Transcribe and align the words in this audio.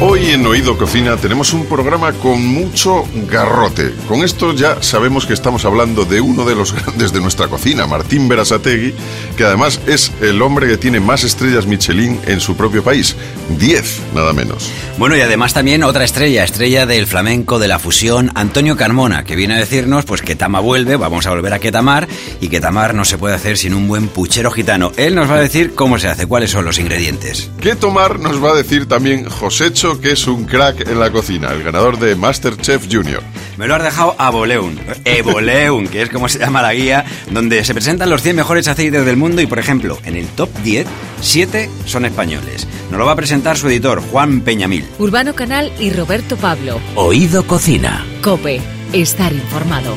Hoy 0.00 0.26
en 0.30 0.46
Oído 0.46 0.78
Cocina 0.78 1.16
tenemos 1.16 1.52
un 1.52 1.66
programa 1.66 2.12
con 2.12 2.46
mucho 2.46 3.04
garrote. 3.28 3.92
Con 4.06 4.22
esto 4.22 4.52
ya 4.52 4.80
sabemos 4.80 5.26
que 5.26 5.32
estamos 5.32 5.64
hablando 5.64 6.04
de 6.04 6.20
uno 6.20 6.44
de 6.44 6.54
los 6.54 6.72
grandes 6.84 7.12
de 7.12 7.20
nuestra 7.20 7.48
cocina, 7.48 7.84
Martín 7.88 8.28
Berasategui, 8.28 8.94
que 9.36 9.42
además 9.42 9.80
es 9.88 10.12
el 10.20 10.40
hombre 10.40 10.68
que 10.68 10.76
tiene 10.76 11.00
más 11.00 11.24
estrellas 11.24 11.66
Michelin 11.66 12.20
en 12.28 12.38
su 12.38 12.56
propio 12.56 12.84
país. 12.84 13.16
Diez, 13.58 14.00
nada 14.14 14.32
menos. 14.32 14.70
Bueno, 14.98 15.16
y 15.16 15.20
además 15.20 15.52
también 15.52 15.82
otra 15.82 16.04
estrella, 16.04 16.44
estrella 16.44 16.86
del 16.86 17.08
flamenco, 17.08 17.58
de 17.58 17.66
la 17.66 17.80
fusión, 17.80 18.30
Antonio 18.36 18.76
Carmona, 18.76 19.24
que 19.24 19.34
viene 19.34 19.54
a 19.54 19.58
decirnos 19.58 20.04
pues 20.04 20.22
que 20.22 20.36
Tama 20.36 20.60
vuelve, 20.60 20.94
vamos 20.94 21.26
a 21.26 21.30
volver 21.30 21.54
a 21.54 21.58
Quetamar, 21.58 22.06
y 22.40 22.46
que 22.46 22.60
Tamar 22.60 22.94
no 22.94 23.04
se 23.04 23.18
puede 23.18 23.34
hacer 23.34 23.58
sin 23.58 23.74
un 23.74 23.88
buen 23.88 24.06
puchero 24.06 24.52
gitano. 24.52 24.92
Él 24.96 25.16
nos 25.16 25.28
va 25.28 25.34
a 25.34 25.40
decir 25.40 25.74
cómo 25.74 25.98
se 25.98 26.06
hace, 26.06 26.26
cuáles 26.26 26.52
son 26.52 26.64
los 26.64 26.78
ingredientes. 26.78 27.50
¿Qué 27.60 27.74
tomar? 27.74 28.20
Nos 28.20 28.42
va 28.42 28.52
a 28.52 28.54
decir 28.54 28.86
también 28.86 29.28
Josécho 29.28 29.87
que 29.96 30.12
es 30.12 30.26
un 30.26 30.44
crack 30.44 30.86
en 30.86 31.00
la 31.00 31.10
cocina, 31.10 31.50
el 31.52 31.62
ganador 31.62 31.98
de 31.98 32.14
Masterchef 32.14 32.86
Junior. 32.90 33.22
Me 33.56 33.66
lo 33.66 33.74
has 33.74 33.82
dejado 33.82 34.14
a 34.18 34.30
Boleun, 34.30 34.78
Eboleun, 35.04 35.88
que 35.88 36.02
es 36.02 36.10
como 36.10 36.28
se 36.28 36.38
llama 36.38 36.60
la 36.60 36.74
guía, 36.74 37.04
donde 37.30 37.64
se 37.64 37.72
presentan 37.72 38.10
los 38.10 38.22
100 38.22 38.36
mejores 38.36 38.68
aceites 38.68 39.04
del 39.06 39.16
mundo 39.16 39.40
y, 39.40 39.46
por 39.46 39.58
ejemplo, 39.58 39.98
en 40.04 40.16
el 40.16 40.26
top 40.28 40.50
10, 40.62 40.86
7 41.20 41.70
son 41.86 42.04
españoles. 42.04 42.68
Nos 42.90 42.98
lo 42.98 43.06
va 43.06 43.12
a 43.12 43.16
presentar 43.16 43.56
su 43.56 43.68
editor, 43.68 44.00
Juan 44.00 44.42
Peñamil. 44.42 44.84
Urbano 44.98 45.34
Canal 45.34 45.72
y 45.78 45.90
Roberto 45.90 46.36
Pablo. 46.36 46.80
Oído 46.94 47.46
Cocina. 47.46 48.04
Cope, 48.22 48.60
estar 48.92 49.32
informado. 49.32 49.94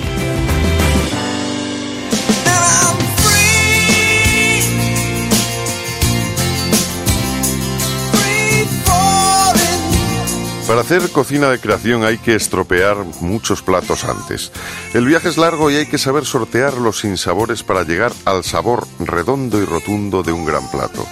Para 10.71 10.83
hacer 10.83 11.09
cocina 11.09 11.49
de 11.49 11.59
creación 11.59 12.05
hay 12.05 12.17
que 12.17 12.33
estropear 12.33 12.95
muchos 13.19 13.61
platos 13.61 14.05
antes. 14.05 14.53
El 14.93 15.05
viaje 15.05 15.27
es 15.27 15.37
largo 15.37 15.69
y 15.69 15.75
hay 15.75 15.85
que 15.85 15.97
saber 15.97 16.23
sortear 16.23 16.75
los 16.75 17.01
sinsabores 17.01 17.61
para 17.61 17.83
llegar 17.83 18.13
al 18.23 18.45
sabor 18.45 18.87
redondo 18.97 19.61
y 19.61 19.65
rotundo 19.65 20.23
de 20.23 20.31
un 20.31 20.45
gran 20.45 20.71
plato. 20.71 21.05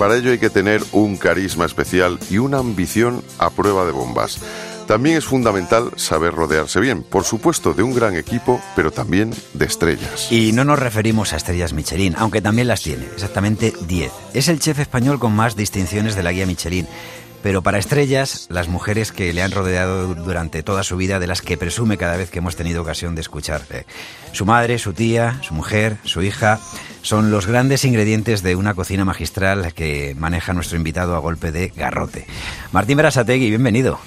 Para 0.00 0.16
ello 0.16 0.32
hay 0.32 0.38
que 0.38 0.50
tener 0.50 0.82
un 0.90 1.16
carisma 1.16 1.64
especial 1.64 2.18
y 2.28 2.38
una 2.38 2.58
ambición 2.58 3.22
a 3.38 3.50
prueba 3.50 3.84
de 3.84 3.92
bombas. 3.92 4.40
También 4.88 5.16
es 5.16 5.24
fundamental 5.24 5.92
saber 5.94 6.34
rodearse 6.34 6.80
bien, 6.80 7.04
por 7.04 7.22
supuesto, 7.22 7.72
de 7.72 7.84
un 7.84 7.94
gran 7.94 8.16
equipo, 8.16 8.60
pero 8.74 8.90
también 8.90 9.32
de 9.54 9.64
estrellas. 9.64 10.30
Y 10.30 10.50
no 10.50 10.64
nos 10.64 10.78
referimos 10.80 11.32
a 11.32 11.36
estrellas 11.36 11.72
Michelin, 11.72 12.16
aunque 12.18 12.42
también 12.42 12.66
las 12.66 12.82
tiene, 12.82 13.06
exactamente 13.14 13.72
10. 13.86 14.10
Es 14.34 14.48
el 14.48 14.58
chef 14.58 14.80
español 14.80 15.20
con 15.20 15.34
más 15.34 15.54
distinciones 15.54 16.16
de 16.16 16.22
la 16.24 16.32
guía 16.32 16.46
Michelin. 16.46 16.88
Pero 17.44 17.60
para 17.60 17.76
estrellas, 17.76 18.46
las 18.48 18.68
mujeres 18.68 19.12
que 19.12 19.34
le 19.34 19.42
han 19.42 19.50
rodeado 19.50 20.14
durante 20.14 20.62
toda 20.62 20.82
su 20.82 20.96
vida, 20.96 21.18
de 21.18 21.26
las 21.26 21.42
que 21.42 21.58
presume 21.58 21.98
cada 21.98 22.16
vez 22.16 22.30
que 22.30 22.38
hemos 22.38 22.56
tenido 22.56 22.80
ocasión 22.80 23.14
de 23.14 23.20
escuchar. 23.20 23.60
eh, 23.68 23.84
Su 24.32 24.46
madre, 24.46 24.78
su 24.78 24.94
tía, 24.94 25.38
su 25.42 25.52
mujer, 25.52 25.98
su 26.04 26.22
hija, 26.22 26.58
son 27.02 27.30
los 27.30 27.46
grandes 27.46 27.84
ingredientes 27.84 28.42
de 28.42 28.56
una 28.56 28.72
cocina 28.72 29.04
magistral 29.04 29.74
que 29.74 30.14
maneja 30.18 30.54
nuestro 30.54 30.78
invitado 30.78 31.14
a 31.16 31.18
golpe 31.18 31.52
de 31.52 31.68
garrote. 31.68 32.26
Martín 32.72 32.96
Berasategui, 32.96 33.50
bienvenido. 33.50 34.00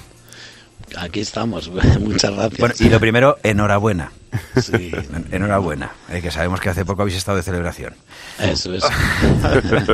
Aquí 0.96 1.20
estamos, 1.20 1.70
muchas 2.00 2.32
gracias. 2.34 2.58
Bueno, 2.60 2.74
y 2.78 2.88
lo 2.88 3.00
primero, 3.00 3.36
enhorabuena. 3.42 4.12
Sí, 4.60 4.92
En- 4.94 5.26
Enhorabuena, 5.32 5.90
eh, 6.10 6.20
que 6.20 6.30
sabemos 6.30 6.60
que 6.60 6.68
hace 6.68 6.84
poco 6.84 7.00
habéis 7.02 7.16
estado 7.16 7.36
de 7.38 7.42
celebración. 7.42 7.94
eso 8.38 8.74
es. 8.74 8.84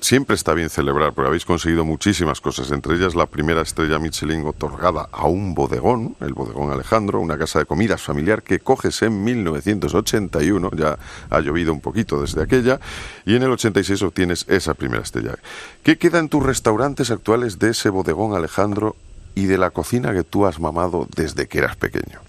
Siempre 0.00 0.36
está 0.36 0.52
bien 0.54 0.68
celebrar, 0.70 1.12
porque 1.14 1.28
habéis 1.28 1.44
conseguido 1.44 1.84
muchísimas 1.84 2.40
cosas, 2.40 2.70
entre 2.70 2.94
ellas 2.94 3.14
la 3.14 3.26
primera 3.26 3.62
estrella 3.62 3.98
Michelin 3.98 4.44
otorgada 4.46 5.08
a 5.10 5.26
un 5.26 5.54
bodegón, 5.54 6.14
el 6.20 6.34
bodegón 6.34 6.70
Alejandro, 6.70 7.20
una 7.20 7.38
casa 7.38 7.58
de 7.60 7.64
comidas 7.64 8.02
familiar 8.02 8.42
que 8.42 8.60
coges 8.60 9.00
en 9.02 9.24
1981, 9.24 10.70
ya 10.76 10.98
ha 11.30 11.40
llovido 11.40 11.72
un 11.72 11.80
poquito 11.80 12.20
desde 12.20 12.42
aquella, 12.42 12.78
y 13.24 13.34
en 13.34 13.42
el 13.44 13.50
86 13.50 14.02
obtienes 14.02 14.44
esa 14.48 14.74
primera 14.74 15.02
estrella. 15.02 15.34
¿Qué 15.82 15.96
queda 15.98 16.18
en 16.18 16.28
tus 16.28 16.42
restaurantes 16.44 17.10
actuales 17.10 17.58
de 17.58 17.70
ese 17.70 17.88
bodegón 17.88 18.36
Alejandro 18.36 18.94
y 19.34 19.46
de 19.46 19.58
la 19.58 19.70
cocina 19.70 20.12
que 20.12 20.24
tú 20.24 20.46
has 20.46 20.60
mamado 20.60 21.08
desde 21.14 21.46
que 21.46 21.58
eras 21.58 21.76
pequeño? 21.76 22.20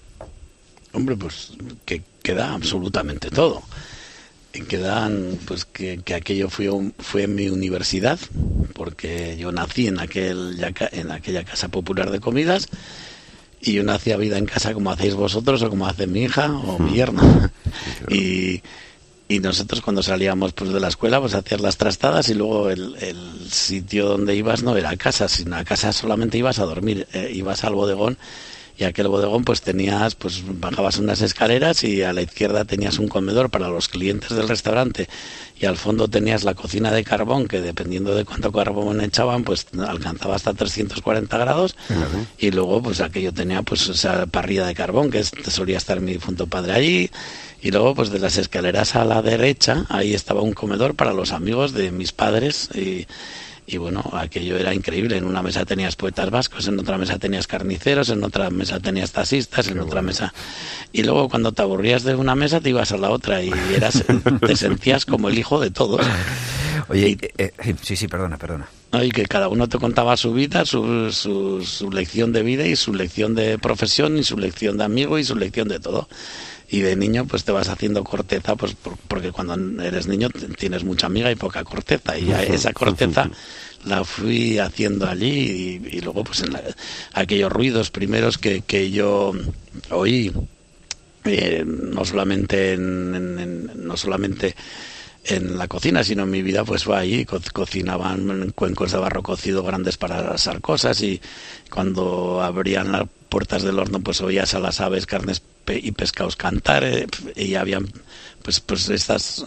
Hombre, 0.92 1.16
pues 1.16 1.52
que 1.84 2.02
queda 2.22 2.52
absolutamente 2.54 3.30
todo. 3.30 3.62
Quedan, 4.68 5.38
pues 5.46 5.66
que, 5.66 6.00
que 6.02 6.14
aquello 6.14 6.48
fue, 6.48 6.70
fue 6.98 7.26
mi 7.26 7.50
universidad, 7.50 8.18
porque 8.72 9.36
yo 9.36 9.52
nací 9.52 9.86
en, 9.86 10.00
aquel, 10.00 10.58
en 10.92 11.10
aquella 11.10 11.44
casa 11.44 11.68
popular 11.68 12.10
de 12.10 12.20
comidas 12.20 12.68
y 13.60 13.74
yo 13.74 13.82
no 13.82 13.92
hacía 13.92 14.16
vida 14.16 14.38
en 14.38 14.46
casa 14.46 14.72
como 14.72 14.90
hacéis 14.90 15.14
vosotros 15.14 15.60
o 15.62 15.68
como 15.68 15.86
hace 15.86 16.06
mi 16.06 16.22
hija 16.22 16.50
o 16.50 16.78
mi 16.78 16.94
yerno. 16.94 17.22
y, 18.08 18.62
y 19.28 19.40
nosotros 19.40 19.80
cuando 19.80 20.02
salíamos 20.02 20.52
pues 20.52 20.72
de 20.72 20.80
la 20.80 20.88
escuela 20.88 21.20
pues 21.20 21.34
hacías 21.34 21.60
las 21.60 21.76
trastadas 21.76 22.28
y 22.28 22.34
luego 22.34 22.70
el, 22.70 22.96
el 23.00 23.50
sitio 23.50 24.06
donde 24.06 24.36
ibas 24.36 24.62
no 24.62 24.76
era 24.76 24.96
casa, 24.96 25.28
sino 25.28 25.56
a 25.56 25.64
casa 25.64 25.92
solamente 25.92 26.38
ibas 26.38 26.58
a 26.58 26.64
dormir, 26.64 27.08
eh, 27.12 27.30
ibas 27.34 27.64
al 27.64 27.74
bodegón 27.74 28.18
y 28.78 28.84
aquel 28.84 29.08
bodegón 29.08 29.44
pues 29.44 29.62
tenías 29.62 30.14
pues 30.14 30.42
bajabas 30.60 30.98
unas 30.98 31.22
escaleras 31.22 31.82
y 31.82 32.02
a 32.02 32.12
la 32.12 32.22
izquierda 32.22 32.64
tenías 32.64 32.98
un 32.98 33.08
comedor 33.08 33.50
para 33.50 33.68
los 33.68 33.88
clientes 33.88 34.30
del 34.30 34.48
restaurante 34.48 35.08
y 35.58 35.64
al 35.64 35.76
fondo 35.76 36.08
tenías 36.08 36.44
la 36.44 36.54
cocina 36.54 36.92
de 36.92 37.02
carbón 37.02 37.48
que 37.48 37.60
dependiendo 37.60 38.14
de 38.14 38.24
cuánto 38.24 38.52
carbón 38.52 39.00
echaban 39.00 39.44
pues 39.44 39.66
alcanzaba 39.86 40.36
hasta 40.36 40.52
340 40.52 41.38
grados 41.38 41.74
y 42.38 42.50
luego 42.50 42.82
pues 42.82 43.00
aquello 43.00 43.32
tenía 43.32 43.62
pues 43.62 43.88
esa 43.88 44.26
parrilla 44.26 44.66
de 44.66 44.74
carbón 44.74 45.10
que 45.10 45.24
solía 45.24 45.78
estar 45.78 46.00
mi 46.00 46.12
difunto 46.12 46.46
padre 46.46 46.72
allí 46.72 47.10
y 47.66 47.72
luego 47.72 47.96
pues 47.96 48.10
de 48.10 48.20
las 48.20 48.36
escaleras 48.36 48.94
a 48.94 49.04
la 49.04 49.22
derecha 49.22 49.86
ahí 49.88 50.14
estaba 50.14 50.40
un 50.40 50.52
comedor 50.52 50.94
para 50.94 51.12
los 51.12 51.32
amigos 51.32 51.72
de 51.72 51.90
mis 51.90 52.12
padres 52.12 52.70
y 52.76 53.08
y 53.68 53.78
bueno, 53.78 54.00
aquello 54.12 54.56
era 54.56 54.72
increíble. 54.72 55.16
En 55.16 55.24
una 55.24 55.42
mesa 55.42 55.64
tenías 55.64 55.96
poetas 55.96 56.30
vascos, 56.30 56.68
en 56.68 56.78
otra 56.78 56.98
mesa 56.98 57.18
tenías 57.18 57.48
carniceros, 57.48 58.10
en 58.10 58.22
otra 58.22 58.48
mesa 58.48 58.78
tenías 58.78 59.10
taxistas, 59.10 59.66
en 59.66 59.80
otra 59.80 60.02
mesa. 60.02 60.32
Y 60.92 61.02
luego 61.02 61.28
cuando 61.28 61.50
te 61.50 61.62
aburrías 61.62 62.04
de 62.04 62.14
una 62.14 62.36
mesa 62.36 62.60
te 62.60 62.70
ibas 62.70 62.92
a 62.92 62.96
la 62.96 63.10
otra 63.10 63.42
y 63.42 63.50
eras, 63.74 64.04
te 64.46 64.54
sentías 64.54 65.04
como 65.04 65.28
el 65.28 65.36
hijo 65.36 65.58
de 65.58 65.72
todos. 65.72 66.06
Oye, 66.88 67.18
eh, 67.20 67.52
eh, 67.58 67.74
sí, 67.82 67.96
sí, 67.96 68.06
perdona, 68.06 68.38
perdona. 68.38 68.68
Y 69.02 69.10
que 69.10 69.26
cada 69.26 69.48
uno 69.48 69.68
te 69.68 69.78
contaba 69.78 70.16
su 70.16 70.32
vida, 70.32 70.64
su, 70.64 71.10
su, 71.10 71.64
su 71.64 71.90
lección 71.90 72.32
de 72.32 72.44
vida 72.44 72.68
y 72.68 72.76
su 72.76 72.94
lección 72.94 73.34
de 73.34 73.58
profesión 73.58 74.16
y 74.16 74.22
su 74.22 74.38
lección 74.38 74.78
de 74.78 74.84
amigo 74.84 75.18
y 75.18 75.24
su 75.24 75.34
lección 75.34 75.66
de 75.66 75.80
todo. 75.80 76.08
Y 76.68 76.80
de 76.80 76.96
niño 76.96 77.26
pues 77.26 77.44
te 77.44 77.52
vas 77.52 77.68
haciendo 77.68 78.02
corteza, 78.02 78.56
pues 78.56 78.74
por- 78.74 78.96
porque 79.08 79.30
cuando 79.30 79.82
eres 79.82 80.08
niño 80.08 80.28
tienes 80.58 80.82
mucha 80.84 81.06
amiga 81.06 81.30
y 81.30 81.36
poca 81.36 81.62
corteza. 81.64 82.18
Y 82.18 82.30
esa 82.32 82.72
corteza 82.72 83.30
la 83.84 84.02
fui 84.04 84.58
haciendo 84.58 85.06
allí 85.08 85.80
y, 85.90 85.96
y 85.96 86.00
luego 86.00 86.24
pues 86.24 86.40
en 86.42 86.52
la- 86.54 86.62
aquellos 87.12 87.52
ruidos 87.52 87.90
primeros 87.92 88.36
que, 88.36 88.62
que 88.62 88.90
yo 88.90 89.32
oí, 89.90 90.32
eh, 91.24 91.64
no 91.66 92.04
solamente 92.04 92.72
en- 92.72 93.14
en- 93.14 93.38
en- 93.38 93.70
no 93.86 93.96
solamente 93.96 94.54
en 95.24 95.58
la 95.58 95.66
cocina, 95.66 96.04
sino 96.04 96.22
en 96.22 96.30
mi 96.30 96.42
vida 96.42 96.64
pues 96.64 96.84
fue 96.84 96.96
ahí, 96.96 97.24
co- 97.24 97.40
cocinaban 97.52 98.52
cuencos 98.54 98.92
de 98.92 98.98
barro 98.98 99.22
cocido 99.22 99.62
grandes 99.64 99.96
para 99.96 100.30
asar 100.32 100.60
cosas 100.60 101.00
y 101.02 101.20
cuando 101.70 102.40
abrían 102.42 102.92
las 102.92 103.04
puertas 103.28 103.62
del 103.62 103.78
horno 103.78 104.00
pues 104.00 104.20
oías 104.20 104.54
a 104.54 104.58
las 104.60 104.80
aves, 104.80 105.06
carnes 105.06 105.42
pe- 105.64 105.80
y 105.82 105.92
pescados 105.92 106.36
cantar 106.36 106.84
eh, 106.84 107.06
y 107.34 107.54
habían 107.54 107.88
pues 108.42 108.60
pues 108.60 108.88
estas 108.88 109.44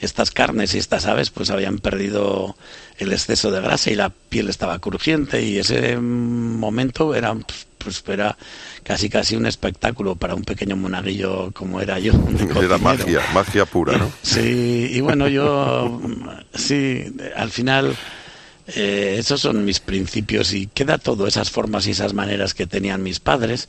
estas 0.00 0.30
carnes 0.30 0.74
y 0.74 0.78
estas 0.78 1.06
aves 1.06 1.30
pues 1.30 1.50
habían 1.50 1.78
perdido 1.78 2.56
el 2.98 3.12
exceso 3.12 3.50
de 3.50 3.60
grasa 3.60 3.90
y 3.90 3.94
la 3.96 4.08
piel 4.10 4.48
estaba 4.48 4.78
crujiente 4.78 5.42
y 5.42 5.58
ese 5.58 5.98
momento 5.98 7.14
era 7.14 7.36
pues, 7.78 8.02
era 8.08 8.36
casi 8.82 9.08
casi 9.08 9.36
un 9.36 9.46
espectáculo 9.46 10.16
para 10.16 10.34
un 10.34 10.42
pequeño 10.42 10.76
monaguillo 10.76 11.50
como 11.52 11.80
era 11.80 11.98
yo 11.98 12.12
Era 12.62 12.78
magia, 12.78 13.20
magia 13.34 13.64
pura, 13.66 13.96
¿no? 13.98 14.10
Sí, 14.22 14.90
y 14.92 15.00
bueno, 15.00 15.28
yo, 15.28 16.00
sí, 16.54 17.04
al 17.36 17.50
final, 17.50 17.94
eh, 18.76 19.16
esos 19.18 19.40
son 19.40 19.64
mis 19.64 19.80
principios 19.80 20.52
y 20.52 20.66
queda 20.66 20.98
todo, 20.98 21.26
esas 21.26 21.50
formas 21.50 21.86
y 21.86 21.92
esas 21.92 22.14
maneras 22.14 22.54
que 22.54 22.66
tenían 22.66 23.02
mis 23.02 23.20
padres. 23.20 23.68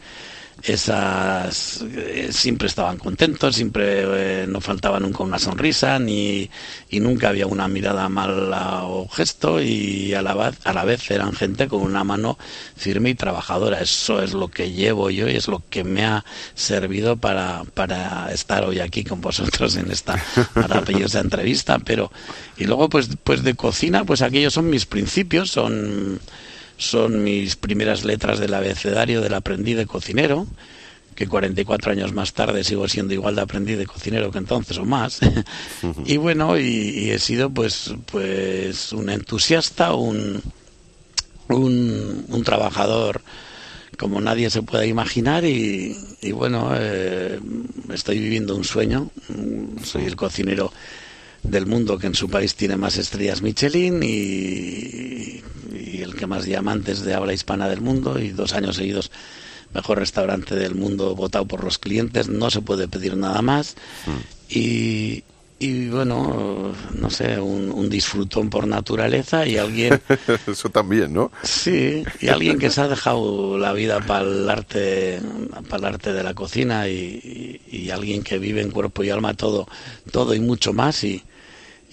Esas 0.63 1.81
eh, 1.81 2.29
siempre 2.31 2.67
estaban 2.67 2.97
contentos, 2.97 3.55
siempre 3.55 4.03
eh, 4.43 4.47
no 4.47 4.61
faltaba 4.61 4.99
nunca 4.99 5.23
una 5.23 5.39
sonrisa 5.39 5.97
ni 5.99 6.49
y 6.89 6.99
nunca 6.99 7.29
había 7.29 7.47
una 7.47 7.67
mirada 7.67 8.07
mala 8.09 8.83
o 8.83 9.07
gesto 9.07 9.61
y 9.61 10.13
a 10.13 10.21
la 10.21 10.33
vez 10.33 10.57
a 10.63 10.73
la 10.73 10.85
vez 10.85 11.09
eran 11.09 11.33
gente 11.33 11.67
con 11.67 11.81
una 11.81 12.03
mano 12.03 12.37
firme 12.75 13.09
y 13.09 13.15
trabajadora. 13.15 13.81
Eso 13.81 14.21
es 14.21 14.33
lo 14.33 14.49
que 14.49 14.71
llevo 14.71 15.09
yo 15.09 15.27
y 15.27 15.35
es 15.35 15.47
lo 15.47 15.63
que 15.69 15.83
me 15.83 16.05
ha 16.05 16.23
servido 16.53 17.17
para, 17.17 17.63
para 17.73 18.31
estar 18.31 18.63
hoy 18.63 18.79
aquí 18.79 19.03
con 19.03 19.21
vosotros 19.21 19.75
en 19.75 19.91
esta 19.91 20.23
maravillosa 20.55 21.19
entrevista. 21.21 21.79
Pero 21.79 22.11
y 22.57 22.65
luego 22.65 22.89
pues 22.89 23.09
pues 23.23 23.43
de 23.43 23.55
cocina 23.55 24.03
pues 24.03 24.21
aquellos 24.21 24.53
son 24.53 24.69
mis 24.69 24.85
principios, 24.85 25.49
son 25.51 26.19
son 26.81 27.23
mis 27.23 27.55
primeras 27.55 28.03
letras 28.03 28.39
del 28.39 28.55
abecedario 28.55 29.21
del 29.21 29.35
aprendiz 29.35 29.77
de 29.77 29.85
cocinero, 29.85 30.47
que 31.13 31.27
44 31.27 31.91
años 31.91 32.11
más 32.11 32.33
tarde 32.33 32.63
sigo 32.63 32.87
siendo 32.87 33.13
igual 33.13 33.35
de 33.35 33.41
aprendiz 33.41 33.77
de 33.77 33.85
cocinero 33.85 34.31
que 34.31 34.39
entonces 34.39 34.79
o 34.79 34.85
más. 34.85 35.19
y 36.05 36.17
bueno, 36.17 36.57
y, 36.57 37.11
he 37.11 37.19
sido 37.19 37.51
pues, 37.51 37.93
pues 38.11 38.93
un 38.93 39.11
entusiasta, 39.11 39.93
un, 39.93 40.41
un, 41.49 42.43
trabajador 42.43 43.21
como 43.99 44.19
nadie 44.19 44.49
se 44.49 44.63
puede 44.63 44.87
imaginar 44.87 45.45
y, 45.45 45.95
bueno, 46.33 46.71
eh, 46.75 47.39
estoy 47.93 48.17
viviendo 48.17 48.55
un 48.55 48.63
sueño. 48.63 49.11
Soy 49.83 50.05
el 50.05 50.15
cocinero 50.15 50.73
del 51.43 51.65
mundo 51.65 51.97
que 51.97 52.07
en 52.07 52.15
su 52.15 52.29
país 52.29 52.55
tiene 52.55 52.77
más 52.77 52.97
estrellas 52.97 53.41
Michelin 53.41 54.01
y, 54.03 55.41
el 56.01 56.15
que 56.15 56.27
más 56.27 56.45
diamantes 56.45 57.01
de 57.03 57.13
habla 57.13 57.33
hispana 57.33 57.69
del 57.69 57.81
mundo 57.81 58.19
y 58.19 58.29
dos 58.29 58.53
años 58.53 58.75
seguidos 58.75 59.11
mejor 59.73 59.99
restaurante 59.99 60.55
del 60.55 60.75
mundo 60.75 61.15
votado 61.15 61.45
por 61.45 61.63
los 61.63 61.77
clientes, 61.77 62.27
no 62.27 62.49
se 62.49 62.61
puede 62.61 62.88
pedir 62.88 63.15
nada 63.15 63.41
más. 63.41 63.75
Mm. 64.05 64.11
Y, 64.49 65.23
y 65.59 65.89
bueno, 65.89 66.73
no 66.95 67.09
sé, 67.09 67.39
un, 67.39 67.88
disfrutón 67.89 68.49
por 68.49 68.67
naturaleza 68.67 69.45
y 69.45 69.57
alguien... 69.57 70.01
Eso 70.47 70.69
también, 70.69 71.13
¿no? 71.13 71.31
Sí, 71.43 72.03
y 72.19 72.29
alguien 72.29 72.57
que 72.57 72.69
se 72.69 72.81
ha 72.81 72.88
dejado 72.88 73.57
la 73.57 73.71
vida 73.71 73.99
para 74.01 74.25
el 74.25 74.49
arte, 74.49 75.21
para 75.69 75.88
el 75.88 75.93
arte 75.93 76.13
de 76.13 76.23
la 76.23 76.33
cocina 76.33 76.88
y, 76.89 77.61
y, 77.71 77.91
alguien 77.91 78.23
que 78.23 78.39
vive 78.39 78.61
en 78.61 78.71
cuerpo 78.71 79.03
y 79.03 79.09
alma 79.09 79.35
todo, 79.35 79.67
todo 80.11 80.33
y 80.33 80.39
mucho 80.39 80.73
más 80.73 81.03
y, 81.03 81.23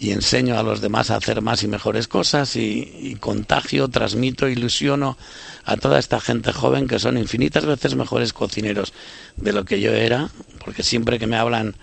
y 0.00 0.12
enseño 0.12 0.58
a 0.58 0.62
los 0.62 0.80
demás 0.80 1.10
a 1.10 1.16
hacer 1.16 1.42
más 1.42 1.62
y 1.62 1.68
mejores 1.68 2.06
cosas 2.06 2.54
y, 2.54 3.16
contagio, 3.20 3.88
transmito, 3.88 4.48
ilusiono 4.48 5.18
a 5.64 5.76
toda 5.76 5.98
esta 5.98 6.20
gente 6.20 6.52
joven 6.52 6.86
que 6.86 6.98
son 6.98 7.18
infinitas 7.18 7.66
veces 7.66 7.96
mejores 7.96 8.32
cocineros 8.32 8.92
de 9.36 9.52
lo 9.52 9.64
que 9.64 9.80
yo 9.80 9.92
era, 9.92 10.30
porque 10.64 10.82
siempre 10.82 11.18
que 11.18 11.26
me 11.26 11.36
hablan 11.36 11.74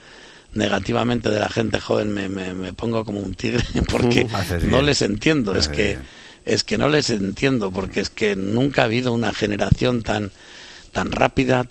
negativamente 0.53 1.29
de 1.29 1.39
la 1.39 1.49
gente 1.49 1.81
joven 1.81 2.13
me, 2.13 2.29
me, 2.29 2.71
pongo 2.71 3.03
como 3.03 3.19
un 3.19 3.35
tigre 3.35 3.63
porque 3.91 4.25
no 4.63 4.81
les 4.81 5.01
entiendo, 5.01 5.53
es 5.55 5.67
que 5.67 5.97
es 6.45 6.63
que 6.63 6.77
no 6.77 6.87
les 6.87 7.09
entiendo 7.09 7.71
porque 7.71 7.99
es 7.99 8.09
que 8.09 8.35
nunca 8.35 8.83
ha 8.83 8.85
habido 8.85 9.11
una 9.11 9.33
generación 9.33 10.03
tan 10.03 10.31
tan 10.93 11.11
rápida, 11.11 11.65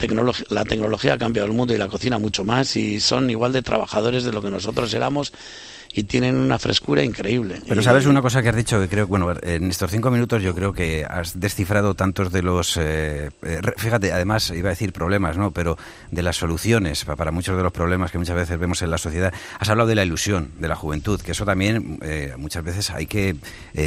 la 0.50 0.64
tecnología 0.66 1.14
ha 1.14 1.18
cambiado 1.18 1.48
el 1.48 1.54
mundo 1.54 1.72
y 1.72 1.78
la 1.78 1.88
cocina 1.88 2.18
mucho 2.18 2.44
más 2.44 2.76
y 2.76 3.00
son 3.00 3.30
igual 3.30 3.54
de 3.54 3.62
trabajadores 3.62 4.24
de 4.24 4.32
lo 4.32 4.42
que 4.42 4.50
nosotros 4.50 4.92
éramos 4.92 5.32
y 5.94 6.02
tienen 6.04 6.36
una 6.36 6.58
frescura 6.58 7.04
increíble. 7.04 7.60
Pero 7.68 7.80
sabes 7.80 8.06
una 8.06 8.20
cosa 8.20 8.42
que 8.42 8.48
has 8.48 8.56
dicho 8.56 8.80
que 8.80 8.88
creo, 8.88 9.06
bueno, 9.06 9.32
en 9.42 9.70
estos 9.70 9.92
cinco 9.92 10.10
minutos 10.10 10.42
yo 10.42 10.52
creo 10.54 10.72
que 10.72 11.06
has 11.08 11.38
descifrado 11.38 11.94
tantos 11.94 12.32
de 12.32 12.42
los, 12.42 12.76
eh, 12.76 13.30
eh, 13.42 13.60
fíjate, 13.76 14.12
además 14.12 14.50
iba 14.50 14.70
a 14.70 14.72
decir 14.72 14.92
problemas, 14.92 15.36
¿no? 15.36 15.52
Pero 15.52 15.78
de 16.10 16.22
las 16.22 16.36
soluciones 16.36 17.04
para 17.04 17.30
muchos 17.30 17.56
de 17.56 17.62
los 17.62 17.72
problemas 17.72 18.10
que 18.10 18.18
muchas 18.18 18.34
veces 18.34 18.58
vemos 18.58 18.82
en 18.82 18.90
la 18.90 18.98
sociedad. 18.98 19.32
Has 19.60 19.68
hablado 19.68 19.88
de 19.88 19.94
la 19.94 20.04
ilusión, 20.04 20.50
de 20.58 20.66
la 20.66 20.74
juventud, 20.74 21.20
que 21.20 21.30
eso 21.30 21.44
también 21.44 22.00
eh, 22.02 22.34
muchas 22.38 22.64
veces 22.64 22.90
hay 22.90 23.06
que 23.06 23.36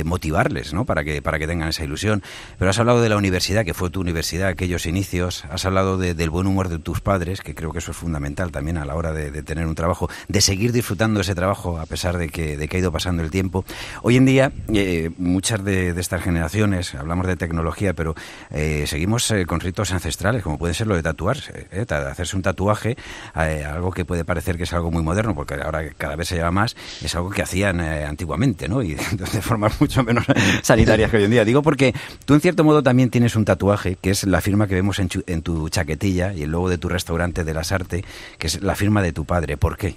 motivarles, 0.04 0.74
¿no? 0.74 0.86
Para 0.86 1.04
que, 1.04 1.22
para 1.22 1.40
que 1.40 1.48
tengan 1.48 1.70
esa 1.70 1.84
ilusión. 1.84 2.24
Pero 2.58 2.70
has 2.70 2.80
hablado 2.80 3.02
de 3.02 3.10
la 3.10 3.18
universidad, 3.18 3.66
que 3.66 3.74
fue 3.74 3.90
tu 3.90 4.00
universidad, 4.02 4.50
aquellos 4.50 4.86
inicios. 4.86 5.44
Has 5.50 5.66
hablado 5.66 5.98
del 5.98 6.30
buen 6.30 6.48
humor 6.48 6.70
de 6.70 6.80
tus 6.80 7.02
padres, 7.02 7.42
que 7.42 7.56
creo 7.56 7.72
que 7.72 7.80
eso 7.80 7.92
es 7.92 7.98
fundamental 7.98 8.52
también 8.52 8.78
a 8.78 8.86
la 8.86 8.96
hora 8.96 9.14
de, 9.14 9.32
de 9.32 9.44
tener 9.44 9.66
un 9.66 9.76
trabajo, 9.76 10.10
de 10.28 10.42
seguir 10.42 10.72
disfrutando 10.72 11.22
ese 11.22 11.36
trabajo 11.36 11.80
a 11.80 11.86
pesar 11.86 11.97
pesar 11.98 12.20
de 12.20 12.30
que, 12.30 12.58
de 12.58 12.68
que 12.68 12.78
ha 12.78 12.80
ido 12.80 12.92
pasando 12.92 13.24
el 13.24 13.32
tiempo. 13.32 13.66
Hoy 14.04 14.18
en 14.18 14.26
día, 14.26 14.52
eh, 14.72 15.10
muchas 15.18 15.64
de, 15.64 16.00
estas 16.00 16.22
generaciones, 16.22 16.94
hablamos 16.94 17.26
de 17.26 17.36
tecnología, 17.36 17.94
pero 17.94 18.14
eh, 18.52 18.84
seguimos 18.86 19.32
eh, 19.32 19.48
con 19.48 19.60
ritos 19.60 19.92
ancestrales, 19.92 20.44
como 20.44 20.60
puede 20.60 20.76
ser 20.76 20.86
lo 20.86 20.96
de 20.96 21.02
tatuarse, 21.02 21.66
hacerse 21.90 22.36
un 22.36 22.44
tatuaje, 22.44 22.96
algo 23.34 23.90
que 23.90 24.06
puede 24.06 24.24
parecer 24.26 24.58
que 24.58 24.66
es 24.66 24.74
algo 24.74 24.92
muy 24.92 25.02
moderno, 25.02 25.34
porque 25.34 25.56
ahora 25.56 25.90
cada 25.98 26.16
vez 26.16 26.28
se 26.28 26.36
lleva 26.36 26.52
más, 26.52 26.76
es 27.02 27.16
algo 27.16 27.32
que 27.32 27.42
hacían 27.42 27.82
antiguamente, 27.82 28.68
¿no? 28.68 28.84
Y 28.84 28.94
de 29.12 29.42
formas 29.42 29.82
mucho 29.82 30.04
menos 30.04 30.24
sanitarias 30.62 31.10
que 31.10 31.18
hoy 31.18 31.24
en 31.24 31.32
día. 31.32 31.46
Digo 31.46 31.64
porque 31.64 31.96
tú, 32.26 32.36
en 32.36 32.42
cierto 32.42 32.64
modo, 32.64 32.84
también 32.84 33.10
tienes 33.10 33.36
un 33.36 33.44
tatuaje, 33.44 33.98
que 34.00 34.12
es 34.12 34.24
la 34.24 34.42
firma 34.42 34.68
que 34.68 34.76
vemos 34.76 35.00
en, 35.00 35.10
en 35.26 35.42
tu 35.42 35.68
chaquetilla 35.70 36.32
y 36.32 36.44
el 36.44 36.52
logo 36.52 36.70
de 36.70 36.78
tu 36.78 36.90
restaurante 36.90 37.44
de 37.44 37.56
las 37.56 37.72
Artes, 37.72 38.04
que 38.38 38.46
es 38.46 38.62
la 38.62 38.76
firma 38.76 39.02
de 39.02 39.14
tu 39.14 39.26
padre. 39.26 39.58
¿Por 39.58 39.78
qué? 39.78 39.96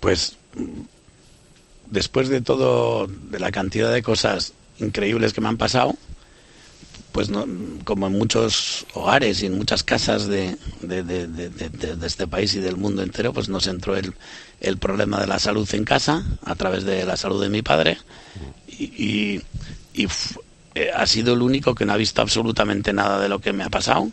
Pues 0.00 0.38
después 1.90 2.28
de 2.28 2.40
todo, 2.40 3.06
de 3.06 3.38
la 3.38 3.50
cantidad 3.50 3.92
de 3.92 4.02
cosas 4.02 4.52
increíbles 4.78 5.32
que 5.32 5.40
me 5.40 5.48
han 5.48 5.56
pasado, 5.56 5.94
pues 7.12 7.30
como 7.84 8.08
en 8.08 8.12
muchos 8.12 8.86
hogares 8.94 9.42
y 9.42 9.46
en 9.46 9.56
muchas 9.56 9.84
casas 9.84 10.26
de, 10.26 10.56
este 12.02 12.26
país 12.26 12.54
y 12.54 12.60
del 12.60 12.76
mundo 12.76 13.02
entero, 13.02 13.32
pues 13.32 13.48
nos 13.48 13.68
entró 13.68 13.94
el, 13.96 14.78
problema 14.78 15.20
de 15.20 15.28
la 15.28 15.38
salud 15.38 15.68
en 15.74 15.84
casa 15.84 16.24
a 16.44 16.54
través 16.56 16.84
de 16.84 17.04
la 17.04 17.16
salud 17.16 17.40
de 17.40 17.50
mi 17.50 17.62
padre 17.62 17.98
y, 18.66 19.40
y, 19.94 20.08
eh, 20.74 20.90
ha 20.92 21.06
sido 21.06 21.34
el 21.34 21.42
único 21.42 21.76
que 21.76 21.84
no 21.84 21.92
ha 21.92 21.96
visto 21.96 22.20
absolutamente 22.20 22.92
nada 22.92 23.20
de 23.20 23.28
lo 23.28 23.38
que 23.38 23.52
me 23.52 23.62
ha 23.62 23.70
pasado. 23.70 24.10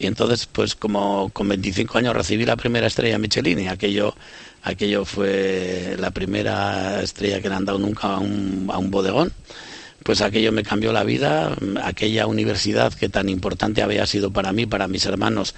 Y 0.00 0.06
entonces, 0.06 0.46
pues 0.46 0.74
como 0.74 1.28
con 1.28 1.46
25 1.46 1.98
años 1.98 2.16
recibí 2.16 2.46
la 2.46 2.56
primera 2.56 2.86
estrella 2.86 3.18
Michelin 3.18 3.60
y 3.60 3.68
aquello 3.68 4.14
aquello 4.62 5.04
fue 5.04 5.94
la 5.98 6.10
primera 6.10 7.02
estrella 7.02 7.42
que 7.42 7.50
le 7.50 7.54
han 7.54 7.66
dado 7.66 7.78
nunca 7.78 8.14
a 8.14 8.18
un, 8.18 8.90
bodegón 8.90 9.30
pues 10.02 10.22
aquello 10.22 10.52
me 10.52 10.62
cambió 10.62 10.92
la 10.92 11.04
vida, 11.04 11.54
aquella 11.82 12.26
universidad 12.26 12.94
que 12.94 13.10
tan 13.10 13.28
importante 13.28 13.82
había 13.82 14.06
sido 14.06 14.30
para 14.30 14.50
mí, 14.50 14.64
para 14.64 14.88
mis 14.88 15.04
hermanos, 15.04 15.54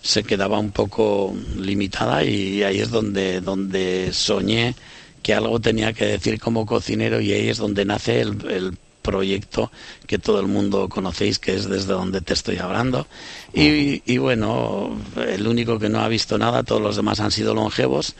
se 0.00 0.22
quedaba 0.22 0.60
un 0.60 0.70
poco 0.70 1.34
limitada 1.58 2.22
y 2.22 2.62
ahí 2.62 2.78
es 2.78 2.90
donde, 2.90 3.40
donde 3.40 4.10
soñé 4.12 4.76
que 5.24 5.34
algo 5.34 5.58
tenía 5.58 5.92
que 5.92 6.06
decir 6.06 6.38
como 6.38 6.66
cocinero 6.66 7.20
y 7.20 7.32
ahí 7.32 7.48
es 7.48 7.58
donde 7.58 7.84
nace 7.84 8.20
el 8.20 8.78
proyecto 9.10 9.72
que 10.06 10.18
todo 10.18 10.38
el 10.38 10.46
mundo 10.46 10.88
conocéis, 10.88 11.40
que 11.40 11.54
es 11.54 11.68
desde 11.68 11.92
donde 11.92 12.20
te 12.20 12.32
estoy 12.32 12.58
hablando. 12.58 13.08
Y, 13.52 14.18
bueno, 14.18 14.96
el 15.16 15.46
único 15.48 15.78
que 15.80 15.88
no 15.88 16.00
ha 16.00 16.08
visto 16.08 16.38
nada, 16.38 16.62
todos 16.62 16.80
los 16.80 16.96
demás 16.96 17.18
han 17.18 17.32
sido 17.32 17.54
longevos. 17.54 18.14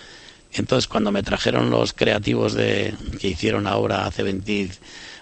Entonces, 0.53 0.89
cuando 0.89 1.13
me 1.13 1.23
trajeron 1.23 1.71
los 1.71 1.93
creativos 1.93 2.55
de, 2.55 2.93
que 3.21 3.29
hicieron 3.29 3.69
ahora 3.69 4.07
hace, 4.07 4.25
20, 4.25 4.71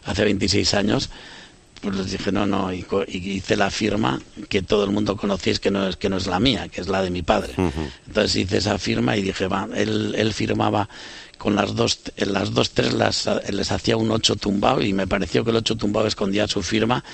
hace 0.07 0.25
26 0.25 0.73
años, 0.73 1.11
pues 1.81 1.97
les 1.97 2.11
dije, 2.11 2.33
no, 2.33 2.47
no, 2.47 2.73
y, 2.73 2.85
hice 3.09 3.57
la 3.57 3.71
firma 3.71 4.21
que 4.49 4.63
todo 4.63 4.85
el 4.85 4.91
mundo 4.91 5.17
conocéis 5.17 5.61
que 5.61 5.71
no 5.71 5.89
es, 5.89 5.97
que 5.97 6.09
no 6.09 6.17
es 6.17 6.27
la 6.27 6.41
mía, 6.41 6.69
que 6.69 6.81
es 6.81 6.89
la 6.89 7.03
de 7.03 7.11
mi 7.11 7.23
padre. 7.23 7.55
Entonces 8.07 8.37
hice 8.37 8.59
esa 8.59 8.79
firma 8.79 9.17
y 9.17 9.23
dije, 9.23 9.47
va, 9.49 9.69
él, 9.75 10.15
él 10.17 10.33
firmaba 10.33 10.89
con 11.39 11.55
las 11.55 11.75
dos, 11.75 12.01
en 12.17 12.33
las 12.33 12.53
dos 12.53 12.71
tres 12.71 12.93
las, 12.93 13.29
les 13.51 13.73
hacía 13.73 13.97
un 13.97 14.11
ocho 14.11 14.37
tumbado 14.37 14.83
y 14.83 14.93
me 14.93 15.07
pareció 15.07 15.45
que 15.45 15.51
el 15.51 15.57
ocho 15.57 15.77
tumbado 15.77 16.07
escondía 16.07 16.49
su 16.49 16.63
firma 16.63 17.05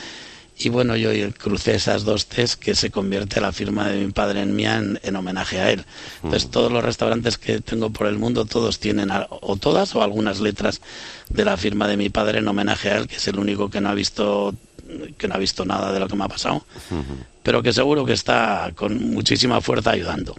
y 0.57 0.69
bueno, 0.69 0.97
yo 0.97 1.11
crucé 1.33 1.75
esas 1.75 2.05
dos 2.05 2.27
T's 2.27 2.57
que 2.57 2.75
se 2.75 2.91
convierte 2.91 3.41
la 3.41 3.53
firma 3.53 3.89
de 3.89 4.05
mi 4.05 4.13
padre 4.13 4.43
en 4.43 4.55
mía 4.55 4.83
en, 5.03 5.17
homenaje 5.17 5.61
a 5.61 5.71
él. 5.71 5.85
Entonces, 6.23 6.51
todos 6.51 6.71
los 6.71 6.85
restaurantes 6.85 7.39
que 7.39 7.61
tengo 7.61 7.91
por 7.91 8.07
el 8.07 8.19
mundo, 8.19 8.45
todos 8.45 8.79
tienen 8.79 9.11
o 9.11 9.57
todas 9.57 9.95
o 9.97 10.03
algunas 10.03 10.41
letras 10.41 10.81
de 11.29 11.45
la 11.45 11.57
firma 11.57 11.89
de 11.89 11.97
mi 11.97 12.09
padre 12.09 12.39
en 12.39 12.47
homenaje 12.49 12.91
a 12.91 12.99
él, 12.99 13.09
que 13.09 13.17
es 13.17 13.27
el 13.27 13.39
único 13.39 13.69
que 13.69 13.81
no 13.81 13.89
ha 13.89 13.95
visto 13.95 14.55
que 15.17 15.29
no 15.29 15.35
ha 15.35 15.39
visto 15.39 15.65
nada 15.65 15.93
de 15.93 15.99
lo 15.99 16.09
que 16.09 16.15
me 16.15 16.25
ha 16.25 16.29
pasado, 16.29 16.65
pero 17.43 17.63
que 17.63 17.73
seguro 17.73 18.05
que 18.05 18.13
está 18.13 18.71
con 18.75 19.11
muchísima 19.11 19.61
fuerza 19.61 19.91
ayudando. 19.91 20.37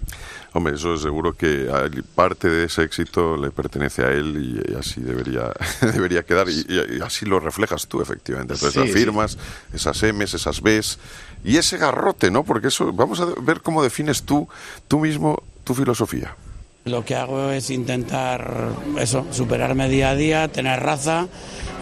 Hombre, 0.55 0.75
eso 0.75 0.95
seguro 0.95 1.33
que 1.33 1.67
parte 2.15 2.47
de 2.47 2.67
ese 2.67 2.83
éxito 2.83 3.35
le 3.35 3.51
pertenece 3.51 4.05
a 4.05 4.12
él 4.12 4.63
y, 4.69 4.75
así 4.75 5.01
debería, 5.01 5.51
debería 5.81 6.24
quedar 6.24 6.47
y, 6.47 7.01
así 7.03 7.25
lo 7.25 7.41
reflejas 7.41 7.88
tú 7.88 8.01
efectivamente. 8.01 8.53
Entonces 8.53 8.81
afirmas 8.81 9.38
esas 9.74 10.01
M's, 10.01 10.33
esas 10.33 10.62
B's 10.62 10.97
y 11.43 11.57
ese 11.57 11.77
garrote, 11.77 12.31
¿no? 12.31 12.45
Porque 12.45 12.69
eso, 12.69 12.93
vamos 12.93 13.19
a 13.19 13.25
ver 13.41 13.59
cómo 13.59 13.83
defines 13.83 14.24
tú, 14.24 14.47
tú 14.88 15.00
mismo, 15.00 15.43
tu 15.65 15.74
filosofía. 15.74 16.38
Lo 16.85 17.03
que 17.03 17.15
hago 17.15 17.51
es 17.51 17.69
intentar 17.69 18.69
eso, 18.97 19.27
superarme 19.31 19.89
día 19.89 20.12
a 20.12 20.15
día, 20.15 20.47
tener 20.47 20.79
raza 20.79 21.27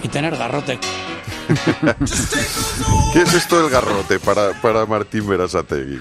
y 0.01 0.07
tener 0.07 0.35
garrote. 0.35 0.79
¿Qué 3.13 3.21
es 3.21 3.33
esto 3.35 3.61
del 3.61 3.69
garrote 3.69 4.19
para, 4.19 4.59
para 4.63 4.87
Martín 4.87 5.27
Berasategui? 5.27 5.99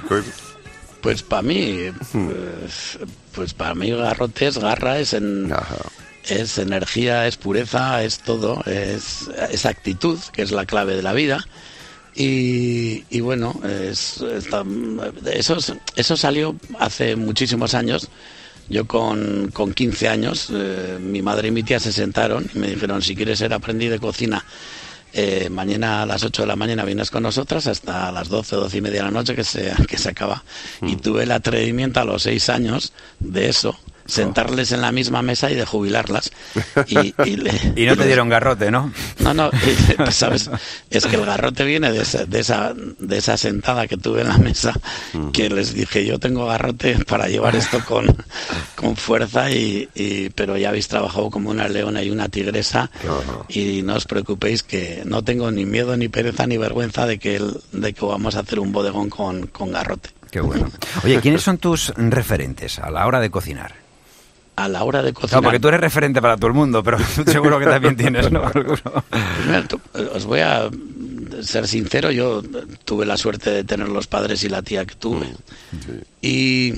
Pues, 1.03 1.23
para 1.23 1.43
mí, 1.43 1.91
pues, 2.13 2.99
pues 3.35 3.55
para 3.55 3.75
mí 3.75 3.91
garrote 3.91 4.47
es 4.47 4.57
garra, 4.59 4.99
es 5.01 5.13
en, 5.13 5.53
es 6.29 6.59
energía, 6.59 7.27
es 7.27 7.37
pureza, 7.37 8.03
es 8.05 8.21
todo, 8.21 8.63
es, 8.67 9.29
es 9.51 9.67
actitud, 9.67 10.19
que 10.33 10.43
es 10.43 10.53
la 10.53 10.65
clave 10.65 10.95
de 10.97 11.03
la 11.03 11.13
vida. 11.13 11.45
Y, 12.15 13.05
y 13.11 13.21
bueno, 13.21 13.61
es, 13.65 14.23
eso, 15.33 15.57
es- 15.57 15.73
eso 15.97 16.17
salió 16.17 16.55
hace 16.79 17.17
muchísimos 17.17 17.75
años. 17.75 18.09
Yo 18.69 18.87
con, 18.87 19.51
con 19.53 19.75
15 19.75 20.09
años, 20.09 20.49
eh, 20.53 20.99
mi 21.01 21.21
madre 21.21 21.49
y 21.49 21.51
mi 21.51 21.63
tía 21.63 21.81
se 21.81 21.93
sentaron 21.93 22.49
y 22.55 22.59
me 22.59 22.69
dijeron, 22.69 23.03
si 23.03 23.17
quieres 23.17 23.39
ser 23.41 23.53
aprendiz 23.53 23.91
de 23.91 23.99
cocina, 23.99 24.45
eh, 25.13 25.49
mañana 25.51 26.03
a 26.03 26.07
las 26.07 26.25
8 26.25 26.43
de 26.43 26.49
la 26.49 26.57
mañana 26.57 26.85
vienes 26.85 27.11
con 27.11 27.23
nosotras 27.23 27.67
hasta 27.67 28.11
las 28.13 28.29
12 28.29 28.57
o 28.57 28.61
12 28.61 28.79
y 28.79 28.81
media 28.81 28.99
de 29.01 29.05
la 29.05 29.11
noche 29.11 29.35
que 29.35 29.45
se, 29.45 29.73
que 29.87 29.99
se 29.99 30.09
acaba. 30.11 30.43
Y 30.81 30.97
tuve 30.97 31.25
el 31.25 31.33
atrevimiento 31.33 32.01
a 32.01 32.05
los 32.05 32.23
6 32.23 32.49
años 32.49 32.93
de 33.21 33.49
eso, 33.49 33.79
sentarles 34.13 34.73
en 34.73 34.81
la 34.83 34.93
misma 34.93 35.23
mesa 35.23 35.51
y 35.51 35.55
de 35.55 35.65
jubilarlas. 35.65 36.31
Y, 36.87 37.15
y 37.25 37.37
le- 37.37 37.73
Y 37.77 37.87
no 37.87 37.97
te 37.97 38.07
dieron 38.07 38.29
garrote, 38.29 38.71
¿no? 38.71 38.93
no, 39.21 39.33
no, 39.35 39.51
sabes, 40.11 40.51
es 40.91 41.07
que 41.07 41.17
el 41.17 41.25
garrote 41.25 41.65
viene 41.65 41.91
de 41.93 42.03
esa, 42.03 42.25
de 42.27 42.41
esa, 42.41 42.75
de 42.75 43.17
esa 43.19 43.37
sentada 43.37 43.87
que 43.87 43.97
tuve 43.97 44.21
en 44.23 44.29
la 44.29 44.39
mesa, 44.39 44.75
que 45.33 45.49
les 45.49 45.73
dije, 45.75 46.05
yo 46.05 46.19
tengo 46.19 46.47
garrote 46.47 46.97
para 47.07 47.29
llevar 47.29 47.57
esto 47.57 47.83
con, 47.85 48.07
con 48.77 48.97
fuerza, 48.97 49.51
y, 49.51 49.89
y- 49.95 50.31
pero 50.31 50.57
ya 50.57 50.69
habéis 50.69 50.89
trabajado 50.89 51.31
como 51.31 51.51
una 51.51 51.69
leona 51.69 52.03
y 52.03 52.11
una 52.11 52.29
tigresa, 52.29 52.91
y 53.49 53.83
no 53.83 53.95
os 53.95 54.05
preocupéis 54.07 54.63
que 54.63 55.03
no 55.07 55.23
tengo 55.25 55.51
ni 55.51 55.65
miedo, 55.65 55.97
ni 55.97 56.09
pereza, 56.09 56.47
ni 56.47 56.59
vergüenza 56.59 57.07
de 57.07 57.19
que, 57.19 57.37
el- 57.37 57.61
de 57.73 57.93
que 57.95 58.05
vamos 58.05 58.37
a 58.37 58.41
hacer 58.41 58.61
un 58.61 58.73
bodegón 58.73 59.09
con, 59.09 59.47
con 59.47 59.73
garrote. 59.73 60.11
Qué 60.31 60.41
bueno. 60.41 60.71
Oye, 61.05 61.21
¿quiénes 61.21 61.43
son 61.43 61.59
tus 61.59 61.93
referentes 61.97 62.79
a 62.79 62.91
la 62.91 63.07
hora 63.07 63.21
de 63.21 63.31
cocinar? 63.31 63.75
A 64.57 64.69
la 64.69 64.85
hora 64.85 65.03
de 65.03 65.13
No, 65.13 65.21
cocinar... 65.21 65.43
porque 65.43 65.59
tú 65.61 65.69
eres 65.69 65.81
referente 65.81 66.21
para 66.21 66.37
todo 66.37 66.49
el 66.49 66.53
mundo, 66.55 66.83
pero 66.83 66.99
seguro 67.27 67.59
que 67.59 67.65
también 67.67 67.97
tienes, 67.97 68.31
¿no? 68.31 68.45
Alguno. 68.47 68.77
Primero, 69.43 69.67
tú- 69.69 69.81
os 70.15 70.25
voy 70.27 70.41
a 70.41 70.69
ser 71.43 71.67
sincero, 71.67 72.11
yo 72.11 72.43
tuve 72.85 73.07
la 73.07 73.17
suerte 73.17 73.51
de 73.51 73.65
tener 73.65 73.89
los 73.89 74.07
padres 74.07 74.45
y 74.45 74.49
la 74.51 74.63
tía 74.63 74.85
que 74.85 74.95
tuve. 74.95 75.27
Y, 76.21 76.75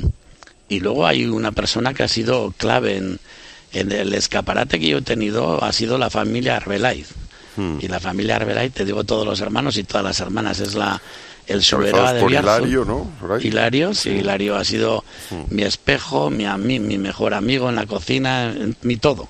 y 0.68 0.80
luego 0.80 1.06
hay 1.06 1.26
una 1.26 1.52
persona 1.52 1.92
que 1.94 2.02
ha 2.04 2.08
sido 2.08 2.52
clave 2.56 2.96
en, 2.96 3.18
en 3.72 3.92
el 3.92 4.14
escaparate 4.14 4.78
que 4.78 4.88
yo 4.88 4.98
he 4.98 5.02
tenido, 5.02 5.62
ha 5.62 5.72
sido 5.72 5.98
la 5.98 6.10
familia 6.10 6.56
Arbelaiz. 6.56 7.08
Y 7.56 7.86
la 7.86 8.00
familia 8.00 8.34
Arbelaiz, 8.36 8.72
te 8.72 8.84
digo 8.84 9.04
todos 9.04 9.24
los 9.24 9.40
hermanos 9.40 9.76
y 9.76 9.84
todas 9.84 10.02
las 10.04 10.18
hermanas, 10.18 10.58
es 10.58 10.74
la 10.74 11.00
el 11.46 11.62
soberano 11.62 12.12
de 12.12 12.20
por. 12.20 12.32
Hilario, 12.32 12.84
¿no? 12.84 13.10
Hilario, 13.40 13.94
sí, 13.94 14.10
Hilario 14.10 14.56
ha 14.56 14.64
sido 14.64 15.04
mi 15.50 15.62
espejo, 15.62 16.30
mi, 16.30 16.46
mi 16.78 16.98
mejor 16.98 17.34
amigo 17.34 17.68
en 17.68 17.76
la 17.76 17.86
cocina, 17.86 18.54
mi 18.82 18.96
todo. 18.96 19.28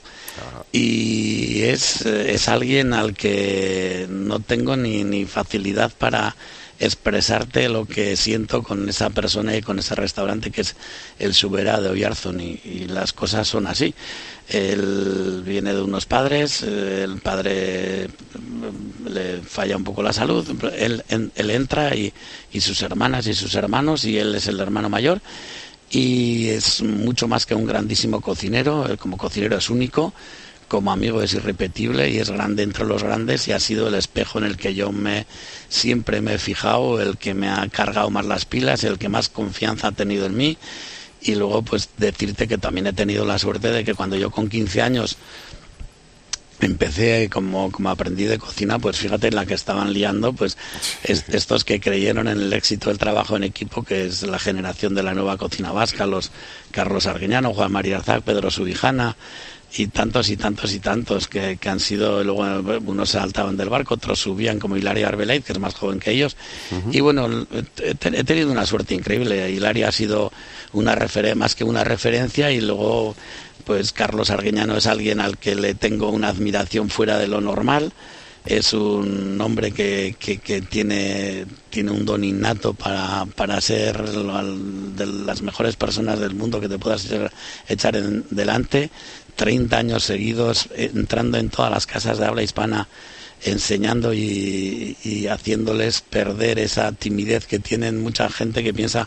Y 0.73 1.63
es, 1.63 2.05
es 2.05 2.49
alguien 2.49 2.93
al 2.93 3.15
que 3.15 4.07
no 4.11 4.41
tengo 4.41 4.77
ni, 4.77 5.05
ni 5.05 5.25
facilidad 5.25 5.93
para 5.97 6.35
expresarte 6.81 7.69
lo 7.69 7.87
que 7.87 8.17
siento 8.17 8.65
con 8.65 8.89
esa 8.89 9.11
persona 9.11 9.57
y 9.57 9.63
con 9.63 9.79
ese 9.79 9.95
restaurante 9.95 10.51
que 10.51 10.63
es 10.63 10.75
el 11.21 11.33
Subera 11.33 11.81
de 11.81 11.89
Oyarzun 11.89 12.41
y, 12.41 12.61
y 12.65 12.87
las 12.89 13.13
cosas 13.13 13.47
son 13.47 13.69
así. 13.69 13.95
Él 14.49 15.43
viene 15.45 15.73
de 15.73 15.83
unos 15.83 16.05
padres, 16.05 16.63
eh, 16.63 17.03
el 17.03 17.19
padre 17.21 18.09
mm, 18.39 19.09
le 19.09 19.41
falla 19.41 19.77
un 19.77 19.85
poco 19.85 20.03
la 20.03 20.13
salud, 20.13 20.47
él, 20.77 21.03
él 21.09 21.51
entra 21.51 21.95
y, 21.95 22.13
sus 22.61 22.83
hermanas 22.83 23.27
y 23.27 23.35
sus 23.35 23.55
hermanos 23.55 24.05
y 24.05 24.19
él 24.19 24.35
es 24.35 24.47
el 24.47 24.61
hermano 24.61 24.89
mayor 24.89 25.21
y 25.91 26.49
es 26.49 26.83
mucho 26.83 27.27
más 27.27 27.47
que 27.47 27.55
un 27.55 27.67
grandísimo 27.67 28.21
cocinero, 28.21 28.87
como 28.99 29.17
cocinero 29.17 29.57
es 29.57 29.71
único, 29.71 30.13
como 30.69 30.93
amigo 30.93 31.23
es 31.23 31.33
irrepetible 31.35 32.11
y 32.11 32.19
es 32.19 32.31
grande 32.31 32.63
entre 32.63 32.85
los 32.85 33.03
grandes 33.03 33.49
y 33.49 33.53
ha 33.53 33.61
sido 33.61 33.89
el 33.89 33.95
espejo 33.95 34.39
en 34.39 34.45
el 34.45 34.57
que 34.57 34.75
yo 34.75 34.93
me 34.93 35.27
siempre 35.69 36.21
me 36.21 36.35
he 36.35 36.39
fijado, 36.39 37.01
el 37.01 37.17
que 37.17 37.33
me 37.33 37.49
ha 37.49 37.67
cargado 37.69 38.11
más 38.11 38.27
las 38.27 38.45
pilas, 38.45 38.85
el 38.85 38.99
que 38.99 39.09
más 39.09 39.29
confianza 39.29 39.89
ha 39.89 39.93
tenido 39.93 40.27
en 40.27 40.37
mí 40.37 40.59
y 41.25 41.35
luego 41.35 41.63
pues 41.63 41.89
decirte 41.97 42.47
que 42.47 42.59
también 42.59 42.87
he 42.87 42.93
tenido 42.93 43.25
la 43.25 43.39
suerte 43.39 43.71
de 43.71 43.85
que 43.85 43.95
cuando 43.95 44.17
yo 44.17 44.31
con 44.31 44.49
15 44.49 44.83
años 44.83 45.17
empecé 46.61 47.29
como, 47.31 47.71
como 47.71 47.91
aprendí 47.91 48.25
de 48.25 48.39
cocina, 48.39 48.79
pues 48.79 48.97
fíjate 48.97 49.29
en 49.29 49.35
la 49.35 49.45
que 49.45 49.55
estaban 49.55 49.93
liando, 49.93 50.33
pues 50.33 50.57
es- 51.03 51.29
estos 51.29 51.65
que 51.65 51.81
creyeron 51.81 52.29
en 52.29 52.41
el 52.41 52.53
éxito 52.53 52.89
del 52.89 52.99
trabajo 52.99 53.37
en 53.37 53.45
equipo, 53.45 53.83
que 53.83 54.07
es 54.07 54.23
la 54.23 54.39
generación 54.39 54.95
de 54.95 55.03
la 55.03 55.15
nueva 55.15 55.37
cocina 55.37 55.73
vasca, 55.73 56.07
los 56.07 56.31
Carlos 56.71 57.07
Arguiñano, 57.07 57.53
Juan 57.53 57.73
María 57.73 57.97
Arzac, 57.97 58.23
Pedro 58.23 58.51
Subijana 58.51 59.17
y 59.77 59.89
tantos 59.89 60.29
y 60.31 60.37
tantos 60.37 60.73
y 60.73 60.79
tantos 60.79 61.27
que, 61.27 61.57
que 61.57 61.69
han 61.69 61.81
sido, 61.81 62.23
luego 62.23 62.45
unos 62.87 63.11
saltaban 63.11 63.57
del 63.57 63.69
barco, 63.69 63.95
otros 63.95 64.21
subían 64.21 64.59
como 64.61 64.77
Hilaria 64.77 65.09
Arbelait, 65.09 65.45
que 65.45 65.53
es 65.53 65.59
más 65.59 65.75
joven 65.75 65.99
que 65.99 66.13
ellos. 66.13 66.37
Y 66.93 67.01
bueno, 67.01 67.47
he, 67.83 67.95
te- 67.95 68.19
he 68.21 68.25
tenido 68.25 68.53
una 68.53 68.67
suerte 68.67 68.95
increíble. 68.95 69.51
Hilaria 69.51 69.89
ha 69.89 69.93
sido 69.93 70.33
una 70.73 70.95
referen- 70.95 71.35
más 71.35 71.55
que 71.55 71.65
una 71.65 71.83
referencia 71.85 72.51
y 72.53 72.61
luego 72.61 73.17
pues 73.65 73.93
Carlos 73.93 74.31
Arguiñano 74.31 74.77
es 74.77 74.87
alguien 74.87 75.21
al 75.21 75.39
que 75.39 75.55
le 75.55 75.75
tengo 75.75 76.11
una 76.11 76.29
admiración 76.29 76.89
fuera 76.91 77.19
de 77.19 77.27
lo 77.29 77.41
normal. 77.41 77.93
Es 78.45 78.75
un 78.75 79.41
hombre 79.41 79.73
que, 79.73 80.17
que, 80.19 80.37
que 80.37 80.61
tiene, 80.61 81.47
tiene 81.71 81.91
un 81.93 82.05
don 82.05 82.23
innato 82.23 82.75
para, 82.75 83.25
para 83.25 83.59
ser 83.63 83.97
al- 83.97 84.95
de 84.95 85.07
las 85.07 85.41
mejores 85.41 85.77
personas 85.77 86.21
del 86.21 86.35
mundo 86.35 86.61
que 86.61 86.69
te 86.69 86.79
puedas 86.79 87.07
echar, 87.07 87.33
echar 87.67 87.97
en, 87.97 88.27
delante. 88.31 88.91
30 89.37 89.77
años 89.77 90.05
seguidos 90.05 90.69
eh, 90.77 90.91
entrando 90.95 91.39
en 91.39 91.49
todas 91.51 91.71
las 91.71 91.87
casas 91.87 92.19
de 92.19 92.27
habla 92.27 92.43
hispana 92.43 92.89
enseñando 93.43 94.15
y, 94.15 94.97
y 95.05 95.27
haciéndoles 95.27 96.01
perder 96.01 96.59
esa 96.59 96.93
timidez 96.93 97.47
que 97.47 97.59
tienen 97.59 98.03
mucha 98.03 98.29
gente 98.31 98.63
que 98.65 98.73
piensa 98.73 99.07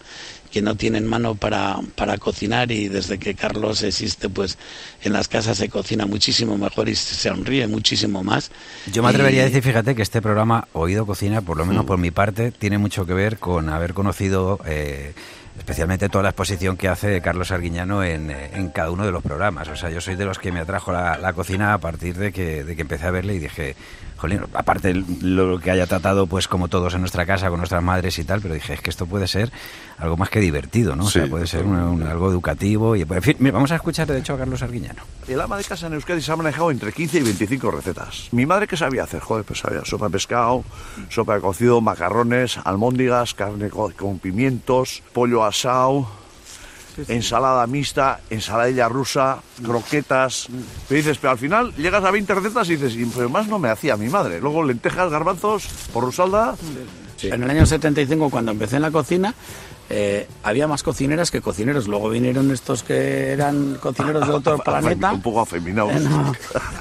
que 0.52 0.62
no 0.62 0.76
tienen 0.76 1.06
mano 1.08 1.36
para, 1.36 1.78
para 1.96 2.18
cocinar 2.18 2.72
y 2.72 2.88
desde 2.88 3.18
que 3.18 3.34
Carlos 3.36 3.82
existe 3.84 4.30
pues 4.30 4.58
en 5.04 5.12
las 5.14 5.28
casas 5.28 5.58
se 5.58 5.70
cocina 5.70 6.06
muchísimo 6.06 6.58
mejor 6.58 6.88
y 6.88 6.96
se 6.96 7.16
sonríe 7.16 7.68
muchísimo 7.68 8.24
más. 8.24 8.52
Yo 8.92 9.02
me 9.04 9.10
atrevería 9.10 9.40
Y- 9.40 9.44
a 9.44 9.46
decir, 9.46 9.64
fíjate, 9.64 9.94
que 9.96 10.02
este 10.04 10.22
programa, 10.22 10.68
Oído 10.74 11.06
Cocina, 11.06 11.42
por 11.42 11.58
lo 11.58 11.66
menos 11.66 11.86
por 11.86 11.98
mi 11.98 12.12
parte, 12.12 12.52
tiene 12.52 12.78
mucho 12.78 13.06
que 13.06 13.14
ver 13.14 13.40
con 13.40 13.70
haber 13.70 13.94
conocido 13.94 14.60
eh, 14.66 15.14
especialmente 15.58 16.10
toda 16.10 16.24
la 16.24 16.30
exposición 16.30 16.78
que 16.78 16.88
hace 16.88 17.22
Carlos 17.22 17.52
Arguiñano 17.52 18.04
en, 18.04 18.32
eh, 18.32 18.52
en 18.54 18.70
cada 18.70 18.92
uno 18.92 19.06
de 19.06 19.12
los 19.12 19.24
programas. 19.24 19.68
O 19.68 19.76
sea, 19.76 19.90
yo 19.90 20.02
soy 20.02 20.16
de 20.16 20.26
los 20.26 20.40
que 20.40 20.52
me 20.52 20.60
atrajo 20.60 20.92
la, 20.92 21.18
la 21.18 21.34
cocina 21.34 21.74
a 21.74 21.78
partir 21.78 22.16
de 22.16 22.32
que, 22.32 22.64
de 22.64 22.76
que 22.76 22.82
empecé 22.82 23.08
a 23.08 23.12
verle 23.12 23.36
y 23.36 23.40
dije, 23.40 23.76
jolín, 24.18 24.42
aparte 24.54 24.94
lo 25.22 25.60
que 25.60 25.72
haya 25.72 25.88
tratado, 25.88 26.28
pues 26.28 26.48
como 26.48 26.68
todos 26.68 26.94
en 26.96 27.02
nuestra 27.02 27.26
casa, 27.26 27.50
con 27.50 27.60
nuestras 27.60 27.84
madres 27.84 28.18
y 28.20 28.24
tal, 28.24 28.42
pero 28.42 28.54
dije, 28.54 28.74
es 28.74 28.82
que 28.82 28.90
esto 28.90 29.06
puede 29.06 29.28
ser 29.28 29.52
algo 30.00 30.18
más 30.18 30.30
que 30.30 30.40
divertido, 30.40 30.96
¿no? 30.96 31.06
O 31.06 31.10
sea, 31.10 31.28
puede 31.28 31.48
ser 31.48 31.66
un- 31.66 32.04
algo 32.04 32.30
educativo. 32.30 32.96
y 32.96 33.02
En 33.02 33.22
fin, 33.22 33.36
mira, 33.40 33.54
vamos 33.54 33.72
a 33.72 33.76
escuchar 33.76 34.08
de 34.08 34.20
hecho 34.20 34.34
a 34.34 34.38
Carlos 34.38 34.62
Arguiñano. 34.62 35.02
El 35.28 35.40
ama 35.42 35.58
de 35.58 35.64
casa 35.64 35.88
en 35.88 35.94
Euskadi 35.94 36.22
se 36.22 36.32
ha 36.32 36.36
manejado 36.36 36.72
entre 36.72 36.92
15 36.92 37.20
y 37.20 37.24
25 37.24 37.72
recetas. 37.72 38.28
Mi 38.32 38.46
madre, 38.46 38.68
¿qué 38.68 38.76
sabía 38.78 39.04
hacer? 39.04 39.20
Joder, 39.22 39.44
pues 39.46 39.60
sabía 39.60 39.84
sopa 39.86 40.06
de 40.08 40.12
pescado, 40.12 40.64
sopa 41.10 41.36
de 41.36 41.42
cocido, 41.42 41.82
macarrones, 41.82 42.58
almóndigas, 42.64 43.34
carne 43.34 43.70
co- 43.70 43.92
con 43.98 44.20
pimientos, 44.20 45.04
pollo 45.14 45.44
asado, 45.44 46.08
ensalada 47.08 47.66
mixta, 47.68 48.20
ensaladilla 48.30 48.88
rusa, 48.90 49.40
croquetas. 49.64 50.48
Me 50.90 50.98
dices, 50.98 51.18
pero 51.18 51.32
al 51.32 51.38
final 51.38 51.74
llegas 51.76 52.04
a 52.04 52.12
20 52.12 52.34
recetas 52.36 52.68
y 52.70 52.76
dices, 52.76 52.96
"Y, 52.96 53.06
pero 53.06 53.30
más 53.30 53.48
no 53.48 53.60
me 53.60 53.70
hacía 53.70 53.98
mi 53.98 54.10
madre. 54.10 54.40
Luego 54.42 54.64
lentejas, 54.64 55.12
garbanzos, 55.12 55.68
porrusalda. 55.94 56.56
En 57.22 57.42
el 57.44 57.50
año 57.50 57.66
75, 57.66 58.30
cuando 58.30 58.52
empecé 58.52 58.76
en 58.76 58.84
la 58.84 58.92
cocina, 58.92 59.34
eh, 59.90 60.28
había 60.44 60.68
más 60.68 60.84
cocineras 60.84 61.32
que 61.32 61.42
cocineros. 61.42 61.88
Luego 61.88 62.10
vinieron 62.10 62.52
estos 62.52 62.84
que 62.84 63.32
eran 63.32 63.76
cocineros 63.82 64.28
de 64.28 64.34
otro 64.34 64.58
planeta. 64.66 65.12
Un 65.14 65.22
poco 65.22 65.42
afeminados. 65.42 65.94
Eh, 65.94 66.00
no, 66.02 66.34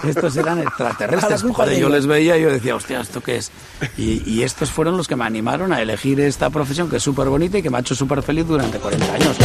estos 0.09 0.37
eran 0.37 0.59
extraterrestres. 0.61 1.43
Joder, 1.43 1.75
de 1.75 1.81
yo 1.81 1.89
les 1.89 2.07
veía 2.07 2.37
y 2.39 2.43
yo 2.43 2.51
decía, 2.51 2.75
hostia, 2.75 3.01
¿esto 3.01 3.21
qué 3.23 3.37
es? 3.37 3.51
Y, 3.97 4.23
y 4.29 4.43
estos 4.43 4.71
fueron 4.71 4.97
los 4.97 5.07
que 5.09 5.17
me 5.17 5.25
animaron 5.25 5.73
a 5.73 5.81
elegir 5.83 6.19
esta 6.21 6.51
profesión 6.51 6.89
que 6.91 6.97
es 6.97 7.03
súper 7.03 7.29
bonita 7.29 7.59
y 7.59 7.63
que 7.63 7.71
me 7.71 7.77
ha 7.79 7.81
hecho 7.81 7.95
súper 7.95 8.23
feliz 8.23 8.47
durante 8.47 8.79
40 8.79 9.13
años. 9.15 9.37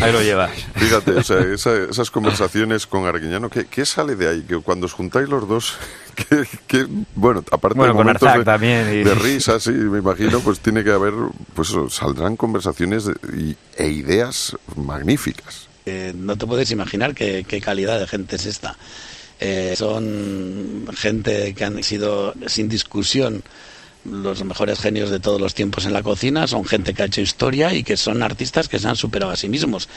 Ahí 0.00 0.12
lo 0.12 0.22
llevas. 0.22 0.50
Fíjate, 0.74 1.12
o 1.12 1.22
sea, 1.22 1.38
esa- 1.54 1.84
esas 1.90 2.10
conversaciones 2.10 2.86
con 2.86 3.06
Arguiñano, 3.06 3.48
¿qué, 3.48 3.66
qué 3.66 3.86
sale 3.86 4.16
de 4.16 4.28
ahí? 4.28 4.42
Que 4.42 4.58
cuando 4.58 4.86
os 4.86 4.92
juntáis 4.92 5.28
los 5.28 5.48
dos, 5.48 5.74
que, 6.28 6.46
que, 6.66 6.86
bueno, 7.14 7.44
aparte 7.50 7.76
Bueno, 7.78 7.92
de 7.92 7.96
con 7.98 8.06
momentos 8.06 8.34
de, 8.34 8.44
también 8.44 8.88
y- 8.92 9.04
de 9.04 9.14
risa, 9.14 9.58
sí, 9.60 9.70
me 9.70 9.98
imagino, 9.98 10.40
pues 10.40 10.60
tiene 10.60 10.82
que 10.84 10.90
haber, 10.92 11.12
pues 11.54 11.68
eso, 11.70 11.88
saldrán 11.90 12.36
conversaciones 12.36 13.04
de- 13.06 13.14
y- 13.36 13.56
e 13.76 13.88
ideas 13.88 14.56
magníficas. 14.76 15.68
Eh, 15.86 16.12
no 16.16 16.36
te 16.36 16.46
puedes 16.46 16.70
imaginar 16.70 17.14
qué, 17.14 17.44
qué 17.46 17.60
calidad 17.60 17.98
de 18.00 18.06
gente 18.06 18.36
es 18.36 18.46
esta. 18.46 18.76
Eh, 19.40 19.74
son 19.76 20.86
gente 20.96 21.54
que 21.54 21.64
han 21.64 21.82
sido 21.82 22.32
sin 22.46 22.68
discusión 22.68 23.42
los 24.04 24.44
mejores 24.44 24.78
genios 24.80 25.08
de 25.10 25.18
todos 25.18 25.40
los 25.40 25.54
tiempos 25.54 25.86
en 25.86 25.94
la 25.94 26.02
cocina, 26.02 26.46
son 26.46 26.64
gente 26.66 26.92
que 26.92 27.02
ha 27.02 27.06
hecho 27.06 27.22
historia 27.22 27.72
y 27.72 27.82
que 27.82 27.96
son 27.96 28.22
artistas 28.22 28.68
que 28.68 28.78
se 28.78 28.86
han 28.86 28.96
superado 28.96 29.32
a 29.32 29.36
sí 29.36 29.48
mismos. 29.48 29.88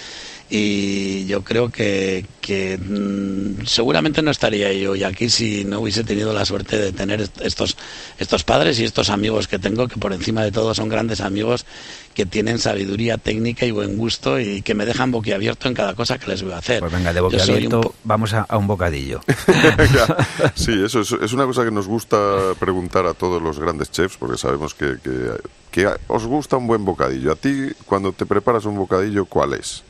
Y 0.49 1.25
yo 1.25 1.43
creo 1.43 1.69
que, 1.69 2.25
que 2.39 2.77
mm, 2.77 3.65
seguramente 3.65 4.21
no 4.21 4.31
estaría 4.31 4.71
yo 4.71 4.91
hoy 4.91 5.03
aquí 5.03 5.29
si 5.29 5.65
no 5.65 5.81
hubiese 5.81 6.05
tenido 6.05 6.31
la 6.33 6.45
suerte 6.45 6.77
de 6.77 6.93
tener 6.93 7.19
est- 7.19 7.41
estos, 7.41 7.75
estos 8.17 8.45
padres 8.45 8.79
y 8.79 8.85
estos 8.85 9.09
amigos 9.09 9.49
que 9.49 9.59
tengo, 9.59 9.89
que 9.89 9.97
por 9.97 10.13
encima 10.13 10.43
de 10.43 10.53
todo 10.53 10.73
son 10.73 10.87
grandes 10.87 11.19
amigos 11.19 11.65
que 12.13 12.25
tienen 12.25 12.59
sabiduría 12.59 13.17
técnica 13.17 13.65
y 13.65 13.71
buen 13.71 13.97
gusto 13.97 14.39
y 14.39 14.61
que 14.61 14.73
me 14.73 14.85
dejan 14.85 15.11
boquiabierto 15.11 15.67
en 15.67 15.73
cada 15.73 15.93
cosa 15.95 16.17
que 16.17 16.27
les 16.31 16.41
voy 16.41 16.53
a 16.53 16.59
hacer. 16.59 16.79
Pues 16.79 16.93
venga, 16.93 17.11
de 17.11 17.19
boquiabierto 17.21 17.93
vamos 18.05 18.33
a, 18.33 18.41
a 18.43 18.57
un 18.57 18.67
bocadillo. 18.67 19.19
Sí, 20.55 20.71
eso 20.83 21.01
es, 21.01 21.11
es 21.11 21.33
una 21.33 21.45
cosa 21.45 21.65
que 21.65 21.71
nos 21.71 21.87
gusta 21.87 22.53
preguntar 22.59 23.05
a 23.05 23.13
todos 23.13 23.41
los 23.41 23.59
grandes 23.59 23.91
chefs, 23.91 24.15
porque 24.17 24.37
sabemos 24.37 24.73
que, 24.73 24.95
que, 25.03 25.31
que 25.71 25.89
os 26.07 26.25
gusta 26.25 26.55
un 26.57 26.67
buen 26.67 26.85
bocadillo. 26.85 27.33
A 27.33 27.35
ti, 27.35 27.69
cuando 27.85 28.13
te 28.13 28.25
preparas 28.25 28.63
un 28.65 28.77
bocadillo, 28.77 29.25
¿cuál 29.25 29.53
es? 29.53 29.83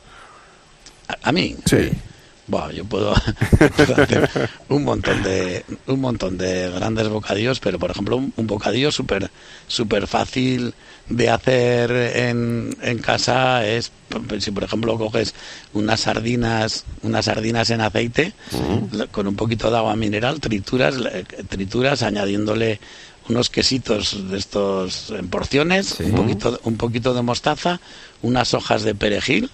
A, 1.08 1.30
a 1.30 1.32
mí. 1.32 1.56
Sí. 1.66 1.90
Bueno, 2.50 2.72
yo 2.72 2.86
puedo, 2.86 3.14
puedo 3.76 3.94
hacer 4.02 4.30
un 4.70 4.86
montón 4.86 5.22
de 5.22 5.66
un 5.88 6.00
montón 6.00 6.38
de 6.38 6.70
grandes 6.70 7.10
bocadillos, 7.10 7.60
pero 7.60 7.78
por 7.78 7.92
ejemplo 7.92 8.16
un, 8.16 8.32
un 8.38 8.48
bocadillo 8.48 8.90
súper 8.90 9.30
súper 9.68 10.08
fácil 10.08 10.74
de 11.10 11.30
hacer 11.30 11.92
en, 11.92 12.74
en 12.82 13.00
casa 13.00 13.66
es 13.68 13.92
p- 14.30 14.40
si 14.40 14.52
por 14.52 14.64
ejemplo 14.64 14.98
coges 14.98 15.34
unas 15.74 16.00
sardinas 16.00 16.86
unas 17.04 17.26
sardinas 17.26 17.70
en 17.70 17.82
aceite 17.82 18.32
la- 18.94 19.08
con 19.08 19.28
un 19.28 19.36
poquito 19.36 19.70
de 19.70 19.76
agua 19.78 19.98
mineral 19.98 20.40
trituras 20.40 20.96
trituras 21.50 22.02
añadiéndole 22.02 22.80
unos 23.28 23.50
quesitos 23.50 24.30
de 24.32 24.38
estos 24.38 25.10
en 25.10 25.28
porciones 25.28 26.00
un 26.00 26.16
poquito 26.16 26.60
un 26.64 26.78
poquito 26.78 27.14
de 27.14 27.22
mostaza 27.24 27.82
unas 28.22 28.54
hojas 28.54 28.84
de 28.84 28.96
perejil 28.96 29.50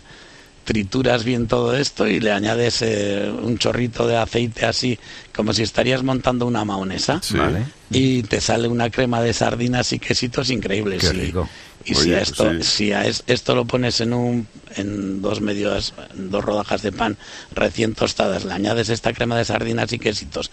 trituras 0.64 1.24
bien 1.24 1.48
todo 1.48 1.76
esto 1.76 2.08
y 2.08 2.20
le 2.20 2.32
añades 2.32 2.82
eh, 2.82 3.30
un 3.42 3.58
chorrito 3.58 4.08
de 4.08 4.18
aceite 4.18 4.66
así, 4.66 4.98
como 5.36 5.54
si 5.54 5.64
estarías 5.64 6.04
montando 6.04 6.46
una 6.48 6.64
maonesa. 6.66 7.20
Sí. 7.22 7.38
Vale. 7.38 7.66
Y 7.92 8.24
te 8.24 8.40
sale 8.42 8.68
una 8.68 8.90
crema 8.90 9.22
de 9.22 9.34
sardinas 9.34 9.92
y 9.94 10.00
quesitos 10.00 10.50
increíbles. 10.50 11.02
Qué 11.02 11.16
y, 11.16 11.20
rico. 11.20 11.50
y 11.86 11.96
Oye, 11.96 12.02
si, 12.04 12.12
a 12.14 12.18
pues 12.18 12.30
esto, 12.30 12.52
sí. 12.54 12.64
si 12.64 12.92
a 12.94 13.06
es- 13.06 13.24
esto 13.28 13.56
lo 13.56 13.66
pones 13.66 14.00
en 14.02 14.14
un 14.14 14.48
en 14.76 15.22
dos 15.22 15.42
medios, 15.42 15.94
en 16.18 16.32
dos 16.32 16.44
rodajas 16.44 16.82
de 16.82 16.92
pan 16.92 17.18
recién 17.54 17.94
tostadas, 17.94 18.44
le 18.46 18.54
añades 18.54 18.90
esta 18.90 19.14
crema 19.14 19.38
de 19.38 19.46
sardinas 19.46 19.92
y 19.94 20.00
quesitos 20.00 20.50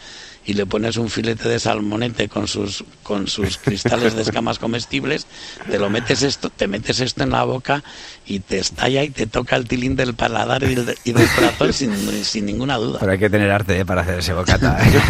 y 0.51 0.55
le 0.55 0.67
pones 0.67 0.97
un 0.97 1.09
filete 1.09 1.49
de 1.49 1.61
salmonete 1.61 2.29
con 2.29 2.49
sus 2.49 2.83
con 3.05 3.29
sus 3.29 3.57
cristales 3.59 4.17
de 4.17 4.23
escamas 4.23 4.59
comestibles, 4.59 5.29
te 5.71 5.79
lo 5.79 5.89
metes 5.91 6.23
esto, 6.23 6.51
te 6.51 6.67
metes 6.67 6.99
esto 6.99 7.23
en 7.23 7.31
la 7.31 7.45
boca 7.45 7.85
y 8.27 8.41
te 8.41 8.59
estalla 8.59 9.05
y 9.05 9.11
te 9.11 9.29
toca 9.29 9.55
el 9.55 9.69
tilín 9.69 9.95
del 9.95 10.15
paladar 10.15 10.65
y 10.65 10.75
del, 10.75 10.97
y 11.05 11.13
del 11.13 11.29
corazón 11.37 11.73
sin, 11.73 11.93
sin 12.25 12.47
ninguna 12.47 12.79
duda. 12.79 12.99
Pero 12.99 13.13
hay 13.13 13.19
que 13.19 13.31
tener 13.31 13.49
arte 13.49 13.79
¿eh? 13.79 13.85
para 13.85 14.01
hacer 14.03 14.19
ese 14.19 14.33
bocata. 14.33 14.77
¿eh? 14.83 15.01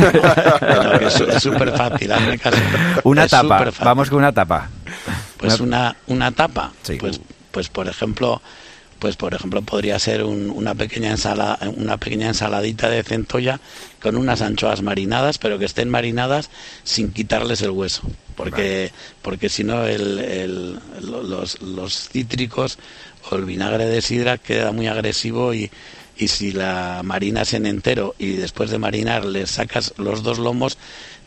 Pero 0.61 1.09
es 1.09 1.43
súper 1.43 1.75
fácil, 1.75 2.13
hazme 2.13 2.39
caso. 2.39 2.59
una 3.05 3.25
Es 3.25 3.31
tapa. 3.31 3.71
Vamos 3.83 4.11
con 4.11 4.19
una 4.19 4.33
tapa. 4.33 4.69
Pues 5.39 5.59
una, 5.61 5.97
una 6.09 6.33
tapa, 6.33 6.73
Sí. 6.83 6.97
pues, 7.01 7.19
pues 7.51 7.69
por 7.71 7.89
ejemplo, 7.89 8.43
pues 9.01 9.17
por 9.17 9.35
ejemplo 9.35 9.63
podría 9.63 9.99
ser 9.99 10.23
un- 10.23 10.51
una 10.51 10.75
pequeña 10.77 11.11
ensala, 11.11 11.59
una 11.77 11.97
pequeña 11.97 12.29
ensaladita 12.29 12.89
de 12.89 13.03
centolla 13.03 13.59
con 14.01 14.17
unas 14.17 14.41
anchoas 14.43 14.83
marinadas, 14.83 15.39
pero 15.39 15.59
que 15.59 15.65
estén 15.65 15.89
marinadas 15.91 16.51
sin 16.85 17.11
quitarles 17.13 17.63
el 17.63 17.71
hueso, 17.71 18.03
porque 18.37 18.93
porque 19.23 19.49
si 19.49 19.65
no 19.65 19.85
el, 19.87 20.19
el- 20.21 20.79
lo- 21.03 21.23
los, 21.25 21.61
los 21.63 22.09
cítricos 22.11 22.79
o 23.31 23.37
el 23.37 23.45
vinagre 23.47 23.87
de 23.87 24.01
sidra 24.03 24.39
queda 24.39 24.71
muy 24.73 24.87
agresivo 24.87 25.53
y 25.55 25.71
y 26.21 26.29
si 26.29 26.53
la 26.53 27.01
marinas 27.03 27.55
en 27.55 27.65
entero 27.65 28.15
y 28.19 28.33
después 28.33 28.71
de 28.71 28.79
marinar 28.79 29.25
le 29.25 29.47
sacas 29.47 29.95
los 29.97 30.23
dos 30.23 30.39
lomos, 30.39 30.77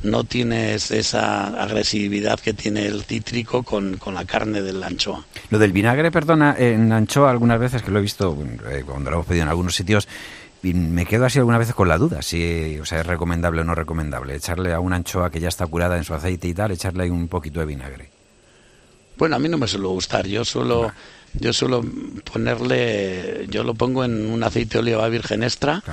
no 0.03 0.23
tienes 0.23 0.91
esa 0.91 1.47
agresividad 1.61 2.39
que 2.39 2.53
tiene 2.53 2.85
el 2.85 3.03
cítrico 3.03 3.63
con, 3.63 3.97
con 3.97 4.13
la 4.13 4.25
carne 4.25 4.61
de 4.61 4.71
la 4.71 4.87
anchoa. 4.87 5.25
Lo 5.49 5.57
del 5.57 5.71
vinagre, 5.71 6.11
perdona, 6.11 6.55
en 6.57 6.91
anchoa 6.91 7.31
algunas 7.31 7.59
veces 7.59 7.81
que 7.81 7.89
lo 7.89 7.99
he 7.99 8.01
visto 8.03 8.37
eh, 8.69 8.83
cuando 8.85 9.09
lo 9.09 9.17
hemos 9.17 9.25
pedido 9.25 9.43
en 9.43 9.49
algunos 9.49 9.75
sitios 9.75 10.07
y 10.61 10.73
me 10.73 11.05
quedo 11.05 11.25
así 11.25 11.39
algunas 11.39 11.59
veces 11.59 11.75
con 11.75 11.89
la 11.89 11.97
duda 11.97 12.21
si 12.21 12.77
o 12.79 12.85
sea, 12.85 13.01
es 13.01 13.07
recomendable 13.07 13.61
o 13.61 13.63
no 13.63 13.75
recomendable 13.75 14.35
echarle 14.35 14.73
a 14.73 14.79
una 14.79 14.97
anchoa 14.97 15.29
que 15.31 15.39
ya 15.39 15.49
está 15.49 15.65
curada 15.65 15.97
en 15.97 16.03
su 16.03 16.13
aceite 16.13 16.47
y 16.47 16.53
tal, 16.53 16.71
echarle 16.71 17.03
ahí 17.03 17.09
un 17.09 17.27
poquito 17.27 17.59
de 17.59 17.65
vinagre. 17.65 18.09
Bueno, 19.17 19.35
a 19.35 19.39
mí 19.39 19.47
no 19.47 19.57
me 19.57 19.67
suele 19.67 19.87
gustar. 19.87 20.27
Yo 20.27 20.43
suelo, 20.43 20.91
yo 21.39 21.51
suelo 21.53 21.83
ponerle, 22.31 23.47
yo 23.49 23.63
lo 23.63 23.73
pongo 23.73 24.03
en 24.03 24.29
un 24.29 24.43
aceite 24.43 24.73
de 24.73 24.79
oliva 24.79 25.07
virgen 25.09 25.43
extra 25.43 25.83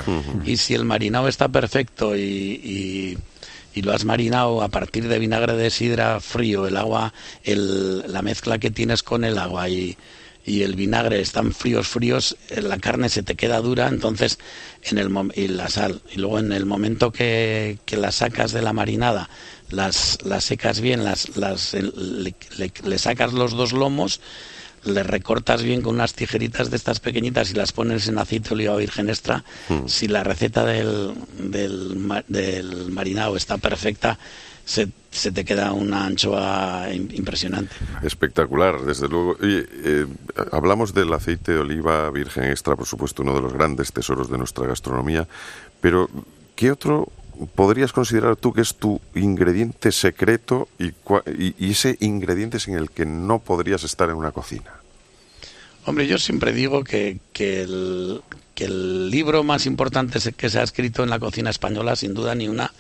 y 0.44 0.56
si 0.56 0.74
el 0.74 0.84
marinado 0.84 1.28
está 1.28 1.48
perfecto 1.48 2.16
y, 2.16 2.20
y, 2.22 3.18
y 3.74 3.82
lo 3.82 3.92
has 3.92 4.04
marinado 4.04 4.62
a 4.62 4.68
partir 4.68 5.08
de 5.08 5.18
vinagre 5.18 5.54
de 5.56 5.70
sidra 5.70 6.20
frío, 6.20 6.66
el 6.66 6.76
agua, 6.76 7.12
el, 7.44 8.12
la 8.12 8.22
mezcla 8.22 8.58
que 8.58 8.70
tienes 8.70 9.02
con 9.02 9.24
el 9.24 9.38
agua 9.38 9.68
y, 9.68 9.96
y 10.44 10.62
el 10.62 10.74
vinagre 10.74 11.20
están 11.20 11.52
fríos, 11.52 11.86
fríos, 11.88 12.36
eh, 12.48 12.62
la 12.62 12.78
carne 12.78 13.08
se 13.08 13.22
te 13.22 13.34
queda 13.36 13.60
dura, 13.60 13.88
entonces 13.88 14.38
en 14.84 14.98
el 14.98 15.10
y 15.36 15.48
la 15.48 15.68
sal. 15.68 16.00
Y 16.12 16.18
luego 16.18 16.38
en 16.38 16.52
el 16.52 16.66
momento 16.66 17.12
que, 17.12 17.78
que 17.84 17.96
la 17.96 18.10
sacas 18.10 18.52
de 18.52 18.62
la 18.62 18.72
marinada, 18.72 19.28
las, 19.70 20.18
las 20.24 20.44
secas 20.44 20.80
bien, 20.80 21.04
las, 21.04 21.36
las 21.36 21.74
el- 21.74 22.22
le, 22.24 22.34
le- 22.58 22.72
le 22.84 22.98
sacas 22.98 23.32
los 23.34 23.52
dos 23.52 23.72
lomos, 23.72 24.20
le 24.84 25.02
recortas 25.02 25.62
bien 25.62 25.82
con 25.82 25.94
unas 25.96 26.14
tijeritas 26.14 26.70
de 26.70 26.76
estas 26.76 27.00
pequeñitas 27.00 27.50
y 27.50 27.54
las 27.54 27.72
pones 27.72 28.08
en 28.08 28.18
aceite 28.18 28.48
de 28.50 28.54
oliva 28.54 28.76
virgen 28.76 29.08
extra. 29.08 29.44
Si 29.86 30.08
la 30.08 30.24
receta 30.24 30.64
del, 30.64 31.12
del, 31.38 32.22
del 32.28 32.90
marinado 32.90 33.36
está 33.36 33.58
perfecta, 33.58 34.18
se, 34.64 34.88
se 35.10 35.32
te 35.32 35.44
queda 35.44 35.72
una 35.72 36.06
anchoa 36.06 36.88
im- 36.92 37.12
impresionante. 37.12 37.74
Espectacular, 38.02 38.80
desde 38.82 39.08
luego. 39.08 39.36
Oye, 39.42 39.66
eh, 39.84 40.06
hablamos 40.52 40.94
del 40.94 41.12
aceite 41.12 41.52
de 41.52 41.58
oliva 41.58 42.08
virgen 42.10 42.44
extra, 42.44 42.76
por 42.76 42.86
supuesto, 42.86 43.22
uno 43.22 43.34
de 43.34 43.42
los 43.42 43.52
grandes 43.52 43.92
tesoros 43.92 44.30
de 44.30 44.38
nuestra 44.38 44.66
gastronomía, 44.66 45.26
pero 45.80 46.08
¿qué 46.56 46.70
otro 46.70 47.08
podrías 47.54 47.92
considerar 47.92 48.36
tú 48.36 48.52
que 48.52 48.60
es 48.60 48.74
tu 48.74 49.00
ingrediente 49.14 49.92
secreto 49.92 50.68
y, 50.78 50.86
y- 51.38 51.54
y 51.58 51.70
ese 51.72 51.96
ingrediente 52.00 52.60
sin 52.60 52.74
el 52.74 52.90
que 52.90 53.06
no 53.06 53.38
podrías 53.38 53.82
estar 53.84 54.08
en 54.10 54.16
una 54.16 54.32
cocina? 54.32 54.72
Hombre, 55.86 56.06
yo 56.06 56.18
siempre 56.18 56.52
digo 56.52 56.84
que, 56.84 57.18
que, 57.32 57.62
el, 57.62 58.20
que 58.54 58.66
el 58.66 59.10
libro 59.10 59.42
más 59.42 59.64
importante 59.64 60.18
que 60.36 60.50
se 60.50 60.58
ha 60.58 60.62
escrito 60.62 61.02
en 61.02 61.08
la 61.10 61.18
cocina 61.18 61.48
española, 61.50 61.96
sin 61.96 62.12
duda 62.12 62.34
ni 62.34 62.48
una, 62.48 62.72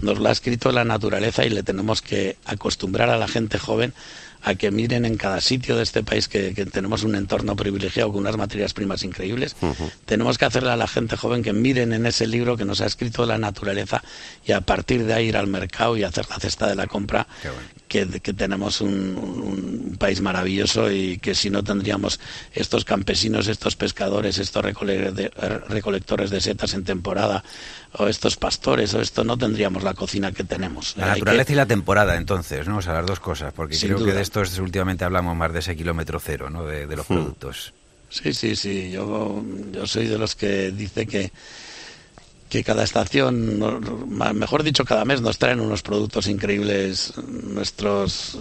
nos 0.00 0.18
lo 0.18 0.28
ha 0.28 0.32
escrito 0.32 0.70
la 0.70 0.84
naturaleza 0.84 1.46
y 1.46 1.50
le 1.50 1.62
tenemos 1.62 2.02
que 2.02 2.36
acostumbrar 2.44 3.08
a 3.08 3.16
la 3.16 3.26
gente 3.28 3.58
joven 3.58 3.94
a 4.42 4.54
que 4.54 4.70
miren 4.70 5.04
en 5.04 5.16
cada 5.16 5.40
sitio 5.40 5.76
de 5.76 5.82
este 5.82 6.02
país 6.02 6.28
que, 6.28 6.54
que 6.54 6.66
tenemos 6.66 7.04
un 7.04 7.14
entorno 7.14 7.56
privilegiado 7.56 8.10
con 8.10 8.20
unas 8.20 8.36
materias 8.36 8.74
primas 8.74 9.02
increíbles. 9.04 9.56
Tenemos 10.04 10.38
que 10.38 10.44
hacerle 10.44 10.70
a 10.70 10.76
la 10.76 10.88
gente 10.88 11.16
joven 11.16 11.42
que 11.42 11.52
miren 11.52 11.92
en 11.92 12.06
ese 12.06 12.26
libro 12.26 12.56
que 12.56 12.64
nos 12.64 12.80
ha 12.80 12.86
escrito 12.86 13.24
la 13.26 13.38
naturaleza 13.38 14.02
y 14.44 14.52
a 14.52 14.60
partir 14.60 15.04
de 15.04 15.14
ahí 15.14 15.28
ir 15.28 15.36
al 15.36 15.46
mercado 15.46 15.96
y 15.96 16.02
hacer 16.02 16.26
la 16.28 16.38
cesta 16.38 16.66
de 16.66 16.74
la 16.74 16.86
compra, 16.86 17.26
que, 17.92 18.08
que 18.20 18.32
tenemos 18.32 18.80
un, 18.80 18.90
un- 19.18 19.88
un 19.92 19.96
país 19.98 20.20
maravilloso 20.22 20.90
y 20.90 21.18
que 21.18 21.34
si 21.34 21.50
no 21.50 21.62
tendríamos 21.62 22.18
estos 22.54 22.84
campesinos, 22.86 23.46
estos 23.48 23.76
pescadores, 23.76 24.38
estos 24.38 24.64
recole- 24.64 25.12
de- 25.12 25.28
recolectores 25.68 26.30
de 26.30 26.40
setas 26.40 26.72
en 26.72 26.84
temporada, 26.84 27.44
o 27.98 28.08
estos 28.08 28.36
pastores, 28.36 28.94
o 28.94 29.00
esto, 29.02 29.22
no 29.24 29.36
tendríamos 29.36 29.82
la 29.82 29.92
cocina 29.92 30.32
que 30.32 30.44
tenemos. 30.44 30.96
La 30.96 31.08
Hay 31.08 31.12
que- 31.14 31.18
naturaleza 31.20 31.52
y 31.52 31.56
la 31.56 31.66
temporada, 31.66 32.16
entonces, 32.16 32.66
¿no? 32.66 32.78
O 32.78 32.82
sea, 32.82 32.94
las 32.94 33.06
dos 33.06 33.20
cosas, 33.20 33.52
porque 33.52 33.74
Sin 33.76 33.90
creo 33.92 34.04
que 34.06 34.12
de 34.14 34.22
estos 34.22 34.58
últimamente 34.58 35.04
hablamos 35.04 35.36
más 35.36 35.52
de 35.52 35.58
ese 35.58 35.76
kilómetro 35.76 36.18
cero, 36.18 36.48
¿no? 36.48 36.64
De, 36.64 36.86
de 36.86 36.96
los 36.96 37.04
productos. 37.06 37.74
Sí, 38.08 38.32
sí, 38.34 38.56
sí. 38.56 38.90
Yo, 38.90 39.42
yo 39.72 39.86
soy 39.86 40.06
de 40.06 40.18
los 40.18 40.34
que 40.34 40.70
dice 40.72 41.06
que, 41.06 41.30
que 42.52 42.62
cada 42.62 42.84
estación, 42.84 43.60
mejor 44.34 44.62
dicho, 44.62 44.84
cada 44.84 45.06
mes 45.06 45.22
nos 45.22 45.38
traen 45.38 45.58
unos 45.58 45.80
productos 45.80 46.26
increíbles, 46.26 47.14
nuestros, 47.26 48.38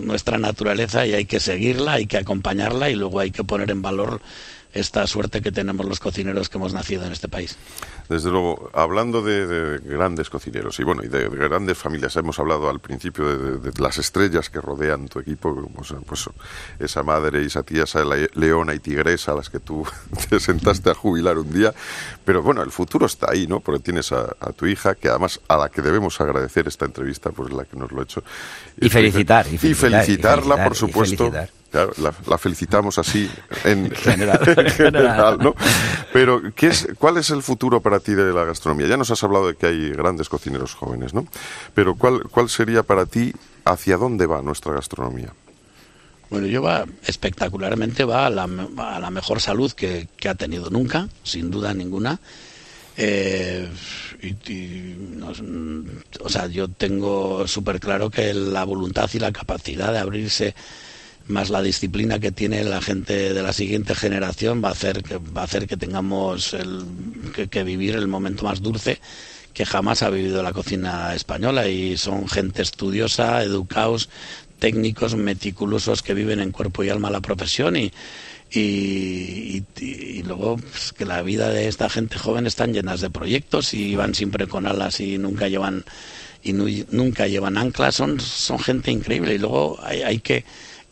nuestra 0.00 0.36
naturaleza, 0.36 1.06
y 1.06 1.12
hay 1.14 1.26
que 1.26 1.38
seguirla, 1.38 1.92
hay 1.92 2.06
que 2.06 2.18
acompañarla 2.18 2.90
y 2.90 2.96
luego 2.96 3.20
hay 3.20 3.30
que 3.30 3.44
poner 3.44 3.70
en 3.70 3.80
valor 3.80 4.20
esta 4.72 5.06
suerte 5.06 5.40
que 5.42 5.52
tenemos 5.52 5.86
los 5.86 6.00
cocineros 6.00 6.48
que 6.48 6.58
hemos 6.58 6.72
nacido 6.72 7.04
en 7.04 7.12
este 7.12 7.28
país. 7.28 7.56
Desde 8.08 8.30
luego, 8.30 8.70
hablando 8.72 9.22
de, 9.22 9.78
grandes 9.84 10.30
cocineros 10.30 10.78
y 10.80 10.84
bueno, 10.84 11.02
y 11.02 11.08
de, 11.08 11.28
grandes 11.28 11.78
familias, 11.78 12.16
hemos 12.16 12.38
hablado 12.38 12.68
al 12.68 12.80
principio 12.80 13.58
de, 13.58 13.72
las 13.80 13.98
estrellas 13.98 14.50
que 14.50 14.60
rodean 14.60 15.08
tu 15.08 15.18
equipo, 15.18 15.70
pues, 15.74 15.94
pues, 16.06 16.28
esa 16.78 17.02
madre 17.02 17.42
y 17.42 17.46
esa 17.46 17.62
tía, 17.62 17.84
esa 17.84 18.04
leona 18.34 18.74
y 18.74 18.78
tigresa 18.78 19.32
a 19.32 19.36
las 19.36 19.50
que 19.50 19.60
tú 19.60 19.86
te 20.30 20.40
sentaste 20.40 20.90
a 20.90 20.94
jubilar 20.94 21.38
un 21.38 21.52
día, 21.52 21.72
pero 22.24 22.42
bueno, 22.42 22.62
el 22.62 22.70
futuro 22.70 23.06
está 23.06 23.30
ahí, 23.30 23.46
¿no? 23.46 23.60
Porque 23.60 23.80
tienes 23.82 24.12
a, 24.12 24.28
tu 24.56 24.66
hija, 24.66 24.94
que 24.94 25.08
además 25.08 25.40
a 25.48 25.56
la 25.56 25.68
que 25.68 25.82
debemos 25.82 26.20
agradecer 26.20 26.66
esta 26.68 26.84
entrevista, 26.84 27.30
pues 27.30 27.52
la 27.52 27.64
que 27.64 27.76
nos 27.76 27.92
lo 27.92 28.00
ha 28.00 28.04
hecho. 28.04 28.22
Y, 28.80 28.88
felicitar, 28.88 29.46
y 29.50 29.58
felicitarla, 29.58 30.64
por 30.64 30.74
supuesto. 30.76 31.30
Claro, 31.72 31.90
la, 31.96 32.36
felicitamos 32.36 32.98
así 32.98 33.30
en 33.64 33.90
general, 33.94 35.38
¿no? 35.40 35.54
Pero, 36.12 36.42
¿qué 36.54 36.66
es, 36.66 36.86
¿cuál 36.98 37.16
es 37.16 37.30
el 37.30 37.42
futuro 37.42 37.80
para 37.80 37.98
ti 37.98 38.12
de 38.12 38.30
la 38.30 38.44
gastronomía? 38.44 38.88
Ya 38.88 38.98
nos 38.98 39.10
has 39.10 39.24
hablado 39.24 39.48
de 39.48 39.56
que 39.56 39.66
hay 39.66 39.90
grandes 39.92 40.28
cocineros 40.28 40.74
jóvenes, 40.74 41.14
¿no? 41.14 41.26
Pero, 41.74 41.94
¿cuál, 41.94 42.24
cuál 42.24 42.50
sería 42.50 42.82
para 42.82 43.06
ti, 43.06 43.32
hacia 43.64 43.96
dónde 43.96 44.26
va 44.26 44.42
nuestra 44.42 44.74
gastronomía? 44.74 45.32
Bueno, 46.28 46.46
yo 46.46 46.60
va 46.60 46.84
espectacularmente, 47.06 48.04
va 48.04 48.26
a 48.26 48.30
la, 48.30 48.44
a 48.76 49.00
la 49.00 49.10
mejor 49.10 49.40
salud 49.40 49.72
que, 49.72 50.08
ha 50.28 50.34
tenido 50.34 50.68
nunca, 50.68 51.08
sin 51.22 51.50
duda 51.50 51.72
ninguna. 51.72 52.20
Eh, 52.98 53.66
o 56.20 56.28
sea, 56.28 56.48
yo 56.48 56.68
tengo 56.68 57.48
súper 57.48 57.80
claro 57.80 58.10
que 58.10 58.34
la 58.34 58.64
voluntad 58.64 59.08
y 59.14 59.18
la 59.18 59.32
capacidad 59.32 59.90
de 59.90 59.98
abrirse 59.98 60.54
más 61.28 61.50
la 61.50 61.62
disciplina 61.62 62.18
que 62.18 62.32
tiene 62.32 62.64
la 62.64 62.80
gente 62.80 63.32
de 63.32 63.42
la 63.42 63.52
siguiente 63.52 63.94
generación 63.94 64.62
va 64.62 64.68
a 64.68 64.72
hacer 64.72 65.02
que, 65.02 65.16
va 65.18 65.42
a 65.42 65.44
hacer 65.44 65.66
que 65.66 65.76
tengamos 65.76 66.56
que, 67.50 67.64
vivir 67.64 67.94
el 67.94 68.08
momento 68.08 68.44
más 68.44 68.60
dulce 68.60 69.00
que 69.54 69.66
jamás 69.66 70.02
ha 70.02 70.10
vivido 70.10 70.42
la 70.42 70.52
cocina 70.52 71.14
española. 71.14 71.68
Y 71.68 71.96
son 71.96 72.28
gente 72.28 72.62
estudiosa, 72.62 73.42
educados, 73.42 74.08
técnicos, 74.58 75.14
meticulosos 75.14 76.02
que 76.02 76.14
viven 76.14 76.40
en 76.40 76.52
cuerpo 76.52 76.84
y 76.84 76.88
alma 76.88 77.10
la 77.10 77.20
profesión 77.20 77.76
y, 77.76 77.92
y, 78.50 80.22
luego 80.24 80.56
pues, 80.56 80.92
que 80.92 81.04
la 81.04 81.22
vida 81.22 81.50
de 81.50 81.68
esta 81.68 81.88
gente 81.88 82.18
joven 82.18 82.46
están 82.46 82.72
llenas 82.72 83.00
de 83.00 83.10
proyectos 83.10 83.74
y 83.74 83.94
van 83.96 84.14
siempre 84.14 84.46
con 84.46 84.66
alas 84.66 85.00
y 85.00 85.18
nunca 85.18 85.48
llevan 85.48 85.84
y 86.42 86.52
nunca 86.52 87.28
llevan 87.28 87.56
anclas. 87.58 87.94
Son 87.94 88.20
son 88.20 88.58
gente 88.58 88.90
increíble. 88.90 89.34
Y 89.34 89.38
luego 89.38 89.78
hay 89.82 90.18
que 90.20 90.44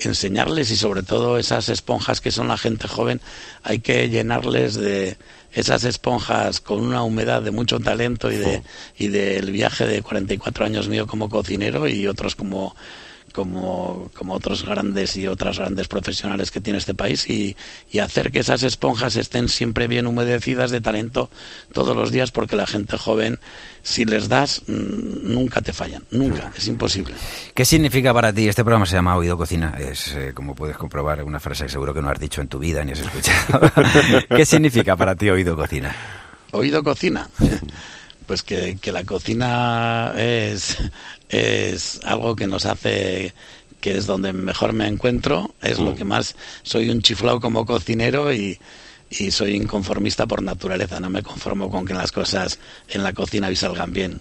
enseñarles 0.09 0.71
y 0.71 0.77
sobre 0.77 1.03
todo 1.03 1.39
esas 1.39 1.69
esponjas 1.69 2.21
que 2.21 2.31
son 2.31 2.49
la 2.49 2.57
gente 2.57 2.89
joven, 2.89 3.21
hay 3.63 3.81
que 3.81 4.09
llenarles 4.09 4.75
de 4.75 5.17
esas 5.53 5.85
esponjas 5.85 6.61
con 6.61 6.81
una 6.81 7.03
humedad 7.03 7.43
de 7.43 7.51
mucho 7.51 7.81
talento 7.81 8.31
y 8.31 8.37
de 8.37 8.63
y 8.99 9.09
del 9.09 9.51
viaje 9.51 9.87
de 9.87 10.03
44 10.03 10.65
años 10.65 10.89
mío 10.89 11.07
como 11.07 11.29
cocinero 11.29 11.89
y 11.89 12.07
otros 12.07 12.37
como 12.37 12.77
como, 13.33 14.11
como 14.15 14.35
otros 14.35 14.65
grandes 14.65 15.17
y 15.17 15.27
otras 15.27 15.59
grandes 15.59 15.89
profesionales 15.89 16.51
que 16.51 16.61
tiene 16.61 16.79
este 16.79 16.95
país 16.95 17.29
y, 17.29 17.57
hacer 18.01 18.33
que 18.33 18.39
esas 18.39 18.63
esponjas 18.63 19.17
estén 19.17 19.51
siempre 19.51 19.87
bien 19.87 20.07
humedecidas 20.07 20.71
de 20.71 20.81
talento 20.81 21.29
todos 21.73 21.95
los 21.95 22.11
días 22.11 22.31
porque 22.31 22.57
la 22.57 22.67
gente 22.67 22.97
joven, 22.97 23.39
si 23.83 24.07
les 24.07 24.29
das, 24.29 24.63
mm, 24.67 25.35
nunca 25.35 25.61
te 25.61 25.75
fallan, 25.75 26.03
nunca, 26.11 26.51
es 26.57 26.67
imposible. 26.67 27.15
¿Qué 27.55 27.67
significa 27.67 28.15
para 28.15 28.33
ti? 28.33 28.49
Este 28.49 28.65
programa 28.65 28.87
se 28.87 28.97
llama 28.97 29.17
Oído 29.17 29.37
Cocina, 29.37 29.75
es, 29.79 30.15
eh, 30.15 30.33
como 30.35 30.55
puedes 30.55 30.79
comprobar, 30.79 31.23
una 31.25 31.41
frase 31.41 31.65
que 31.65 31.71
seguro 31.71 31.93
que 31.93 32.01
no 32.01 32.09
has 32.09 32.19
dicho 32.19 32.41
en 32.41 32.49
tu 32.49 32.59
vida 32.59 32.83
ni 32.85 32.93
has 32.93 33.01
escuchado. 33.01 33.71
¿Qué 34.37 34.47
significa 34.47 34.97
para 34.97 35.15
ti 35.15 35.29
Oído 35.29 35.55
Cocina? 35.55 35.95
Oído 36.53 36.83
Cocina. 36.83 37.29
Pues 38.31 38.45
que, 38.45 38.79
que 38.81 38.93
la 38.93 39.03
cocina 39.03 40.15
es 40.17 40.79
es 41.29 41.99
algo 42.05 42.37
que 42.37 42.47
nos 42.47 42.65
hace 42.65 43.35
que 43.81 43.97
es 43.97 44.07
donde 44.07 44.33
mejor 44.33 44.73
me 44.73 44.87
encuentro, 44.87 45.53
es 45.61 45.81
lo 45.81 45.91
mm. 45.91 45.95
que 45.97 46.05
más 46.05 46.37
soy 46.63 46.91
un 46.91 47.03
chiflado 47.03 47.41
como 47.41 47.67
cocinero 47.67 48.33
y, 48.33 48.57
y 49.11 49.33
soy 49.33 49.57
inconformista 49.57 50.27
por 50.27 50.43
naturaleza, 50.43 51.01
no 51.01 51.11
me 51.11 51.23
conformo 51.23 51.69
con 51.69 51.85
que 51.85 51.95
las 51.95 52.13
cosas 52.13 52.59
en 52.89 53.03
la 53.03 53.13
cocina 53.13 53.51
salgan 53.55 53.93
bien. 53.93 54.21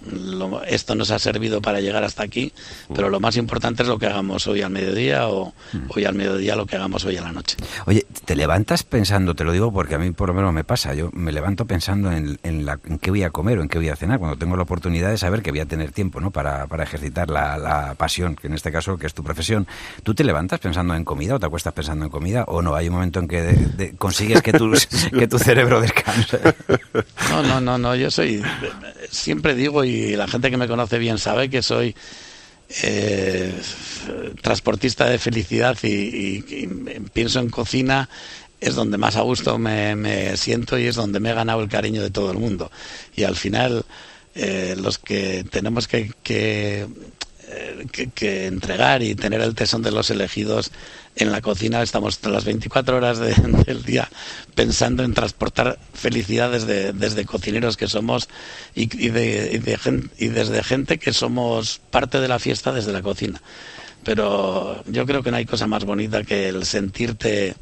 esto 0.68 0.96
nos 0.96 1.12
ha 1.12 1.20
servido 1.20 1.62
para 1.62 1.80
llegar 1.80 2.04
hasta 2.04 2.24
aquí, 2.24 2.52
pero 2.94 3.10
lo 3.10 3.20
más 3.20 3.38
importante 3.38 3.84
es 3.84 3.90
lo 3.90 4.00
que 4.00 4.08
hagamos 4.08 4.48
hoy 4.48 4.64
al 4.64 4.72
mediodía 4.72 5.28
o 5.28 5.54
mm. 5.72 5.78
hoy 5.96 6.06
al 6.06 6.16
mediodía 6.16 6.56
lo 6.56 6.66
que 6.66 6.76
hagamos 6.76 7.06
hoy 7.06 7.18
a 7.18 7.22
la 7.22 7.32
noche. 7.32 7.56
Oye, 7.86 8.06
¿te 8.26 8.36
levantas 8.36 8.84
pensando, 8.84 9.36
te 9.36 9.44
lo 9.44 9.52
digo 9.52 9.72
porque 9.72 9.96
a 9.96 10.00
mí 10.00 10.12
por 10.12 10.30
lo 10.30 10.34
menos 10.34 10.54
me 10.54 10.64
pasa, 10.64 10.94
yo 10.94 11.10
me 11.14 11.32
levanto 11.32 11.66
pensando 11.66 12.12
en, 12.12 12.66
la, 12.66 12.80
en 12.86 12.98
qué 12.98 13.12
voy 13.12 13.24
a 13.24 13.30
comer 13.30 13.60
o 13.60 13.62
en 13.62 13.70
qué 13.70 13.78
voy 13.78 13.90
a 13.90 13.96
cenar, 13.96 14.18
cuando 14.20 14.38
tengo 14.38 14.58
la 14.58 14.64
oportunidad 14.64 15.10
de 15.12 15.18
saber 15.18 15.44
que 15.44 15.52
voy 15.52 15.60
a 15.60 15.66
tener 15.66 15.92
tiempo 15.92 16.20
¿no? 16.20 16.32
para, 16.32 16.66
para 16.68 16.84
ejercitar 16.84 17.30
la, 17.30 17.96
pasión, 17.98 18.36
que 18.36 18.48
en 18.48 18.54
este 18.54 18.72
caso 18.72 18.98
que 18.98 19.08
es 19.08 19.14
tu 19.14 19.24
profesión. 19.24 19.68
¿Tú 20.04 20.14
te 20.16 20.24
levantas 20.24 20.60
pensando 20.60 20.96
en 20.96 21.04
comida 21.04 21.36
o 21.36 21.40
te 21.40 21.46
acuestas 21.46 21.74
pensando 21.74 22.06
en 22.06 22.12
comida 22.12 22.44
o 22.48 22.62
no? 22.62 22.76
Hay 22.76 22.88
un 22.88 22.96
momento 22.96 23.20
en 23.20 23.28
que 23.28 23.96
consigues 23.98 24.42
que 24.42 24.54
tus 24.60 24.79
que 24.88 25.28
tu 25.28 25.40
cerebro 25.40 25.82
descanse. 25.82 26.40
No, 27.30 27.44
no, 27.44 27.62
no, 27.62 27.78
no, 27.78 27.96
yo 27.96 28.12
soy, 28.12 28.42
siempre 29.10 29.56
digo, 29.56 29.84
y 29.84 30.16
la 30.16 30.28
gente 30.28 30.50
que 30.50 30.58
me 30.58 30.68
conoce 30.68 30.98
bien 30.98 31.18
sabe 31.18 31.50
que 31.50 31.62
soy 31.62 31.96
eh, 32.84 33.60
transportista 34.42 35.10
de 35.10 35.18
felicidad 35.18 35.76
y, 35.82 36.42
pienso 37.12 37.40
en 37.40 37.50
cocina 37.50 38.08
es 38.62 38.76
donde 38.76 38.98
más 38.98 39.16
a 39.16 39.22
gusto 39.22 39.58
me, 39.58 40.36
siento 40.38 40.78
y 40.78 40.86
es 40.86 40.96
donde 40.96 41.20
me 41.20 41.32
he 41.32 41.34
ganado 41.34 41.62
el 41.62 41.70
cariño 41.70 42.02
de 42.02 42.12
todo 42.12 42.32
el 42.32 42.38
mundo. 42.38 42.72
Y 43.16 43.24
al 43.24 43.36
final, 43.36 43.86
eh, 44.36 44.76
los 44.78 44.98
que 44.98 45.46
tenemos 45.50 45.88
que, 45.88 46.12
que, 46.22 46.86
eh, 47.52 47.88
que, 48.14 48.46
entregar 48.46 49.02
y 49.02 49.16
tener 49.16 49.42
el 49.42 49.56
tesón 49.56 49.82
de 49.82 49.92
los 49.92 50.10
elegidos 50.10 50.72
en 51.16 51.32
la 51.32 51.42
cocina 51.42 51.82
estamos 51.82 52.24
las 52.26 52.46
24 52.46 52.98
horas 52.98 53.20
del 53.66 53.84
día 53.84 54.08
pensando 54.54 55.04
en 55.04 55.14
transportar 55.14 55.80
felicidad 55.94 56.52
desde, 56.52 57.26
cocineros 57.26 57.76
que 57.76 57.88
somos 57.88 58.30
y, 58.76 58.88
desde 59.10 60.64
gente 60.64 61.00
que 61.00 61.12
somos 61.12 61.82
parte 61.90 62.22
de 62.22 62.28
la 62.28 62.40
fiesta 62.40 62.72
desde 62.72 62.94
la 62.94 63.02
cocina. 63.02 63.42
Pero 64.04 64.84
yo 64.86 65.06
creo 65.06 65.24
que 65.24 65.32
no 65.32 65.38
hay 65.38 65.46
cosa 65.46 65.68
más 65.68 65.86
bonita 65.86 66.24
que 66.24 66.50
el 66.50 66.66
sentirte 66.66 67.56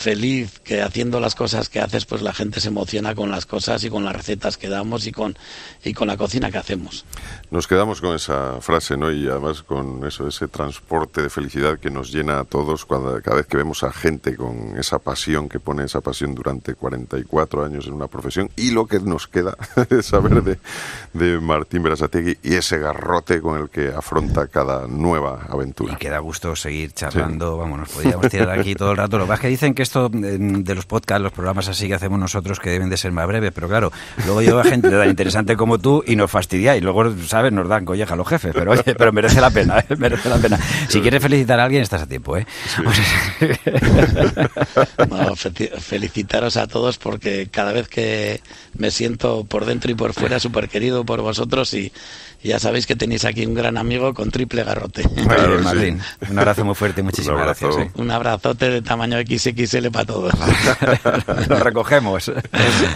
feliz 0.00 0.60
que 0.60 0.82
haciendo 0.82 1.20
las 1.20 1.34
cosas 1.34 1.68
que 1.68 1.80
haces, 1.80 2.06
pues 2.06 2.22
la 2.22 2.32
gente 2.32 2.60
se 2.60 2.68
emociona 2.68 3.14
con 3.14 3.30
las 3.30 3.44
cosas 3.46 3.84
y 3.84 3.90
con 3.90 4.04
las 4.04 4.16
recetas 4.16 4.56
que 4.56 4.68
damos 4.68 5.06
y 5.06 5.12
con, 5.12 5.36
y 5.84 5.92
con 5.92 6.08
la 6.08 6.16
cocina 6.16 6.50
que 6.50 6.58
hacemos. 6.58 7.04
Nos 7.50 7.66
quedamos 7.66 8.00
con 8.00 8.14
esa 8.14 8.60
frase, 8.60 8.96
¿no? 8.96 9.12
Y 9.12 9.28
además 9.28 9.62
con 9.62 10.06
eso, 10.06 10.26
ese 10.26 10.48
transporte 10.48 11.22
de 11.22 11.28
felicidad 11.28 11.78
que 11.78 11.90
nos 11.90 12.12
llena 12.12 12.40
a 12.40 12.44
todos 12.44 12.86
cuando, 12.86 13.20
cada 13.22 13.38
vez 13.38 13.46
que 13.46 13.58
vemos 13.58 13.82
a 13.82 13.92
gente 13.92 14.36
con 14.36 14.78
esa 14.78 14.98
pasión, 14.98 15.48
que 15.48 15.60
pone 15.60 15.84
esa 15.84 16.00
pasión 16.00 16.34
durante 16.34 16.74
44 16.74 17.64
años 17.64 17.86
en 17.86 17.92
una 17.92 18.06
profesión 18.06 18.50
y 18.56 18.70
lo 18.70 18.86
que 18.86 19.00
nos 19.00 19.26
queda 19.26 19.56
es 19.90 20.06
saber 20.06 20.42
de, 20.42 20.58
de 21.12 21.40
Martín 21.40 21.82
Berasategui 21.82 22.38
y 22.42 22.54
ese 22.54 22.78
garrote 22.78 23.40
con 23.40 23.60
el 23.60 23.68
que 23.68 23.88
afronta 23.88 24.46
cada 24.46 24.86
nueva 24.86 25.46
aventura. 25.48 25.92
Y 25.92 25.96
queda 25.96 26.18
gusto 26.20 26.56
seguir 26.56 26.92
charlando, 26.92 27.58
vamos, 27.58 27.80
nos 27.80 27.88
podríamos 27.90 28.28
tirar 28.28 28.58
aquí 28.58 28.74
todo 28.74 28.92
el 28.92 28.96
rato. 28.96 29.18
Lo 29.18 29.28
que 29.28 29.40
que 29.40 29.48
dicen 29.48 29.74
que 29.74 29.82
esto 29.90 30.08
de 30.08 30.74
los 30.74 30.86
podcasts, 30.86 31.20
los 31.20 31.32
programas 31.32 31.66
así 31.66 31.88
que 31.88 31.94
hacemos 31.94 32.18
nosotros, 32.18 32.60
que 32.60 32.70
deben 32.70 32.88
de 32.88 32.96
ser 32.96 33.10
más 33.10 33.26
breves, 33.26 33.50
pero 33.52 33.68
claro, 33.68 33.90
luego 34.24 34.40
llega 34.40 34.62
gente 34.62 34.88
tan 34.88 35.08
interesante 35.08 35.56
como 35.56 35.78
tú 35.78 36.04
y 36.06 36.14
nos 36.14 36.30
fastidia 36.30 36.76
y 36.76 36.80
luego, 36.80 37.12
¿sabes? 37.26 37.52
Nos 37.52 37.68
dan 37.68 37.84
colleja 37.84 38.14
a 38.14 38.16
los 38.16 38.28
jefes, 38.28 38.52
pero 38.54 38.70
oye, 38.70 38.94
pero 38.96 39.12
merece 39.12 39.40
la 39.40 39.50
pena, 39.50 39.80
¿eh? 39.80 39.86
merece 39.98 40.28
la 40.28 40.38
pena. 40.38 40.60
Si 40.88 41.00
quieres 41.00 41.20
felicitar 41.20 41.58
a 41.58 41.64
alguien, 41.64 41.82
estás 41.82 42.02
a 42.02 42.06
tiempo, 42.06 42.36
¿eh? 42.36 42.46
felicitaros 45.80 46.56
a 46.56 46.68
todos 46.68 46.98
porque 46.98 47.48
cada 47.50 47.72
vez 47.72 47.88
que 47.88 48.40
me 48.78 48.92
siento 48.92 49.44
por 49.44 49.64
dentro 49.64 49.90
y 49.90 49.94
por 49.94 50.12
fuera 50.12 50.38
súper 50.40 50.68
querido 50.68 51.04
por 51.04 51.20
vosotros 51.20 51.74
y 51.74 51.92
ya 52.42 52.58
sabéis 52.58 52.86
que 52.86 52.96
tenéis 52.96 53.24
aquí 53.24 53.44
un 53.44 53.54
gran 53.54 53.76
amigo 53.76 54.14
con 54.14 54.30
triple 54.30 54.64
garrote. 54.64 55.04
Martín. 55.62 56.00
Un 56.28 56.38
abrazo 56.38 56.64
muy 56.64 56.74
fuerte 56.74 57.00
y 57.00 57.04
muchísimas 57.04 57.40
gracias. 57.40 57.74
Un 57.94 58.10
abrazote 58.10 58.70
de 58.70 58.82
tamaño 58.82 59.18
XXL 59.18 59.88
para 59.90 60.06
todos. 60.06 60.32
Lo 61.48 61.56
recogemos. 61.56 62.32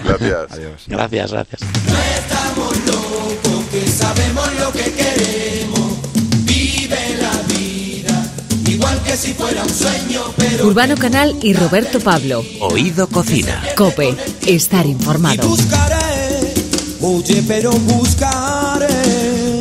Gracias. 0.04 0.52
Adiós. 0.52 0.84
Gracias, 0.86 1.32
gracias. 1.32 1.60
No 1.62 1.98
estamos 1.98 2.86
locos, 2.86 3.64
que 3.70 3.86
sabemos 3.86 4.54
lo 4.60 4.72
que 4.72 4.92
queremos. 4.92 5.98
Vive 6.44 7.16
la 7.20 7.54
vida, 7.54 8.26
igual 8.66 9.02
que 9.02 9.16
si 9.16 9.34
fuera 9.34 9.62
un 9.62 9.68
sueño, 9.68 10.22
pero... 10.38 10.66
Urbano 10.68 10.96
Canal 10.96 11.36
y 11.42 11.52
Roberto 11.52 12.00
Pablo. 12.00 12.42
Oído 12.60 13.08
Cocina. 13.08 13.62
Cope, 13.76 14.16
estar 14.46 14.86
informado. 14.86 15.34
Y 15.34 15.46
buscaré, 15.48 16.54
oye, 17.02 17.44
pero 17.46 17.72
buscaré 17.72 18.63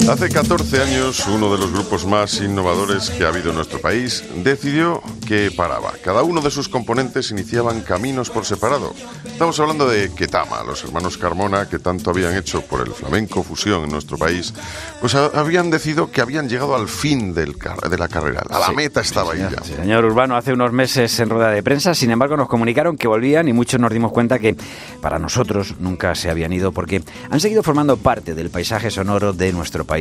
Hace 0.10 0.30
14 0.30 0.82
años, 0.82 1.26
uno 1.28 1.50
de 1.50 1.58
los 1.58 1.72
grupos 1.72 2.06
más 2.06 2.42
innovadores 2.42 3.10
que 3.10 3.24
ha 3.24 3.30
habido 3.30 3.52
en 3.52 3.56
nuestro 3.56 3.80
país 3.80 4.22
decidió 4.44 5.02
que 5.26 5.50
paraba. 5.56 5.94
Cada 6.04 6.24
uno 6.24 6.42
de 6.42 6.52
sus 6.52 6.68
componentes 6.68 7.32
iniciaban 7.32 7.80
caminos 7.82 8.30
por 8.30 8.44
separado. 8.44 8.94
Estamos 9.24 9.58
hablando 9.62 9.88
de 9.88 10.14
Ketama, 10.14 10.62
los 10.64 10.84
hermanos 10.84 11.18
Carmona, 11.18 11.70
que 11.70 11.80
tanto 11.80 12.10
habían 12.10 12.36
hecho 12.36 12.62
por 12.64 12.86
el 12.86 12.94
flamenco 12.94 13.44
fusión 13.44 13.86
en 13.86 13.92
nuestro 13.92 14.18
país, 14.18 14.54
pues 15.00 15.16
habían 15.16 15.70
decidido 15.70 16.12
que 16.12 16.20
habían 16.20 16.50
llegado 16.50 16.76
al 16.76 16.90
fin 16.90 17.34
del 17.34 17.54
de 17.54 17.98
la 17.98 18.10
carrera. 18.10 18.44
A 18.50 18.60
la 18.60 18.72
meta 18.72 19.00
estaba 19.00 19.34
ya. 19.36 19.52
Sí, 19.64 19.74
señor 19.74 20.04
Urbano, 20.04 20.36
hace 20.36 20.52
unos 20.52 20.74
meses 20.74 21.18
en 21.22 21.30
rueda 21.30 21.50
de 21.50 21.64
prensa, 21.64 21.96
sin 21.96 22.12
embargo, 22.12 22.36
nos 22.36 22.50
comunicaron 22.50 22.98
que 22.98 23.08
volvían 23.08 23.48
y 23.48 23.54
muchos 23.54 23.80
nos 23.80 23.92
dimos 23.92 24.12
cuenta 24.12 24.38
que 24.38 24.58
para 25.02 25.18
nosotros 25.18 25.76
nunca 25.80 26.14
se 26.14 26.30
habían 26.30 26.52
ido 26.52 26.74
porque 26.74 27.02
han 27.30 27.40
seguido 27.40 27.64
formando 27.64 27.96
parte 27.96 28.36
del 28.36 28.50
paisaje 28.50 28.92
sonoro 28.92 29.32
de 29.32 29.54
nuestro 29.54 29.86
país. 29.86 29.93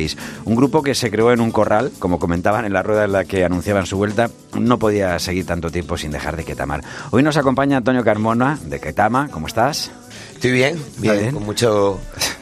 Un 0.45 0.55
grupo 0.55 0.81
que 0.81 0.95
se 0.95 1.11
creó 1.11 1.31
en 1.31 1.39
un 1.39 1.51
corral, 1.51 1.91
como 1.99 2.19
comentaban 2.19 2.65
en 2.65 2.73
la 2.73 2.83
rueda 2.83 3.05
en 3.05 3.11
la 3.11 3.25
que 3.25 3.45
anunciaban 3.45 3.85
su 3.85 3.97
vuelta, 3.97 4.29
no 4.57 4.79
podía 4.79 5.19
seguir 5.19 5.45
tanto 5.45 5.69
tiempo 5.69 5.97
sin 5.97 6.11
dejar 6.11 6.35
de 6.35 6.43
Ketamar. 6.43 6.83
Hoy 7.11 7.21
nos 7.21 7.37
acompaña 7.37 7.77
Antonio 7.77 8.03
Carmona 8.03 8.57
de 8.65 8.79
Ketama, 8.79 9.29
¿cómo 9.29 9.47
estás? 9.47 9.91
Estoy 10.33 10.51
bien, 10.51 10.83
bien, 10.97 11.19
bien. 11.19 11.33
con 11.35 11.45
mucho 11.45 11.99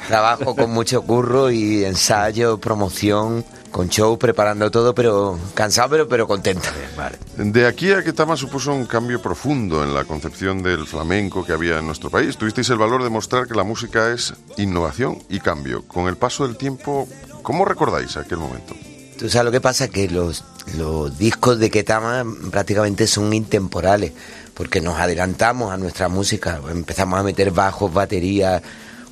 trabajo, 0.08 0.56
con 0.56 0.72
mucho 0.72 1.02
curro 1.02 1.52
y 1.52 1.84
ensayo, 1.86 2.58
promoción, 2.58 3.46
con 3.72 3.90
show, 3.90 4.18
preparando 4.20 4.70
todo, 4.70 4.94
pero 4.94 5.40
cansado, 5.54 5.90
pero, 5.90 6.08
pero 6.08 6.28
contento. 6.28 6.68
Vale. 6.96 7.18
De 7.38 7.66
aquí 7.66 7.92
a 7.92 8.04
Ketama 8.04 8.36
supuso 8.36 8.74
un 8.74 8.86
cambio 8.86 9.22
profundo 9.22 9.84
en 9.84 9.94
la 9.94 10.04
concepción 10.04 10.62
del 10.62 10.86
flamenco 10.86 11.46
que 11.46 11.54
había 11.54 11.80
en 11.80 11.88
nuestro 11.88 12.10
país. 12.10 12.38
Tuvisteis 12.38 12.70
el 12.70 12.78
valor 12.78 13.04
de 13.04 13.10
mostrar 13.10 13.48
que 13.48 13.56
la 13.56 13.64
música 13.64 14.12
es 14.12 14.34
innovación 14.58 15.24
y 15.30 15.40
cambio. 15.40 15.84
Con 15.88 16.08
el 16.08 16.18
paso 16.18 16.46
del 16.46 16.58
tiempo, 16.58 17.08
¿cómo 17.44 17.66
recordáis 17.66 18.16
aquel 18.18 18.38
momento? 18.40 18.76
Tú 19.18 19.30
sabes 19.30 19.46
lo 19.46 19.52
que 19.52 19.62
pasa, 19.62 19.88
que 19.88 20.10
los, 20.10 20.44
los 20.78 21.18
discos 21.18 21.60
de 21.60 21.70
Ketama 21.70 22.26
prácticamente 22.50 23.06
son 23.08 23.32
intemporales, 23.34 24.14
porque 24.56 24.82
nos 24.82 25.00
adelantamos 25.00 25.72
a 25.72 25.78
nuestra 25.78 26.08
música, 26.10 26.60
empezamos 26.72 27.20
a 27.20 27.24
meter 27.24 27.52
bajos, 27.52 27.94
baterías, 27.94 28.62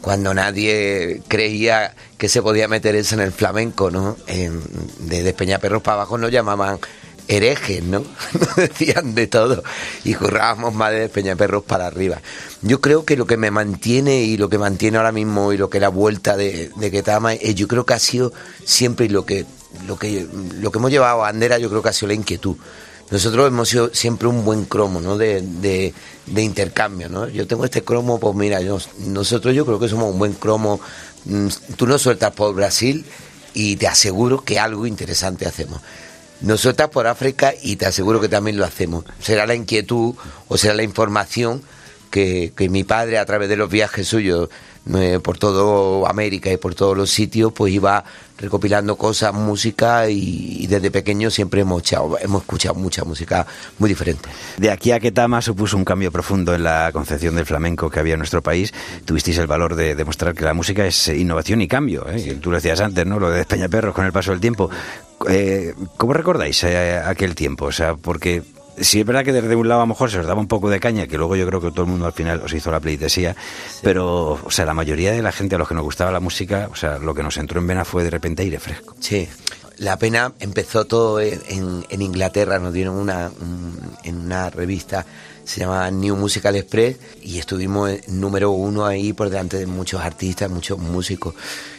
cuando 0.01 0.33
nadie 0.33 1.21
creía 1.27 1.93
que 2.17 2.29
se 2.29 2.41
podía 2.41 2.67
meter 2.67 2.95
eso 2.95 3.15
en 3.15 3.21
el 3.21 3.31
flamenco, 3.33 3.91
¿no? 3.91 4.15
En- 4.27 4.61
de 4.99 5.23
Despeñaperros 5.23 5.81
para 5.81 5.95
abajo 5.95 6.17
nos 6.17 6.31
llamaban 6.31 6.79
herejes, 7.29 7.83
¿no? 7.83 8.03
Nos 8.39 8.55
decían 8.55 9.15
de 9.15 9.27
todo 9.27 9.63
y 10.03 10.15
currábamos 10.15 10.73
más 10.73 10.91
de 10.91 11.01
Despeñaperros 11.01 11.63
para 11.63 11.87
arriba. 11.87 12.21
Yo 12.61 12.81
creo 12.81 13.05
que 13.05 13.15
lo 13.15 13.25
que 13.25 13.37
me 13.37 13.51
mantiene 13.51 14.23
y 14.23 14.35
lo 14.35 14.49
que 14.49 14.57
mantiene 14.57 14.97
ahora 14.97 15.13
mismo 15.13 15.53
y 15.53 15.57
lo 15.57 15.69
que 15.69 15.79
la 15.79 15.89
vuelta 15.89 16.35
de, 16.35 16.71
de 16.75 16.91
Ketama, 16.91 17.35
yo 17.35 17.67
creo 17.67 17.85
que 17.85 17.93
ha 17.93 17.99
sido 17.99 18.33
siempre 18.65 19.07
lo 19.09 19.25
que, 19.25 19.45
lo 19.87 19.97
que, 19.97 20.27
lo 20.59 20.71
que 20.71 20.77
hemos 20.79 20.91
llevado 20.91 21.13
a 21.19 21.27
bandera, 21.31 21.59
yo 21.59 21.69
creo 21.69 21.83
que 21.83 21.89
ha 21.89 21.93
sido 21.93 22.09
la 22.09 22.15
inquietud. 22.15 22.57
Nosotros 23.11 23.47
hemos 23.47 23.69
sido 23.69 23.93
siempre 23.93 24.27
un 24.27 24.43
buen 24.43 24.65
cromo, 24.65 24.99
¿no? 25.01 25.17
De, 25.17 25.41
de, 25.41 25.93
de 26.27 26.41
intercambio, 26.41 27.09
¿no? 27.09 27.27
Yo 27.27 27.47
tengo 27.47 27.65
este 27.65 27.83
cromo, 27.83 28.19
pues 28.19 28.35
mira, 28.35 28.61
yo, 28.61 28.79
nosotros 28.99 29.55
yo 29.55 29.65
creo 29.65 29.79
que 29.79 29.87
somos 29.87 30.11
un 30.11 30.19
buen 30.19 30.33
cromo. 30.33 30.79
Mm, 31.25 31.47
Tú 31.75 31.87
nos 31.87 32.01
sueltas 32.01 32.31
por 32.33 32.53
Brasil 32.53 33.05
y 33.53 33.77
te 33.77 33.87
aseguro 33.87 34.43
que 34.43 34.59
algo 34.59 34.85
interesante 34.85 35.47
hacemos. 35.47 35.81
Nos 36.41 36.61
sueltas 36.61 36.89
por 36.89 37.07
África 37.07 37.53
y 37.61 37.75
te 37.75 37.85
aseguro 37.85 38.21
que 38.21 38.29
también 38.29 38.57
lo 38.57 38.65
hacemos. 38.65 39.03
Será 39.21 39.45
la 39.45 39.55
inquietud 39.55 40.15
o 40.47 40.57
será 40.57 40.73
la 40.73 40.83
información 40.83 41.61
que, 42.09 42.53
que 42.55 42.69
mi 42.69 42.83
padre 42.83 43.17
a 43.17 43.25
través 43.25 43.49
de 43.49 43.57
los 43.57 43.69
viajes 43.69 44.07
suyos 44.07 44.49
eh, 44.95 45.19
por 45.21 45.37
todo 45.37 46.07
América 46.07 46.51
y 46.51 46.57
por 46.57 46.73
todos 46.73 46.97
los 46.97 47.11
sitios 47.11 47.51
pues 47.53 47.73
iba 47.73 48.05
recopilando 48.39 48.95
cosas, 48.95 49.33
música 49.33 50.09
y, 50.09 50.63
y 50.63 50.67
desde 50.67 50.91
pequeño 50.91 51.29
siempre 51.29 51.61
hemos, 51.61 51.81
echado- 51.83 52.17
hemos 52.21 52.41
escuchado 52.41 52.75
mucha 52.75 53.03
música 53.03 53.45
muy 53.77 53.89
diferente. 53.89 54.29
De 54.57 54.71
aquí 54.71 54.91
a 54.91 54.99
Ketama 54.99 55.41
supuso 55.41 55.77
un 55.77 55.85
cambio 55.85 56.11
profundo 56.11 56.53
en 56.55 56.63
la 56.63 56.89
concepción 56.93 57.35
del 57.35 57.45
flamenco 57.45 57.89
que 57.89 57.99
había 57.99 58.13
en 58.13 58.19
nuestro 58.19 58.41
país. 58.41 58.73
Tuvisteis 59.05 59.37
el 59.37 59.47
valor 59.47 59.75
de 59.75 59.95
demostrar 59.95 60.33
que 60.33 60.45
la 60.45 60.53
música 60.53 60.85
es 60.85 61.07
innovación 61.09 61.61
y 61.61 61.67
cambio. 61.67 62.05
¿eh? 62.09 62.37
Tú 62.41 62.49
lo 62.51 62.57
decías 62.57 62.79
antes, 62.81 63.05
¿no? 63.05 63.19
Lo 63.19 63.29
de 63.29 63.37
Despeñaperros 63.37 63.93
con 63.93 64.05
el 64.05 64.11
paso 64.11 64.31
del 64.31 64.39
tiempo. 64.39 64.69
Eh, 65.29 65.73
¿Cómo 65.97 66.13
recordáis 66.13 66.63
eh, 66.63 66.97
aquel 67.03 67.35
tiempo? 67.35 67.65
O 67.65 67.71
sea, 67.71 67.95
porque 67.95 68.41
si 68.81 68.99
es 69.01 69.05
verdad 69.05 69.23
que 69.23 69.31
desde 69.33 69.55
un 69.55 69.67
lado 69.67 69.81
a 69.81 69.83
lo 69.83 69.87
mejor 69.87 70.09
se 70.11 70.19
os 70.19 70.25
daba 70.25 70.39
un 70.39 70.47
poco 70.47 70.69
de 70.69 70.79
caña, 70.79 71.07
que 71.07 71.17
luego 71.17 71.35
yo 71.35 71.45
creo 71.47 71.61
que 71.61 71.71
todo 71.71 71.83
el 71.83 71.91
mundo 71.91 72.05
al 72.05 72.13
final 72.13 72.41
os 72.43 72.53
hizo 72.53 72.71
la 72.71 72.79
pleitesía, 72.79 73.35
pero, 73.81 74.39
o 74.43 74.51
sea, 74.51 74.65
la 74.65 74.73
mayoría 74.73 75.11
de 75.11 75.21
la 75.21 75.31
gente 75.31 75.55
a 75.55 75.57
los 75.57 75.67
que 75.67 75.75
nos 75.75 75.83
gustaba 75.83 76.11
la 76.11 76.19
música, 76.19 76.69
o 76.71 76.75
sea, 76.75 76.97
lo 76.97 77.13
que 77.13 77.23
nos 77.23 77.37
entró 77.37 77.59
en 77.59 77.67
vena 77.67 77.85
fue 77.85 78.03
de 78.03 78.09
repente 78.09 78.43
aire 78.43 78.59
fresco. 78.59 78.95
Sí, 78.99 79.27
la 79.77 79.97
pena 79.97 80.33
empezó 80.39 80.85
todo 80.85 81.19
en, 81.21 81.85
Inglaterra, 81.89 82.59
nos 82.59 82.73
dieron 82.73 82.95
una, 82.97 83.31
un- 83.39 83.79
en 84.03 84.17
una 84.17 84.49
revista, 84.49 85.05
se 85.45 85.61
llama 85.61 85.89
New 85.89 86.15
Musical 86.15 86.55
Express, 86.57 86.97
y 87.23 87.39
estuvimos 87.39 87.89
número 88.07 88.51
uno 88.51 88.85
ahí 88.85 89.13
por 89.13 89.29
delante 89.29 89.57
de 89.57 89.65
muchos 89.65 90.01
artistas, 90.01 90.49
muchos 90.51 90.77
músicos. 90.77 91.33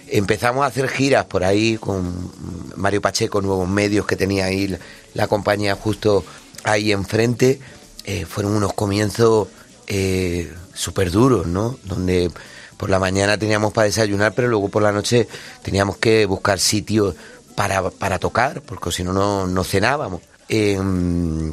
Empezamos 0.08 0.64
a 0.64 0.66
hacer 0.66 0.88
giras 0.88 1.26
por 1.26 1.44
ahí 1.44 1.76
con 1.76 2.32
Mario 2.74 3.00
Pacheco, 3.00 3.40
Nuevos 3.40 3.68
Medios, 3.68 4.06
que 4.06 4.16
tenía 4.16 4.46
ahí 4.46 4.66
la, 4.66 4.78
la 5.14 5.28
compañía 5.28 5.76
justo 5.76 6.24
ahí 6.64 6.92
enfrente. 6.92 7.60
Eh, 8.04 8.24
fueron 8.26 8.54
unos 8.54 8.72
comienzos 8.72 9.48
eh, 9.86 10.52
súper 10.74 11.10
duros, 11.10 11.46
¿no? 11.46 11.78
Donde 11.84 12.30
por 12.76 12.88
la 12.88 12.98
mañana 12.98 13.36
teníamos 13.36 13.72
para 13.72 13.86
desayunar, 13.86 14.32
pero 14.34 14.48
luego 14.48 14.68
por 14.68 14.82
la 14.82 14.92
noche 14.92 15.28
teníamos 15.62 15.98
que 15.98 16.24
buscar 16.24 16.58
sitios 16.58 17.14
para, 17.54 17.90
para 17.90 18.18
tocar, 18.18 18.62
porque 18.62 18.90
si 18.90 19.04
no, 19.04 19.46
no, 19.46 19.64
cenábamos. 19.64 20.22
Em, 20.48 21.52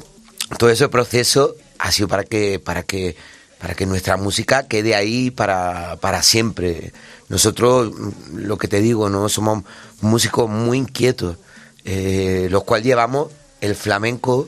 todo 0.57 0.69
ese 0.69 0.87
proceso 0.87 1.55
ha 1.79 1.91
sido 1.91 2.07
para 2.07 2.23
que, 2.23 2.59
para 2.59 2.83
que, 2.83 3.17
para 3.59 3.75
que 3.75 3.85
nuestra 3.85 4.15
música 4.15 4.67
quede 4.67 4.95
ahí 4.95 5.31
para, 5.31 5.97
para 5.99 6.23
siempre. 6.23 6.93
Nosotros, 7.27 7.91
lo 8.33 8.57
que 8.57 8.69
te 8.69 8.79
digo, 8.79 9.09
no 9.09 9.27
somos 9.27 9.63
músicos 9.99 10.49
muy 10.49 10.77
inquietos, 10.77 11.37
eh, 11.83 12.47
los 12.49 12.63
cuales 12.63 12.85
llevamos 12.85 13.27
el 13.59 13.75
flamenco, 13.75 14.47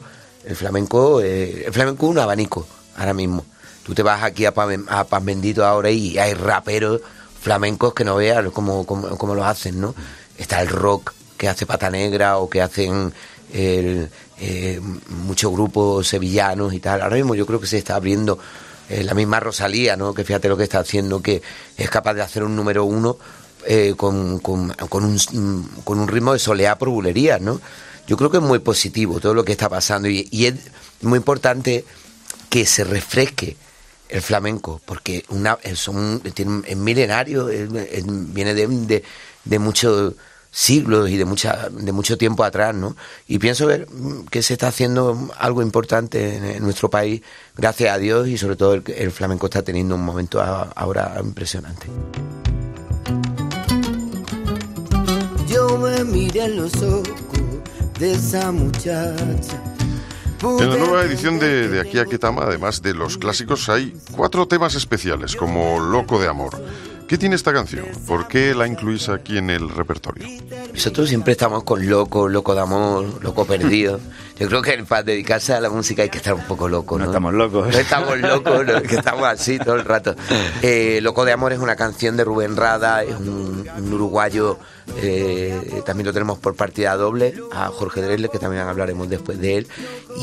el 0.49 0.55
flamenco, 0.55 1.21
eh, 1.21 1.65
el 1.67 1.73
flamenco 1.73 2.07
es 2.07 2.12
un 2.12 2.19
abanico 2.19 2.67
ahora 2.97 3.13
mismo. 3.13 3.45
Tú 3.83 3.93
te 3.93 4.01
vas 4.01 4.23
aquí 4.23 4.45
a 4.45 4.53
Pan, 4.53 4.85
a 4.89 5.03
Pan 5.03 5.23
Bendito 5.23 5.63
ahora 5.63 5.91
y 5.91 6.17
hay 6.17 6.33
raperos 6.33 7.01
flamencos 7.39 7.93
que 7.93 8.03
no 8.03 8.15
veas 8.15 8.43
cómo, 8.51 8.83
cómo, 8.85 9.15
cómo 9.15 9.35
los 9.35 9.45
hacen, 9.45 9.79
¿no? 9.79 9.93
Está 10.38 10.62
el 10.62 10.69
rock 10.69 11.13
que 11.38 11.47
hace 11.47 11.67
Pata 11.67 11.91
Negra 11.91 12.38
o 12.39 12.49
que 12.49 12.63
hacen 12.63 13.13
el, 13.53 14.09
eh, 14.39 14.81
muchos 15.09 15.51
grupos 15.51 16.07
sevillanos 16.07 16.73
y 16.73 16.79
tal. 16.79 17.03
Ahora 17.03 17.15
mismo 17.15 17.35
yo 17.35 17.45
creo 17.45 17.59
que 17.59 17.67
se 17.67 17.77
está 17.77 17.95
abriendo 17.95 18.39
eh, 18.89 19.03
la 19.03 19.13
misma 19.13 19.39
Rosalía, 19.39 19.95
¿no? 19.97 20.15
Que 20.15 20.23
fíjate 20.23 20.49
lo 20.49 20.57
que 20.57 20.63
está 20.63 20.79
haciendo, 20.79 21.21
que 21.21 21.43
es 21.77 21.89
capaz 21.91 22.15
de 22.15 22.23
hacer 22.23 22.43
un 22.43 22.55
número 22.55 22.85
uno 22.85 23.19
eh, 23.67 23.93
con, 23.95 24.39
con, 24.39 24.69
con 24.73 25.05
un, 25.05 25.69
con 25.83 25.99
un 25.99 26.07
ritmo 26.07 26.33
de 26.33 26.39
soleá 26.39 26.75
por 26.75 26.89
bulería, 26.89 27.38
¿no? 27.38 27.62
Yo 28.09 28.17
creo 28.17 28.31
que 28.31 28.37
es 28.37 28.43
muy 28.43 28.57
positivo 28.57 29.19
todo 29.19 29.35
lo 29.35 29.45
que 29.45 29.51
está 29.51 29.69
pasando 29.69 30.09
y, 30.09 30.27
es 30.31 30.55
muy 31.01 31.17
importante 31.17 31.85
que 32.49 32.65
se 32.65 32.83
refresque 32.83 33.55
el 34.09 34.23
flamenco, 34.23 34.81
porque 34.83 35.23
es, 35.61 35.87
un, 35.87 36.19
tiene 36.33 36.63
es 36.65 36.75
milenario, 36.75 37.45
viene 37.45 38.55
de, 38.55 39.03
de, 39.45 39.59
muchos 39.59 40.15
siglos 40.49 41.11
y 41.11 41.17
de 41.17 41.25
mucha 41.25 41.69
de 41.69 41.91
mucho 41.91 42.17
tiempo 42.17 42.43
atrás, 42.43 42.73
¿no? 42.73 42.95
Y 43.27 43.37
pienso 43.37 43.67
ver 43.67 43.87
mm, 43.87 44.25
que 44.25 44.41
se 44.41 44.53
está 44.53 44.69
haciendo 44.69 45.29
algo 45.37 45.61
importante 45.61 46.55
en, 46.55 46.63
nuestro 46.63 46.89
país, 46.89 47.21
gracias 47.55 47.93
a 47.93 47.99
Dios, 47.99 48.27
y 48.27 48.39
sobre 48.39 48.55
todo 48.55 48.73
el, 48.73 48.83
el 48.87 49.11
flamenco 49.11 49.45
está 49.45 49.61
teniendo 49.61 49.93
un 49.93 50.03
momento 50.03 50.41
ahora 50.41 51.15
impresionante. 51.23 51.85
Yo 55.47 55.77
me 55.77 56.03
miré 56.05 56.45
en 56.45 56.55
los 56.55 56.73
ojos 56.81 57.28
de 57.99 58.13
esa 58.13 58.51
muchacha. 58.51 59.13
En 60.41 60.69
la 60.69 60.77
nueva 60.77 61.03
edición 61.03 61.38
de, 61.38 61.67
de 61.67 61.81
Aquí 61.81 61.99
a 61.99 62.05
Ketama, 62.05 62.43
además 62.43 62.81
de 62.81 62.93
los 62.93 63.17
clásicos, 63.17 63.67
hay 63.67 63.93
cuatro 64.12 64.47
temas 64.47 64.73
especiales, 64.75 65.35
como 65.35 65.79
Loco 65.81 66.17
de 66.19 66.29
Amor. 66.29 66.53
¿Qué 67.09 67.17
tiene 67.17 67.35
esta 67.35 67.51
canción? 67.51 67.88
¿Por 68.05 68.27
qué 68.27 68.53
la 68.53 68.67
incluís 68.67 69.09
aquí 69.09 69.39
en 69.39 69.49
el 69.49 69.67
repertorio? 69.67 70.27
Nosotros 70.71 71.09
siempre 71.09 71.31
estamos 71.31 71.63
con 71.63 71.89
loco, 71.89 72.29
loco 72.29 72.53
de 72.53 72.62
amor, 72.62 73.23
loco 73.23 73.45
perdido. 73.45 73.99
Yo 74.39 74.47
creo 74.47 74.62
que 74.62 74.77
para 74.83 75.01
dedicarse 75.01 75.53
a 75.53 75.59
la 75.59 75.71
música 75.71 76.03
hay 76.03 76.09
que 76.09 76.19
estar 76.19 76.35
un 76.35 76.43
poco 76.43 76.69
loco, 76.69 76.99
¿no? 76.99 77.05
No 77.05 77.09
estamos 77.09 77.33
locos. 77.33 77.73
No 77.73 77.79
estamos 77.79 78.19
locos, 78.19 78.63
¿no? 78.63 78.81
que 78.83 78.95
estamos 78.95 79.25
así 79.25 79.57
todo 79.57 79.73
el 79.75 79.85
rato. 79.85 80.15
Eh, 80.62 80.99
Loco 81.01 81.25
de 81.25 81.31
Amor 81.31 81.51
es 81.51 81.57
una 81.57 81.75
canción 81.75 82.15
de 82.15 82.23
Rubén 82.23 82.55
Rada, 82.55 83.03
es 83.03 83.15
un, 83.15 83.67
un 83.75 83.93
uruguayo, 83.93 84.59
eh, 84.97 85.82
también 85.86 86.08
lo 86.08 86.13
tenemos 86.13 86.39
por 86.39 86.56
partida 86.56 86.95
doble, 86.95 87.34
a 87.52 87.67
Jorge 87.67 88.02
Dresler, 88.02 88.30
que 88.30 88.39
también 88.39 88.63
hablaremos 88.63 89.10
después 89.10 89.39
de 89.39 89.58
él. 89.58 89.67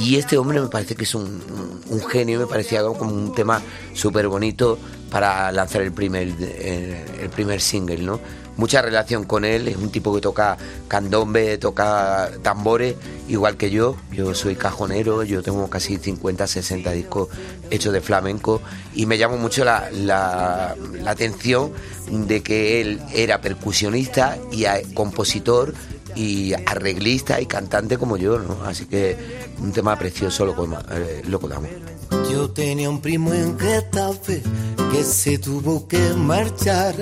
Y 0.01 0.17
este 0.17 0.37
hombre 0.39 0.61
me 0.61 0.69
parece 0.69 0.95
que 0.97 1.05
es 1.05 1.15
un, 1.15 1.23
un- 1.25 1.81
un 1.89 2.05
genio, 2.07 2.39
me 2.41 2.47
parecía 2.47 2.83
como 2.83 3.13
un 3.15 3.33
tema 3.35 3.63
súper 3.95 4.29
bonito 4.29 4.79
para 5.11 5.51
lanzar 5.53 5.83
el 5.83 5.93
primer, 5.93 6.29
eh, 6.41 7.05
el 7.23 7.31
primer 7.31 7.61
single, 7.61 7.99
¿no? 8.03 8.21
Mucha 8.57 8.81
relación 8.83 9.25
con 9.25 9.45
él, 9.45 9.69
es 9.69 9.77
un 9.77 9.91
tipo 9.91 10.15
que 10.15 10.21
toca 10.21 10.57
candombe, 10.89 11.59
toca 11.59 12.31
tambores, 12.43 12.95
igual 13.29 13.57
que 13.57 13.71
yo. 13.71 13.97
Yo 14.13 14.35
soy 14.35 14.57
cajonero, 14.57 15.23
yo 15.25 15.43
tengo 15.43 15.69
casi 15.69 15.99
50, 15.99 16.47
60 16.47 16.91
discos 16.93 17.29
hechos 17.71 17.93
de 17.93 18.01
flamenco 18.01 18.63
y 18.95 19.07
me 19.07 19.19
llamó 19.19 19.37
mucho 19.37 19.65
la, 19.65 19.91
la- 19.93 20.75
atención 21.07 21.73
de 22.11 22.43
que 22.43 22.81
él 22.81 23.01
era 23.13 23.41
percusionista 23.41 24.39
y 24.53 24.65
compositor 24.95 25.75
y 26.15 26.55
arreglista 26.55 27.41
y 27.41 27.47
cantante 27.47 27.99
como 27.99 28.17
yo, 28.17 28.39
¿no? 28.39 28.65
Así 28.65 28.87
que 28.87 29.17
un 29.61 29.73
tema 29.73 29.99
precioso, 29.99 30.47
loco, 30.47 30.67
eh, 30.93 31.23
amor. 31.55 31.96
Yo 32.31 32.51
tenía 32.51 32.91
un 32.91 33.01
primo 33.01 33.33
en 33.33 33.59
Getafe 33.59 34.43
que 34.93 35.05
se 35.05 35.39
tuvo 35.39 35.87
que 35.89 35.99
marchar, 36.15 36.95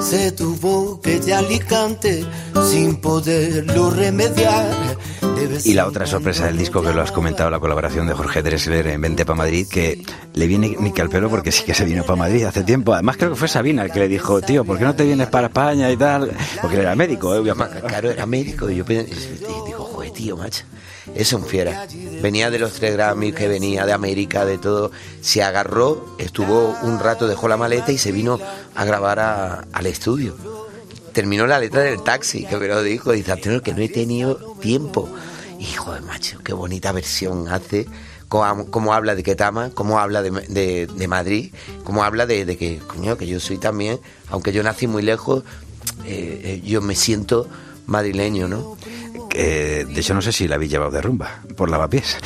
se 0.00 0.32
tuvo 0.32 1.00
que 1.00 1.16
ir 1.16 1.34
a 1.34 1.38
Alicante 1.38 2.24
sin 2.70 2.96
poderlo 2.96 3.90
remediar. 3.90 4.96
Y 5.64 5.74
la 5.74 5.86
otra 5.86 6.06
sorpresa 6.06 6.46
del 6.46 6.58
disco 6.58 6.82
que 6.82 6.92
lo 6.92 7.02
has 7.02 7.12
comentado, 7.12 7.50
la 7.50 7.60
colaboración 7.60 8.06
de 8.06 8.14
Jorge 8.14 8.42
Dressler 8.42 8.86
en 8.88 9.00
Vente 9.00 9.24
para 9.24 9.36
Madrid, 9.36 9.66
que 9.70 10.02
le 10.34 10.46
viene 10.46 10.76
ni 10.78 10.92
que 10.92 11.02
al 11.02 11.08
pelo 11.08 11.30
porque 11.30 11.50
sí 11.52 11.64
que 11.64 11.74
se 11.74 11.84
vino 11.84 12.02
para 12.04 12.16
Madrid 12.16 12.44
hace 12.44 12.62
tiempo. 12.62 12.92
Además 12.92 13.16
creo 13.16 13.30
que 13.30 13.36
fue 13.36 13.48
Sabina 13.48 13.84
el 13.84 13.90
que 13.90 14.00
le 14.00 14.08
dijo, 14.08 14.40
tío, 14.40 14.64
¿por 14.64 14.78
qué 14.78 14.84
no 14.84 14.94
te 14.94 15.04
vienes 15.04 15.28
para 15.28 15.46
España 15.48 15.90
y 15.90 15.96
tal? 15.96 16.32
Porque 16.60 16.76
él 16.76 16.82
era 16.82 16.94
médico, 16.94 17.34
¿eh? 17.34 17.54
Claro, 17.86 18.10
era 18.10 18.26
médico 18.26 18.70
y 18.70 18.76
yo 18.76 18.84
y 18.88 19.66
digo, 19.66 19.84
joder, 19.92 20.10
tío, 20.12 20.36
macho, 20.36 20.64
es 21.14 21.32
un 21.32 21.44
fiera. 21.44 21.86
Venía 22.22 22.50
de 22.50 22.58
los 22.58 22.72
tres 22.74 22.94
Grammys, 22.94 23.34
que 23.34 23.48
venía 23.48 23.86
de 23.86 23.92
América, 23.92 24.44
de 24.44 24.58
todo. 24.58 24.90
Se 25.20 25.42
agarró, 25.42 26.16
estuvo 26.18 26.76
un 26.82 26.98
rato, 26.98 27.26
dejó 27.28 27.48
la 27.48 27.56
maleta 27.56 27.92
y 27.92 27.98
se 27.98 28.12
vino 28.12 28.38
a 28.74 28.84
grabar 28.84 29.66
al 29.72 29.86
estudio. 29.86 30.36
Terminó 31.12 31.46
la 31.46 31.58
letra 31.58 31.82
del 31.82 32.02
taxi, 32.02 32.44
que 32.46 32.56
me 32.56 32.68
lo 32.68 32.82
dijo, 32.82 33.12
dice, 33.12 33.34
que 33.62 33.74
no 33.74 33.82
he 33.82 33.88
tenido 33.88 34.36
tiempo. 34.60 35.08
Y 35.58 35.66
joder, 35.72 36.02
macho, 36.02 36.38
qué 36.44 36.52
bonita 36.52 36.92
versión 36.92 37.48
hace. 37.48 37.86
Cómo, 38.28 38.70
cómo 38.70 38.94
habla 38.94 39.16
de 39.16 39.24
Ketama, 39.24 39.70
cómo 39.70 39.98
habla 39.98 40.22
de, 40.22 40.30
de- 40.30 40.86
de 40.86 41.08
Madrid, 41.08 41.52
cómo 41.82 42.04
habla 42.04 42.26
de, 42.26 42.44
de 42.44 42.56
que, 42.56 42.78
coño, 42.78 43.16
que 43.18 43.26
yo 43.26 43.40
soy 43.40 43.58
también, 43.58 43.98
aunque 44.28 44.52
yo 44.52 44.62
nací 44.62 44.86
muy 44.86 45.02
lejos, 45.02 45.42
eh, 46.04 46.40
eh, 46.44 46.62
yo 46.64 46.80
me 46.80 46.94
siento 46.94 47.48
madrileño, 47.86 48.46
¿no? 48.46 48.76
De 49.34 50.00
hecho 50.00 50.14
no 50.14 50.22
sé 50.22 50.32
si 50.32 50.46
la 50.48 50.56
habéis 50.56 50.70
llevado 50.72 50.90
de 50.90 51.00
rumba, 51.00 51.40
por 51.56 51.70
lavapiés. 51.70 52.16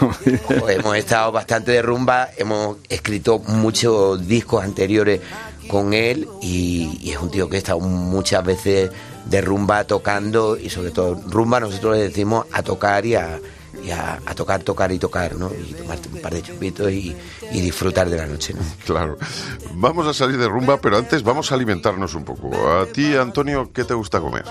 Hemos 0.68 0.96
estado 0.96 1.32
bastante 1.32 1.72
de 1.72 1.82
rumba, 1.82 2.28
hemos 2.36 2.78
escrito 2.88 3.38
muchos 3.40 4.26
discos 4.26 4.64
anteriores 4.64 5.20
con 5.68 5.92
él 5.92 6.26
y, 6.40 6.98
y 7.02 7.10
es 7.10 7.18
un 7.18 7.30
tío 7.30 7.48
que 7.48 7.56
ha 7.56 7.58
estado 7.58 7.80
muchas 7.80 8.42
veces 8.44 8.90
de 9.26 9.40
rumba 9.42 9.84
tocando 9.84 10.56
y 10.56 10.70
sobre 10.70 10.90
todo 10.90 11.20
rumba 11.28 11.60
nosotros 11.60 11.96
le 11.96 12.04
decimos 12.04 12.46
a 12.52 12.62
tocar 12.62 13.04
y 13.04 13.14
a, 13.14 13.38
y 13.84 13.90
a- 13.90 14.18
a 14.24 14.34
tocar, 14.34 14.62
tocar 14.62 14.90
y 14.92 14.98
tocar, 14.98 15.34
¿no? 15.36 15.50
Y 15.52 15.74
tomarte 15.74 16.08
un 16.08 16.22
par 16.22 16.32
de 16.32 16.42
chupitos 16.42 16.90
y, 16.90 17.14
y 17.52 17.60
disfrutar 17.60 18.08
de 18.08 18.16
la 18.16 18.26
noche, 18.26 18.54
¿no? 18.54 18.60
Claro. 18.86 19.18
Vamos 19.74 20.06
a 20.06 20.14
salir 20.14 20.38
de 20.38 20.48
rumba, 20.48 20.80
pero 20.80 20.96
antes 20.96 21.22
vamos 21.22 21.52
a 21.52 21.56
alimentarnos 21.56 22.14
un 22.14 22.24
poco. 22.24 22.50
A 22.70 22.86
ti, 22.86 23.14
Antonio, 23.16 23.70
¿qué 23.72 23.84
te 23.84 23.92
gusta 23.92 24.20
comer? 24.20 24.44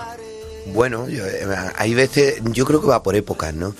Bueno, 0.72 1.08
yo, 1.08 1.24
eh, 1.26 1.46
hay 1.76 1.94
veces, 1.94 2.40
yo 2.52 2.64
creo 2.64 2.80
que 2.80 2.86
va 2.86 3.02
por 3.02 3.14
épocas, 3.16 3.54
¿no? 3.54 3.74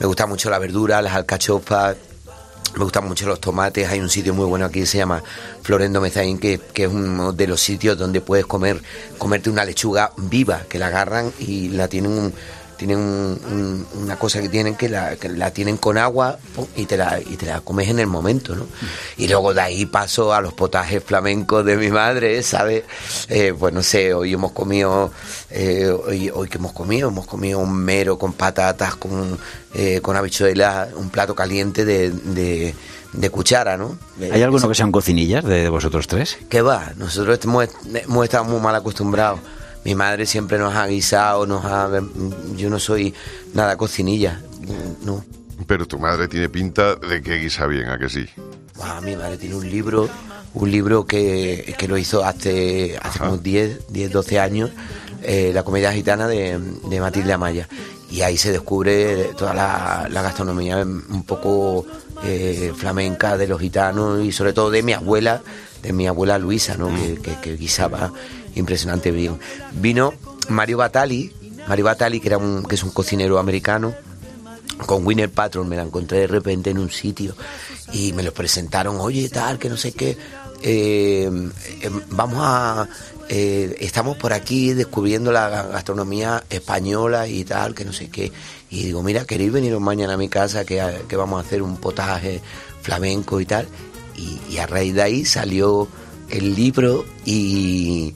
Me 0.00 0.06
gusta 0.06 0.26
mucho 0.26 0.50
la 0.50 0.58
verdura, 0.58 1.02
las 1.02 1.14
alcachofas, 1.14 1.96
me 2.76 2.84
gustan 2.84 3.06
mucho 3.08 3.26
los 3.26 3.40
tomates. 3.40 3.88
Hay 3.88 3.98
un 4.00 4.08
sitio 4.10 4.34
muy 4.34 4.44
bueno 4.46 4.66
aquí 4.66 4.80
que 4.80 4.86
se 4.86 4.98
llama 4.98 5.22
Florendo 5.62 6.00
Mezaín, 6.00 6.38
que, 6.38 6.58
que 6.72 6.84
es 6.84 6.90
uno 6.90 7.32
de 7.32 7.46
los 7.46 7.60
sitios 7.60 7.98
donde 7.98 8.20
puedes 8.20 8.46
comer, 8.46 8.80
comerte 9.16 9.50
una 9.50 9.64
lechuga 9.64 10.12
viva, 10.16 10.62
que 10.68 10.78
la 10.78 10.88
agarran 10.88 11.32
y 11.38 11.68
la 11.70 11.88
tienen 11.88 12.12
un- 12.12 12.34
tienen 12.78 12.96
un- 12.98 13.40
un- 13.50 14.02
una 14.02 14.16
cosa 14.18 14.40
que 14.40 14.48
tienen 14.48 14.74
que 14.76 14.88
la, 14.88 15.16
que 15.16 15.28
la 15.28 15.50
tienen 15.50 15.76
con 15.76 15.98
agua 15.98 16.38
pum, 16.54 16.64
y 16.76 16.86
te 16.86 16.96
la 16.96 17.20
y 17.20 17.36
te 17.36 17.44
la 17.46 17.60
comes 17.60 17.88
en 17.88 17.98
el 17.98 18.06
momento, 18.06 18.54
¿no? 18.56 18.66
Y 19.18 19.28
luego 19.28 19.52
de 19.52 19.60
ahí 19.60 19.84
paso 19.84 20.32
a 20.32 20.40
los 20.40 20.54
potajes 20.54 21.02
flamencos 21.04 21.64
de 21.64 21.76
mi 21.76 21.90
madre, 21.90 22.42
¿sabes? 22.42 22.84
Eh, 23.28 23.52
pues 23.58 23.74
no 23.74 23.82
sé, 23.82 24.14
hoy 24.14 24.32
hemos 24.32 24.52
comido, 24.52 25.10
eh, 25.50 25.88
hoy, 26.06 26.30
hoy 26.32 26.48
que 26.48 26.58
hemos 26.58 26.72
comido, 26.72 27.08
hemos 27.08 27.26
comido 27.26 27.58
un 27.58 27.74
mero 27.74 28.16
con 28.18 28.32
patatas, 28.32 28.94
con, 28.94 29.36
eh, 29.74 30.00
con 30.00 30.16
habichuelas, 30.16 30.88
un 30.94 31.10
plato 31.10 31.34
caliente 31.34 31.84
de, 31.84 32.10
de, 32.10 32.74
de 33.12 33.30
cuchara, 33.30 33.76
¿no? 33.76 33.98
¿Hay 34.20 34.42
alguno 34.42 34.68
que 34.68 34.74
sean 34.76 34.92
cocinillas 34.92 35.44
de 35.44 35.68
vosotros 35.68 36.06
tres? 36.06 36.38
¿Qué 36.48 36.62
va? 36.62 36.92
Nosotros 36.96 37.40
hemos, 37.42 37.68
hemos 37.92 38.24
estado 38.24 38.44
muy 38.44 38.60
mal 38.60 38.74
acostumbrados. 38.76 39.40
Mi 39.88 39.94
madre 39.94 40.26
siempre 40.26 40.58
nos 40.58 40.74
ha 40.74 40.86
guisado, 40.86 41.46
nos 41.46 41.64
ha... 41.64 41.88
Yo 42.58 42.68
no 42.68 42.78
soy 42.78 43.14
nada 43.54 43.78
cocinilla, 43.78 44.38
no. 45.02 45.24
Pero 45.66 45.86
tu 45.86 45.98
madre 45.98 46.28
tiene 46.28 46.50
pinta 46.50 46.94
de 46.96 47.22
que 47.22 47.36
guisa 47.38 47.66
bien, 47.66 47.88
¿a 47.88 47.98
que 47.98 48.10
sí? 48.10 48.26
Mi 49.02 49.16
madre 49.16 49.38
tiene 49.38 49.54
un 49.54 49.66
libro, 49.66 50.06
un 50.52 50.70
libro 50.70 51.06
que, 51.06 51.74
que 51.78 51.88
lo 51.88 51.96
hizo 51.96 52.22
hace, 52.22 52.98
hace 53.00 53.22
unos 53.22 53.42
10, 53.42 53.86
10, 53.88 54.12
12 54.12 54.38
años, 54.38 54.70
eh, 55.22 55.52
La 55.54 55.62
comedia 55.62 55.90
gitana 55.90 56.28
de, 56.28 56.58
de 56.58 57.00
Matilde 57.00 57.32
Amaya. 57.32 57.66
Y 58.10 58.20
ahí 58.20 58.36
se 58.36 58.52
descubre 58.52 59.30
toda 59.38 59.54
la, 59.54 60.06
la 60.10 60.20
gastronomía 60.20 60.76
un 60.84 61.24
poco 61.24 61.86
eh, 62.24 62.74
flamenca 62.76 63.38
de 63.38 63.46
los 63.46 63.58
gitanos 63.58 64.22
y 64.22 64.32
sobre 64.32 64.52
todo 64.52 64.70
de 64.70 64.82
mi 64.82 64.92
abuela, 64.92 65.40
de 65.82 65.94
mi 65.94 66.06
abuela 66.06 66.36
Luisa, 66.36 66.76
¿no? 66.76 66.94
que, 66.94 67.14
que, 67.22 67.40
que 67.40 67.56
guisaba 67.56 68.12
impresionante 68.58 69.10
bien. 69.10 69.38
Vino 69.72 70.14
Mario 70.48 70.78
Batali, 70.78 71.32
Mario 71.66 71.84
Batali, 71.84 72.20
que, 72.20 72.28
era 72.28 72.38
un, 72.38 72.66
es 72.70 72.82
un 72.82 72.90
cocinero 72.90 73.38
americano, 73.38 73.94
con 74.86 75.06
Winner 75.06 75.30
Patron 75.30 75.68
me 75.68 75.76
la 75.76 75.82
encontré 75.82 76.20
de 76.20 76.26
repente 76.26 76.70
en 76.70 76.78
un 76.78 76.90
sitio 76.90 77.34
y 77.92 78.12
me 78.12 78.22
lo 78.22 78.32
presentaron, 78.32 79.00
oye, 79.00 79.28
tal, 79.28 79.58
que 79.58 79.68
no 79.68 79.76
sé 79.76 79.92
qué, 79.92 80.16
eh, 80.62 81.30
eh, 81.82 81.90
vamos 82.10 82.38
a, 82.40 82.88
eh, 83.28 83.76
estamos 83.80 84.16
por 84.16 84.32
aquí 84.32 84.72
descubriendo 84.74 85.32
la 85.32 85.48
gastronomía 85.48 86.44
española 86.50 87.26
y 87.26 87.44
tal, 87.44 87.74
que 87.74 87.84
no 87.84 87.92
sé 87.92 88.08
qué, 88.08 88.32
y 88.70 88.84
digo, 88.84 89.02
mira, 89.02 89.24
queréis 89.24 89.52
veniros 89.52 89.80
mañana 89.80 90.14
a 90.14 90.16
mi 90.16 90.28
casa 90.28 90.64
que, 90.64 90.82
que 91.08 91.16
vamos 91.16 91.42
a 91.42 91.46
hacer 91.46 91.62
un 91.62 91.76
potaje 91.76 92.40
flamenco 92.82 93.40
y 93.40 93.46
tal, 93.46 93.66
y, 94.16 94.38
y 94.50 94.58
a 94.58 94.66
raíz 94.66 94.94
de 94.94 95.02
ahí 95.02 95.24
salió 95.24 95.88
el 96.30 96.54
libro 96.54 97.04
y, 97.24 98.14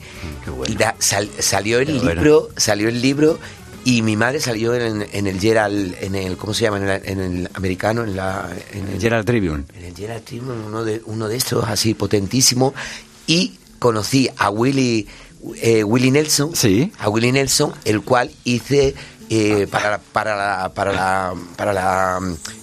y 0.66 0.74
da- 0.74 0.96
sal- 0.98 1.30
salió 1.38 1.78
el 1.78 1.86
Qué 1.86 1.92
bueno. 1.94 2.14
libro, 2.22 2.48
salió 2.56 2.88
el 2.88 3.00
libro 3.00 3.38
y 3.84 4.02
mi 4.02 4.16
madre 4.16 4.40
salió 4.40 4.74
en, 4.74 5.06
en 5.12 5.26
el 5.26 5.40
Gerald, 5.40 5.94
en 6.00 6.14
el, 6.14 6.36
¿cómo 6.36 6.54
se 6.54 6.62
llama? 6.62 6.76
En 6.78 6.88
el, 6.88 7.02
en 7.04 7.20
el 7.20 7.50
americano, 7.54 8.04
en 8.04 8.14
la... 8.16 8.48
En 8.72 8.88
el, 8.88 9.00
Gerald 9.00 9.26
Tribune. 9.26 9.64
en 9.76 9.84
el 9.84 9.96
Gerald 9.96 10.24
Tribune, 10.24 10.62
uno 10.66 10.84
de, 10.84 11.02
uno 11.06 11.26
de 11.28 11.36
estos 11.36 11.64
así 11.68 11.94
potentísimo. 11.94 12.74
Y 13.26 13.54
conocí 13.80 14.28
a 14.36 14.50
Willy, 14.50 15.08
eh, 15.56 15.82
Willy 15.82 16.10
Nelson, 16.12 16.54
Sí. 16.54 16.92
a 16.98 17.08
Willy 17.08 17.32
Nelson, 17.32 17.72
el 17.84 18.02
cual 18.02 18.30
hice 18.44 18.94
eh, 19.30 19.66
para, 19.68 19.90
la- 19.90 19.98
para, 19.98 20.36
la, 20.36 20.68
para, 20.74 20.92
la, 20.92 21.34
para 21.56 21.72
la, 21.72 22.20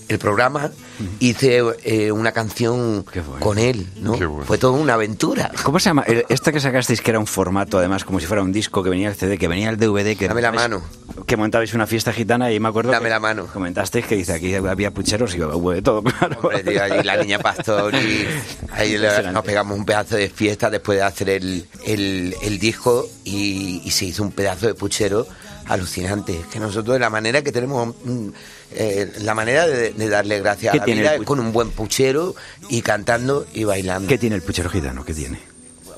el 0.09 0.19
programa, 0.19 0.71
hice 1.19 1.61
eh, 1.83 2.11
una 2.11 2.31
canción 2.33 3.05
bueno. 3.05 3.39
con 3.39 3.57
él, 3.57 3.87
¿no? 4.01 4.11
Bueno. 4.17 4.43
Fue 4.45 4.57
toda 4.57 4.73
una 4.77 4.95
aventura. 4.95 5.51
¿Cómo 5.63 5.79
se 5.79 5.85
llama? 5.89 6.03
El- 6.03 6.25
Este 6.29 6.51
que 6.51 6.59
sacasteis 6.59 7.01
que 7.01 7.11
era 7.11 7.19
un 7.19 7.27
formato, 7.27 7.77
además, 7.77 8.03
como 8.03 8.19
si 8.19 8.25
fuera 8.25 8.41
un 8.43 8.51
disco, 8.51 8.83
que 8.83 8.89
venía 8.89 9.07
el 9.09 9.15
CD, 9.15 9.37
que 9.37 9.47
venía 9.47 9.69
el 9.69 9.77
DVD, 9.77 10.17
que... 10.17 10.27
Dame 10.27 10.41
la 10.41 10.51
mano. 10.51 10.81
Que 11.25 11.37
montabais 11.37 11.73
una 11.73 11.85
fiesta 11.87 12.11
gitana 12.11 12.51
y 12.51 12.59
me 12.59 12.69
acuerdo 12.69 12.91
Dame 12.91 13.05
que 13.05 13.09
la 13.09 13.19
mano. 13.19 13.45
comentasteis 13.47 14.05
que 14.05 14.15
dice 14.15 14.33
aquí 14.33 14.53
había 14.55 14.91
pucheros 14.91 15.35
y 15.35 15.41
hubo 15.41 15.71
de 15.71 15.81
todo, 15.81 16.01
claro. 16.03 16.37
Hombre, 16.41 16.63
tío, 16.63 16.81
allí 16.83 17.03
la 17.03 17.17
niña 17.17 17.39
pastor 17.39 17.93
y 17.95 18.25
ahí 18.71 18.97
nos 19.31 19.43
pegamos 19.45 19.77
un 19.77 19.85
pedazo 19.85 20.15
de 20.15 20.29
fiesta 20.29 20.69
después 20.69 20.97
de 20.97 21.03
hacer 21.03 21.29
el, 21.29 21.67
el, 21.85 22.35
el 22.41 22.59
disco 22.59 23.07
y, 23.25 23.81
y 23.85 23.91
se 23.91 24.05
hizo 24.05 24.23
un 24.23 24.31
pedazo 24.31 24.67
de 24.67 24.73
puchero 24.73 25.27
alucinante. 25.69 26.39
Es 26.41 26.45
que 26.47 26.59
nosotros 26.59 26.99
la 26.99 27.09
manera 27.09 27.41
que 27.41 27.51
tenemos, 27.51 27.95
mm, 28.03 28.29
eh, 28.71 29.13
la 29.21 29.33
manera 29.33 29.65
de, 29.65 29.93
de 29.93 30.09
darle 30.09 30.39
gracias 30.39 30.75
a 30.75 30.79
¿Qué 30.79 30.79
la 30.79 30.85
vida 30.85 31.15
es 31.15 31.23
con 31.23 31.39
un 31.39 31.53
buen 31.53 31.71
puchero 31.71 32.35
y 32.69 32.81
cantando 32.81 33.47
y 33.53 33.63
bailando. 33.63 34.07
¿Qué 34.07 34.17
tiene 34.17 34.35
el 34.35 34.41
puchero 34.41 34.69
gitano? 34.69 35.05
¿Qué 35.05 35.13
tiene? 35.13 35.39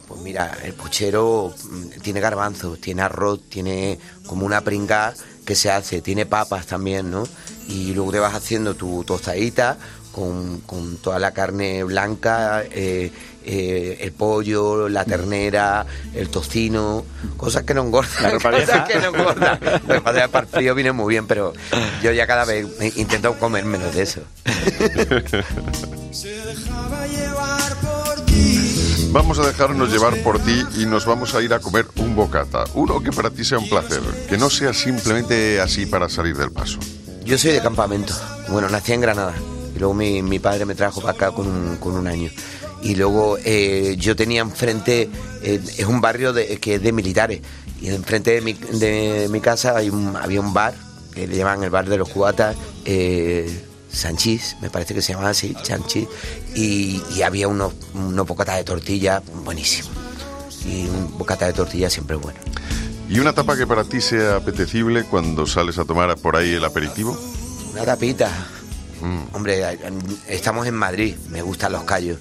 Pues 0.07 0.21
mira, 0.21 0.57
el 0.63 0.73
puchero 0.73 1.53
mm, 1.63 2.01
tiene 2.01 2.19
garbanzos, 2.19 2.79
tiene 2.79 3.01
arroz, 3.01 3.41
tiene 3.49 3.97
como 4.27 4.45
una 4.45 4.62
pringá 4.62 5.13
que 5.13 5.31
que 5.45 5.55
se 5.55 5.71
hace. 5.71 6.01
Tiene 6.01 6.25
papas 6.25 6.65
también, 6.65 7.12
¿no? 7.12 7.27
Y 7.67 7.93
luego 7.93 8.12
te 8.12 8.19
vas 8.19 8.34
haciendo 8.34 8.75
tu 8.75 9.03
tostadita 9.03 9.77
con, 10.12 10.62
con 10.62 10.97
toda 10.97 11.19
la 11.19 11.31
carne 11.31 11.84
blanca, 11.84 12.63
eh, 12.71 13.12
eh, 13.45 13.97
el 14.01 14.12
pollo, 14.12 14.89
la 14.89 15.06
ternera, 15.06 15.86
el 16.13 16.30
tocino, 16.30 17.06
cosas 17.38 17.63
que 17.63 17.73
no 17.73 17.82
engordan. 17.82 18.23
La 18.23 18.30
ropa 18.32 18.49
vieja. 18.51 18.65
cosas 18.65 18.89
que 18.89 18.99
no 18.99 19.08
engordan. 19.17 19.60
Lo 19.88 19.95
que 19.95 20.01
para 20.01 20.25
el 20.25 20.47
frío 20.47 20.75
viene 20.75 20.91
muy 20.91 21.13
bien, 21.13 21.27
pero 21.27 21.54
yo 22.01 22.12
ya 22.12 22.27
cada 22.27 22.45
vez 22.45 22.67
intento 22.95 23.38
comer 23.39 23.65
menos 23.65 23.93
de 23.95 24.04
eso. 24.04 24.21
Vamos 29.12 29.39
a 29.39 29.45
dejarnos 29.45 29.91
llevar 29.91 30.15
por 30.23 30.39
ti 30.39 30.63
y 30.77 30.86
nos 30.86 31.06
vamos 31.06 31.36
a 31.36 31.41
ir 31.41 31.54
a 31.54 31.60
comer 31.60 31.86
un 31.97 32.15
bocata. 32.15 32.63
Uno 32.73 33.01
que 33.01 33.12
para 33.12 33.30
ti 33.30 33.43
sea 33.43 33.58
un 33.58 33.67
placer, 33.67 33.99
que 34.30 34.38
no 34.38 34.49
sea 34.49 34.73
simplemente 34.73 35.60
así 35.60 35.86
para 35.86 36.08
salir 36.08 36.38
del 36.38 36.51
paso. 36.51 36.80
Yo 37.25 37.38
soy 37.38 37.51
de 37.51 37.62
campamento. 37.62 38.13
Bueno, 38.47 38.69
nací 38.69 38.93
en 38.93 39.01
Granada. 39.01 39.34
Y 39.76 39.80
luego 39.80 39.93
mi, 39.93 40.22
mi 40.22 40.39
padre 40.39 40.65
me 40.65 40.76
trajo 40.76 41.01
para 41.01 41.13
acá 41.13 41.32
con 41.32 41.47
un, 41.47 41.78
con 41.78 41.95
un 41.95 42.07
año. 42.07 42.30
Y 42.84 42.95
luego 42.95 43.38
eh, 43.43 43.95
yo 43.99 44.15
tenía 44.15 44.41
enfrente, 44.41 45.09
eh, 45.43 45.59
es 45.77 45.86
un 45.86 46.01
barrio 46.01 46.34
de, 46.34 46.57
que 46.57 46.75
es 46.75 46.82
de 46.82 46.91
militares. 46.91 47.41
Y 47.82 47.89
enfrente 47.89 48.32
de 48.32 48.41
mi, 48.41 48.53
de 48.53 49.27
mi 49.29 49.39
casa 49.41 49.77
hay 49.77 49.89
un- 49.89 50.15
había 50.15 50.39
un 50.41 50.53
bar, 50.53 50.73
que 51.13 51.27
le 51.27 51.36
llaman 51.36 51.63
el 51.63 51.69
bar 51.69 51.88
de 51.89 51.97
los 51.97 52.09
cubatas, 52.09 52.55
eh, 52.86 53.65
Sanchís, 53.91 54.55
me 54.61 54.69
parece 54.69 54.93
que 54.93 55.01
se 55.01 55.11
llamaba 55.13 55.29
así, 55.32 55.53
Sanchís. 55.63 56.07
Y, 56.55 57.01
y 57.15 57.21
había 57.23 57.47
unos, 57.47 57.73
unos 57.93 58.25
bocatas 58.27 58.57
de 58.57 58.63
tortilla 58.63 59.21
buenísimos. 59.43 59.91
Y 60.65 60.86
un 60.88 61.17
bocata 61.17 61.45
de 61.47 61.53
tortilla 61.53 61.89
siempre 61.89 62.15
bueno. 62.15 62.39
¿Y 63.09 63.19
una 63.19 63.34
tapa 63.34 63.57
que 63.57 63.67
para 63.67 63.84
ti 63.84 63.99
sea 63.99 64.38
apetecible 64.38 65.03
cuando 65.03 65.45
sales 65.45 65.77
a 65.77 65.84
tomar 65.86 66.15
por 66.17 66.36
ahí 66.38 66.53
el 66.53 66.63
aperitivo? 66.63 67.19
Una 67.73 67.84
tapita. 67.84 68.32
Hombre, 69.34 69.63
estamos 70.27 70.67
en 70.67 70.75
Madrid, 70.75 71.15
me 71.29 71.41
gustan 71.41 71.71
los 71.73 71.84
callos. 71.84 72.19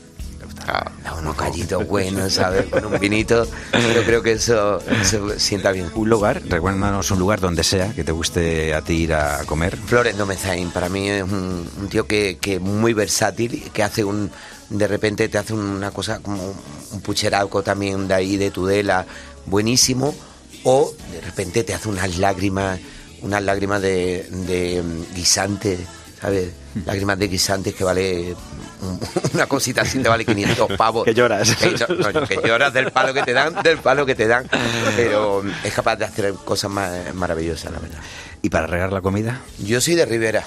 Ah, 0.67 0.91
Da 1.03 1.15
unos 1.15 1.35
callitos 1.37 1.87
buenos, 1.87 2.35
¿sabes? 2.35 2.67
Con 2.67 2.85
un 2.85 2.99
vinito. 3.01 3.47
Yo 3.73 4.05
creo 4.05 4.23
que 4.23 4.33
eso, 4.33 4.81
eso 5.01 5.39
sienta 5.39 5.73
bien. 5.73 5.91
Un 5.95 6.09
lugar, 6.11 6.43
recuérdanos 6.49 7.11
un 7.11 7.19
lugar 7.19 7.41
donde 7.41 7.65
sea 7.65 7.93
que 7.93 8.05
te 8.05 8.13
guste 8.13 8.75
a 8.75 8.83
ti 8.83 8.95
ir 9.05 9.15
a 9.15 9.45
comer. 9.47 9.77
Flores 9.77 10.17
Domezain, 10.17 10.71
para 10.71 10.89
mí 10.89 11.09
es 11.09 11.23
un, 11.25 11.69
un 11.81 11.89
tío 11.89 12.07
que, 12.07 12.39
que 12.41 12.55
es 12.57 12.61
muy 12.61 12.93
versátil, 12.93 13.71
que 13.73 13.83
hace 13.83 14.05
un. 14.05 14.31
De 14.69 14.87
repente 14.87 15.29
te 15.29 15.39
hace 15.39 15.53
una 15.55 15.91
cosa 15.91 16.21
como 16.21 16.55
un 16.93 17.01
pucheralco 17.01 17.63
también 17.63 18.07
de 18.07 18.15
ahí, 18.15 18.37
de 18.37 18.51
Tudela, 18.51 19.07
buenísimo. 19.47 20.15
O 20.63 20.93
de 21.11 21.21
repente 21.23 21.65
te 21.65 21.75
hace 21.75 21.89
unas 21.89 22.19
lágrimas, 22.19 22.79
unas 23.23 23.43
lágrimas 23.43 23.81
de, 23.83 24.29
de 24.31 24.83
guisante, 25.15 25.79
¿sabes? 26.21 26.51
Lágrimas 26.87 27.19
de 27.19 27.29
guisantes 27.29 27.75
que 27.75 27.85
vale. 27.85 28.35
un- 28.83 29.01
Una 29.35 29.47
cosita 29.47 29.83
así 29.83 29.99
te 30.01 30.09
vale 30.09 30.25
500 30.25 30.73
pavos. 30.77 31.05
Que 31.11 31.15
lloras. 31.15 31.55
Que, 31.57 31.71
no, 31.73 32.13
no, 32.13 32.27
que 32.27 32.41
lloras 32.45 32.73
del 32.73 32.91
palo 32.93 33.13
que 33.15 33.23
te 33.23 33.33
dan, 33.33 33.55
del 33.63 33.79
palo 33.79 34.05
que 34.07 34.15
te 34.15 34.27
dan. 34.27 34.49
Pero 34.97 35.43
es 35.65 35.73
capaz 35.73 35.97
de 35.97 36.05
hacer 36.05 36.35
cosas 36.45 36.71
ma- 36.71 36.91
maravillosas, 37.15 37.73
la 37.73 37.79
verdad. 37.79 37.99
¿Y 38.43 38.49
para 38.51 38.67
regar 38.67 38.93
la 38.93 39.01
comida? 39.03 39.41
Yo 39.59 39.81
soy 39.81 39.95
de 39.97 40.07
Rivera. 40.07 40.45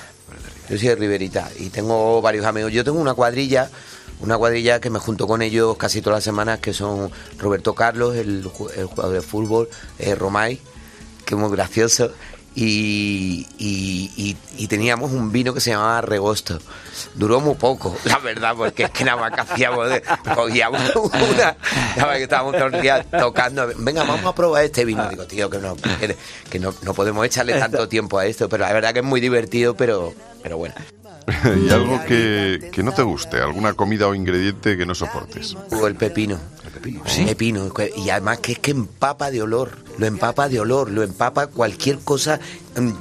Yo 0.69 0.77
soy 0.77 0.87
de 0.87 0.95
Riverita 0.95 1.49
y 1.59 1.69
tengo 1.69 2.21
varios 2.21 2.45
amigos. 2.45 2.71
Yo 2.71 2.83
tengo 2.83 2.99
una 2.99 3.13
cuadrilla, 3.13 3.69
una 4.21 4.37
cuadrilla 4.37 4.79
que 4.79 4.89
me 4.89 4.97
junto 4.97 5.27
con 5.27 5.41
ellos 5.41 5.75
casi 5.77 6.01
todas 6.01 6.17
las 6.17 6.23
semanas, 6.23 6.59
que 6.59 6.73
son 6.73 7.11
Roberto 7.37 7.75
Carlos, 7.75 8.15
el, 8.15 8.49
el 8.77 8.85
jugador 8.85 9.13
de 9.13 9.21
fútbol, 9.21 9.69
eh, 9.99 10.15
Romay, 10.15 10.59
que 11.25 11.35
es 11.35 11.39
muy 11.39 11.51
gracioso, 11.51 12.13
y, 12.55 13.47
y- 13.57 14.11
y- 14.15 14.37
y 14.57 14.67
teníamos 14.67 15.11
un 15.11 15.31
vino 15.31 15.53
que 15.53 15.59
se 15.59 15.71
llamaba 15.71 16.01
Regosto. 16.01 16.59
Duró 17.15 17.39
muy 17.39 17.55
poco, 17.55 17.95
la 18.05 18.19
verdad, 18.19 18.53
porque 18.55 18.83
es 18.83 18.89
que 18.91 19.03
nada 19.03 19.19
más 19.21 19.31
que 19.33 19.41
hacíamos, 19.41 19.89
de- 19.89 20.03
cogíamos 20.35 20.81
una, 20.95 21.55
nada 21.95 22.07
más 22.07 22.17
que 22.17 22.23
estábamos 22.23 22.55
todos 22.57 22.71
los 22.71 22.81
días 22.81 23.05
tocando, 23.11 23.67
venga, 23.77 24.03
vamos 24.03 24.25
a 24.25 24.35
probar 24.35 24.63
este 24.65 24.85
vino. 24.85 25.07
Digo, 25.09 25.25
tío, 25.25 25.49
que 25.49 25.57
no, 25.57 25.75
que, 25.75 26.15
que 26.49 26.59
no, 26.59 26.73
no 26.83 26.93
podemos 26.93 27.25
echarle 27.25 27.53
tanto 27.59 27.87
tiempo 27.89 28.19
a 28.19 28.25
esto, 28.25 28.47
pero 28.49 28.63
la 28.65 28.73
verdad 28.73 28.93
que 28.93 28.99
es 28.99 29.05
muy 29.05 29.19
divertido, 29.21 29.75
pero, 29.75 30.13
pero 30.41 30.57
bueno. 30.57 30.75
y 31.65 31.69
algo 31.71 32.03
que, 32.05 32.69
que 32.73 32.83
no 32.83 32.91
te 32.91 33.01
guste, 33.01 33.37
alguna 33.39 33.73
comida 33.73 34.07
o 34.07 34.13
ingrediente 34.13 34.75
que 34.77 34.85
no 34.85 34.93
soportes. 34.93 35.55
O 35.71 35.87
el 35.87 35.95
pepino. 35.95 36.37
El 36.75 37.25
pepino. 37.27 37.71
Y 37.95 38.09
además 38.09 38.39
que 38.39 38.53
es 38.53 38.59
que 38.59 38.71
empapa 38.71 39.31
de 39.31 39.41
olor. 39.41 39.71
Lo 39.97 40.05
empapa 40.05 40.49
de 40.49 40.59
olor. 40.59 40.89
Lo 40.91 41.03
empapa 41.03 41.47
cualquier 41.47 41.99
cosa. 41.99 42.39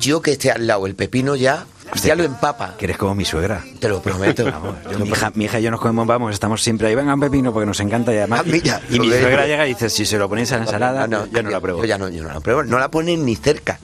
Yo 0.00 0.20
que 0.22 0.32
esté 0.32 0.50
al 0.50 0.66
lado, 0.66 0.86
el 0.86 0.94
pepino 0.94 1.34
ya, 1.36 1.64
ya 2.02 2.14
lo 2.14 2.22
empapa. 2.24 2.76
Que 2.78 2.84
eres 2.86 2.98
como 2.98 3.14
mi 3.14 3.24
suegra. 3.24 3.64
Te 3.80 3.88
lo 3.88 4.00
prometo. 4.02 4.44
Vamos, 4.50 4.76
yo- 4.90 4.98
mi, 4.98 5.08
hija, 5.08 5.32
mi 5.34 5.44
hija 5.46 5.58
y 5.60 5.62
yo 5.62 5.70
nos 5.70 5.80
comemos, 5.80 6.06
vamos, 6.06 6.32
estamos 6.34 6.62
siempre 6.62 6.88
ahí, 6.88 6.94
vengan 6.94 7.18
pepino 7.20 7.52
porque 7.52 7.66
nos 7.66 7.80
encanta 7.80 8.12
y 8.12 8.18
además. 8.18 8.40
Ah, 8.40 8.44
mira, 8.46 8.80
y 8.90 8.98
mi 9.00 9.08
lo 9.08 9.18
suegra 9.18 9.46
llega 9.46 9.66
y 9.66 9.70
dice, 9.70 9.88
si 9.90 10.04
se 10.06 10.18
lo 10.18 10.28
ponéis 10.28 10.52
a 10.52 10.56
la 10.58 10.64
ensalada, 10.64 11.06
No, 11.06 11.20
no, 11.20 11.26
yo 11.26 11.42
no 11.42 11.50
la 11.50 11.60
pruebo. 11.60 11.78
Yo 11.80 11.84
ya 11.86 11.98
no, 11.98 12.08
yo 12.08 12.22
no 12.22 12.28
la 12.32 12.40
pruebo. 12.40 12.62
No 12.64 12.78
la 12.78 12.90
ponen 12.90 13.24
ni 13.24 13.36
cerca. 13.36 13.78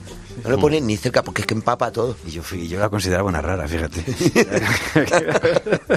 No 0.44 0.50
la 0.50 0.56
ponen 0.56 0.86
ni 0.86 0.96
cerca 0.96 1.24
porque 1.24 1.40
es 1.42 1.46
que 1.48 1.54
empapa 1.54 1.90
todo. 1.90 2.16
Y 2.24 2.30
yo, 2.30 2.42
fui- 2.44 2.68
yo 2.68 2.78
la 2.78 2.88
consideraba 2.88 3.28
una 3.28 3.40
rara, 3.42 3.66
fíjate. 3.66 4.04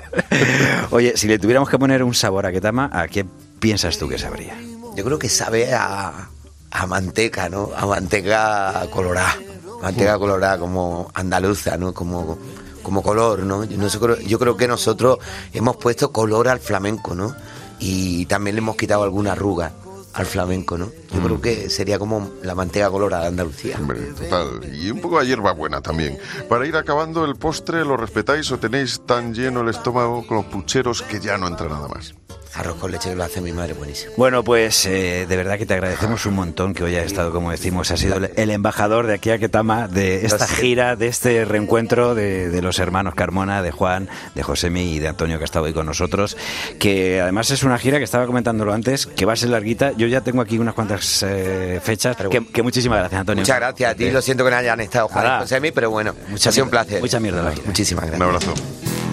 Oye, 0.92 1.14
si 1.16 1.28
le 1.28 1.38
tuviéramos 1.40 1.70
que 1.70 1.78
poner 1.78 2.04
un 2.04 2.14
sabor 2.14 2.46
a 2.46 2.52
Ketama, 2.52 2.90
¿a 2.92 3.08
qué 3.08 3.26
piensas 3.62 3.98
tú 3.98 4.10
que 4.10 4.18
sabría? 4.18 4.60
Yo 4.98 5.06
creo 5.06 5.18
que 5.18 5.30
sabe 5.30 5.74
a, 5.74 6.28
a 6.72 6.88
manteca, 6.88 7.48
¿no? 7.48 7.70
A 7.78 7.86
manteca 7.86 8.86
colorada. 8.92 9.38
Manteca 9.82 10.18
colorada 10.18 10.60
como 10.60 11.10
andaluza, 11.14 11.78
¿no? 11.78 11.94
Como, 11.94 12.38
como 12.84 13.02
color, 13.02 13.40
¿no? 13.40 13.64
Yo, 13.64 13.78
no 13.78 13.90
sé, 13.90 14.00
yo 14.28 14.38
creo 14.38 14.58
que 14.58 14.68
nosotros 14.68 15.20
hemos 15.54 15.78
puesto 15.78 16.12
color 16.12 16.50
al 16.50 16.60
flamenco, 16.60 17.16
¿no? 17.16 17.34
Y 17.80 18.26
también 18.26 18.56
le 18.56 18.60
hemos 18.60 18.76
quitado 18.76 19.04
alguna 19.04 19.32
arruga 19.32 19.72
al 20.14 20.26
flamenco, 20.26 20.78
¿no? 20.78 20.92
Yo 21.14 21.22
creo 21.22 21.42
que 21.42 21.70
sería 21.70 21.98
como 21.98 22.32
la 22.44 22.54
manteca 22.54 22.90
colorada 22.90 23.24
de 23.24 23.30
Andalucía. 23.30 23.78
Hombre, 23.80 24.02
total. 24.02 24.62
Y 24.74 24.92
un 24.92 25.00
poco 25.00 25.20
de 25.20 25.28
hierba 25.28 25.54
buena 25.54 25.82
también. 25.82 26.18
Para 26.50 26.68
ir 26.68 26.76
acabando 26.76 27.24
el 27.26 27.36
postre, 27.36 27.86
¿lo 27.86 27.96
respetáis 27.96 28.52
o 28.52 28.60
tenéis 28.60 29.02
tan 29.06 29.34
lleno 29.34 29.62
el 29.62 29.70
estómago 29.70 30.28
con 30.28 30.38
los 30.38 30.46
pucheros 30.48 31.02
que 31.02 31.20
ya 31.20 31.38
no 31.38 31.48
entra 31.48 31.70
nada 31.70 31.88
más? 31.88 32.14
Arroz 32.54 32.78
con 32.78 32.92
leche 32.92 33.10
que 33.10 33.16
lo 33.16 33.24
hace 33.24 33.40
mi 33.40 33.54
madre 33.54 33.74
buenísimo. 33.74 34.12
Bueno, 34.18 34.44
pues 34.44 34.86
eh, 34.86 35.26
de 35.28 35.38
verdad 35.38 35.58
que 35.58 35.66
te 35.66 35.74
agradecemos 35.74 36.26
un 36.26 36.34
montón 36.36 36.74
que 36.74 36.84
hoy 36.84 36.96
hayas 36.96 37.06
estado, 37.08 37.32
como 37.32 37.50
decimos, 37.52 37.90
has 37.92 38.00
sido 38.00 38.18
el, 38.18 38.50
embajador 38.52 39.08
de 39.08 39.14
aquí 39.14 39.30
a 39.30 39.38
Ketama, 39.40 39.88
de 39.88 40.26
esta 40.26 40.48
gira, 40.48 40.96
de 40.98 41.08
este 41.08 41.46
reencuentro 41.46 42.14
de, 42.14 42.50
de 42.50 42.62
los 42.62 42.80
hermanos 42.80 43.16
Carmona, 43.16 43.62
de 43.62 43.72
Juan, 43.72 44.10
de 44.36 44.44
Josemi 44.44 44.96
y 44.96 45.00
de 45.00 45.08
Antonio 45.08 45.38
que 45.38 45.44
ha 45.44 45.46
estado 45.46 45.66
hoy 45.66 45.74
con 45.74 45.86
nosotros, 45.86 46.36
que 46.78 47.22
además 47.22 47.52
es 47.52 47.64
una 47.64 47.78
gira 47.78 47.98
que 48.00 48.04
estaba 48.04 48.26
comentándolo 48.26 48.74
antes, 48.74 49.06
que 49.06 49.26
va 49.26 49.34
a 49.34 49.38
ser 49.38 49.50
larguita. 49.50 49.94
Yo 49.94 50.08
ya 50.08 50.22
tengo 50.22 50.42
aquí 50.42 50.58
unas 50.60 50.74
cuantas 50.74 51.24
eh, 51.28 51.80
fechas, 51.82 52.18
que, 52.30 52.46
que 52.46 52.62
muchísimas 52.64 53.00
gracias, 53.00 53.22
Antonio. 53.22 53.42
Muchas 53.44 53.58
gracias 53.58 53.92
a 53.92 53.96
ti, 53.96 54.12
lo 54.12 54.22
siento 54.22 54.44
que 54.44 54.52
no 54.52 54.58
hayan 54.58 54.80
estado 54.82 55.08
Juan 55.08 55.26
y 55.38 55.42
Josemi, 55.44 55.72
pero 55.72 55.90
bueno, 55.90 56.14
Mucha 56.30 56.50
ha 56.50 56.52
sido 56.52 56.66
un 56.66 56.72
mierda, 56.72 56.84
placer. 56.86 57.02
mucha 57.02 57.20
mierda 57.22 57.44
la 57.44 57.52
gira. 57.52 57.64
Muchísimas 57.66 58.04
Un 58.06 58.10
gracias. 58.20 58.44
abrazo. 58.50 58.54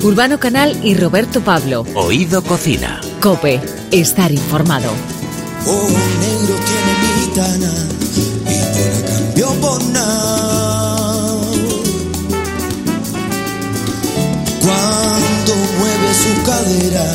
Urbano 0.01 0.39
Canal 0.39 0.79
y 0.85 0.95
Roberto 0.95 1.41
Pablo. 1.41 1.85
Oído 1.95 2.43
Cocina. 2.43 3.01
Cope, 3.29 3.61
estar 3.91 4.33
informado. 4.33 4.91
Oh, 5.67 5.89
negro 6.19 6.55
tiene 6.65 6.93
gitana 7.21 7.73
y 8.47 8.57
no 8.73 8.81
la 8.89 9.01
cambió 9.07 9.49
por 9.61 9.85
nada. 9.89 11.43
Cuando 14.63 15.53
mueve 15.79 16.09
su 16.15 16.33
cadera 16.43 17.07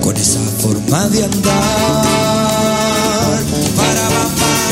con 0.00 0.16
esa 0.16 0.40
forma 0.58 1.06
de 1.10 1.22
andar. 1.22 1.54
Para 3.76 4.08
para 4.42 4.66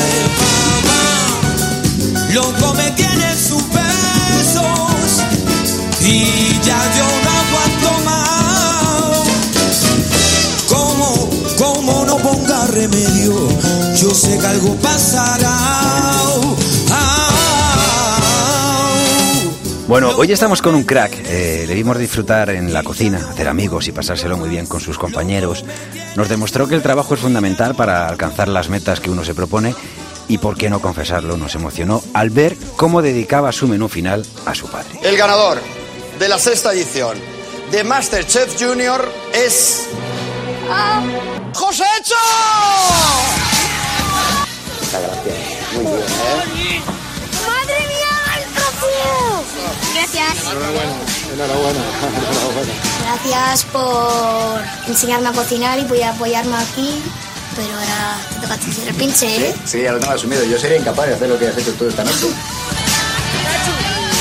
loco 2.33 2.75
me 2.75 2.91
tiene 2.91 3.37
sus 3.37 3.63
besos 3.71 5.23
y 6.01 6.59
ya 6.67 6.81
yo 6.97 7.14
remedio, 12.67 13.49
yo 13.97 14.15
sé 14.15 14.39
que 14.39 14.47
algo 14.47 14.75
pasará. 14.77 15.75
Bueno, 19.87 20.13
hoy 20.17 20.33
estamos 20.33 20.63
con 20.63 20.75
un 20.75 20.85
crack. 20.85 21.13
Eh, 21.27 21.67
le 21.69 21.75
vimos 21.75 21.99
disfrutar 21.99 22.49
en 22.49 22.73
la 22.73 22.83
cocina, 22.83 23.29
hacer 23.31 23.47
amigos 23.49 23.87
y 23.87 23.93
pasárselo 23.93 24.39
muy 24.39 24.49
bien 24.49 24.67
con 24.67 24.81
sus 24.81 24.97
compañeros. 24.97 25.63
Nos 26.17 26.31
demostró 26.31 26.67
que 26.67 26.75
el 26.75 26.83
trabajo 26.83 27.15
es 27.15 27.21
fundamental 27.21 27.75
para 27.75 28.09
alcanzar 28.09 28.49
las 28.49 28.71
metas 28.71 29.01
que 29.01 29.11
uno 29.11 29.25
se 29.25 29.35
propone 29.35 29.75
y, 30.27 30.39
por 30.39 30.57
qué 30.57 30.71
no 30.71 30.81
confesarlo, 30.81 31.37
nos 31.37 31.55
emocionó 31.55 32.03
al 32.15 32.31
ver 32.31 32.57
cómo 32.77 33.03
dedicaba 33.03 33.53
su 33.53 33.69
menú 33.69 33.89
final 33.89 34.25
a 34.47 34.55
su 34.55 34.69
padre. 34.69 34.99
El 35.03 35.19
ganador 35.19 35.61
de 36.19 36.29
la 36.31 36.39
sexta 36.39 36.73
edición 36.73 37.19
de 37.71 37.85
Masterchef 37.85 38.57
Junior 38.59 39.07
es. 39.35 39.87
Ah, 40.71 41.03
¡José 41.55 41.85
Hecho! 41.99 42.15
Muchas 44.81 45.03
gracias. 45.03 45.73
Muy 45.75 45.85
bien, 45.85 45.99
¿eh? 45.99 46.83
¡Madre 47.47 47.79
mía, 47.89 48.15
el! 48.39 48.45
Gracias. 49.95 50.53
Enhorabuena, 50.53 50.97
enhorabuena, 51.33 51.81
enhorabuena. 52.19 52.73
Gracias 53.03 53.65
por 53.67 54.63
enseñarme 54.89 55.29
a 55.29 55.33
cocinar 55.33 55.79
y 55.79 55.85
por 55.85 56.03
apoyarme 56.03 56.57
aquí 56.57 57.03
pero 57.57 57.69
ahora 57.73 58.19
te 58.31 58.41
toca 58.41 58.55
hacer 58.55 58.89
el 58.89 58.95
pinche, 58.95 59.27
¿eh? 59.27 59.55
Sí, 59.65 59.79
sí, 59.79 59.83
ya 59.83 59.93
lo 59.93 60.01
tengo 60.01 60.13
asumido. 60.13 60.45
Yo 60.45 60.59
sería 60.59 60.79
incapaz 60.79 61.07
de 61.07 61.15
hacer 61.15 61.29
lo 61.29 61.39
que 61.39 61.49
has 61.49 61.57
hecho 61.57 61.73
tú 61.75 61.87
esta 61.87 62.05
noche. 62.05 62.27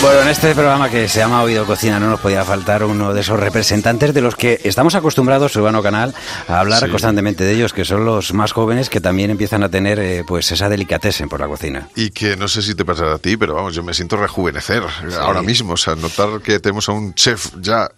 Bueno, 0.04 0.22
en 0.24 0.28
este 0.28 0.54
programa 0.54 0.90
que 0.90 1.08
se 1.08 1.20
llama 1.20 1.42
Oído 1.44 1.66
Cocina 1.66 1.98
no 1.98 2.10
nos 2.10 2.20
podía 2.20 2.44
faltar 2.44 2.84
uno 2.84 3.14
de 3.14 3.22
esos 3.22 3.40
representantes 3.40 4.14
de 4.14 4.20
los 4.20 4.36
que 4.36 4.60
estamos 4.66 4.96
acostumbrados, 4.96 5.56
Urbano 5.56 5.82
Canal, 5.82 6.14
a 6.50 6.60
hablar 6.60 6.84
Sí. 6.84 6.90
constantemente 6.90 7.46
de 7.46 7.54
ellos, 7.54 7.72
que 7.72 7.86
son 7.86 8.04
los 8.04 8.34
más 8.34 8.52
jóvenes 8.52 8.90
que 8.90 9.00
también 9.00 9.32
empiezan 9.32 9.64
a 9.64 9.70
tener 9.70 10.00
eh, 10.00 10.26
pues 10.28 10.52
esa 10.52 10.68
delicatessen 10.68 11.30
por 11.30 11.40
la 11.40 11.48
cocina. 11.48 11.88
Y 11.96 12.10
que 12.10 12.36
no 12.36 12.50
sé 12.50 12.62
si 12.62 12.76
te 12.76 12.84
pasará 12.84 13.14
a 13.16 13.18
ti, 13.18 13.38
pero 13.38 13.54
vamos, 13.56 13.74
yo 13.76 13.82
me 13.82 13.94
siento 13.94 14.18
rejuvenecer 14.18 14.84
ahora 15.22 15.42
mismo. 15.42 15.74
O 15.74 15.78
sea, 15.78 15.96
notar 15.96 16.42
que 16.42 16.60
tenemos 16.60 16.90
a 16.90 16.92
un 16.92 17.14
chef 17.16 17.52
ya 17.62 17.90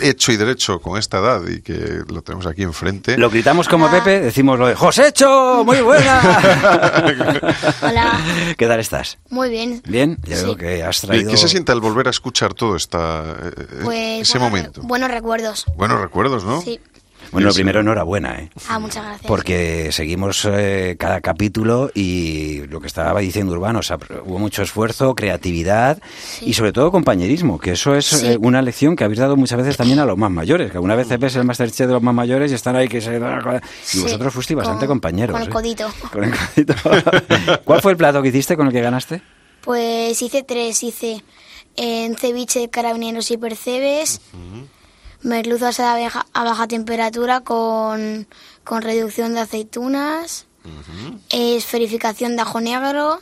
hecho 0.00 0.32
y 0.32 0.36
derecho 0.36 0.80
con 0.80 0.98
esta 0.98 1.18
edad 1.18 1.42
y 1.48 1.60
que 1.60 2.02
lo 2.08 2.22
tenemos 2.22 2.46
aquí 2.46 2.62
enfrente. 2.62 3.16
Lo 3.18 3.30
gritamos 3.30 3.68
como 3.68 3.90
Pepe, 3.90 4.20
decimos 4.20 4.58
lo 4.58 4.66
de 4.68 4.74
¡Josecho! 4.74 5.64
¡Muy 5.64 5.80
buena! 5.80 6.20
Hola. 7.82 8.20
¿Qué 8.56 8.66
tal 8.66 8.80
estás? 8.80 9.18
Muy 9.30 9.50
bien. 9.50 9.82
¿Bien? 9.86 10.18
Ya 10.24 10.36
Sí. 10.36 10.44
veo 10.44 10.56
que 10.56 10.82
has 10.82 11.00
¿Qué, 11.00 11.06
traído... 11.06 11.30
qué 11.30 11.36
se 11.36 11.48
siente 11.48 11.72
al 11.72 11.80
volver 11.80 12.06
a 12.06 12.10
escuchar 12.10 12.54
todo 12.54 12.76
esta, 12.76 13.24
eh, 13.42 13.50
Pues 13.84 14.20
ese 14.28 14.38
buenos- 14.38 14.50
momento? 14.58 14.82
Buenos 14.82 15.10
recuerdos. 15.10 15.66
Buenos 15.76 16.00
recuerdos, 16.00 16.44
¿no? 16.44 16.60
Sí. 16.62 16.80
Bueno, 17.32 17.48
lo 17.48 17.54
primero, 17.54 17.80
enhorabuena, 17.80 18.38
¿eh? 18.40 18.50
Ah, 18.68 18.78
muchas 18.78 19.04
gracias. 19.04 19.26
Porque 19.28 19.90
seguimos 19.92 20.46
eh, 20.50 20.96
cada 20.98 21.20
capítulo 21.20 21.90
y 21.94 22.66
lo 22.68 22.80
que 22.80 22.86
estaba 22.86 23.20
diciendo 23.20 23.52
Urbano, 23.52 23.80
o 23.80 23.82
sea, 23.82 23.98
hubo 24.24 24.38
mucho 24.38 24.62
esfuerzo, 24.62 25.14
creatividad 25.14 26.00
y 26.40 26.54
sobre 26.54 26.72
todo 26.72 26.90
compañerismo, 26.90 27.58
que 27.58 27.72
eso 27.72 27.94
es 27.94 28.06
Sí. 28.06 28.26
eh, 28.26 28.38
una 28.40 28.62
lección 28.62 28.96
que 28.96 29.04
habéis 29.04 29.20
dado 29.20 29.36
muchas 29.36 29.58
veces 29.58 29.76
también 29.76 29.98
a 29.98 30.04
los 30.06 30.16
más 30.16 30.30
mayores, 30.30 30.70
que 30.70 30.76
alguna 30.78 30.94
vez 30.94 31.08
ves 31.18 31.36
el 31.36 31.44
Masterchef 31.44 31.86
de 31.86 31.92
los 31.92 32.02
más 32.02 32.14
mayores 32.14 32.50
y 32.50 32.54
están 32.54 32.76
ahí 32.76 32.88
que 32.88 33.00
se... 33.00 33.16
Y 33.18 33.20
Sí, 33.82 34.00
vosotros 34.00 34.32
fuisteis 34.32 34.56
bastante 34.56 34.86
con- 34.86 34.96
compañeros. 34.98 35.34
Con 35.34 35.42
el 35.42 35.48
¿eh? 35.48 35.50
codito. 35.52 35.88
Con 36.12 36.24
el 36.24 36.32
codito. 36.34 36.74
¿Cuál 37.64 37.82
fue 37.82 37.92
el 37.92 37.98
plato 37.98 38.22
que 38.22 38.28
hiciste 38.28 38.56
con 38.56 38.66
el 38.66 38.72
que 38.72 38.80
ganaste? 38.80 39.20
Pues 39.60 40.20
hice 40.22 40.42
tres. 40.42 40.82
Hice 40.82 41.22
en 41.76 42.16
ceviche 42.16 42.60
de 42.60 42.70
carabineros 42.70 43.30
y 43.30 43.36
percebes, 43.36 44.20
merluza 45.22 45.68
asada 45.68 45.94
a 45.96 46.00
baja, 46.00 46.26
a 46.32 46.44
baja 46.44 46.66
temperatura 46.68 47.40
con, 47.40 48.26
con 48.64 48.82
reducción 48.82 49.34
de 49.34 49.40
aceitunas, 49.40 50.46
esferificación 51.30 52.36
de 52.36 52.42
ajo 52.42 52.60
negro 52.60 53.20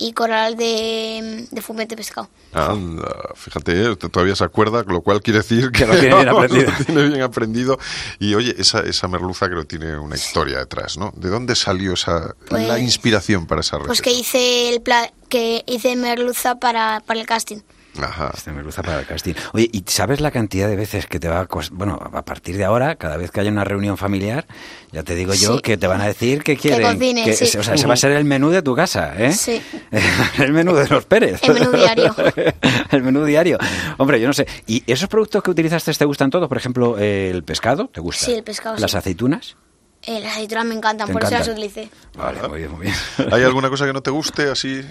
y 0.00 0.12
coral 0.12 0.56
de, 0.56 1.46
de 1.50 1.62
fumete 1.62 1.96
pescado. 1.96 2.28
Anda, 2.52 3.08
fíjate, 3.34 3.90
eh, 3.92 3.96
todavía 3.96 4.36
se 4.36 4.44
acuerda, 4.44 4.84
lo 4.86 5.00
cual 5.02 5.20
quiere 5.20 5.40
decir 5.40 5.72
que, 5.72 5.80
Que 5.80 5.86
lo 5.86 5.92
tiene 5.98 6.14
bien 6.14 6.26
vamos, 6.26 6.44
aprendido. 6.44 6.72
lo 6.78 6.84
tiene 6.84 7.08
bien 7.08 7.22
aprendido. 7.22 7.78
Y 8.20 8.34
oye, 8.34 8.54
esa, 8.58 8.80
esa 8.80 9.08
merluza 9.08 9.46
creo 9.46 9.60
que 9.62 9.76
tiene 9.78 9.98
una 9.98 10.14
historia 10.14 10.58
detrás, 10.58 10.98
¿no? 10.98 11.12
¿De 11.16 11.28
dónde 11.30 11.56
salió 11.56 11.94
esa 11.94 12.34
Pues- 12.48 12.68
la 12.68 12.78
inspiración 12.78 13.46
para 13.46 13.60
esa 13.62 13.76
receta? 13.76 13.88
Pues 13.88 14.00
que 14.02 14.12
hice 14.12 14.68
el 14.70 14.80
pla- 14.82 15.12
que 15.28 15.64
hice 15.66 15.96
merluza 15.96 16.54
para, 16.60 17.02
para 17.04 17.18
el 17.20 17.26
casting. 17.26 17.58
Ajá. 18.02 18.30
Este 18.34 18.52
merluza 18.52 18.82
para 18.82 19.00
el 19.00 19.06
casting. 19.06 19.34
Oye, 19.52 19.68
¿y 19.72 19.84
sabes 19.86 20.20
la 20.20 20.30
cantidad 20.30 20.68
de 20.68 20.76
veces 20.76 21.06
que 21.06 21.18
te 21.18 21.28
va 21.28 21.40
a 21.40 21.48
cos- 21.48 21.70
Bueno, 21.70 21.98
a 22.12 22.24
partir 22.24 22.56
de 22.56 22.64
ahora, 22.64 22.96
cada 22.96 23.16
vez 23.16 23.30
que 23.30 23.40
haya 23.40 23.50
una 23.50 23.64
reunión 23.64 23.96
familiar, 23.96 24.46
ya 24.92 25.02
te 25.02 25.14
digo 25.14 25.34
yo 25.34 25.56
Sí. 25.56 25.62
que 25.62 25.76
te 25.76 25.86
van 25.86 26.00
a 26.00 26.06
decir 26.06 26.42
que 26.42 26.56
quieren. 26.56 26.92
cocine, 26.94 27.24
que- 27.24 27.34
sí. 27.34 27.56
O 27.58 27.62
sea, 27.62 27.74
ese 27.74 27.86
va 27.86 27.94
a 27.94 27.96
ser 27.96 28.12
el 28.12 28.24
menú 28.24 28.50
de 28.50 28.62
tu 28.62 28.74
casa, 28.76 29.14
¿eh? 29.18 29.32
Sí. 29.32 29.60
el 30.38 30.52
menú 30.52 30.74
de 30.74 30.88
los 30.88 31.04
Pérez. 31.06 31.40
El 31.42 31.54
menú 31.54 31.72
diario. 31.72 32.14
el 32.90 33.02
menú 33.02 33.24
diario. 33.24 33.58
Hombre, 33.98 34.20
yo 34.20 34.26
no 34.26 34.32
sé. 34.32 34.46
¿Y 34.66 34.82
esos 34.86 35.08
productos 35.08 35.42
que 35.42 35.50
utilizaste 35.50 35.92
te 35.92 36.04
gustan 36.04 36.30
todos? 36.30 36.48
Por 36.48 36.56
ejemplo, 36.58 36.98
el 36.98 37.42
pescado, 37.44 37.88
¿te 37.88 38.00
gusta? 38.00 38.26
Sí, 38.26 38.32
el 38.34 38.42
pescado, 38.44 38.76
¿Las 38.78 38.90
sí. 38.92 38.96
aceitunas? 38.96 39.56
Eh, 40.02 40.20
las 40.20 40.32
aceitunas 40.34 40.64
me 40.64 40.74
encantan, 40.76 41.08
por 41.08 41.22
eso 41.24 41.32
las 41.32 41.48
encantan. 41.48 41.64
utilicé. 41.68 41.90
Vale, 42.16 42.48
muy 42.48 42.58
bien, 42.60 42.70
muy 42.70 42.80
bien. 42.82 42.94
¿Hay 43.32 43.42
alguna 43.42 43.68
cosa 43.68 43.84
que 43.84 43.92
no 43.92 44.00
te 44.00 44.10
guste 44.10 44.48
así? 44.48 44.82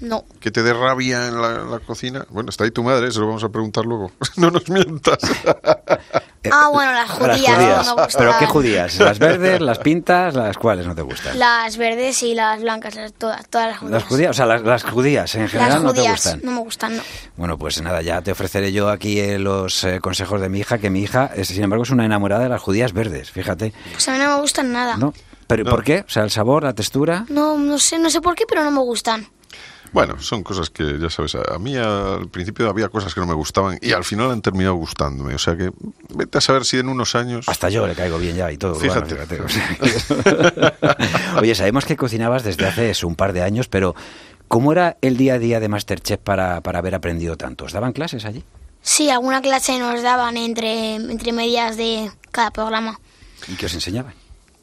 No. 0.00 0.24
¿Que 0.40 0.50
te 0.50 0.62
dé 0.62 0.72
rabia 0.72 1.28
en 1.28 1.40
la, 1.40 1.62
la 1.64 1.78
cocina? 1.80 2.26
Bueno, 2.30 2.50
está 2.50 2.64
ahí 2.64 2.70
tu 2.70 2.82
madre, 2.82 3.10
se 3.12 3.18
lo 3.20 3.26
vamos 3.26 3.44
a 3.44 3.48
preguntar 3.50 3.84
luego. 3.84 4.10
no 4.36 4.50
nos 4.50 4.68
mientas. 4.68 5.18
Ah, 6.50 6.70
bueno, 6.72 6.90
las 6.92 7.10
judías, 7.10 7.38
Las 7.42 7.56
judías. 7.58 7.86
no 7.86 7.96
me. 7.96 8.02
¿Pero 8.16 8.32
qué 8.38 8.46
judías? 8.46 8.98
¿Las 8.98 9.18
verdes, 9.18 9.60
las 9.60 9.78
pintas, 9.78 10.34
las 10.34 10.56
cuales 10.56 10.86
no 10.86 10.94
te 10.94 11.02
gustan? 11.02 11.38
Las 11.38 11.76
verdes 11.76 12.22
y 12.22 12.34
las 12.34 12.62
blancas, 12.62 12.94
las- 12.94 13.12
todas, 13.12 13.46
todas 13.48 13.68
las 13.68 13.78
judías. 13.78 13.92
Las 13.92 14.04
judías, 14.04 14.30
o 14.30 14.32
sea, 14.34 14.46
las, 14.46 14.62
las 14.62 14.82
judías 14.84 15.34
en 15.34 15.48
general 15.50 15.72
Las 15.74 15.82
no 15.82 15.92
te 15.92 16.00
judías 16.00 16.12
gustan. 16.24 16.40
no 16.42 16.52
me 16.52 16.60
gustan, 16.60 16.96
no. 16.96 17.02
Bueno, 17.36 17.58
pues 17.58 17.82
nada, 17.82 18.00
ya 18.00 18.22
te 18.22 18.32
ofreceré 18.32 18.72
yo 18.72 18.88
aquí 18.88 19.20
eh, 19.20 19.38
los 19.38 19.84
eh, 19.84 20.00
consejos 20.00 20.40
de 20.40 20.48
mi 20.48 20.60
hija, 20.60 20.78
que 20.78 20.88
mi 20.88 21.02
hija, 21.02 21.30
es, 21.36 21.48
sin 21.48 21.62
embargo, 21.62 21.82
es 21.82 21.90
una 21.90 22.06
enamorada 22.06 22.44
de 22.44 22.48
las 22.48 22.62
judías 22.62 22.94
verdes, 22.94 23.30
fíjate. 23.30 23.74
Pues 23.92 24.08
a 24.08 24.12
mí 24.12 24.18
no 24.18 24.34
me 24.36 24.40
gustan 24.40 24.72
nada. 24.72 24.96
¿No? 24.96 25.12
¿Pero 25.46 25.64
por 25.66 25.84
qué? 25.84 26.04
O 26.06 26.10
sea, 26.10 26.22
el 26.22 26.30
sabor, 26.30 26.62
la 26.64 26.72
textura. 26.72 27.26
No, 27.28 27.58
no 27.58 27.78
sé, 27.78 27.98
no 27.98 28.08
sé 28.08 28.22
por 28.22 28.34
qué, 28.34 28.44
pero 28.48 28.64
no 28.64 28.70
me 28.70 28.80
gustan. 28.80 29.28
Bueno, 29.92 30.20
son 30.20 30.42
cosas 30.42 30.70
que, 30.70 30.98
ya 30.98 31.10
sabes, 31.10 31.34
a 31.34 31.54
a 31.54 31.58
mí 31.58 31.76
al 31.76 32.28
principio 32.28 32.68
había 32.68 32.88
cosas 32.88 33.12
que 33.12 33.20
no 33.20 33.26
me 33.26 33.34
gustaban 33.34 33.78
y 33.82 33.92
al 33.92 34.04
final 34.04 34.30
han 34.30 34.40
terminado 34.40 34.74
gustándome. 34.74 35.34
O 35.34 35.38
sea 35.38 35.56
que 35.56 35.70
vete 36.14 36.38
a 36.38 36.40
saber 36.40 36.64
si 36.64 36.78
en 36.78 36.88
unos 36.88 37.14
años... 37.14 37.48
Hasta 37.48 37.68
yo 37.70 37.86
le 37.86 37.94
caigo 37.94 38.18
bien 38.18 38.36
ya 38.36 38.50
y 38.52 38.56
todo. 38.56 38.74
Fíjate. 38.74 39.14
Urbano, 39.14 39.48
fíjate. 39.48 40.74
Oye, 41.40 41.54
sabemos 41.54 41.84
que 41.84 41.96
cocinabas 41.96 42.44
desde 42.44 42.66
hace 42.66 43.06
un 43.06 43.16
par 43.16 43.32
de 43.32 43.42
años, 43.42 43.68
pero 43.68 43.94
¿cómo 44.48 44.72
era 44.72 44.96
el 45.00 45.16
día 45.16 45.34
a 45.34 45.38
día 45.38 45.60
de 45.60 45.68
Masterchef 45.68 46.20
para, 46.20 46.60
para 46.60 46.78
haber 46.78 46.94
aprendido 46.94 47.36
tanto? 47.36 47.64
¿Os 47.64 47.72
daban 47.72 47.92
clases 47.92 48.24
allí? 48.24 48.44
Sí, 48.82 49.10
alguna 49.10 49.42
clase 49.42 49.78
nos 49.78 50.02
daban 50.02 50.36
entre, 50.36 50.94
entre 50.94 51.32
medias 51.32 51.76
de 51.76 52.10
cada 52.30 52.50
programa. 52.50 52.98
¿Y 53.48 53.54
qué 53.54 53.66
os 53.66 53.74
enseñaban? 53.74 54.14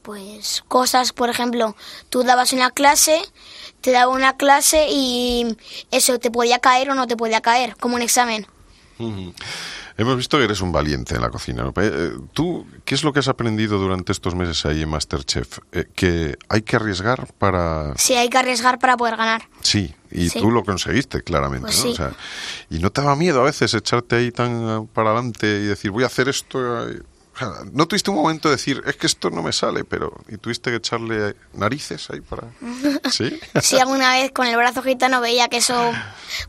Pues 0.02 0.64
cosas, 0.68 1.12
por 1.12 1.30
ejemplo, 1.30 1.76
tú 2.10 2.24
dabas 2.24 2.54
una 2.54 2.72
clase, 2.72 3.22
te 3.88 3.94
daba 3.94 4.12
una 4.12 4.36
clase 4.36 4.88
y 4.92 5.56
eso 5.92 6.20
te 6.20 6.30
podía 6.30 6.60
caer 6.60 6.90
o 6.90 6.94
no 6.94 7.08
te 7.08 7.16
podía 7.16 7.40
caer, 7.40 7.78
como 7.80 7.96
un 7.96 8.02
examen. 8.02 8.46
Hemos 9.98 10.18
visto 10.18 10.38
que 10.38 10.44
eres 10.44 10.60
un 10.60 10.74
valiente 10.74 11.16
en 11.16 11.22
la 11.22 11.30
cocina. 11.30 11.64
¿no? 11.64 11.72
Eh, 11.82 12.12
¿Tú 12.34 12.68
qué 12.84 12.96
es 12.96 13.06
lo 13.06 13.14
que 13.14 13.20
has 13.20 13.30
aprendido 13.30 13.78
durante 13.80 14.12
estos 14.12 14.36
meses 14.36 14.66
ahí 14.66 14.82
en 14.82 14.90
Masterchef? 14.90 15.60
Eh, 15.72 15.86
que 15.96 16.38
hay 16.50 16.64
que 16.64 16.76
arriesgar 16.76 17.32
para... 17.36 17.94
Sí, 17.96 18.14
hay 18.16 18.28
que 18.28 18.38
arriesgar 18.38 18.78
para 18.78 18.98
poder 18.98 19.16
ganar. 19.16 19.48
Sí, 19.62 19.96
y 20.12 20.28
Sí. 20.28 20.42
tú 20.42 20.52
lo 20.52 20.66
conseguiste 20.66 21.24
claramente, 21.24 21.68
Pues 21.68 21.78
¿no? 21.78 21.84
sí. 21.84 21.90
O 21.94 21.96
sea, 21.96 22.12
y 22.70 22.80
no 22.80 22.92
te 22.92 23.00
daba 23.00 23.16
miedo 23.16 23.40
a 23.40 23.46
veces 23.46 23.74
echarte 23.74 24.18
ahí 24.18 24.32
tan 24.34 24.52
eh, 24.84 24.88
para 24.94 25.12
adelante 25.12 25.48
y 25.48 25.66
decir, 25.68 25.92
voy 25.92 26.04
a 26.04 26.08
hacer 26.08 26.28
esto. 26.28 26.60
No 27.74 27.88
tuviste 27.88 28.10
un 28.10 28.18
momento 28.18 28.50
de 28.50 28.56
decir, 28.56 28.82
es 28.86 28.96
que 28.96 29.08
esto 29.08 29.30
no 29.30 29.44
me 29.44 29.54
sale, 29.54 29.84
pero. 29.84 30.14
Y 30.28 30.38
tuviste 30.38 30.70
que 30.72 30.78
echarle 30.78 31.36
narices 31.54 32.10
ahí 32.10 32.22
para. 32.22 32.44
¿Sí? 33.12 33.40
Sí, 33.62 33.80
alguna 33.80 34.14
vez 34.14 34.32
con 34.32 34.48
el 34.48 34.56
brazo 34.56 34.82
gitano 34.84 35.22
veía 35.22 35.48
que 35.48 35.58
eso, 35.58 35.92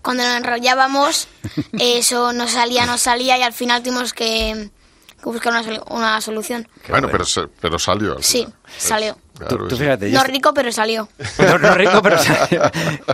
cuando 0.03 0.23
lo 0.25 0.31
enrollábamos, 0.31 1.29
eso 1.79 2.33
no 2.33 2.49
salía, 2.49 2.87
no 2.87 2.99
salía 2.99 3.39
y 3.39 3.43
al 3.43 3.53
final 3.53 3.83
tuvimos 3.83 4.13
que, 4.13 4.71
que 5.19 5.25
buscar 5.25 5.53
una, 5.53 5.83
una 5.91 6.21
solución. 6.21 6.69
bueno, 6.89 7.09
pero, 7.11 7.25
pero 7.61 7.79
salió. 7.79 8.17
al 8.17 8.25
Sí, 8.25 8.47
salió. 8.79 9.19
Claro, 9.39 9.57
Tú 9.59 9.67
eso. 9.67 9.77
fíjate, 9.77 10.11
yo 10.11 10.19
No 10.19 10.25
rico, 10.25 10.53
pero 10.53 10.73
salió. 10.73 11.09
No, 11.39 11.59
no 11.59 11.75
rico, 11.75 12.03
pero... 12.03 12.17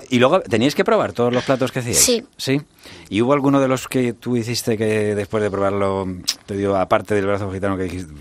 y 0.08 0.18
luego 0.18 0.40
teníais 0.40 0.74
que 0.74 0.84
probar 0.84 1.12
todos 1.12 1.32
los 1.32 1.44
platos 1.44 1.70
que 1.70 1.80
hacíais. 1.80 1.98
Sí. 1.98 2.24
Sí. 2.36 2.60
¿Y 3.10 3.20
hubo 3.22 3.32
alguno 3.34 3.60
de 3.60 3.68
los 3.68 3.86
que 3.88 4.12
tú 4.14 4.36
hiciste 4.36 4.76
que 4.78 5.14
después 5.14 5.42
de 5.42 5.50
probarlo, 5.50 6.06
te 6.46 6.56
dio, 6.56 6.76
aparte 6.76 7.14
del 7.14 7.26
brazo 7.26 7.52
gitano 7.52 7.76
que 7.76 7.84
dijiste, 7.84 8.12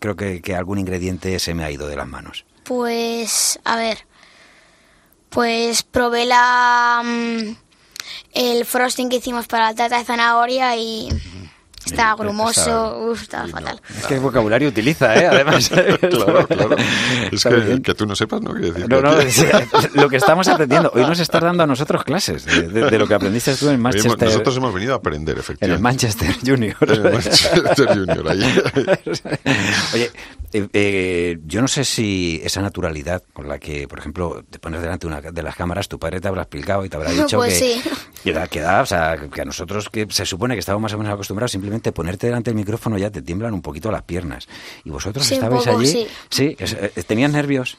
creo 0.00 0.16
que, 0.16 0.40
que 0.42 0.54
algún 0.54 0.78
ingrediente 0.78 1.38
se 1.38 1.54
me 1.54 1.64
ha 1.64 1.70
ido 1.70 1.86
de 1.86 1.96
las 1.96 2.06
manos? 2.08 2.44
Pues, 2.64 3.58
a 3.64 3.76
ver. 3.76 3.98
Pues 5.28 5.82
probé 5.82 6.26
la. 6.26 7.02
mm, 7.04 7.56
el 8.34 8.64
frosting 8.66 9.08
que 9.08 9.16
hicimos 9.16 9.46
para 9.46 9.66
la 9.70 9.74
tarta 9.74 9.98
de 9.98 10.04
zanahoria 10.04 10.76
y. 10.76 11.08
Estaba 11.84 12.14
grumoso, 12.16 12.98
uf, 13.10 13.22
estaba 13.22 13.48
fatal. 13.48 13.80
Es 13.98 14.06
que 14.06 14.18
vocabulario 14.18 14.68
utiliza, 14.68 15.14
¿eh? 15.16 15.26
Además. 15.26 15.68
claro, 16.10 16.46
claro. 16.46 16.76
Es 17.30 17.44
que, 17.44 17.82
que 17.82 17.94
tú 17.94 18.06
no 18.06 18.14
sepas, 18.16 18.40
¿no? 18.40 18.52
Quiere 18.52 18.72
decir 18.72 18.88
No, 18.88 19.00
no, 19.00 19.18
es- 19.20 19.44
lo 19.94 20.08
que 20.08 20.16
estamos 20.16 20.46
aprendiendo. 20.48 20.90
Hoy 20.94 21.02
nos 21.02 21.18
estás 21.18 21.42
dando 21.42 21.62
a 21.62 21.66
nosotros 21.66 22.04
clases 22.04 22.44
de, 22.44 22.62
de- 22.68 22.90
de 22.90 22.98
lo 22.98 23.06
que 23.06 23.14
aprendiste 23.14 23.54
tú 23.56 23.68
en 23.68 23.80
Manchester. 23.80 24.28
Nosotros 24.28 24.56
hemos 24.56 24.72
venido 24.74 24.94
a 24.94 24.96
aprender, 24.96 25.34
En 25.36 25.40
efectivamente. 25.40 25.76
el 25.76 25.82
Manchester 25.82 26.34
Junior. 26.44 26.76
En 26.80 26.90
el 27.06 27.12
Manchester 27.12 27.88
Junior, 27.88 28.28
ahí. 28.30 28.62
Oye, 29.94 30.10
eh, 30.52 30.68
eh, 30.72 31.38
yo 31.46 31.62
no 31.62 31.68
sé 31.68 31.84
si 31.84 32.40
esa 32.44 32.60
naturalidad 32.60 33.22
con 33.32 33.48
la 33.48 33.58
que, 33.58 33.88
por 33.88 33.98
ejemplo, 33.98 34.44
te 34.50 34.58
pones 34.58 34.80
delante 34.82 35.06
de 35.06 35.12
una 35.14 35.20
de 35.32 35.42
las 35.42 35.56
cámaras, 35.56 35.88
tu 35.88 35.98
padre 35.98 36.20
te 36.20 36.28
habrá 36.28 36.42
explicado 36.42 36.84
y 36.84 36.88
te 36.88 36.96
habrá 36.96 37.10
dicho 37.12 37.38
Pues 37.38 37.58
que, 37.58 37.74
sí. 37.74 37.90
que 38.22 38.32
da, 38.32 38.46
que 38.46 38.60
da, 38.60 38.82
o 38.82 38.86
sea, 38.86 39.16
que 39.32 39.40
a 39.40 39.44
nosotros 39.44 39.88
que 39.88 40.06
se 40.10 40.26
supone 40.26 40.54
que 40.54 40.60
estamos 40.60 40.80
más 40.82 40.92
o 40.92 40.98
menos 40.98 41.12
acostumbrados, 41.14 41.50
simplemente 41.52 41.71
ponerte 41.80 42.26
delante 42.26 42.50
del 42.50 42.56
micrófono 42.56 42.98
ya 42.98 43.10
te 43.10 43.22
tiemblan 43.22 43.54
un 43.54 43.62
poquito 43.62 43.90
las 43.90 44.02
piernas. 44.02 44.46
Y 44.84 44.90
vosotros 44.90 45.24
Sí, 45.26 45.34
un 45.34 45.42
estabais 45.44 45.64
poco, 45.64 45.78
allí, 45.78 45.86
sí. 45.88 46.06
sí, 46.28 46.56
es- 46.58 46.74
eh, 46.74 46.92
tenías 47.06 47.32
nervios. 47.32 47.78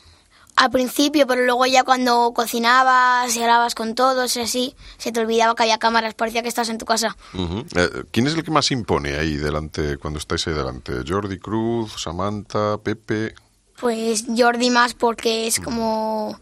Al 0.56 0.70
principio, 0.70 1.26
pero 1.26 1.44
luego 1.46 1.66
ya 1.66 1.84
cuando 1.84 2.32
cocinabas 2.34 3.36
y 3.36 3.42
hablabas 3.42 3.74
con 3.74 3.96
todos 3.96 4.36
y 4.38 4.42
así, 4.42 4.76
se 4.98 5.12
te 5.12 5.20
olvidaba 5.20 5.56
que 5.56 5.64
había 5.64 5.80
cámaras, 5.80 6.14
parecía 6.14 6.44
que 6.44 6.48
estás 6.48 6.70
en 6.70 6.78
tu 6.78 6.86
casa. 6.86 7.18
Ujú. 7.34 7.66
Eh, 7.76 8.04
¿Quién 8.12 8.28
es 8.28 8.36
el 8.36 8.44
que 8.44 8.52
más 8.52 8.70
impone 8.70 9.16
ahí 9.18 9.36
delante, 9.38 9.98
cuando 9.98 10.20
estáis 10.20 10.46
ahí 10.48 10.54
delante? 10.54 10.94
¿Jordi 11.08 11.40
Cruz, 11.40 11.94
Samantha, 12.02 12.78
Pepe? 12.78 13.34
Pues 13.80 14.26
Jordi 14.38 14.70
más 14.70 14.94
porque 14.94 15.48
es 15.48 15.60
como 15.60 16.40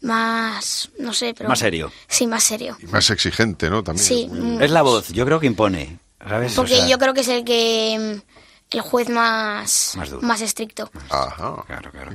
más, 0.00 0.90
no 0.98 1.12
sé, 1.12 1.32
pero... 1.36 1.48
Más 1.48 1.58
serio. 1.60 1.90
Sí, 2.08 2.26
más 2.26 2.42
serio. 2.44 2.76
Y 2.80 2.86
más 2.86 3.08
exigente, 3.10 3.70
¿no? 3.70 3.82
También. 3.82 4.04
Sí, 4.04 4.28
mm, 4.30 4.62
Es 4.62 4.70
la 4.70 4.82
voz, 4.82 5.08
yo 5.08 5.24
creo 5.24 5.40
que 5.40 5.46
impone. 5.46 5.98
¿Sabes? 6.28 6.52
O 6.52 6.62
porque 6.62 6.76
sea, 6.76 6.86
yo 6.88 6.98
creo 6.98 7.14
que 7.14 7.20
es 7.20 7.28
el 7.28 7.44
que... 7.44 8.20
mm, 8.22 8.30
El 8.76 8.80
juez 8.80 9.08
más, 9.08 9.92
Más 9.96 10.10
duro. 10.10 10.22
más 10.26 10.40
estricto. 10.40 10.90
Ajá. 11.10 11.62
Claro, 11.66 11.90
claro. 11.92 12.10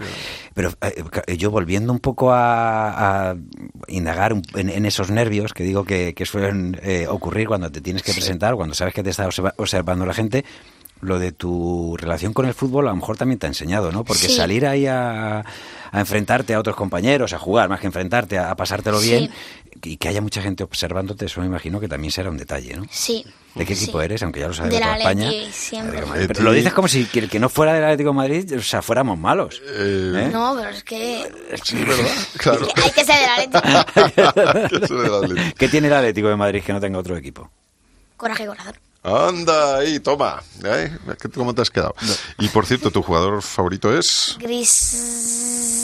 Pero 0.53 0.70
eh, 0.82 1.03
ca- 1.10 1.24
yo 1.38 1.51
volviendo 1.51 1.93
un 1.93 1.99
poco 1.99 2.32
a, 2.34 3.30
a 3.32 3.36
indagar 3.88 4.34
un- 4.34 4.43
en, 4.55 4.70
en 4.70 4.86
esos 4.86 5.10
nervios 5.10 5.53
que 5.53 5.64
digo 5.64 5.86
que, 5.86 6.14
que 6.14 6.26
suelen 6.26 6.78
eh, 6.84 7.07
ocurrir 7.07 7.47
cuando 7.47 7.72
te 7.72 7.80
tienes 7.82 8.03
que 8.03 8.12
presentar, 8.14 8.55
cuando 8.55 8.74
sabes 8.76 8.93
que 8.93 9.03
te 9.03 9.12
está 9.12 9.26
observa- 9.28 9.53
observando 9.57 10.05
la 10.05 10.14
gente, 10.14 10.43
lo 11.01 11.18
de 11.18 11.32
tu 11.32 11.95
relación 11.97 12.34
con 12.34 12.45
el 12.45 12.53
fútbol 12.53 12.88
a 12.88 12.89
lo 12.89 12.97
mejor 12.97 13.16
también 13.16 13.39
te 13.39 13.45
ha 13.45 13.49
enseñado, 13.49 13.89
¿no? 13.93 14.03
Porque 14.03 14.28
Sí. 14.28 14.36
salir 14.36 14.66
ahí 14.68 14.86
a, 14.86 15.39
a 15.91 15.99
enfrentarte 16.01 16.53
a 16.55 16.60
otros 16.60 16.76
compañeros, 16.76 17.32
a 17.32 17.39
jugar, 17.39 17.70
más 17.70 17.80
que 17.80 17.88
enfrentarte, 17.88 18.38
a, 18.38 18.51
a 18.51 18.55
pasártelo 18.57 18.99
Sí. 18.99 19.07
bien, 19.12 19.32
y 19.84 19.98
que 19.98 20.08
haya 20.10 20.22
mucha 20.22 20.42
gente 20.42 20.64
observándote, 20.64 21.26
eso 21.26 21.42
me 21.42 21.48
imagino 21.48 21.80
que 21.80 21.88
también 21.88 22.12
será 22.12 22.30
un 22.30 22.38
detalle, 22.38 22.76
¿no? 22.76 22.86
Sí. 22.90 23.26
¿De 23.56 23.66
qué 23.66 23.76
Sí. 23.76 23.84
equipo 23.86 24.02
eres? 24.02 24.22
Aunque 24.24 24.40
ya 24.42 24.48
lo 24.48 24.54
sabes 24.54 24.72
De 24.74 24.80
la 24.80 24.98
España. 24.98 25.32
Siempre. 25.52 25.98
Atlético 26.00 26.06
de 26.06 26.06
Madrid. 26.12 26.28
Pero 26.28 26.44
lo 26.44 26.52
dices 26.54 26.74
como 26.74 26.88
si 26.88 27.06
que 27.06 27.20
el 27.20 27.30
que 27.30 27.40
no 27.40 27.50
fuera 27.50 27.74
del 27.74 27.84
Atlético 27.84 28.10
de 28.10 28.16
Madrid, 28.16 28.58
o 28.58 28.62
sea, 28.62 28.82
fuéramos 28.82 29.18
malos. 29.18 29.62
¿eh? 29.68 30.30
No, 30.32 30.56
pero 30.58 30.70
es 30.70 30.84
que 30.84 31.32
Sí, 31.64 31.78
¿verdad? 31.78 32.06
Claro. 32.38 32.68
hay 32.84 32.92
que 32.92 33.04
ser 33.06 33.16
del 33.50 33.76
Atlético. 34.46 35.54
¿Qué 35.58 35.68
tiene 35.68 35.88
el 35.88 35.94
Atlético 35.94 36.28
de 36.30 36.36
Madrid 36.36 36.64
que 36.64 36.74
no 36.74 36.80
tenga 36.80 37.00
otro 37.00 37.18
equipo? 37.18 37.50
Coraje 38.18 38.44
y 38.44 38.48
corazón. 38.48 38.74
Anda 39.02 39.78
ahí, 39.78 40.00
toma. 40.02 40.41
¿Eh? 40.64 40.91
¿Cómo 41.34 41.56
te 41.56 41.62
has 41.62 41.70
quedado? 41.70 41.95
Y 42.38 42.50
por 42.50 42.66
cierto, 42.66 42.91
tu 42.91 43.02
jugador 43.02 43.41
favorito 43.41 43.97
es 43.97 44.36
Griezmann. 44.39 45.80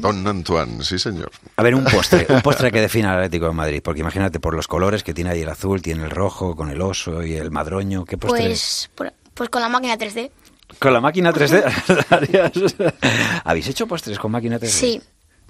Don 0.00 0.26
Antoine, 0.26 0.82
sí 0.82 0.98
señor. 0.98 1.30
A 1.56 1.62
ver, 1.62 1.74
un 1.74 1.84
postre, 1.84 2.26
un 2.30 2.40
postre 2.42 2.72
que 2.72 2.80
defina 2.80 3.10
al 3.12 3.18
Atlético 3.18 3.46
de 3.46 3.52
Madrid, 3.52 3.80
porque 3.84 4.00
imagínate 4.00 4.40
por 4.40 4.54
los 4.54 4.66
colores 4.66 5.02
que 5.02 5.12
tiene 5.14 5.30
ahí 5.30 5.42
el 5.42 5.48
azul, 5.48 5.82
tiene 5.82 6.04
el 6.04 6.10
rojo 6.10 6.56
con 6.56 6.70
el 6.70 6.80
oso 6.80 7.22
y 7.22 7.34
el 7.34 7.50
madroño, 7.50 8.04
¿qué 8.04 8.16
postre 8.16 8.50
es? 8.50 8.90
Pues, 8.94 9.12
pues 9.34 9.50
con 9.50 9.60
la 9.62 9.68
máquina 9.68 9.96
3D. 9.98 10.30
Con 10.78 10.92
la 10.94 11.00
máquina 11.00 11.32
3D. 11.32 11.62
harías- 12.10 12.74
¿Habéis 13.44 13.68
hecho 13.68 13.86
postres 13.86 14.18
con 14.18 14.32
máquina 14.32 14.58
3D? 14.58 14.66
Sí. 14.68 15.00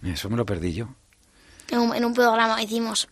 Eso 0.05 0.29
me 0.29 0.37
lo 0.37 0.45
perdí 0.45 0.75
yo. 0.75 0.89
En 1.71 1.79
un, 1.79 1.95
en 1.95 2.05
un 2.05 2.13
programa 2.13 2.61
hicimos. 2.63 3.09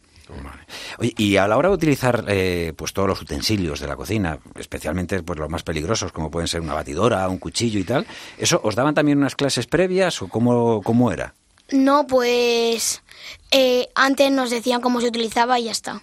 Oye, 0.98 1.12
y 1.16 1.36
a 1.36 1.46
la 1.46 1.56
hora 1.56 1.68
de 1.68 1.74
utilizar 1.74 2.24
eh, 2.28 2.72
pues 2.76 2.92
todos 2.92 3.08
los 3.08 3.20
utensilios 3.20 3.80
de 3.80 3.86
la 3.86 3.96
cocina, 3.96 4.38
especialmente 4.56 5.22
pues 5.22 5.38
los 5.38 5.50
más 5.50 5.62
peligrosos, 5.62 6.12
como 6.12 6.30
pueden 6.30 6.48
ser 6.48 6.60
una 6.60 6.74
batidora, 6.74 7.28
un 7.28 7.38
cuchillo 7.38 7.78
y 7.78 7.84
tal, 7.84 8.06
¿eso 8.38 8.60
os 8.64 8.74
daban 8.74 8.94
también 8.94 9.18
unas 9.18 9.36
clases 9.36 9.66
previas 9.66 10.22
o 10.22 10.28
cómo, 10.28 10.82
cómo 10.82 11.12
era? 11.12 11.34
No, 11.70 12.06
pues 12.06 13.02
eh, 13.50 13.88
antes 13.94 14.30
nos 14.30 14.50
decían 14.50 14.80
cómo 14.80 15.00
se 15.00 15.08
utilizaba 15.08 15.58
y 15.58 15.64
ya 15.64 15.72
está. 15.72 16.02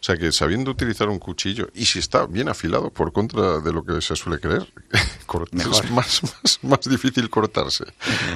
O 0.00 0.04
sea 0.04 0.16
que 0.16 0.30
sabiendo 0.32 0.70
utilizar 0.70 1.08
un 1.08 1.18
cuchillo, 1.18 1.68
y 1.74 1.86
si 1.86 1.98
está 1.98 2.26
bien 2.26 2.48
afilado 2.48 2.90
por 2.90 3.12
contra 3.12 3.60
de 3.60 3.72
lo 3.72 3.84
que 3.84 4.00
se 4.00 4.14
suele 4.16 4.38
creer, 4.40 4.66
es 4.92 5.90
más, 5.90 6.22
más, 6.22 6.58
más 6.62 6.80
difícil 6.88 7.28
cortarse. 7.30 7.84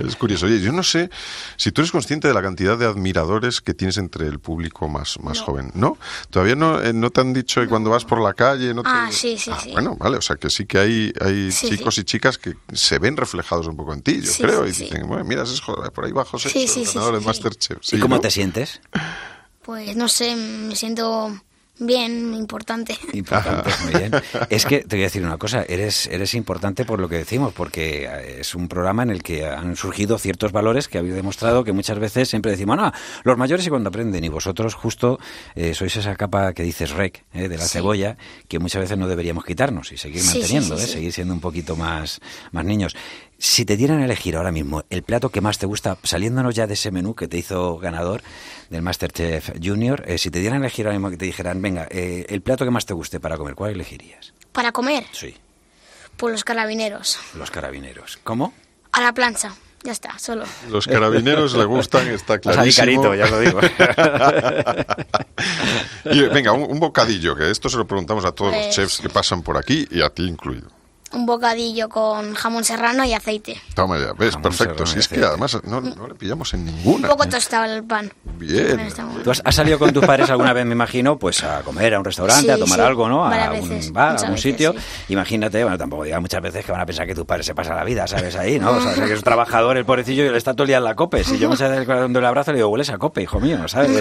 Es 0.04 0.16
curioso. 0.16 0.46
Oye, 0.46 0.61
yo 0.61 0.72
no 0.72 0.82
sé 0.82 1.11
si 1.56 1.70
tú 1.72 1.80
eres 1.82 1.92
consciente 1.92 2.28
de 2.28 2.34
la 2.34 2.42
cantidad 2.42 2.76
de 2.76 2.86
admiradores 2.86 3.61
que 3.61 3.74
tienes 3.74 3.96
entre 3.98 4.26
el 4.26 4.38
público 4.40 4.88
más, 4.88 5.18
más 5.20 5.40
joven, 5.40 5.70
¿no? 5.74 5.96
Todavía 6.30 6.56
no, 6.56 6.80
eh, 6.82 6.92
no 6.92 7.11
te 7.11 7.20
han 7.20 7.32
dicho 7.32 7.62
y 7.62 7.68
cuando 7.68 7.90
vas 7.90 8.04
por 8.04 8.20
la 8.20 8.34
calle... 8.34 8.74
No 8.74 8.82
te- 8.82 8.88
Ah, 8.92 9.08
sí, 9.12 9.38
sí, 9.38 9.50
sí. 9.62 9.70
Bueno, 9.72 9.96
vale, 9.96 10.16
o 10.16 10.22
sea 10.22 10.36
que 10.36 10.50
sí 10.50 10.66
que 10.66 10.78
hay, 10.78 11.12
hay 11.20 11.52
Sí, 11.52 11.68
chicos 11.70 11.94
sí. 11.94 12.00
y 12.00 12.04
chicas 12.04 12.38
que 12.38 12.56
se 12.72 12.98
ven 12.98 13.16
reflejados 13.16 13.66
un 13.66 13.76
poco 13.76 13.92
en 13.94 14.02
ti, 14.02 14.20
yo 14.20 14.30
Sí, 14.32 14.42
creo, 14.42 14.64
sí, 14.64 14.70
y 14.70 14.74
sí. 14.74 14.84
dicen, 14.84 15.06
bueno, 15.08 15.24
mira, 15.24 15.42
es 15.44 15.61
por 15.61 16.04
ahí 16.04 16.12
va 16.12 16.24
José, 16.24 16.48
Sí, 16.50 16.66
el 16.80 16.86
ganador 16.86 17.20
sí. 17.20 17.26
Masterchef. 17.26 17.78
¿Y 17.94 17.98
cómo 18.00 18.16
¿no? 18.16 18.20
te 18.20 18.30
sientes? 18.30 18.80
Pues 19.62 19.94
no 19.96 20.08
sé, 20.08 20.34
me 20.36 20.74
siento 20.74 21.32
bien, 21.81 22.35
importante. 22.35 22.97
Importante, 23.12 23.70
muy 23.85 23.93
bien. 23.99 24.12
Es 24.49 24.64
que 24.64 24.81
te 24.81 24.97
voy 24.97 25.03
a 25.03 25.07
decir 25.07 25.24
una 25.24 25.39
cosa, 25.39 25.64
eres, 25.68 26.07
eres 26.07 26.35
importante 26.35 26.85
por 26.85 27.01
lo 27.01 27.09
que 27.09 27.16
decimos, 27.16 27.53
porque 27.53 28.05
eh, 28.05 28.37
es 28.41 28.55
un 28.55 28.68
programa 28.68 29.03
en 29.03 29.11
el 29.11 29.22
que 29.22 29.47
han 29.47 29.74
surgido 29.76 30.18
ciertos 30.18 30.53
valores 30.53 30.87
que 30.89 30.99
habéis 30.99 31.14
demostrado 31.14 31.64
que 31.64 31.72
muchas 31.72 31.99
veces 31.99 32.28
siempre 32.28 32.53
decimos, 32.53 32.76
no, 32.76 32.93
los 33.24 33.37
mayores 33.37 33.66
y 33.66 33.70
cuando 33.70 33.89
aprenden, 33.89 34.22
y 34.22 34.28
vosotros 34.28 34.74
justo 34.74 35.18
eh, 35.55 35.74
sois 35.74 35.97
esa 35.97 36.14
capa 36.16 36.53
que 36.53 36.62
dices 36.62 36.91
rec, 36.91 37.24
eh, 37.33 37.49
de 37.49 37.57
la 37.57 37.64
Sí. 37.64 37.70
cebolla, 37.78 38.16
que 38.49 38.59
muchas 38.59 38.83
veces 38.83 38.99
no 38.99 39.09
deberíamos 39.09 39.45
quitarnos 39.45 39.91
y 39.93 39.97
seguir 39.97 40.20
sí, 40.22 40.39
manteniendo, 40.39 40.76
sí, 40.78 40.85
eh, 40.85 40.87
seguir 40.87 41.12
siendo 41.12 41.35
un 41.35 41.41
poquito 41.41 41.76
más, 41.76 42.20
más 42.53 42.64
niños. 42.64 42.95
Si 43.43 43.64
te 43.64 43.78
dieran 43.78 44.01
a 44.03 44.05
elegir 44.05 44.36
ahora 44.36 44.53
mismo 44.53 44.84
el 44.91 45.03
plato 45.03 45.30
que 45.30 45.41
más 45.41 45.59
te 45.59 45.64
gusta, 45.64 45.97
saliéndonos 46.03 46.55
ya 46.55 46.66
de 46.66 46.74
ese 46.74 46.91
menú 46.91 47.14
que 47.14 47.26
te 47.26 47.38
hizo 47.38 47.78
ganador 47.78 48.20
del 48.68 48.82
Masterchef 48.82 49.53
Junior, 49.62 50.05
eh, 50.07 50.18
si 50.18 50.30
te 50.30 50.41
dieran 50.41 50.59
a 50.62 50.66
elegir 50.66 50.84
ahora 50.86 50.99
mismo 50.99 51.09
que 51.09 51.16
te 51.16 51.24
dijeran, 51.24 51.62
venga, 51.62 51.88
eh, 51.91 52.26
el 52.28 52.43
plato 52.43 52.66
que 52.66 52.70
más 52.70 52.84
te 52.84 52.93
guste 52.93 53.18
para 53.18 53.38
comer, 53.38 53.55
¿cuál 53.55 53.70
elegirías? 53.70 54.34
Para 54.53 54.72
comer, 54.72 55.05
Sí, 55.12 55.34
pues 56.18 56.32
los 56.32 56.45
carabineros. 56.45 57.18
los 57.34 57.51
carabineros. 57.51 58.18
¿Cómo? 58.24 58.53
A 58.93 59.01
la 59.01 59.14
plancha. 59.14 59.55
Ya 59.84 59.93
está, 59.93 60.18
solo. 60.18 60.45
Los 60.68 60.86
carabineros 60.86 61.55
le 61.55 61.64
gustan, 61.64 62.07
está 62.09 62.34
Vas 62.45 62.59
ahí 62.59 62.70
clarísimo. 62.70 63.03
carito, 63.05 63.14
ya 63.14 63.30
lo 63.30 63.41
digo. 63.41 63.61
y 66.05 66.20
venga, 66.28 66.53
un, 66.53 66.70
un 66.70 66.78
bocadillo, 66.78 67.34
que 67.34 67.51
esto 67.51 67.70
se 67.70 67.78
lo 67.78 67.86
preguntamos 67.86 68.26
a 68.26 68.32
todos 68.32 68.53
los 68.53 68.64
Pues- 68.66 68.74
chefs 68.76 69.01
que 69.01 69.09
pasan 69.09 69.41
por 69.43 69.57
aquí 69.57 69.88
y 69.91 70.03
a 70.03 70.11
ti 70.11 70.26
incluido. 70.26 70.68
Un 71.12 71.26
bocadillo 71.26 71.88
con 71.88 72.34
jamón 72.34 72.62
serrano 72.62 73.04
y 73.04 73.12
aceite. 73.14 73.61
Toma 73.74 73.98
ya, 73.98 74.12
ves, 74.12 74.30
Jamón 74.34 74.42
perfecto. 74.42 74.86
Si 74.86 75.00
es 75.00 75.08
que 75.08 75.24
además 75.24 75.58
no, 75.64 75.80
no 75.80 76.06
le 76.06 76.14
pillamos 76.14 76.54
en 76.54 76.61
Un 76.61 76.66
ninguna. 76.66 77.08
poco 77.08 77.26
tostado 77.28 77.64
el 77.64 77.82
pan. 77.82 78.12
Bien. 78.38 78.88
Tú 79.24 79.30
has, 79.32 79.42
has 79.44 79.54
salido 79.56 79.78
con 79.78 79.92
tus 79.92 80.04
padres 80.06 80.30
alguna 80.30 80.52
vez, 80.52 80.64
me 80.66 80.72
imagino, 80.72 81.18
pues 81.18 81.42
a 81.42 81.62
comer 81.62 81.94
a 81.94 81.98
un 81.98 82.04
restaurante, 82.04 82.42
Sí, 82.44 82.50
a 82.50 82.58
tomar 82.58 82.78
sí, 82.78 82.84
algo, 82.84 83.08
¿no? 83.08 83.24
A 83.26 83.30
varias 83.30 83.62
un 83.64 83.68
veces, 83.70 83.92
bar, 83.92 84.11
a 84.18 84.22
un 84.22 84.30
veces, 84.34 84.40
sitio. 84.42 84.72
sí. 84.72 85.12
Imagínate, 85.12 85.62
bueno, 85.64 85.76
tampoco 85.76 86.04
diga 86.04 86.20
muchas 86.20 86.40
veces 86.42 86.64
que 86.64 86.70
van 86.70 86.80
a 86.82 86.86
pensar 86.86 87.06
que 87.08 87.14
tus 87.14 87.24
padres 87.26 87.44
se 87.46 87.54
pasa 87.56 87.74
la 87.74 87.82
vida, 87.82 88.06
¿sabes? 88.06 88.36
Ahí, 88.36 88.61
¿no? 88.61 88.70
O 88.70 88.80
sea, 88.80 88.94
que 88.94 89.12
es 89.12 89.18
un 89.18 89.24
trabajador, 89.24 89.76
el 89.76 89.84
pobrecillo, 89.84 90.24
y 90.24 90.30
le 90.30 90.38
está 90.38 90.52
todo 90.52 90.62
el 90.62 90.68
día 90.68 90.78
en 90.78 90.84
la 90.84 90.94
cope. 90.94 91.24
Si 91.24 91.38
yo 91.38 91.48
muchas 91.48 91.70
veces 91.70 91.86
cuando 91.86 92.20
le 92.20 92.26
abrazo 92.28 92.52
le 92.52 92.58
digo, 92.58 92.68
hueles 92.68 92.88
a 92.90 92.98
cope, 92.98 93.22
hijo 93.22 93.40
mío, 93.40 93.66
¿sabes? 93.66 93.90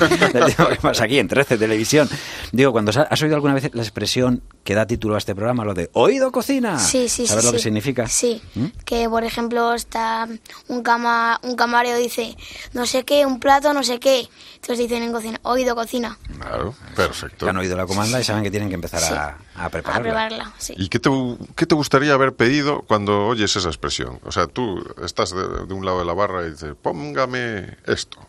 Que 0.70 0.76
pasa 0.82 1.06
aquí 1.06 1.18
en 1.18 1.28
13 1.28 1.58
Televisión. 1.58 2.08
Digo, 2.52 2.72
cuando 2.72 2.92
sa- 2.92 3.08
has 3.10 3.20
oído 3.24 3.36
alguna 3.36 3.56
vez 3.56 3.72
la 3.74 3.82
expresión 3.82 4.44
que 4.64 4.76
da 4.76 4.86
título 4.86 5.16
a 5.16 5.18
este 5.18 5.34
programa, 5.34 5.66
lo 5.66 5.74
de 5.74 5.90
oído 5.94 6.32
cocina. 6.32 6.78
Sí, 6.78 6.99
sí, 7.08 7.10
sí. 7.10 7.28
¿Sabes 7.28 7.46
lo 7.46 7.52
que 7.52 7.58
sí. 7.60 7.64
significa? 7.66 8.08
Sí. 8.08 8.42
¿Mm? 8.56 8.66
Que, 8.84 9.08
por 9.08 9.24
ejemplo, 9.24 9.74
está 9.74 10.28
un, 10.68 10.84
cama, 10.84 11.40
un 11.44 11.56
camarero 11.56 11.98
dice, 11.98 12.36
no 12.74 12.86
sé 12.86 13.06
qué, 13.06 13.26
un 13.26 13.40
plato, 13.40 13.74
no 13.74 13.84
sé 13.84 14.00
qué. 14.00 14.28
Entonces 14.56 14.80
dicen 14.80 15.04
en 15.04 15.12
cocina, 15.12 15.40
oído 15.44 15.76
cocina. 15.76 16.18
Claro, 16.40 16.74
perfecto. 16.96 17.46
Que 17.46 17.50
han 17.52 17.58
oído 17.58 17.78
la 17.78 17.86
comanda 17.86 18.20
y 18.20 18.24
saben 18.24 18.44
que 18.44 18.52
tienen 18.52 18.70
que 18.70 18.76
empezar 18.76 19.00
Sí. 19.02 19.14
a, 19.14 19.38
a 19.56 19.66
A 19.66 19.70
prepararla. 19.70 20.02
prepararla, 20.04 20.54
sí. 20.58 20.74
¿Y 20.78 20.90
qué 20.90 21.00
te, 21.00 21.10
qué 21.56 21.66
te 21.66 21.76
gustaría 21.76 22.14
haber 22.14 22.34
pedido 22.36 22.82
cuando 22.88 23.28
oyes 23.28 23.56
esa 23.56 23.68
expresión? 23.70 24.20
O 24.26 24.32
sea, 24.32 24.48
tú 24.48 24.84
estás 25.04 25.32
de, 25.32 25.66
de 25.68 25.74
un 25.74 25.86
lado 25.86 26.00
de 26.00 26.06
la 26.06 26.14
barra 26.14 26.46
y 26.46 26.52
dices, 26.52 26.74
póngame 26.82 27.78
esto. 27.86 28.20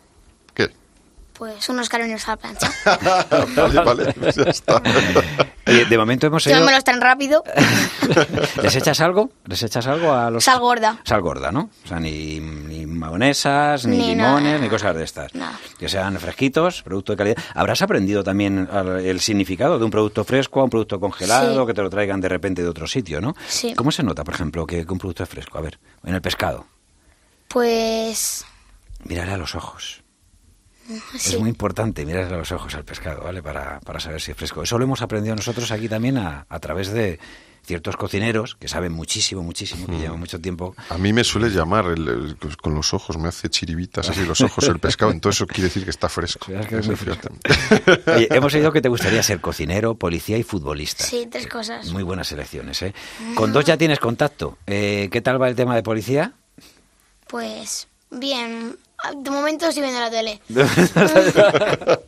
Pues 1.41 1.67
unos 1.69 1.89
carabineros 1.89 2.27
a 2.27 2.33
la 2.33 2.37
plancha. 2.37 2.71
vale, 3.55 3.79
vale, 3.83 4.13
pues 4.13 4.35
ya 4.35 4.43
está. 4.43 4.79
De 5.89 5.97
momento 5.97 6.27
hemos 6.27 6.45
los 6.45 6.83
tan 6.83 7.01
rápido, 7.01 7.43
¿Les 8.61 8.75
echas 8.75 9.01
algo? 9.01 9.31
¿Les 9.45 9.63
echas 9.63 9.87
algo 9.87 10.13
a 10.13 10.29
los...? 10.29 10.43
sal 10.43 10.59
gorda. 10.59 10.99
Sal 11.03 11.19
gorda, 11.21 11.51
¿no? 11.51 11.71
O 11.83 11.87
sea, 11.87 11.99
ni, 11.99 12.39
ni 12.39 12.85
mayonesas, 12.85 13.87
ni, 13.87 13.97
Ni 13.97 14.07
limones, 14.09 14.43
nada. 14.53 14.57
ni 14.59 14.69
cosas 14.69 14.95
de 14.95 15.03
estas. 15.03 15.33
Nada. 15.33 15.57
Que 15.79 15.89
sean 15.89 16.15
fresquitos, 16.19 16.83
producto 16.83 17.13
de 17.13 17.17
calidad. 17.17 17.37
¿Habrás 17.55 17.81
aprendido 17.81 18.23
también 18.23 18.69
el 19.03 19.19
significado 19.19 19.79
de 19.79 19.85
un 19.85 19.89
producto 19.89 20.23
fresco 20.23 20.61
a 20.61 20.65
un 20.65 20.69
producto 20.69 20.99
congelado, 20.99 21.61
Sí. 21.61 21.67
que 21.67 21.73
te 21.73 21.81
lo 21.81 21.89
traigan 21.89 22.21
de 22.21 22.29
repente 22.29 22.61
de 22.61 22.69
otro 22.69 22.85
sitio, 22.85 23.19
¿no? 23.19 23.33
Sí. 23.47 23.73
¿Cómo 23.73 23.89
se 23.91 24.03
nota, 24.03 24.23
por 24.23 24.35
ejemplo, 24.35 24.67
que, 24.67 24.85
que 24.85 24.93
un 24.93 24.99
producto 24.99 25.23
es 25.23 25.29
fresco? 25.29 25.57
A 25.57 25.61
ver, 25.61 25.79
en 26.03 26.13
el 26.13 26.21
pescado. 26.21 26.67
Pues 27.47 28.45
Mírale 29.05 29.31
a 29.31 29.37
los 29.37 29.55
ojos. 29.55 30.00
Sí. 31.17 31.33
Es 31.35 31.39
muy 31.39 31.49
importante 31.49 32.05
mirarle 32.05 32.33
a 32.35 32.37
los 32.37 32.51
ojos 32.51 32.73
al 32.75 32.83
pescado, 32.85 33.23
¿vale? 33.23 33.41
Para, 33.43 33.79
para 33.81 33.99
saber 33.99 34.21
si 34.21 34.31
es 34.31 34.37
fresco. 34.37 34.63
Eso 34.63 34.77
lo 34.77 34.83
hemos 34.85 35.01
aprendido 35.01 35.35
nosotros 35.35 35.71
aquí 35.71 35.87
también 35.89 36.17
a, 36.17 36.45
a 36.49 36.59
través 36.59 36.89
de 36.91 37.19
ciertos 37.63 37.95
cocineros 37.95 38.55
que 38.55 38.67
saben 38.67 38.91
muchísimo, 38.91 39.43
muchísimo, 39.43 39.85
Mm. 39.87 39.91
que 39.91 39.97
llevan 39.99 40.19
mucho 40.19 40.41
tiempo 40.41 40.75
A 40.89 40.97
mí 40.97 41.13
me 41.13 41.23
suele 41.23 41.49
llamar 41.51 41.85
el- 41.85 42.07
el- 42.41 42.57
con 42.57 42.73
los 42.73 42.91
ojos, 42.95 43.19
me 43.19 43.27
hace 43.27 43.49
chiribitas 43.49 44.09
así 44.09 44.25
los 44.25 44.41
ojos 44.41 44.67
el 44.67 44.79
pescado, 44.79 45.11
entonces 45.11 45.37
eso 45.41 45.45
quiere 45.47 45.65
decir 45.65 45.83
que 45.83 45.91
está 45.91 46.09
fresco. 46.09 46.47
Verás 46.49 46.65
que 46.65 46.77
es 46.79 46.87
muy 46.87 46.95
Fíjate. 46.95 47.29
Oye, 48.15 48.27
hemos 48.31 48.51
oído 48.55 48.71
que 48.71 48.81
te 48.81 48.89
gustaría 48.89 49.21
ser 49.21 49.39
cocinero, 49.41 49.93
policía 49.93 50.39
y 50.39 50.43
futbolista. 50.43 51.03
Sí, 51.03 51.27
tres 51.31 51.45
cosas. 51.45 51.85
Muy 51.91 52.01
buenas 52.01 52.31
elecciones, 52.31 52.81
¿eh? 52.81 52.95
Con 53.35 53.53
dos 53.53 53.63
ya 53.63 53.77
tienes 53.77 53.99
contacto. 53.99 54.57
Eh, 54.65 55.09
¿Qué 55.11 55.21
tal 55.21 55.39
va 55.39 55.47
el 55.47 55.55
tema 55.55 55.75
de 55.75 55.83
policía? 55.83 56.33
Pues 57.27 57.87
Bien, 58.13 58.75
de 59.17 59.29
momento 59.29 59.65
estoy 59.67 59.83
viendo 59.83 59.99
la 59.99 60.09
tele. 60.11 60.41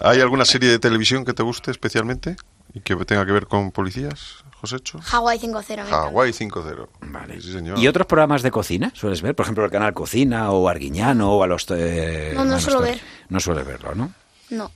¿Hay 0.00 0.20
alguna 0.20 0.44
serie 0.44 0.70
de 0.70 0.78
televisión 0.78 1.24
que 1.24 1.32
te 1.32 1.42
guste 1.42 1.70
especialmente 1.70 2.36
y 2.74 2.80
que 2.80 2.96
tenga 3.04 3.24
que 3.26 3.32
ver 3.32 3.46
con 3.46 3.70
policías, 3.72 4.44
Josécho? 4.60 4.98
Hawái 5.02 5.38
5-0. 5.38 5.52
me 5.52 5.54
encanta. 5.74 5.90
Hawái 5.90 6.32
5-0. 6.32 6.88
Vale. 7.02 7.40
Sí, 7.40 7.52
señor. 7.52 7.78
¿Y 7.78 7.88
otros 7.88 8.06
programas 8.06 8.42
de 8.42 8.50
cocina 8.50 8.92
sueles 8.94 9.22
ver? 9.22 9.34
Por 9.34 9.44
ejemplo, 9.44 9.64
el 9.64 9.70
canal 9.70 9.92
Cocina 9.94 10.50
o 10.50 10.68
Arguiñano 10.68 11.32
o 11.32 11.42
a 11.42 11.46
los... 11.46 11.66
eh, 11.70 12.32
No, 12.34 12.44
no 12.44 12.60
suelo 12.60 12.80
ver. 12.80 13.00
No 13.28 13.40
suele 13.40 13.62
verlo, 13.62 13.94
¿no? 13.94 14.12
No. 14.52 14.70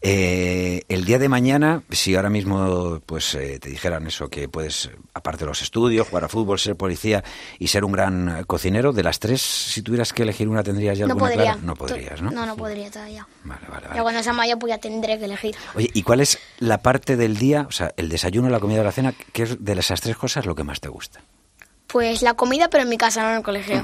Eh, 0.00 0.82
el 0.88 1.04
día 1.04 1.18
de 1.18 1.28
mañana, 1.28 1.82
si 1.90 2.16
ahora 2.16 2.30
mismo 2.30 3.00
pues 3.04 3.34
eh, 3.34 3.58
te 3.60 3.68
dijeran 3.68 4.06
eso, 4.06 4.28
que 4.28 4.48
puedes, 4.48 4.90
aparte 5.12 5.40
de 5.44 5.46
los 5.46 5.60
estudios, 5.60 6.08
jugar 6.08 6.24
a 6.24 6.28
fútbol, 6.28 6.58
ser 6.58 6.76
policía 6.76 7.22
y 7.58 7.68
ser 7.68 7.84
un 7.84 7.92
gran 7.92 8.44
cocinero, 8.46 8.92
de 8.92 9.02
las 9.02 9.18
tres, 9.18 9.42
si 9.42 9.82
tuvieras 9.82 10.12
que 10.12 10.22
elegir 10.22 10.48
una, 10.48 10.62
¿tendrías 10.62 10.96
ya 10.96 11.06
No 11.06 11.12
alguna 11.12 11.30
podría. 11.30 11.52
clara? 11.52 11.60
No 11.66 11.74
podrías, 11.74 12.22
¿no? 12.22 12.30
No, 12.30 12.46
no 12.46 12.56
podría 12.56 12.90
todavía. 12.90 13.26
Vale, 13.44 13.60
vale, 13.68 13.72
vale. 13.82 13.88
Pero 13.92 14.02
cuando 14.04 14.22
sea 14.22 14.32
mayor, 14.32 14.58
pues 14.58 14.70
ya 14.70 14.78
tendré 14.78 15.18
que 15.18 15.26
elegir. 15.26 15.54
Oye, 15.74 15.90
¿y 15.92 16.02
cuál 16.02 16.20
es 16.20 16.38
la 16.58 16.78
parte 16.78 17.16
del 17.16 17.36
día, 17.36 17.66
o 17.68 17.72
sea, 17.72 17.92
el 17.96 18.08
desayuno, 18.08 18.48
la 18.48 18.60
comida, 18.60 18.82
la 18.82 18.92
cena, 18.92 19.12
qué 19.32 19.42
es 19.42 19.62
de 19.62 19.72
esas 19.74 20.00
tres 20.00 20.16
cosas 20.16 20.46
lo 20.46 20.54
que 20.54 20.64
más 20.64 20.80
te 20.80 20.88
gusta? 20.88 21.20
Pues 21.88 22.20
la 22.20 22.34
comida, 22.34 22.68
pero 22.68 22.82
en 22.82 22.90
mi 22.90 22.98
casa, 22.98 23.22
no 23.22 23.30
en 23.30 23.36
el 23.38 23.42
colegio. 23.42 23.82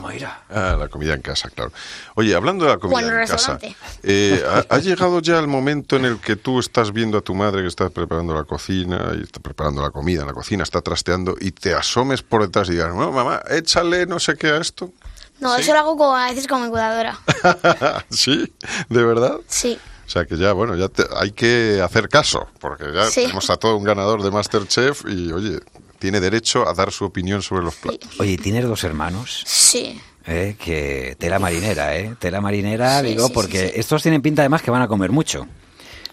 Ah, 0.51 0.77
la 0.79 0.89
comida 0.89 1.15
en 1.15 1.23
casa, 1.23 1.49
claro. 1.49 1.73
Oye, 2.17 2.35
hablando 2.35 2.67
de 2.67 2.73
la 2.73 2.77
comida 2.77 2.93
Bueno, 3.01 3.09
en 3.19 3.27
casa, 3.27 3.35
restaurante. 3.57 3.77
eh, 4.03 4.45
¿ha, 4.47 4.75
ha 4.75 4.79
llegado 4.79 5.21
ya 5.21 5.39
el 5.39 5.47
momento 5.47 5.97
en 5.97 6.05
el 6.05 6.21
que 6.21 6.37
tú 6.37 6.61
estás 6.61 6.93
viendo 6.93 7.17
a 7.17 7.23
tu 7.23 7.35
madre 7.35 7.63
que 7.63 7.69
está 7.69 7.89
preparando 7.89 8.35
la 8.35 8.45
cocina 8.45 9.13
y 9.19 9.23
está 9.23 9.41
preparando 9.41 9.81
la 9.81 9.89
comida 9.91 10.21
en 10.21 10.27
la 10.27 10.35
cocina, 10.35 10.63
está 10.65 10.83
trasteando 10.83 11.35
y 11.41 11.53
te 11.53 11.73
asomes 11.75 12.21
por 12.23 12.43
detrás 12.43 12.69
y 12.69 12.73
digas, 12.73 12.95
no, 12.95 13.11
mamá, 13.11 13.41
échale 13.49 14.05
no 14.05 14.19
sé 14.21 14.37
qué 14.37 14.49
a 14.49 14.59
esto? 14.59 14.93
No, 15.41 15.57
eso 15.57 15.73
lo 15.73 15.79
hago 15.79 15.97
como, 15.97 16.15
a 16.15 16.29
veces 16.29 16.47
con 16.47 16.63
mi 16.63 16.69
cuidadora. 16.69 17.19
¿Sí? 18.11 18.53
¿De 18.91 19.03
verdad? 19.03 19.39
Sí. 19.49 19.79
O 20.07 20.11
sea 20.11 20.27
que 20.27 20.37
ya, 20.37 20.53
bueno, 20.53 20.77
ya 20.77 20.89
te- 20.89 21.07
hay 21.17 21.33
que 21.33 21.81
hacer 21.83 22.11
caso, 22.11 22.49
porque 22.61 22.85
ya 22.95 23.07
Sí. 23.07 23.23
tenemos 23.23 23.49
a 23.49 23.57
todo 23.57 23.77
un 23.77 23.85
ganador 23.85 24.23
de 24.23 24.31
Masterchef 24.31 25.05
y, 25.09 25.33
oye, 25.33 25.59
tiene 26.05 26.21
derecho 26.21 26.69
a 26.69 26.75
dar 26.75 26.93
su 26.93 27.07
opinión 27.07 27.41
sobre 27.41 27.65
los 27.65 27.75
platos. 27.77 28.11
Oye, 28.21 28.37
¿tienes 28.37 28.65
dos 28.65 28.85
hermanos? 28.85 29.43
Sí. 29.47 29.99
Eh, 30.27 30.55
que 30.63 31.17
tela 31.19 31.39
marinera, 31.39 31.97
¿eh? 31.97 32.15
Tela 32.19 32.43
marinera, 32.43 33.01
Sí, 33.01 33.07
digo, 33.07 33.29
sí, 33.29 33.33
porque 33.33 33.59
sí, 33.61 33.67
sí. 33.73 33.81
estos 33.81 34.03
tienen 34.03 34.21
pinta 34.21 34.43
además 34.43 34.61
que 34.61 34.71
van 34.71 34.83
a 34.83 34.87
comer 34.87 35.11
mucho. 35.13 35.47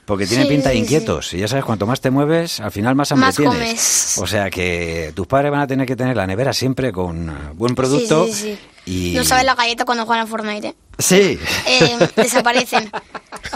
Porque 0.06 0.26
tienen 0.26 0.48
Sí, 0.48 0.54
pinta 0.54 0.70
de 0.70 0.76
sí, 0.76 0.82
inquietos. 0.82 1.34
Y 1.34 1.40
ya 1.40 1.50
sabes, 1.50 1.66
cuanto 1.66 1.86
más 1.86 2.00
te 2.00 2.10
mueves, 2.10 2.62
al 2.62 2.72
final 2.72 2.96
más 2.96 3.12
hambre 3.12 3.28
Más 3.28 3.36
tienes. 3.36 3.54
comes. 3.58 4.18
O 4.20 4.28
sea 4.28 4.50
que 4.50 5.12
tus 5.14 5.28
padres 5.28 5.52
van 5.52 5.60
a 5.60 5.68
tener 5.68 5.86
que 5.86 5.98
tener 5.98 6.16
la 6.16 6.26
nevera 6.26 6.54
siempre 6.54 6.94
con 6.94 7.30
eh, 7.30 7.34
buen 7.54 7.76
producto. 7.76 8.28
Sí, 8.28 8.34
sí, 8.34 8.58
sí. 8.86 9.12
Y... 9.12 9.14
No 9.16 9.26
sabes 9.26 9.44
la 9.44 9.56
galleta 9.56 9.84
cuando 9.84 10.06
juegan 10.06 10.24
a 10.24 10.28
Fortnite. 10.28 10.70
¿eh? 10.70 10.76
Sí. 11.00 11.38
Eh, 11.68 11.98
desaparecen. 12.16 12.90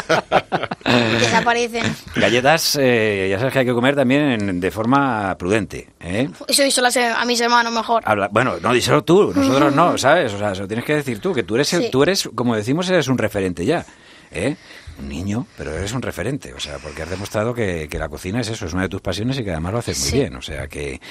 desaparecen. 1.19 1.83
Galletas, 2.15 2.77
eh, 2.79 3.27
ya 3.29 3.37
sabes 3.39 3.53
que 3.53 3.59
hay 3.59 3.65
que 3.65 3.73
comer 3.73 3.95
también 3.95 4.21
en- 4.21 4.59
de 4.61 4.71
forma 4.71 5.35
prudente. 5.37 5.89
¿eh? 5.99 6.29
Eso 6.47 6.63
hizo 6.65 6.81
a 6.85 7.25
mis 7.25 7.41
hermanos 7.41 7.73
mejor. 7.73 8.03
Habla- 8.05 8.29
bueno, 8.31 8.55
no, 8.61 8.73
díselo 8.73 9.03
tú, 9.03 9.33
nosotros 9.35 9.73
no, 9.75 9.97
¿sabes? 9.97 10.31
O 10.33 10.37
sea, 10.37 10.53
se 10.55 10.61
lo 10.61 10.67
tienes 10.67 10.85
que 10.85 10.95
decir 10.95 11.19
tú, 11.19 11.33
que 11.33 11.43
tú 11.43 11.55
eres, 11.55 11.73
el- 11.73 11.83
Sí. 11.83 11.89
tú 11.91 12.03
eres, 12.03 12.29
como 12.35 12.55
decimos, 12.55 12.89
eres 12.89 13.07
un 13.07 13.17
referente 13.17 13.65
ya. 13.65 13.85
¿eh? 14.31 14.55
Un 14.99 15.09
niño, 15.09 15.45
pero 15.57 15.73
eres 15.73 15.91
un 15.93 16.01
referente, 16.01 16.53
o 16.53 16.59
sea, 16.59 16.77
porque 16.77 17.01
has 17.01 17.09
demostrado 17.09 17.53
que, 17.53 17.87
que 17.89 17.99
la 17.99 18.07
cocina 18.09 18.39
es 18.41 18.47
eso, 18.49 18.65
es 18.65 18.73
una 18.73 18.83
de 18.83 18.89
tus 18.89 19.01
pasiones 19.01 19.37
y 19.39 19.43
que 19.43 19.51
además 19.51 19.73
lo 19.73 19.79
haces 19.79 19.99
muy 19.99 20.09
Sí. 20.09 20.17
bien, 20.19 20.35
o 20.35 20.41
sea 20.41 20.67
que... 20.67 21.01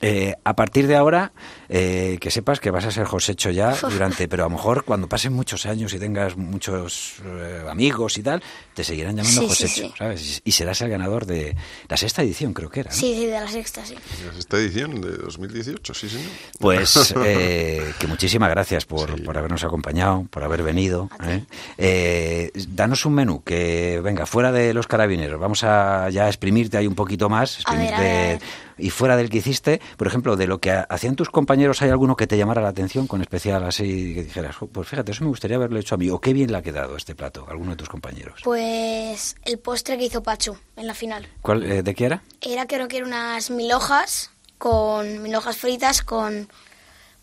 eh, 0.00 0.34
a 0.44 0.56
partir 0.56 0.86
de 0.86 0.96
ahora, 0.96 1.32
eh, 1.68 2.18
que 2.20 2.30
sepas 2.30 2.60
que 2.60 2.70
vas 2.70 2.84
a 2.84 2.90
ser 2.90 3.04
Josecho 3.04 3.50
ya 3.50 3.74
durante, 3.90 4.28
pero 4.28 4.44
a 4.44 4.46
lo 4.46 4.56
mejor 4.56 4.84
cuando 4.84 5.08
pasen 5.08 5.32
muchos 5.32 5.66
años 5.66 5.92
y 5.94 5.98
tengas 5.98 6.36
muchos 6.36 7.16
eh, 7.24 7.64
amigos 7.68 8.18
y 8.18 8.22
tal, 8.22 8.42
te 8.74 8.84
seguirán 8.84 9.16
llamando 9.16 9.40
Sí, 9.42 9.46
sí, 9.46 9.48
Josecho, 9.48 9.88
sí. 9.88 9.94
¿sabes? 9.98 10.42
Y 10.44 10.52
serás 10.52 10.80
el 10.80 10.90
ganador 10.90 11.26
de 11.26 11.56
la 11.88 11.96
sexta 11.96 12.22
edición, 12.22 12.52
creo 12.54 12.70
que 12.70 12.80
era. 12.80 12.90
¿no? 12.90 12.96
Sí, 12.96 13.14
sí, 13.14 13.26
de 13.26 13.40
la 13.40 13.48
sexta, 13.48 13.84
sí. 13.84 13.94
Esta 14.38 14.56
edición 14.56 15.00
de 15.00 15.16
2018, 15.18 15.94
sí, 15.94 16.08
señor. 16.08 16.30
Pues 16.58 17.14
eh, 17.24 17.92
que 17.98 18.06
muchísimas 18.06 18.50
gracias 18.50 18.84
por, 18.84 19.22
por 19.22 19.36
habernos 19.36 19.64
acompañado, 19.64 20.26
por 20.30 20.42
haber 20.44 20.62
venido. 20.62 21.10
¿eh? 21.24 21.44
Eh, 21.78 22.50
danos 22.68 23.04
un 23.04 23.14
menú 23.14 23.42
que 23.42 24.00
venga 24.02 24.26
fuera 24.26 24.52
de 24.52 24.74
los 24.74 24.86
carabineros. 24.86 25.40
Vamos 25.40 25.64
a 25.64 26.08
ya 26.10 26.26
exprimirte 26.26 26.78
ahí 26.78 26.86
un 26.86 26.94
poquito 26.94 27.28
más, 27.28 27.58
A 27.64 27.74
ver, 27.74 27.82
exprimirte 27.82 27.94
a 27.94 28.00
ver, 28.00 28.10
a 28.10 28.38
ver. 28.38 28.40
Y 28.80 28.90
fuera 28.90 29.16
del 29.16 29.30
que 29.30 29.38
hiciste. 29.38 29.80
Por 29.96 30.06
ejemplo, 30.06 30.36
de 30.36 30.46
lo 30.46 30.58
que 30.58 30.70
ha- 30.70 30.86
hacían 30.88 31.16
tus 31.16 31.30
compañeros, 31.30 31.82
¿hay 31.82 31.90
alguno 31.90 32.16
que 32.16 32.26
te 32.26 32.36
llamara 32.36 32.60
la 32.62 32.68
atención 32.68 33.06
con 33.06 33.20
especial 33.20 33.64
así 33.64 34.14
que 34.14 34.24
dijeras, 34.24 34.56
"Jo, 34.56 34.66
pues 34.66 34.88
fíjate, 34.88 35.12
eso 35.12 35.24
me 35.24 35.30
gustaría 35.30 35.56
haberlo 35.56 35.78
hecho 35.78 35.94
a 35.94 35.98
mí 35.98 36.10
o 36.10 36.20
qué 36.20 36.32
bien 36.32 36.50
le 36.52 36.58
ha 36.58 36.62
quedado 36.62 36.96
este 36.96 37.14
plato, 37.14 37.44
a 37.48 37.50
alguno 37.52 37.70
de 37.72 37.76
tus 37.76 37.88
compañeros? 37.88 38.40
Pues 38.44 39.36
el 39.44 39.58
postre 39.58 39.98
que 39.98 40.04
hizo 40.04 40.22
Pachu 40.22 40.56
en 40.76 40.86
la 40.86 40.94
final. 40.94 41.28
¿Cuál, 41.42 41.62
eh, 41.64 41.82
¿De 41.82 41.94
qué 41.94 42.04
era? 42.06 42.22
Era 42.40 42.66
creo 42.66 42.88
que 42.88 42.96
eran 42.98 43.08
unas 43.08 43.50
mil 43.50 43.72
hojas 43.72 44.30
con 44.58 45.22
mil 45.22 45.34
hojas 45.34 45.56
fritas 45.56 46.02
con 46.02 46.48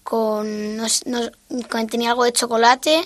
con, 0.03 0.77
no 0.77 0.85
s- 0.85 1.03
no- 1.05 1.19
con- 1.69 1.87
tenía 1.87 2.11
algo 2.11 2.23
de 2.23 2.31
chocolate, 2.31 3.03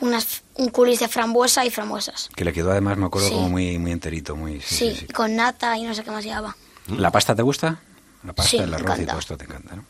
unas 0.00 0.42
un 0.56 0.68
culis 0.68 1.00
de 1.00 1.08
frambuesa 1.08 1.64
y 1.64 1.70
frambuesas. 1.70 2.28
Que 2.34 2.44
le 2.44 2.52
quedó 2.52 2.70
además, 2.72 2.96
me 2.96 3.06
acuerdo, 3.06 3.28
Sí. 3.28 3.34
como 3.34 3.48
muy, 3.50 3.78
muy 3.78 3.92
enterito, 3.92 4.34
muy... 4.36 4.60
sí, 4.60 4.94
sí. 4.98 5.06
con 5.08 5.34
nata 5.36 5.76
y 5.78 5.84
no 5.84 5.94
sé 5.94 6.02
qué 6.04 6.10
más 6.10 6.24
llevaba. 6.24 6.56
¿La 6.88 7.10
pasta 7.10 7.34
te 7.34 7.42
gusta? 7.42 7.80
La 8.24 8.32
pasta, 8.32 8.50
Sí, 8.50 8.56
el 8.58 8.72
arroz 8.74 8.98
y 9.00 9.06
todo 9.06 9.18
esto 9.18 9.36
te 9.36 9.44
encanta, 9.44 9.76
¿no? 9.76 9.84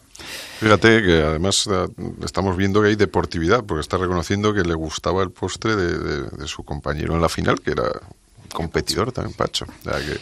Fíjate 0.60 1.02
que 1.02 1.22
además 1.22 1.68
eh, 1.70 1.86
estamos 2.24 2.56
viendo 2.56 2.80
que 2.82 2.88
hay 2.88 2.96
deportividad, 2.96 3.64
porque 3.64 3.80
está 3.80 3.96
reconociendo 3.96 4.54
que 4.54 4.62
le 4.62 4.74
gustaba 4.74 5.22
el 5.22 5.30
postre 5.30 5.76
de, 5.76 5.98
de- 5.98 6.22
de 6.30 6.46
su 6.48 6.64
compañero 6.64 7.14
en 7.14 7.20
la 7.20 7.28
final, 7.28 7.60
que 7.60 7.72
era 7.72 7.90
competidor 8.52 9.12
también, 9.12 9.36
Pacho. 9.36 9.66
O 9.66 9.82
sea 9.90 9.98
que, 9.98 10.18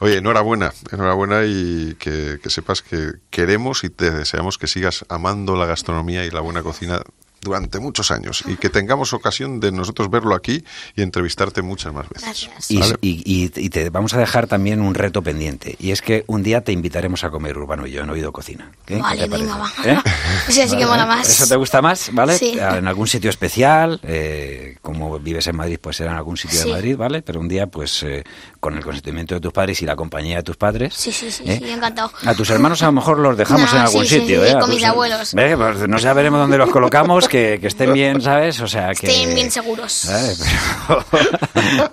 oye, 0.00 0.18
enhorabuena, 0.18 0.72
enhorabuena 0.92 1.44
y 1.44 1.94
que, 1.98 2.38
que 2.42 2.50
sepas 2.50 2.82
que 2.82 3.12
queremos 3.30 3.84
y 3.84 3.90
te 3.90 4.10
deseamos 4.10 4.58
que 4.58 4.66
sigas 4.66 5.04
amando 5.08 5.56
la 5.56 5.64
gastronomía 5.66 6.24
y 6.26 6.30
la 6.30 6.40
buena 6.40 6.62
cocina 6.62 7.00
durante 7.40 7.78
muchos 7.78 8.10
años 8.10 8.42
y 8.48 8.56
que 8.56 8.70
tengamos 8.70 9.12
ocasión 9.12 9.60
de 9.60 9.70
nosotros 9.70 10.10
verlo 10.10 10.34
aquí 10.34 10.64
y 10.96 11.02
entrevistarte 11.02 11.62
muchas 11.62 11.92
más 11.92 12.08
veces. 12.08 12.24
Gracias. 12.24 12.70
Y, 12.70 12.78
¿Vale? 12.78 12.96
y- 13.00 13.22
y- 13.24 13.52
y 13.64 13.68
te 13.70 13.88
vamos 13.90 14.14
a 14.14 14.18
dejar 14.18 14.46
también 14.48 14.80
un 14.80 14.94
reto 14.94 15.22
pendiente. 15.22 15.76
Y 15.78 15.92
es 15.92 16.02
que 16.02 16.24
un 16.26 16.42
día 16.42 16.62
te 16.62 16.72
invitaremos 16.72 17.22
a 17.24 17.30
comer 17.30 17.56
Urbano 17.56 17.86
y 17.86 17.92
yo 17.92 18.02
en 18.02 18.10
Oído 18.10 18.32
Cocina. 18.32 18.72
¿Qué? 18.84 18.96
Vale, 18.96 19.22
¿Qué 19.22 19.28
te 19.28 19.36
venga, 19.36 19.56
va. 19.58 19.72
Sí, 20.48 20.60
así 20.60 20.76
que 20.76 20.86
mola 20.86 21.06
más. 21.06 21.28
¿Eso 21.28 21.46
te 21.46 21.56
gusta 21.56 21.80
más? 21.82 22.10
¿Vale? 22.12 22.36
Sí. 22.38 22.58
En 22.58 22.88
algún 22.88 23.06
sitio 23.06 23.30
especial, 23.30 24.00
eh, 24.02 24.76
como 24.82 25.18
vives 25.20 25.46
en 25.46 25.56
Madrid, 25.56 25.78
pues 25.80 25.96
será 25.98 26.12
en 26.12 26.16
algún 26.16 26.36
sitio 26.36 26.58
Sí. 26.60 26.66
de 26.68 26.74
Madrid, 26.74 26.96
¿vale? 26.96 27.22
Pero 27.22 27.38
un 27.40 27.48
día, 27.48 27.66
pues 27.68 28.02
eh, 28.02 28.24
con 28.66 28.76
el 28.76 28.82
consentimiento 28.82 29.36
de 29.36 29.40
tus 29.40 29.52
padres 29.52 29.80
y 29.82 29.86
la 29.86 29.94
compañía 29.94 30.38
de 30.38 30.42
tus 30.42 30.56
padres. 30.56 30.92
Sí, 30.92 31.12
sí, 31.12 31.30
sí, 31.30 31.44
¿eh? 31.46 31.60
sí, 31.62 31.70
encantado. 31.70 32.10
A 32.24 32.34
tus 32.34 32.50
hermanos 32.50 32.82
a 32.82 32.86
lo 32.86 32.92
mejor 32.92 33.20
los 33.20 33.36
dejamos 33.36 33.70
No, 33.72 33.78
en 33.78 33.84
algún 33.84 34.04
sí, 34.04 34.18
sitio, 34.18 34.42
sí, 34.42 34.48
¿eh? 34.50 34.52
Con 34.54 34.62
tus- 34.62 34.74
mis 34.74 34.84
abuelos. 34.84 35.34
¿Ve? 35.34 35.56
Pues 35.56 35.88
no 35.88 35.98
sabemos 36.00 36.40
dónde 36.40 36.58
los 36.58 36.68
colocamos, 36.70 37.28
que, 37.28 37.58
que 37.60 37.68
estén 37.68 37.92
bien, 37.92 38.20
¿sabes? 38.20 38.58
O 38.60 38.66
sea, 38.66 38.88
que... 38.92 39.06
Estén 39.06 39.36
bien 39.36 39.52
seguros. 39.52 39.92
¿sabes? 39.92 40.42
Pero- 40.88 41.04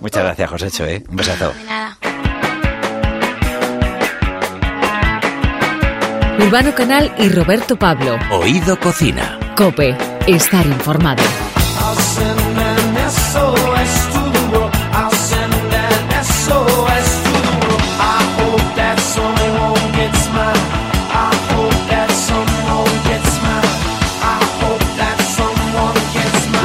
Muchas 0.00 0.24
gracias, 0.24 0.50
Josécho, 0.50 0.84
¿eh? 0.84 1.04
Un 1.08 1.14
besazo. 1.14 1.52
De 1.52 1.62
nada. 1.64 1.96
Urbano 6.40 6.74
Canal 6.74 7.14
y 7.18 7.28
Roberto 7.28 7.76
Pablo. 7.78 8.16
Oído 8.32 8.80
Cocina. 8.80 9.38
Cope, 9.56 9.96
estar 10.26 10.66
informado. 10.66 11.22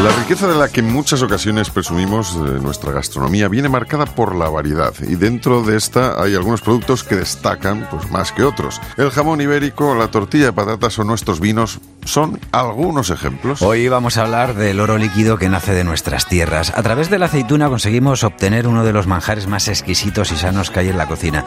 Love 0.09 0.18
riqueza 0.29 0.47
de 0.47 0.59
la 0.59 0.67
que 0.67 0.81
en 0.81 0.93
muchas 0.93 1.23
ocasiones 1.23 1.71
presumimos 1.71 2.39
de 2.45 2.59
nuestra 2.59 2.91
gastronomía 2.91 3.47
viene 3.47 3.67
marcada 3.67 4.05
por 4.05 4.35
la 4.35 4.47
variedad 4.47 4.93
y 5.01 5.15
dentro 5.15 5.63
de 5.63 5.75
esta 5.75 6.21
hay 6.21 6.35
algunos 6.35 6.61
productos 6.61 7.03
que 7.03 7.15
destacan 7.15 7.87
pues 7.89 8.11
más 8.11 8.31
que 8.31 8.43
otros. 8.43 8.79
El 8.97 9.09
jamón 9.09 9.41
ibérico, 9.41 9.95
la 9.95 10.11
tortilla 10.11 10.45
de 10.45 10.53
patatas 10.53 10.99
o 10.99 11.03
nuestros 11.03 11.39
vinos 11.39 11.79
son 12.05 12.39
algunos 12.51 13.09
ejemplos. 13.09 13.63
Hoy 13.63 13.87
vamos 13.87 14.17
a 14.17 14.21
hablar 14.21 14.53
del 14.53 14.79
oro 14.79 14.99
líquido 14.99 15.39
que 15.39 15.49
nace 15.49 15.73
de 15.73 15.83
nuestras 15.83 16.27
tierras. 16.27 16.73
A 16.75 16.83
través 16.83 17.09
de 17.09 17.17
la 17.17 17.25
aceituna 17.25 17.67
conseguimos 17.67 18.23
obtener 18.23 18.67
uno 18.67 18.85
de 18.85 18.93
los 18.93 19.07
manjares 19.07 19.47
más 19.47 19.67
exquisitos 19.67 20.31
y 20.31 20.35
sanos 20.35 20.69
que 20.69 20.81
hay 20.81 20.89
en 20.89 20.97
la 20.99 21.07
cocina, 21.07 21.43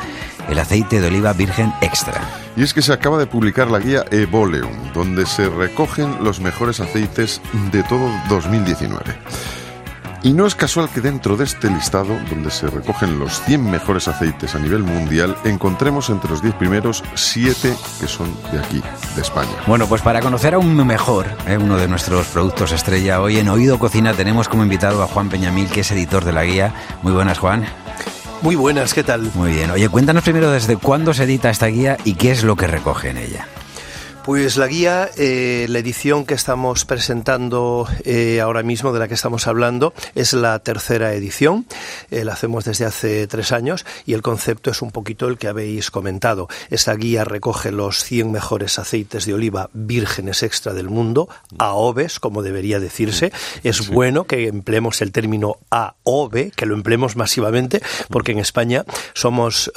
el 0.48 0.58
aceite 0.58 1.00
de 1.00 1.06
oliva 1.06 1.32
virgen 1.34 1.72
extra. 1.82 2.20
Y 2.56 2.64
es 2.64 2.74
que 2.74 2.82
se 2.82 2.92
acaba 2.92 3.16
de 3.16 3.26
publicar 3.26 3.70
la 3.70 3.78
guía 3.78 4.04
Evoleum, 4.10 4.92
donde 4.92 5.24
se 5.24 5.48
recogen 5.48 6.22
los 6.22 6.40
mejores 6.40 6.80
aceites 6.80 7.40
de 7.70 7.82
todo 7.84 8.10
2019. 8.74 9.14
Y 10.24 10.32
no 10.34 10.46
es 10.46 10.54
casual 10.54 10.88
que 10.88 11.00
dentro 11.00 11.36
de 11.36 11.44
este 11.44 11.68
listado, 11.68 12.16
donde 12.30 12.52
se 12.52 12.68
recogen 12.68 13.18
los 13.18 13.40
100 13.42 13.68
mejores 13.68 14.06
aceites 14.06 14.54
a 14.54 14.60
nivel 14.60 14.84
mundial, 14.84 15.36
encontremos 15.44 16.10
entre 16.10 16.30
los 16.30 16.40
10 16.40 16.54
primeros 16.54 17.02
7 17.16 17.74
que 18.00 18.06
son 18.06 18.32
de 18.52 18.60
aquí, 18.60 18.80
de 19.16 19.22
España. 19.22 19.50
Bueno, 19.66 19.88
pues 19.88 20.00
para 20.00 20.20
conocer 20.20 20.54
aún 20.54 20.76
mejor 20.86 21.26
eh, 21.48 21.58
uno 21.58 21.76
de 21.76 21.88
nuestros 21.88 22.28
productos 22.28 22.70
estrella, 22.70 23.20
hoy 23.20 23.38
en 23.38 23.48
Oído 23.48 23.80
Cocina 23.80 24.14
tenemos 24.14 24.48
como 24.48 24.62
invitado 24.62 25.02
a 25.02 25.08
Juan 25.08 25.28
Peñamil, 25.28 25.68
que 25.68 25.80
es 25.80 25.90
editor 25.90 26.24
de 26.24 26.32
la 26.32 26.44
guía. 26.44 26.72
Muy 27.02 27.12
buenas, 27.12 27.38
Juan. 27.40 27.64
Muy 28.42 28.54
buenas, 28.54 28.94
¿qué 28.94 29.02
tal? 29.02 29.28
Muy 29.34 29.52
bien. 29.52 29.72
Oye, 29.72 29.88
cuéntanos 29.88 30.22
primero 30.22 30.52
desde 30.52 30.76
cuándo 30.76 31.14
se 31.14 31.24
edita 31.24 31.50
esta 31.50 31.66
guía 31.66 31.96
y 32.04 32.14
qué 32.14 32.30
es 32.30 32.44
lo 32.44 32.54
que 32.54 32.68
recoge 32.68 33.10
en 33.10 33.18
ella. 33.18 33.48
Pues 34.24 34.56
la 34.56 34.68
guía, 34.68 35.10
eh, 35.16 35.66
la 35.68 35.80
edición 35.80 36.24
que 36.26 36.34
estamos 36.34 36.84
presentando 36.84 37.88
eh, 38.04 38.40
ahora 38.40 38.62
mismo, 38.62 38.92
de 38.92 39.00
la 39.00 39.08
que 39.08 39.14
estamos 39.14 39.48
hablando, 39.48 39.94
es 40.14 40.32
la 40.32 40.60
tercera 40.60 41.12
edición. 41.12 41.66
Eh, 42.12 42.24
la 42.24 42.34
hacemos 42.34 42.64
desde 42.64 42.84
hace 42.84 43.26
tres 43.26 43.50
años 43.50 43.84
y 44.06 44.12
el 44.12 44.22
concepto 44.22 44.70
es 44.70 44.80
un 44.80 44.92
poquito 44.92 45.26
el 45.26 45.38
que 45.38 45.48
habéis 45.48 45.90
comentado. 45.90 46.46
Esta 46.70 46.94
guía 46.94 47.24
recoge 47.24 47.72
los 47.72 48.04
100 48.04 48.30
mejores 48.30 48.78
aceites 48.78 49.26
de 49.26 49.34
oliva 49.34 49.70
vírgenes 49.72 50.44
extra 50.44 50.72
del 50.72 50.88
mundo, 50.88 51.28
AOVES, 51.58 52.20
como 52.20 52.44
debería 52.44 52.78
decirse. 52.78 53.32
Es 53.64 53.88
bueno 53.88 54.28
que 54.28 54.46
empleemos 54.46 55.02
el 55.02 55.10
término 55.10 55.56
AOVE, 55.70 56.52
que 56.54 56.66
lo 56.66 56.76
empleemos 56.76 57.16
masivamente, 57.16 57.82
porque 58.08 58.30
en 58.30 58.38
España 58.38 58.84
somos 59.14 59.72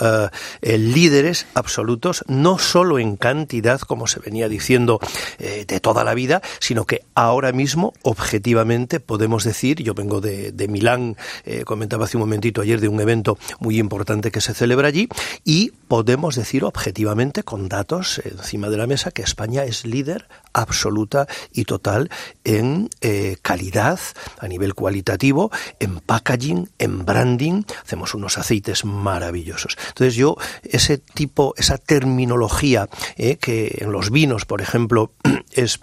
líderes 0.62 1.48
absolutos, 1.56 2.24
no 2.28 2.60
solo 2.60 3.00
en 3.00 3.18
cantidad, 3.18 3.80
como 3.80 4.06
se 4.06 4.20
venía 4.20 4.35
diciendo 4.50 5.00
eh, 5.40 5.66
de 5.68 5.80
toda 5.80 6.04
la 6.04 6.14
vida, 6.14 6.42
sino 6.60 6.86
que 6.86 7.02
ahora 7.16 7.52
mismo, 7.52 7.94
objetivamente, 8.04 9.00
podemos 9.00 9.44
decir, 9.44 9.82
yo 9.82 9.94
vengo 9.94 10.22
de, 10.22 10.52
de 10.52 10.68
Milán, 10.68 11.16
eh, 11.46 11.64
comentaba 11.64 12.06
hace 12.06 12.18
un 12.18 12.22
momentito 12.22 12.62
ayer 12.62 12.82
de 12.82 12.88
un 12.88 13.00
evento 13.00 13.38
muy 13.60 13.80
importante 13.80 14.32
que 14.32 14.42
se 14.42 14.54
celebra 14.54 14.90
allí, 14.90 15.08
y 15.44 15.72
podemos 15.88 16.36
decir 16.36 16.64
objetivamente, 16.64 17.44
con 17.44 17.70
datos 17.70 18.22
encima 18.24 18.70
de 18.70 18.78
la 18.78 18.88
mesa, 18.88 19.12
que 19.12 19.22
España 19.22 19.64
es 19.64 19.86
líder 19.86 20.28
absoluta 20.56 21.28
y 21.54 21.66
total 21.66 22.10
en 22.44 22.90
eh, 23.02 23.38
calidad 23.42 24.00
a 24.40 24.48
nivel 24.48 24.74
cualitativo, 24.74 25.52
en 25.80 26.00
packaging, 26.00 26.70
en 26.80 27.06
branding, 27.06 27.64
hacemos 27.84 28.14
unos 28.14 28.38
aceites 28.38 28.86
maravillosos. 28.86 29.78
Entonces 29.90 30.16
yo, 30.16 30.38
ese 30.64 30.98
tipo, 30.98 31.54
esa 31.58 31.78
terminología 31.78 32.90
eh, 33.18 33.38
que 33.38 33.80
en 33.82 33.92
los 33.92 34.12
vinos, 34.12 34.46
por 34.46 34.62
ejemplo, 34.62 35.12
es 35.52 35.80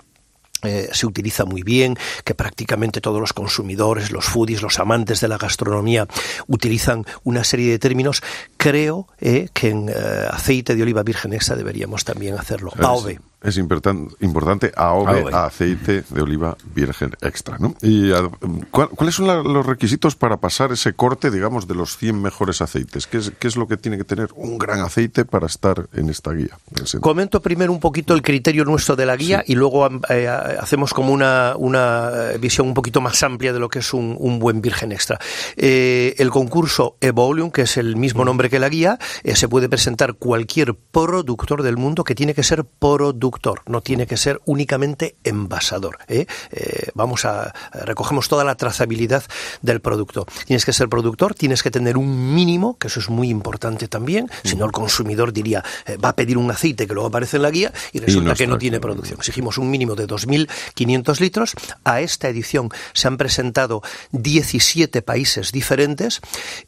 eh, 0.62 0.90
se 0.92 1.06
utiliza 1.06 1.44
muy 1.44 1.64
bien, 1.64 1.96
que 2.24 2.36
prácticamente 2.36 3.00
todos 3.00 3.20
los 3.20 3.32
consumidores, 3.32 4.12
los 4.12 4.24
foodies, 4.26 4.62
los 4.62 4.78
amantes 4.78 5.20
de 5.20 5.26
la 5.26 5.36
gastronomía 5.36 6.06
utilizan 6.46 7.04
una 7.24 7.42
serie 7.42 7.68
de 7.72 7.80
términos. 7.80 8.22
Creo 8.56 9.08
eh, 9.20 9.48
que 9.52 9.70
en 9.70 9.88
eh, 9.88 9.92
aceite 10.30 10.76
de 10.76 10.82
oliva 10.82 11.02
virgen 11.02 11.32
extra 11.32 11.56
deberíamos 11.56 12.04
también 12.04 12.38
hacerlo. 12.38 12.70
Es, 12.76 12.80
AOVE. 12.80 13.18
Es 13.42 13.58
importan- 13.58 14.08
importante 14.20 14.72
AOVE, 14.76 15.20
AOVE. 15.20 15.34
a 15.34 15.44
aceite 15.46 16.04
de 16.08 16.22
oliva 16.22 16.56
virgen 16.74 17.12
extra, 17.20 17.58
¿no? 17.58 17.74
Y 17.82 18.12
a- 18.12 18.28
¿cuál- 18.70 18.88
¿cuáles 18.90 19.14
son 19.14 19.26
la- 19.26 19.42
los 19.42 19.64
requisitos 19.66 20.14
para 20.16 20.36
pasar 20.38 20.72
ese 20.72 20.92
corte, 20.94 21.30
digamos, 21.30 21.66
de 21.68 21.74
los 21.74 21.96
100 21.96 22.20
mejores 22.20 22.60
aceites? 22.62 23.06
¿Qué 23.06 23.18
es, 23.18 23.32
qué 23.38 23.48
es 23.48 23.56
lo 23.56 23.66
que 23.68 23.76
tiene 23.76 23.96
que 23.98 24.04
tener 24.04 24.28
un 24.36 24.58
gran 24.58 24.80
aceite 24.80 25.24
para 25.24 25.46
estar 25.46 25.88
en 25.92 26.08
esta 26.10 26.32
guía? 26.32 26.58
Comento 27.00 27.40
primero 27.42 27.72
un 27.72 27.80
poquito 27.80 28.14
el 28.14 28.22
criterio 28.22 28.64
nuestro 28.64 28.96
de 28.96 29.06
la 29.06 29.16
guía 29.16 29.42
y 29.46 29.54
luego 29.54 29.88
eh, 30.08 30.28
hacemos 30.28 30.94
como 30.94 31.12
una, 31.12 31.54
una 31.56 32.10
eh, 32.34 32.38
visión 32.38 32.66
un 32.68 32.74
poquito 32.74 33.00
más 33.00 33.22
amplia 33.22 33.52
de 33.52 33.58
lo 33.58 33.68
que 33.68 33.80
es 33.80 33.92
un, 33.94 34.16
un 34.18 34.38
buen 34.38 34.60
virgen 34.60 34.92
extra. 34.92 35.18
Eh, 35.56 36.14
el 36.18 36.30
concurso 36.30 36.96
Evolium, 37.00 37.50
que 37.50 37.62
es 37.62 37.76
el 37.76 37.96
mismo 37.96 38.24
nombre 38.24 38.48
que 38.50 38.58
la 38.58 38.68
guía, 38.68 38.98
eh, 39.24 39.36
se 39.36 39.48
puede 39.48 39.68
presentar 39.68 40.14
cualquier 40.14 40.74
productor 40.74 41.62
del 41.62 41.76
mundo 41.76 42.04
que 42.04 42.14
tiene 42.14 42.34
que 42.34 42.42
ser 42.42 42.64
productor, 42.64 43.31
no 43.66 43.80
tiene 43.80 44.06
que 44.06 44.16
ser 44.16 44.40
únicamente 44.44 45.16
envasador. 45.24 45.98
¿eh? 46.08 46.26
Eh, 46.50 46.90
vamos 46.94 47.24
a 47.24 47.54
recogemos 47.72 48.28
toda 48.28 48.44
la 48.44 48.54
trazabilidad 48.54 49.24
del 49.60 49.80
producto. 49.80 50.26
Tienes 50.46 50.64
que 50.64 50.72
ser 50.72 50.88
productor, 50.88 51.34
tienes 51.34 51.62
que 51.62 51.70
tener 51.70 51.96
un 51.96 52.34
mínimo, 52.34 52.76
que 52.78 52.88
eso 52.88 53.00
es 53.00 53.08
muy 53.08 53.28
importante 53.28 53.88
también, 53.88 54.30
si 54.44 54.56
no 54.56 54.64
el 54.64 54.72
consumidor 54.72 55.32
diría, 55.32 55.64
eh, 55.86 55.96
va 55.96 56.10
a 56.10 56.16
pedir 56.16 56.38
un 56.38 56.50
aceite 56.50 56.86
que 56.86 56.94
luego 56.94 57.08
aparece 57.08 57.36
en 57.36 57.42
la 57.42 57.50
guía 57.50 57.72
y 57.92 58.00
resulta 58.00 58.30
no 58.30 58.34
que 58.34 58.46
no 58.46 58.58
tiene 58.58 58.80
producción. 58.80 59.18
Exigimos 59.18 59.58
un 59.58 59.70
mínimo 59.70 59.94
de 59.94 60.06
2.500 60.06 61.20
litros. 61.20 61.54
A 61.84 62.00
esta 62.00 62.28
edición 62.28 62.70
se 62.92 63.08
han 63.08 63.16
presentado 63.16 63.82
17 64.12 65.02
países 65.02 65.52
diferentes. 65.52 66.20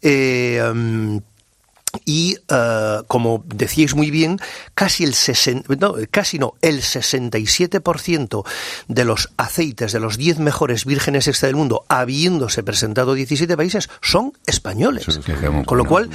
Mm, 0.02 1.18
y 2.04 2.36
eh, 2.48 2.98
como 3.08 3.42
decíais 3.46 3.94
muy 3.94 4.10
bien, 4.10 4.38
casi 4.74 5.04
el 5.04 5.14
60, 5.14 5.74
no, 5.78 5.94
casi 6.10 6.38
no, 6.38 6.54
el 6.62 6.82
67% 6.82 8.44
de 8.88 9.04
los 9.04 9.30
aceites 9.36 9.92
de 9.92 10.00
los 10.00 10.16
10 10.16 10.38
mejores 10.38 10.84
vírgenes 10.84 11.28
extra 11.28 11.46
del 11.48 11.56
mundo, 11.56 11.84
habiéndose 11.88 12.62
presentado 12.62 13.14
17 13.14 13.56
países, 13.56 13.88
son 14.02 14.32
españoles. 14.46 15.06
Con 15.66 15.78
lo 15.78 15.84
cual, 15.84 16.10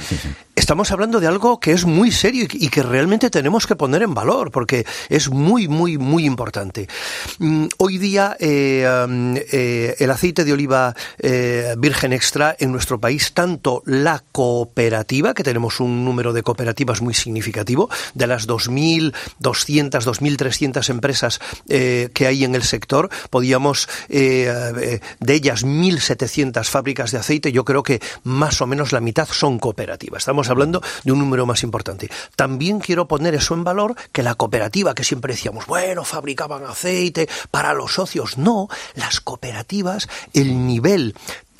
estamos 0.54 0.90
hablando 0.90 1.20
de 1.20 1.26
algo 1.26 1.60
que 1.60 1.72
es 1.72 1.84
muy 1.84 2.10
serio 2.10 2.46
y 2.50 2.68
que- 2.68 2.80
realmente 2.82 3.30
tenemos 3.30 3.66
que 3.66 3.76
poner 3.76 4.02
en 4.02 4.14
valor, 4.14 4.50
porque 4.50 4.84
es 5.10 5.28
muy, 5.30 5.68
muy, 5.68 5.98
muy 5.98 6.24
importante. 6.24 6.88
Mm, 7.38 7.66
Hoy 7.78 7.98
día, 7.98 8.36
eh, 8.40 8.84
eh, 9.52 9.96
el 9.98 10.10
aceite 10.10 10.44
de 10.44 10.52
oliva 10.52 10.94
eh, 11.18 11.74
virgen 11.78 12.12
extra 12.12 12.56
en 12.58 12.72
nuestro 12.72 12.98
país, 12.98 13.32
tanto 13.32 13.82
la 13.86 14.22
cooperativa, 14.32 15.34
que 15.34 15.42
tenemos 15.42 15.69
un 15.78 16.04
número 16.04 16.32
de 16.32 16.42
cooperativas 16.42 17.00
muy 17.00 17.14
significativo, 17.14 17.88
de 18.14 18.26
las 18.26 18.48
2.200, 18.48 19.12
2.300 19.42 20.90
empresas 20.90 21.40
eh, 21.68 22.10
que 22.12 22.26
hay 22.26 22.44
en 22.44 22.54
el 22.54 22.62
sector, 22.62 23.10
podíamos, 23.30 23.88
eh, 24.08 24.52
eh, 24.80 25.00
de 25.20 25.34
ellas 25.34 25.64
1.700 25.64 26.64
fábricas 26.64 27.12
de 27.12 27.18
aceite, 27.18 27.52
yo 27.52 27.64
creo 27.64 27.82
que 27.82 28.00
más 28.24 28.60
o 28.60 28.66
menos 28.66 28.92
la 28.92 29.00
mitad 29.00 29.28
son 29.30 29.58
cooperativas. 29.58 30.22
Estamos 30.22 30.48
hablando 30.50 30.82
de 31.04 31.12
un 31.12 31.18
número 31.18 31.46
más 31.46 31.62
importante. 31.62 32.10
También 32.36 32.80
quiero 32.80 33.06
poner 33.06 33.34
eso 33.34 33.54
en 33.54 33.64
valor, 33.64 33.94
que 34.12 34.22
la 34.22 34.34
cooperativa, 34.34 34.94
que 34.94 35.04
siempre 35.04 35.34
decíamos, 35.34 35.66
bueno, 35.66 36.04
fabricaban 36.04 36.64
aceite 36.64 37.28
para 37.50 37.74
los 37.74 37.94
socios. 37.94 38.38
No, 38.38 38.68
las 38.94 39.20
cooperativas, 39.20 40.08
el 40.32 40.66
nivel 40.66 41.14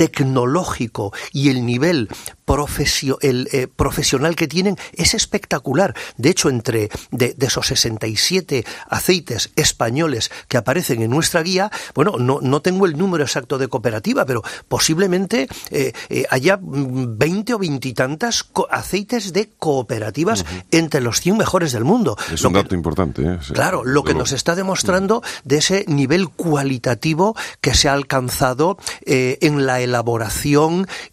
tecnológico 0.08 1.12
y 1.32 1.50
el 1.50 1.64
nivel 1.66 2.08
profesio- 2.46 3.18
el, 3.20 3.48
eh, 3.52 3.68
profesional 3.68 4.34
que 4.34 4.48
tienen 4.48 4.76
es 4.92 5.14
espectacular. 5.14 5.94
De 6.16 6.30
hecho, 6.30 6.48
entre 6.48 6.88
de, 7.10 7.34
de 7.34 7.46
esos 7.46 7.66
67 7.66 8.64
aceites 8.88 9.50
españoles 9.56 10.30
que 10.48 10.56
aparecen 10.56 11.02
en 11.02 11.10
nuestra 11.10 11.42
guía, 11.42 11.70
bueno, 11.94 12.14
no, 12.18 12.38
no 12.40 12.60
tengo 12.62 12.86
el 12.86 12.96
número 12.98 13.24
exacto 13.24 13.58
de 13.58 13.68
cooperativa, 13.68 14.24
pero 14.24 14.42
posiblemente 14.68 15.48
eh, 15.70 15.92
eh, 16.08 16.24
haya 16.30 16.56
mm, 16.56 17.18
20 17.18 17.54
o 17.54 17.58
20 17.58 17.88
y 17.88 17.92
tantas 17.92 18.42
co- 18.42 18.66
aceites 18.70 19.32
de 19.32 19.50
cooperativas 19.58 20.44
entre 20.70 21.00
los 21.00 21.20
100 21.20 21.36
mejores 21.36 21.72
del 21.72 21.84
mundo. 21.84 22.16
Es 22.32 22.42
Lo 22.42 22.48
un 22.48 22.54
que- 22.54 22.62
dato 22.62 22.74
importante. 22.74 23.22
¿eh? 23.22 23.38
Sí, 23.42 23.52
Claro, 23.52 23.84
lo 23.84 24.02
que 24.02 24.14
nos 24.14 24.32
está 24.32 24.54
demostrando 24.54 25.22
de 25.44 25.58
ese 25.58 25.84
nivel 25.88 26.28
cualitativo 26.30 27.36
que 27.60 27.74
se 27.74 27.88
ha 27.88 27.92
alcanzado 27.92 28.76
eh, 29.06 29.38
en 29.42 29.66
la 29.66 29.80
elaboración 29.80 29.89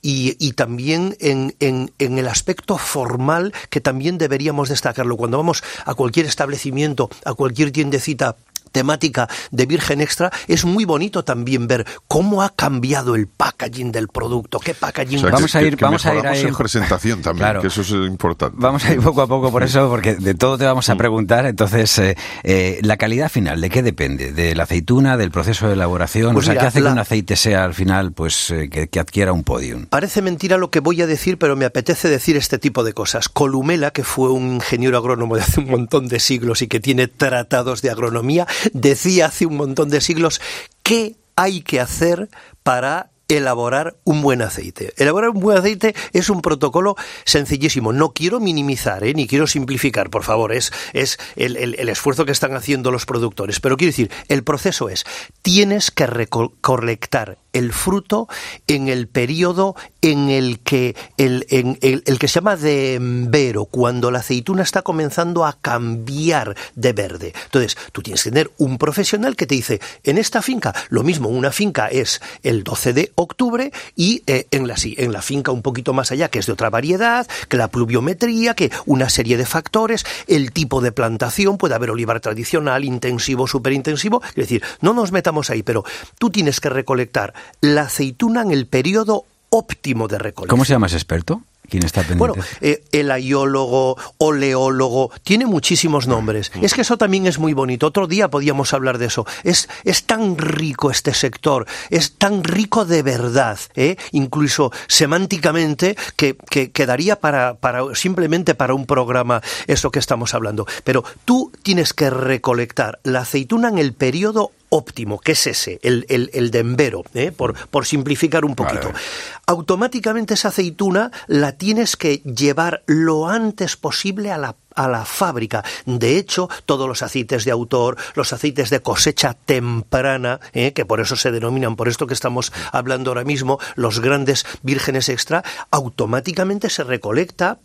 y, 0.02 0.36
y 0.40 0.54
también 0.54 1.16
en, 1.20 1.56
en- 1.60 1.92
en 2.00 2.18
el 2.18 2.28
aspecto 2.28 2.78
formal 2.78 3.54
que 3.70 3.82
también 3.82 4.18
deberíamos 4.18 4.70
destacarlo. 4.70 5.18
Cuando 5.18 5.38
vamos 5.38 5.64
a 5.86 5.94
cualquier 5.94 6.26
establecimiento, 6.26 7.10
a 7.26 7.34
cualquier 7.34 7.72
tiendecita 7.72 8.36
temática 8.68 9.28
de 9.52 9.66
Virgen 9.66 10.02
Extra, 10.02 10.32
es 10.48 10.66
muy 10.66 10.86
bonito 10.86 11.24
también 11.24 11.68
ver 11.68 11.86
cómo 12.08 12.42
ha 12.44 12.50
cambiado 12.50 13.16
el 13.16 13.28
packaging 13.28 13.92
del 13.92 14.08
producto, 14.08 14.60
qué 14.60 14.74
packaging 14.74 15.18
O 15.20 15.22
sea, 15.22 15.32
Vamos 15.32 15.52
que- 15.52 15.58
a 15.58 15.62
ir- 15.62 15.76
que 15.78 15.86
vamos 15.86 16.06
a 16.06 16.16
ir 16.16 16.28
ahí. 16.28 16.42
en 16.42 16.56
presentación 16.56 17.22
también, 17.22 17.44
Claro. 17.46 17.62
que 17.62 17.68
eso 17.68 17.82
es 17.82 17.90
importante. 17.92 18.56
Vamos 18.60 18.84
a 18.86 18.94
ir 18.94 19.02
poco 19.02 19.22
a 19.22 19.28
poco 19.28 19.52
por 19.52 19.64
eso, 19.64 19.90
porque 19.90 20.16
de 20.16 20.34
todo 20.34 20.58
te 20.58 20.66
vamos 20.66 20.90
a 20.90 20.96
preguntar. 20.96 21.46
Entonces, 21.46 21.98
eh, 22.00 22.16
eh, 22.44 22.80
la 22.82 22.98
calidad 22.98 23.30
final, 23.30 23.62
¿de 23.62 23.70
qué 23.70 23.84
depende? 23.84 24.32
¿De 24.32 24.56
la 24.56 24.64
aceituna, 24.64 25.18
del 25.18 25.32
proceso 25.32 25.68
de 25.68 25.74
elaboración? 25.74 26.34
Pues 26.34 26.46
o 26.46 26.48
sea, 26.48 26.54
mira, 26.54 26.62
¿qué 26.62 26.68
hace 26.68 26.82
la- 26.82 26.90
que 26.90 26.94
un 26.94 27.00
aceite 27.00 27.36
sea 27.36 27.64
al 27.64 27.74
final, 27.74 28.12
pues, 28.12 28.52
eh, 28.52 28.70
que, 28.70 28.88
que 28.90 29.00
adquiera 29.00 29.32
un 29.34 29.44
podium? 29.44 29.86
Parece 29.88 30.22
mentira 30.22 30.58
lo 30.58 30.70
que 30.72 30.80
voy 30.80 31.02
a 31.02 31.08
decir, 31.08 31.38
pero 31.38 31.56
me 31.56 31.66
apetece 31.66 32.10
decir 32.10 32.38
este 32.38 32.58
tipo 32.58 32.84
de 32.84 32.94
cosas. 32.94 33.30
Columela, 33.30 33.92
que 33.92 34.04
fue 34.04 34.30
un 34.32 34.56
ingeniero 34.56 34.98
agrónomo 34.98 35.36
de 35.36 35.42
hace 35.44 35.60
un 35.60 35.70
montón 35.70 36.08
de 36.08 36.20
siglos 36.20 36.62
y 36.62 36.68
que 36.68 36.80
tiene 36.80 37.08
tratados 37.08 37.82
de 37.82 37.90
agronomía, 37.92 38.48
decía 38.74 39.28
hace 39.28 39.46
un 39.46 39.58
montón 39.58 39.90
de 39.90 40.02
siglos 40.02 40.42
qué 40.84 41.16
hay 41.36 41.62
que 41.62 41.80
hacer 41.80 42.30
para 42.64 43.12
elaborar 43.28 43.96
un 44.04 44.22
buen 44.22 44.42
aceite. 44.42 44.94
Elaborar 44.98 45.32
un 45.32 45.40
buen 45.40 45.58
aceite 45.58 45.96
es 46.14 46.30
un 46.30 46.42
protocolo 46.42 46.96
sencillísimo. 47.26 47.94
No 47.94 48.14
quiero 48.14 48.40
minimizar, 48.40 49.04
¿eh? 49.04 49.14
ni 49.14 49.28
quiero 49.28 49.48
simplificar, 49.48 50.10
por 50.10 50.24
favor. 50.24 50.54
Es, 50.54 50.72
es 50.94 51.18
el, 51.36 51.58
el- 51.58 51.76
el 51.80 51.90
esfuerzo 51.90 52.26
que 52.26 52.32
están 52.32 52.56
haciendo 52.56 52.92
los 52.92 53.06
productores. 53.06 53.60
Pero 53.60 53.78
quiero 53.78 53.90
decir, 53.92 54.12
el 54.30 54.44
proceso 54.44 54.90
es, 54.90 55.06
tienes 55.42 55.92
que 55.92 56.08
recolectar 56.08 57.38
el 57.54 57.74
fruto 57.74 58.28
en 58.68 58.88
el 58.88 59.08
periodo 59.08 59.76
en 60.02 60.30
el 60.30 60.60
que 60.60 60.96
el, 61.18 61.46
en 61.50 61.78
el, 61.82 62.04
el 62.06 62.20
que 62.20 62.28
se 62.28 62.36
llama 62.36 62.56
de 62.56 62.94
embero, 62.96 63.66
cuando 63.66 64.12
la 64.12 64.20
aceituna 64.20 64.62
está 64.62 64.84
comenzando 64.84 65.44
a 65.46 65.54
cambiar 65.60 66.56
de 66.76 66.94
verde. 66.94 67.34
Entonces, 67.46 67.76
tú 67.92 68.02
tienes 68.04 68.24
que 68.24 68.30
tener 68.30 68.52
un 68.58 68.78
profesional 68.78 69.36
que 69.36 69.48
te 69.48 69.56
dice, 69.56 69.82
en 70.04 70.18
esta 70.18 70.42
finca, 70.42 70.74
lo 70.90 71.04
mismo, 71.04 71.30
una 71.30 71.52
finca 71.52 71.88
es 71.88 72.22
el 72.44 72.64
12 72.64 72.94
de 72.94 73.12
octubre 73.20 73.72
y 73.96 74.22
eh, 74.28 74.48
en, 74.52 74.68
la, 74.68 74.76
en 74.84 75.12
la 75.12 75.22
finca 75.22 75.52
un 75.52 75.64
poquito 75.64 75.92
más 75.92 76.12
allá, 76.12 76.30
que 76.30 76.40
es 76.40 76.46
de 76.46 76.52
otra 76.54 76.70
variedad, 76.70 77.28
que 77.50 77.58
la 77.58 77.68
pluviometría, 77.68 78.54
que 78.54 78.72
una 78.86 79.10
serie 79.10 79.38
de 79.38 79.46
factores, 79.46 80.06
el 80.28 80.52
tipo 80.52 80.82
de 80.82 80.92
plantación, 80.92 81.58
puede 81.58 81.76
haber 81.76 81.90
olivar 81.90 82.20
tradicional, 82.20 82.86
intensivo, 82.86 83.48
superintensivo, 83.48 84.22
es 84.30 84.36
decir, 84.36 84.64
no 84.82 84.94
nos 84.94 85.12
metamos 85.12 85.50
ahí, 85.50 85.64
pero 85.64 85.84
tú 86.20 86.30
tienes 86.30 86.60
que 86.60 86.70
recolectar 86.70 87.34
la 87.60 87.84
aceituna 87.84 88.44
en 88.44 88.52
el 88.52 88.68
periodo 88.68 89.26
óptimo 89.50 90.08
de 90.08 90.20
recolección. 90.20 90.50
¿Cómo 90.50 90.66
se 90.66 90.74
llama 90.74 90.88
ese 90.88 90.98
experto? 90.98 91.42
¿Quién 91.70 91.84
está 91.84 92.02
pendiente? 92.02 92.20
Bueno, 92.20 92.36
eh, 92.62 92.84
el 92.92 93.12
aiólogo, 93.12 93.98
oleólogo, 94.18 95.12
tiene 95.24 95.46
muchísimos 95.46 96.08
nombres. 96.08 96.52
Es 96.62 96.74
que 96.74 96.82
eso 96.82 96.98
también 96.98 97.28
es 97.28 97.40
muy 97.40 97.54
bonito. 97.54 97.88
Otro 97.88 98.08
día 98.08 98.30
podíamos 98.30 98.74
hablar 98.74 98.98
de 98.98 99.06
eso. 99.08 99.26
Es, 99.44 99.68
es 99.84 100.06
tan 100.06 100.38
rico 100.38 100.92
este 100.92 101.14
sector, 101.14 101.66
es 101.90 102.14
tan 102.14 102.44
rico 102.44 102.86
de 102.86 103.04
verdad, 103.04 103.60
¿eh? 103.76 103.98
incluso 104.12 104.72
semánticamente, 104.88 105.98
que, 106.16 106.38
que 106.50 106.72
quedaría 106.72 107.20
para, 107.20 107.56
para, 107.56 107.96
simplemente 107.96 108.56
para 108.56 108.74
un 108.74 108.86
programa 108.86 109.42
eso 109.68 109.92
que 109.92 110.00
estamos 110.00 110.34
hablando. 110.34 110.66
Pero 110.84 111.04
tú 111.26 111.52
tienes 111.64 111.94
que 111.94 112.10
recolectar 112.10 113.00
la 113.04 113.20
aceituna 113.20 113.70
en 113.70 113.78
el 113.78 113.94
periodo 113.94 114.52
óptimo, 114.70 115.20
que 115.20 115.32
es 115.32 115.48
ese, 115.48 115.80
el, 115.82 116.06
el, 116.10 116.30
el 116.34 116.52
de 116.52 116.66
¿eh? 117.14 117.32
por, 117.32 117.56
por 117.70 117.86
simplificar 117.86 118.44
un 118.44 118.56
poquito. 118.56 118.88
Vale. 118.88 119.00
Automáticamente 119.46 120.34
esa 120.34 120.50
aceituna 120.50 121.12
la 121.28 121.57
tienes 121.58 121.96
que 121.98 122.18
llevar 122.18 122.84
lo 122.86 123.28
antes 123.28 123.76
posible 123.76 124.32
a 124.32 124.38
la 124.38 124.56
a 124.78 124.88
la 124.88 125.04
fábrica. 125.06 125.66
De 125.86 126.18
hecho, 126.18 126.50
todos 126.66 126.88
los 126.88 127.02
aceites 127.02 127.44
de 127.44 127.52
autor, 127.52 127.98
los 128.14 128.32
aceites 128.32 128.70
de 128.70 128.80
cosecha 128.80 129.34
temprana, 129.34 130.40
¿eh? 130.54 130.72
que 130.72 130.86
por 130.86 131.02
eso 131.02 131.16
se 131.16 131.32
denominan, 131.32 131.76
por 131.76 131.88
esto 131.88 132.08
que 132.08 132.14
estamos 132.14 132.54
hablando 132.72 133.10
ahora 133.10 133.24
mismo, 133.24 133.60
los 133.76 134.00
grandes 134.00 134.46
vírgenes 134.62 135.10
extra, 135.10 135.44
automáticamente 135.72 136.70
se 136.70 136.84
recolecta 136.84 137.58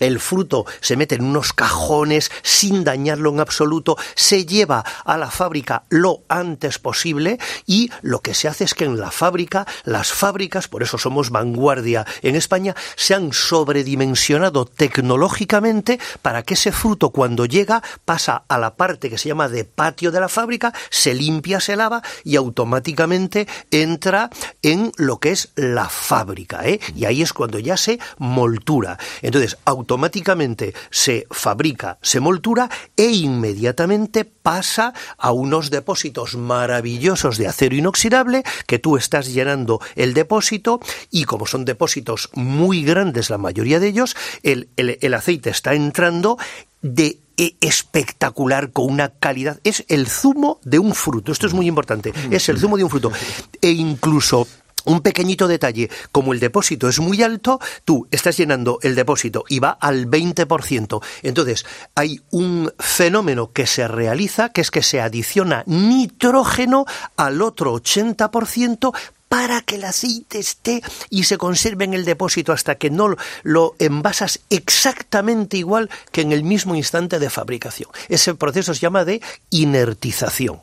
el 0.00 0.20
fruto 0.20 0.66
se 0.80 0.96
mete 0.96 1.16
en 1.16 1.24
unos 1.24 1.52
cajones 1.52 2.30
sin 2.42 2.84
dañarlo 2.84 3.30
en 3.30 3.40
absoluto, 3.40 3.96
se 4.14 4.44
lleva 4.46 4.84
a 5.04 5.16
la 5.16 5.30
fábrica 5.30 5.84
lo 5.88 6.22
antes 6.28 6.78
posible 6.78 7.38
y 7.66 7.90
lo 8.02 8.20
que 8.20 8.34
se 8.34 8.48
hace 8.48 8.64
es 8.64 8.74
que 8.74 8.84
en 8.84 8.98
la 8.98 9.10
fábrica, 9.10 9.66
las 9.84 10.12
fábricas, 10.12 10.68
por 10.68 10.82
eso 10.82 10.98
somos 10.98 11.30
vanguardia 11.30 12.06
en 12.22 12.36
España, 12.36 12.74
se 12.96 13.14
han 13.14 13.32
sobredimensionado 13.32 14.64
tecnológicamente 14.66 15.98
para 16.22 16.42
que 16.42 16.54
ese 16.54 16.72
fruto 16.72 17.10
cuando 17.10 17.46
llega 17.46 17.82
pasa 18.04 18.44
a 18.48 18.58
la 18.58 18.74
parte 18.74 19.10
que 19.10 19.18
se 19.18 19.28
llama 19.28 19.48
de 19.48 19.64
patio 19.64 20.10
de 20.10 20.20
la 20.20 20.28
fábrica, 20.28 20.72
se 20.90 21.14
limpia, 21.14 21.60
se 21.60 21.76
lava 21.76 22.02
y 22.24 22.36
automáticamente 22.36 23.46
entra 23.70 24.30
en 24.62 24.92
lo 24.96 25.18
que 25.18 25.32
es 25.32 25.50
la 25.56 25.88
fábrica. 25.88 26.66
¿eh? 26.66 26.80
Y 26.94 27.04
ahí 27.04 27.22
es 27.22 27.32
cuando 27.32 27.58
ya 27.58 27.76
se 27.76 27.98
moltura. 28.18 28.98
Entonces, 29.22 29.58
automáticamente 29.86 30.74
se 30.90 31.28
fabrica, 31.30 31.98
se 32.02 32.18
moltura 32.18 32.68
e 32.96 33.06
inmediatamente 33.06 34.24
pasa 34.24 34.92
a 35.16 35.30
unos 35.30 35.70
depósitos 35.70 36.34
maravillosos 36.34 37.38
de 37.38 37.46
acero 37.46 37.76
inoxidable 37.76 38.42
que 38.66 38.80
tú 38.80 38.96
estás 38.96 39.32
llenando 39.32 39.80
el 39.94 40.12
depósito 40.12 40.80
y 41.12 41.22
como 41.22 41.46
son 41.46 41.64
depósitos 41.64 42.30
muy 42.34 42.82
grandes 42.82 43.30
la 43.30 43.38
mayoría 43.38 43.78
de 43.78 43.86
ellos, 43.86 44.16
el, 44.42 44.68
el, 44.76 44.98
el 45.00 45.14
aceite 45.14 45.50
está 45.50 45.74
entrando 45.74 46.36
de 46.82 47.20
e- 47.36 47.54
espectacular 47.60 48.72
con 48.72 48.90
una 48.90 49.10
calidad. 49.10 49.60
Es 49.62 49.84
el 49.86 50.08
zumo 50.08 50.58
de 50.64 50.80
un 50.80 50.94
fruto 50.94 51.30
esto 51.30 51.46
es 51.46 51.54
muy 51.54 51.66
importante 51.68 52.12
es 52.30 52.48
el 52.48 52.58
zumo 52.58 52.76
de 52.76 52.82
un 52.84 52.90
fruto. 52.90 53.12
E 53.62 53.70
incluso 53.70 54.48
un 54.86 55.00
pequeñito 55.00 55.46
detalle, 55.48 55.90
como 56.12 56.32
el 56.32 56.40
depósito 56.40 56.88
es 56.88 56.98
muy 56.98 57.22
alto, 57.22 57.60
tú 57.84 58.08
estás 58.10 58.36
llenando 58.36 58.78
el 58.82 58.94
depósito 58.94 59.44
y 59.48 59.58
va 59.58 59.70
al 59.70 60.08
20%. 60.08 61.02
Entonces, 61.22 61.66
hay 61.94 62.20
un 62.30 62.72
fenómeno 62.78 63.52
que 63.52 63.66
se 63.66 63.86
realiza, 63.88 64.50
que 64.50 64.62
es 64.62 64.70
que 64.70 64.82
se 64.82 65.00
adiciona 65.00 65.62
nitrógeno 65.66 66.86
al 67.16 67.42
otro 67.42 67.74
80% 67.74 68.94
para 69.28 69.60
que 69.60 69.76
el 69.76 69.84
aceite 69.84 70.38
esté 70.38 70.82
y 71.10 71.24
se 71.24 71.36
conserve 71.36 71.84
en 71.84 71.94
el 71.94 72.04
depósito 72.04 72.52
hasta 72.52 72.76
que 72.76 72.90
no 72.90 73.16
lo 73.42 73.74
envasas 73.78 74.40
exactamente 74.50 75.56
igual 75.56 75.90
que 76.12 76.20
en 76.20 76.32
el 76.32 76.44
mismo 76.44 76.74
instante 76.74 77.18
de 77.18 77.30
fabricación. 77.30 77.90
Ese 78.08 78.34
proceso 78.34 78.72
se 78.72 78.80
llama 78.80 79.04
de 79.04 79.20
inertización. 79.50 80.60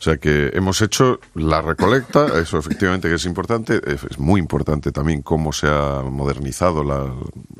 O 0.00 0.02
sea 0.02 0.16
que 0.16 0.50
hemos 0.54 0.80
hecho 0.80 1.20
la 1.34 1.60
recolecta, 1.60 2.26
eso 2.40 2.56
efectivamente 2.58 3.08
que 3.10 3.16
es 3.16 3.26
importante, 3.26 3.82
es 3.86 4.18
muy 4.18 4.40
importante 4.40 4.92
también 4.92 5.20
cómo 5.20 5.52
se 5.52 5.66
ha 5.68 6.02
modernizado 6.10 6.82
la- 6.82 7.12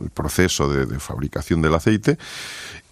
el 0.02 0.08
proceso 0.10 0.72
de, 0.72 0.86
de 0.86 0.98
fabricación 0.98 1.60
del 1.60 1.74
aceite. 1.74 2.16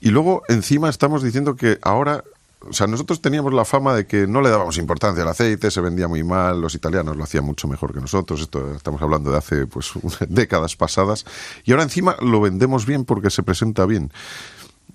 Y 0.02 0.10
luego 0.10 0.42
encima 0.48 0.90
estamos 0.90 1.22
diciendo 1.22 1.56
que 1.56 1.78
ahora, 1.80 2.22
o 2.68 2.72
sea, 2.74 2.86
nosotros 2.86 3.22
teníamos 3.22 3.54
la 3.54 3.64
fama 3.64 3.94
de 3.94 4.06
que 4.06 4.26
no 4.26 4.42
le 4.42 4.50
dábamos 4.50 4.76
importancia 4.76 5.22
al 5.22 5.28
aceite, 5.30 5.70
se 5.70 5.80
vendía 5.80 6.08
muy 6.08 6.22
mal, 6.24 6.60
los 6.60 6.74
italianos 6.74 7.16
lo 7.16 7.24
hacían 7.24 7.44
mucho 7.44 7.68
mejor 7.68 7.94
que 7.94 8.00
nosotros, 8.00 8.42
esto 8.42 8.74
estamos 8.74 9.00
hablando 9.00 9.30
de 9.32 9.38
hace 9.38 9.66
pues 9.66 9.92
décadas 10.28 10.76
pasadas, 10.76 11.24
y 11.64 11.70
ahora 11.72 11.84
encima 11.84 12.16
lo 12.20 12.40
vendemos 12.42 12.84
bien 12.84 13.04
porque 13.06 13.30
se 13.30 13.42
presenta 13.42 13.86
bien. 13.86 14.12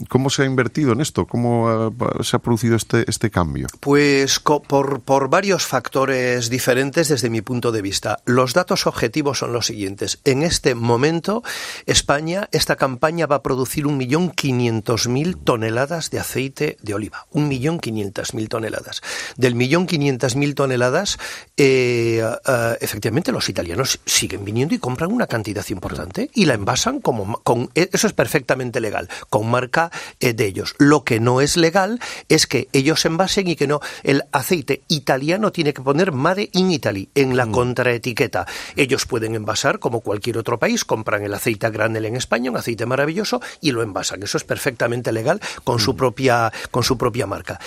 ¿Cómo 0.10 0.30
se 0.30 0.44
ha 0.44 0.46
invertido 0.46 0.92
en 0.94 1.02
esto? 1.02 1.28
¿Cómo 1.28 1.94
se 2.22 2.36
ha 2.36 2.40
producido 2.40 2.76
este, 2.76 3.06
este 3.08 3.30
cambio? 3.30 3.68
Pues 3.80 4.40
por, 4.40 5.02
por 5.02 5.30
varios 5.30 5.66
factores 5.66 6.50
diferentes 6.50 7.10
desde 7.10 7.30
mi 7.30 7.42
punto 7.42 7.72
de 7.72 7.82
vista. 7.82 8.18
Los 8.26 8.54
datos 8.54 8.88
objetivos 8.88 9.40
son 9.40 9.54
los 9.54 9.68
siguientes. 9.68 10.20
En 10.24 10.42
este 10.42 10.74
momento, 10.74 11.44
España, 11.86 12.50
esta 12.52 12.76
campaña 12.76 13.28
va 13.28 13.38
a 13.38 13.44
producir 13.44 13.86
1.500.000 13.86 15.44
toneladas 15.44 16.10
de 16.10 16.20
aceite 16.20 16.78
de 16.82 16.94
oliva. 16.94 17.28
1.500.000 17.34 18.48
toneladas. 18.48 19.02
Del 19.38 19.56
1.500.000 19.56 20.56
toneladas, 20.56 21.20
eh, 21.56 22.24
eh, 22.48 22.78
efectivamente 22.82 23.32
los 23.32 23.48
italianos 23.50 24.00
siguen 24.06 24.44
viniendo 24.44 24.74
y 24.74 24.80
compran 24.80 25.12
una 25.12 25.28
cantidad 25.28 25.66
importante 25.70 26.30
y 26.34 26.46
la 26.46 26.56
envasan 26.56 27.00
como... 27.00 27.38
Con, 27.44 27.70
eso 27.76 28.08
es 28.08 28.14
perfectamente 28.14 28.82
legal, 28.82 29.10
con 29.30 29.50
marca 29.50 29.83
eh, 30.20 30.34
de 30.34 30.46
ellos. 30.46 30.76
Lo 30.78 31.04
que 31.04 31.20
no 31.20 31.42
es 31.42 31.58
legal 31.58 32.00
es 32.30 32.48
que 32.48 32.68
ellos 32.74 33.06
envasen 33.06 33.48
y 33.48 33.56
que 33.56 33.68
no. 33.68 33.80
El 34.04 34.24
aceite 34.32 34.84
italiano 34.88 35.52
tiene 35.52 35.74
que 35.74 35.82
poner 35.82 36.12
Made 36.12 36.50
in 36.54 36.72
Italy 36.72 37.10
en 37.16 37.36
la 37.38 37.48
contraetiqueta. 37.48 38.46
Ellos 38.76 39.06
pueden 39.06 39.36
envasar 39.36 39.80
como 39.80 40.02
cualquier 40.02 40.38
otro 40.38 40.60
país, 40.60 40.86
compran 40.86 41.24
el 41.24 41.34
aceite 41.34 41.66
a 41.68 41.70
granel 41.70 42.06
en 42.06 42.16
España, 42.16 42.52
un 42.52 42.58
aceite 42.58 42.86
maravilloso, 42.86 43.42
y 43.62 43.72
lo 43.72 43.82
envasan. 43.82 44.24
Eso 44.24 44.38
es 44.38 44.44
perfectamente 44.44 45.12
legal 45.12 45.40
con 45.64 45.80
su 45.80 45.96
propia, 45.96 46.52
con 46.72 46.84
su 46.84 46.98
propia 46.98 47.28
marca. 47.28 47.60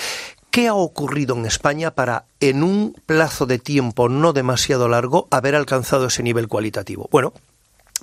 ¿Qué 0.57 0.69
ha 0.69 0.75
ocurrido 0.75 1.37
en 1.37 1.45
España 1.45 1.91
para, 1.91 2.25
en 2.41 2.63
un 2.63 2.97
plazo 3.05 3.45
de 3.45 3.59
tiempo 3.59 4.09
no 4.09 4.33
demasiado 4.33 4.89
largo, 4.89 5.29
haber 5.31 5.55
alcanzado 5.55 6.07
ese 6.07 6.23
nivel 6.23 6.49
cualitativo? 6.49 7.11
Bueno, 7.13 7.35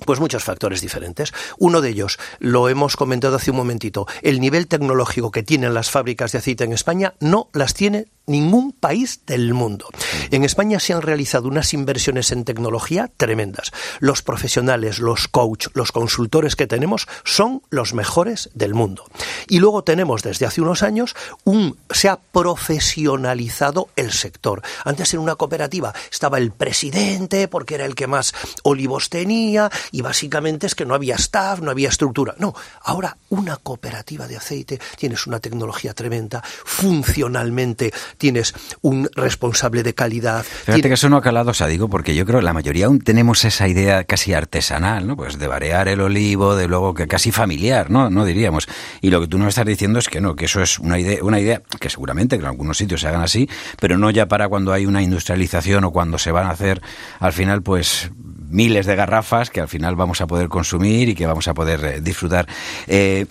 pues 0.04 0.20
muchos 0.20 0.44
factores 0.44 0.80
diferentes. 0.80 1.32
Uno 1.58 1.80
de 1.80 1.90
ellos, 1.90 2.18
lo 2.38 2.68
hemos 2.68 2.96
comentado 2.96 3.36
hace 3.36 3.50
un 3.50 3.56
momentito, 3.56 4.06
el 4.22 4.40
nivel 4.40 4.66
tecnológico 4.66 5.30
que 5.30 5.42
tienen 5.42 5.74
las 5.74 5.90
fábricas 5.90 6.32
de 6.32 6.38
aceite 6.38 6.64
en 6.64 6.72
España 6.72 7.14
no 7.20 7.48
las 7.52 7.74
tiene 7.74 8.06
ningún 8.26 8.72
país 8.72 9.20
del 9.26 9.54
mundo. 9.54 9.88
En 10.30 10.44
España 10.44 10.80
se 10.80 10.92
han 10.92 11.02
realizado 11.02 11.48
unas 11.48 11.74
inversiones 11.74 12.32
en 12.32 12.44
tecnología 12.44 13.10
tremendas. 13.16 13.72
Los 14.00 14.22
profesionales, 14.22 14.98
los 14.98 15.28
coach, 15.28 15.68
los 15.74 15.92
consultores 15.92 16.56
que 16.56 16.66
tenemos 16.66 17.06
son 17.24 17.62
los 17.70 17.94
mejores 17.94 18.50
del 18.54 18.74
mundo. 18.74 19.04
Y 19.48 19.58
luego 19.58 19.84
tenemos 19.84 20.22
desde 20.22 20.46
hace 20.46 20.60
unos 20.60 20.82
años 20.82 21.14
un 21.44 21.76
se 21.90 22.08
ha 22.08 22.16
profesionalizado 22.16 23.88
el 23.96 24.12
sector. 24.12 24.62
Antes 24.84 25.14
en 25.14 25.20
una 25.20 25.36
cooperativa 25.36 25.92
estaba 26.10 26.38
el 26.38 26.50
presidente 26.50 27.48
porque 27.48 27.74
era 27.74 27.84
el 27.84 27.94
que 27.94 28.06
más 28.06 28.34
olivos 28.62 29.10
tenía 29.10 29.70
y 29.92 30.02
básicamente 30.02 30.66
es 30.66 30.74
que 30.74 30.86
no 30.86 30.94
había 30.94 31.16
staff, 31.16 31.60
no 31.60 31.70
había 31.70 31.88
estructura. 31.88 32.34
No, 32.38 32.54
ahora 32.82 33.16
una 33.28 33.56
cooperativa 33.56 34.26
de 34.26 34.36
aceite 34.36 34.80
tienes 34.96 35.26
una 35.26 35.40
tecnología 35.40 35.94
tremenda, 35.94 36.42
funcionalmente 36.64 37.92
tienes 38.14 38.54
un 38.80 39.08
responsable 39.14 39.82
de 39.82 39.94
calidad. 39.94 40.42
Fíjate 40.44 40.72
tiene- 40.74 40.88
que 40.88 40.94
eso 40.94 41.08
no 41.08 41.16
ha 41.16 41.22
calado, 41.22 41.50
o 41.50 41.54
sea, 41.54 41.66
digo, 41.66 41.88
porque 41.88 42.14
yo 42.14 42.24
creo 42.26 42.38
que 42.40 42.44
la 42.44 42.52
mayoría 42.52 42.86
aún 42.86 43.00
tenemos 43.00 43.44
esa 43.44 43.68
idea 43.68 44.04
casi 44.04 44.32
artesanal, 44.32 45.06
¿no? 45.06 45.16
Pues 45.16 45.38
de 45.38 45.46
varear 45.46 45.88
el 45.88 46.00
olivo, 46.00 46.56
de 46.56 46.68
luego 46.68 46.94
que 46.94 47.06
casi 47.06 47.32
familiar, 47.32 47.90
¿no? 47.90 48.10
No 48.10 48.24
diríamos. 48.24 48.66
Y 49.00 49.10
lo 49.10 49.20
que 49.20 49.26
tú 49.28 49.38
nos 49.38 49.48
estás 49.48 49.66
diciendo 49.66 49.98
es 49.98 50.08
que 50.08 50.20
no, 50.20 50.36
que 50.36 50.46
eso 50.46 50.62
es 50.62 50.78
una 50.78 50.98
idea, 50.98 51.18
una 51.22 51.40
idea 51.40 51.62
que 51.80 51.90
seguramente 51.90 52.36
que 52.36 52.42
en 52.42 52.48
algunos 52.48 52.78
sitios 52.78 53.00
se 53.00 53.08
hagan 53.08 53.22
así, 53.22 53.48
pero 53.80 53.98
no 53.98 54.10
ya 54.10 54.26
para 54.26 54.48
cuando 54.48 54.72
hay 54.72 54.86
una 54.86 55.02
industrialización 55.02 55.84
o 55.84 55.90
cuando 55.92 56.18
se 56.18 56.30
van 56.32 56.46
a 56.46 56.50
hacer 56.50 56.80
al 57.20 57.32
final, 57.32 57.62
pues 57.62 58.10
miles 58.48 58.86
de 58.86 58.94
garrafas 58.94 59.50
que 59.50 59.60
al 59.60 59.68
final 59.68 59.96
vamos 59.96 60.20
a 60.20 60.26
poder 60.26 60.48
consumir 60.48 61.08
y 61.08 61.14
que 61.14 61.26
vamos 61.26 61.48
a 61.48 61.54
poder 61.54 61.84
eh, 61.84 62.00
disfrutar. 62.00 62.46
Eh, 62.86 63.26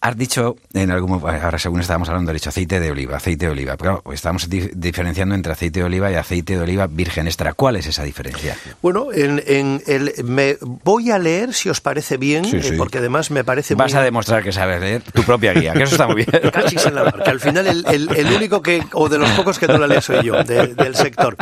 Has 0.00 0.16
dicho 0.16 0.56
en 0.72 0.90
algún 0.90 1.20
ahora 1.22 1.58
según 1.58 1.80
estábamos 1.80 2.08
hablando, 2.08 2.30
has 2.30 2.34
dicho 2.34 2.48
aceite 2.50 2.80
de 2.80 2.90
oliva, 2.90 3.16
aceite 3.16 3.46
de 3.46 3.52
oliva. 3.52 3.76
Pero 3.76 4.02
claro, 4.02 4.14
estamos 4.14 4.48
di- 4.48 4.70
diferenciando 4.74 5.34
entre 5.34 5.52
aceite 5.52 5.80
de 5.80 5.86
oliva 5.86 6.10
y 6.10 6.14
aceite 6.14 6.54
de 6.56 6.60
oliva 6.62 6.86
virgen 6.86 7.26
extra. 7.26 7.52
¿Cuál 7.54 7.76
es 7.76 7.86
esa 7.86 8.02
diferencia? 8.04 8.56
Bueno, 8.82 9.08
en, 9.12 9.42
en 9.46 9.82
el, 9.86 10.12
me 10.24 10.56
voy 10.60 11.10
a 11.10 11.18
leer, 11.18 11.54
si 11.54 11.68
os 11.68 11.80
parece 11.80 12.16
bien, 12.16 12.44
Sí, 12.44 12.56
eh, 12.56 12.62
sí. 12.62 12.74
porque 12.76 12.98
además 12.98 13.30
me 13.30 13.44
parece 13.44 13.74
Vas 13.74 13.92
muy... 13.92 14.00
a 14.00 14.04
demostrar 14.04 14.42
que 14.42 14.52
sabes 14.52 14.80
leer 14.80 15.02
tu 15.02 15.22
propia 15.22 15.52
guía, 15.52 15.72
que 15.72 15.82
eso 15.84 15.94
está 15.94 16.06
muy 16.06 16.24
bien. 16.24 16.50
Cachis 16.52 16.84
en 16.86 16.94
la 16.94 17.04
mar, 17.04 17.22
que 17.22 17.30
al 17.30 17.40
final 17.40 17.66
el, 17.66 17.84
el- 17.88 18.08
el 18.16 18.26
único 18.32 18.62
que, 18.62 18.82
o 18.92 19.08
de 19.08 19.18
los 19.18 19.30
pocos 19.30 19.58
que 19.58 19.66
no 19.66 19.78
la 19.78 19.86
leo 19.86 20.00
soy 20.00 20.24
yo, 20.24 20.42
de- 20.44 20.74
del 20.74 20.94
sector. 20.94 21.36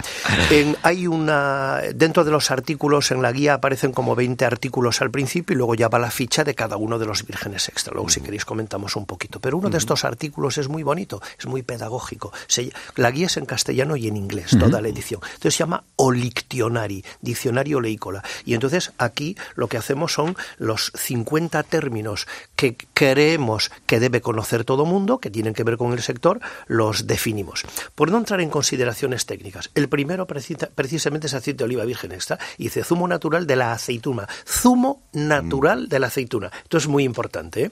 En- 0.51 0.77
hay 0.83 1.07
una, 1.07 1.81
dentro 1.95 2.25
de 2.25 2.31
los 2.31 2.51
artículos 2.51 3.11
en 3.11 3.23
la 3.23 3.33
guía 3.33 3.55
aparecen 3.55 3.93
como 3.93 4.15
20 4.15 4.45
artículos 4.45 5.01
al 5.03 5.11
principio 5.11 5.55
y 5.55 5.57
luego 5.57 5.75
ya 5.75 5.89
va 5.89 5.99
la 5.99 6.11
ficha 6.11 6.45
de 6.45 6.55
cada 6.55 6.77
uno 6.77 6.99
de 6.99 7.07
los 7.07 7.27
vírgenes 7.27 7.69
extra. 7.69 7.93
Luego, 7.95 8.09
si 8.09 8.21
queréis, 8.21 8.36
comentamos 8.45 8.97
un 8.97 9.07
poquito. 9.07 9.41
Pero 9.41 9.57
uno 9.57 9.71
de 9.71 9.79
estos 9.79 10.05
artículos 10.05 10.59
es 10.59 10.69
muy 10.69 10.83
bonito, 10.83 11.21
es 11.39 11.47
muy 11.47 11.63
pedagógico. 11.63 12.33
Se- 12.47 12.73
la 12.97 13.11
guía 13.11 13.27
es 13.27 13.37
en 13.37 13.47
castellano 13.47 13.97
y 13.97 14.09
en 14.09 14.17
inglés, 14.17 14.57
toda 14.59 14.81
la 14.81 14.89
edición. 14.89 15.21
Entonces 15.25 15.55
se 15.55 15.59
llama 15.61 15.85
Olictionari, 15.97 17.05
diccionario 17.21 17.81
leícola. 17.81 18.23
Y 18.45 18.55
entonces 18.55 18.93
aquí 18.99 19.37
lo 19.55 19.69
que 19.69 19.77
hacemos 19.79 20.13
son 20.13 20.37
los 20.59 20.93
50 20.95 21.63
términos 21.63 22.27
que 22.57 22.77
creemos 22.95 23.71
que 23.87 24.01
debe 24.01 24.21
conocer 24.21 24.65
todo 24.65 24.85
mundo, 24.85 25.19
que 25.19 25.31
tienen 25.31 25.55
que 25.55 25.65
ver 25.65 25.77
con 25.77 25.93
el 25.93 26.03
sector, 26.03 26.41
los 26.67 27.07
definimos. 27.07 27.63
Por 27.95 28.11
no 28.11 28.19
entrar 28.19 28.41
en 28.41 28.51
consideraciones 28.51 29.27
técnicas, 29.27 29.71
el 29.75 29.89
primero 29.89 30.27
precisa- 30.27 30.69
precisamente 30.75 31.27
es 31.29 31.35
aceite 31.35 31.59
de 31.59 31.65
oliva 31.65 31.85
virgen 31.85 32.13
extra, 32.13 32.39
y 32.59 32.65
dice 32.65 32.83
zumo 32.85 33.07
natural 33.09 33.47
de 33.47 33.57
la 33.57 33.73
aceituna. 33.73 34.29
Zumo 34.47 35.03
natural 35.13 35.89
de 35.89 35.99
la 35.99 36.09
aceituna. 36.09 36.51
Esto 36.63 36.79
es 36.79 36.89
muy 36.89 37.05
importante. 37.05 37.65
¿eh? 37.65 37.71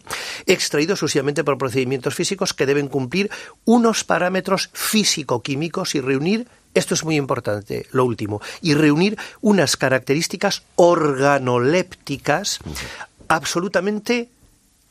Extraído 0.55 0.93
exclusivamente 0.93 1.43
por 1.43 1.59
procedimientos 1.59 2.15
físicos 2.15 2.55
que 2.55 2.65
deben 2.65 2.87
cumplir 2.87 3.29
unos 3.65 4.05
parámetros 4.05 4.71
físico-químicos 4.73 5.97
y 5.97 6.01
reunir 6.01 6.47
esto 6.75 6.95
es 6.95 7.05
muy 7.05 7.17
importante, 7.17 7.87
lo 7.93 8.05
último, 8.05 8.41
y 8.61 8.75
reunir 8.75 9.17
unas 9.41 9.77
características 9.77 10.63
organolépticas 10.75 12.59
absolutamente 13.29 14.29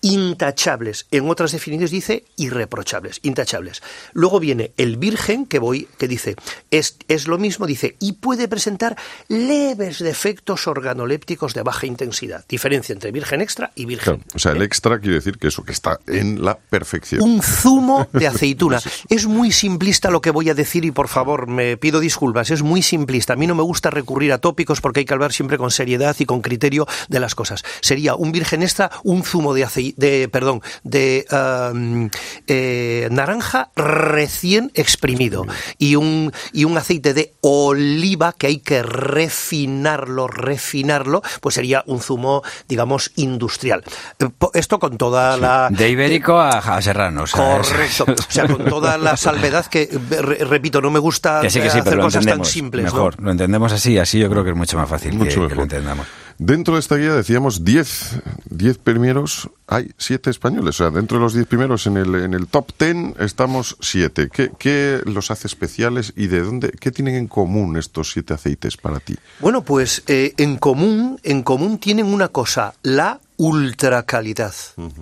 intachables. 0.04 1.08
En 1.12 1.30
otras 1.30 1.54
definiciones 1.54 1.89
dice 1.89 2.26
irreprochables, 2.36 3.20
intachables. 3.24 3.82
Luego 4.12 4.39
viene 4.39 4.74
el 4.78 4.97
virgen, 4.97 5.45
que 5.45 5.60
voy, 5.60 5.88
que 5.97 6.08
dice, 6.08 6.36
es, 6.70 6.97
es 7.08 7.28
lo 7.28 7.38
mismo, 7.38 7.66
dice, 7.66 7.95
y 7.99 8.14
puede 8.14 8.47
presentar 8.47 8.97
leves 9.30 9.99
defectos 9.99 10.68
organolépticos 10.68 11.54
de 11.54 11.64
baja 11.64 11.88
intensidad. 11.88 12.45
Diferencia 12.47 12.93
entre 12.93 13.12
virgen 13.12 13.41
extra 13.41 13.72
y 13.76 13.86
virgen. 13.86 14.18
Claro, 14.18 14.30
o 14.36 14.39
sea, 14.39 14.51
el 14.51 14.62
extra 14.62 14.99
quiere 14.99 15.16
decir 15.16 15.38
que 15.38 15.47
eso, 15.47 15.64
que 15.64 15.72
está 15.72 15.99
en 16.08 16.43
la 16.43 16.58
perfección. 16.58 17.22
Un 17.22 17.41
zumo 17.41 18.08
de 18.12 18.28
aceituna. 18.34 18.82
Es 19.10 19.26
muy 19.26 19.54
simplista 19.54 20.12
lo 20.12 20.20
que 20.20 20.32
voy 20.32 20.49
a 20.49 20.54
decir 20.54 20.84
y 20.84 20.91
por 20.91 21.08
favor 21.08 21.47
me 21.47 21.78
pido 21.78 22.01
disculpas. 22.01 22.51
Es 22.51 22.62
muy 22.62 22.82
simplista. 22.82 23.34
A 23.34 23.36
mí 23.38 23.47
no 23.47 23.56
me 23.56 23.64
gusta 23.64 23.89
recurrir 23.89 24.34
a 24.34 24.39
tópicos 24.39 24.82
porque 24.82 24.99
hay 24.99 25.06
que 25.06 25.14
hablar 25.14 25.32
siempre 25.32 25.58
con 25.58 25.72
seriedad 25.72 26.16
y 26.20 26.26
con 26.26 26.41
criterio 26.41 26.88
de 27.08 27.20
las 27.22 27.36
cosas. 27.36 27.64
Sería 27.80 28.16
un 28.16 28.34
virgen 28.34 28.64
extra, 28.64 28.91
un 29.04 29.24
zumo 29.24 29.54
de 29.54 29.64
de 29.98 30.28
perdón, 30.30 30.62
de 30.84 31.26
um, 31.32 32.10
eh, 32.48 33.08
naranja 33.12 33.70
recién 33.76 34.72
exprimido 34.76 35.46
y 35.78 35.96
un 35.96 36.32
y 36.52 36.66
un 36.66 36.78
aceite 36.78 37.14
de 37.14 37.34
oliva 37.41 38.34
que 38.34 38.48
hay 38.48 38.58
que 38.60 38.84
refinarlo, 38.84 40.28
refinarlo, 40.28 41.22
pues 41.41 41.56
sería 41.56 41.84
un 41.88 42.00
zumo, 42.02 42.44
digamos, 42.68 43.12
industrial. 43.16 43.84
Eh, 44.20 44.30
Esto 44.54 44.80
con 44.80 44.98
toda 44.98 45.38
la 45.38 45.70
De 45.72 45.89
ibérico 45.89 46.39
a, 46.39 46.58
a 46.60 46.82
serrano. 46.82 47.24
o 47.24 47.28
sea, 47.28 47.60
es- 47.60 47.68
Correcto. 47.70 48.06
O 48.08 48.32
sea, 48.32 48.48
con 48.48 48.66
toda 48.66 48.98
la 48.98 49.18
salvedad 49.18 49.66
que, 49.68 49.84
eh, 49.84 50.22
re- 50.22 50.44
repito, 50.46 50.82
no 50.82 50.91
me 50.91 51.00
gusta 51.00 51.41
Que 51.41 51.50
sí, 51.50 51.60
que 51.62 51.70
sí, 51.70 51.78
eh, 51.80 51.82
hacer 51.82 52.00
cosas 52.00 52.26
tan 52.26 52.44
simples. 52.46 52.86
¿no? 52.86 52.94
Mejor, 52.94 53.22
lo 53.22 53.32
entendemos 53.32 53.72
así, 53.72 53.98
así 53.98 54.20
yo 54.20 54.30
creo 54.30 54.44
que 54.44 54.52
es 54.52 54.56
mucho 54.56 54.78
más 54.78 54.89
fácil 54.89 55.14
Mucho 55.14 55.41
que, 55.44 55.50
que 55.50 55.56
lo 55.56 55.64
entendamos. 55.64 56.06
Dentro 56.38 56.76
de 56.76 56.80
esta 56.80 56.96
guía 56.96 57.14
decíamos 57.14 57.64
10 57.64 58.22
10 58.54 58.78
primeros, 58.78 59.50
hay 59.68 59.92
7 59.98 60.30
españoles. 60.30 60.80
O 60.80 60.84
sea, 60.84 60.90
dentro 60.90 61.18
de 61.18 61.24
los 61.24 61.34
10 61.34 61.48
primeros, 61.48 61.88
en 61.88 61.98
el, 61.98 62.16
en 62.16 62.34
el 62.34 62.48
top 62.48 62.72
10 62.80 63.20
estamos 63.20 63.78
7. 63.82 64.30
¿Qué, 64.32 64.52
¿Qué 64.58 65.02
los 65.06 65.32
hace 65.32 65.48
especiales 65.48 66.14
y 66.16 66.28
de 66.28 66.42
dónde, 66.42 66.72
qué 66.80 66.92
tienen 66.92 67.16
en 67.16 67.28
común 67.28 67.78
estos 67.78 68.12
7 68.12 68.34
aceites 68.34 68.78
para 68.78 69.00
ti? 69.00 69.16
Bueno, 69.40 69.64
pues 69.64 70.04
eh, 70.08 70.34
en 70.38 70.58
común, 70.58 71.20
en 71.24 71.44
común 71.44 71.78
tienen 71.78 72.06
una 72.06 72.30
cosa, 72.30 72.74
la 72.84 73.20
ultracalidad. 73.38 74.54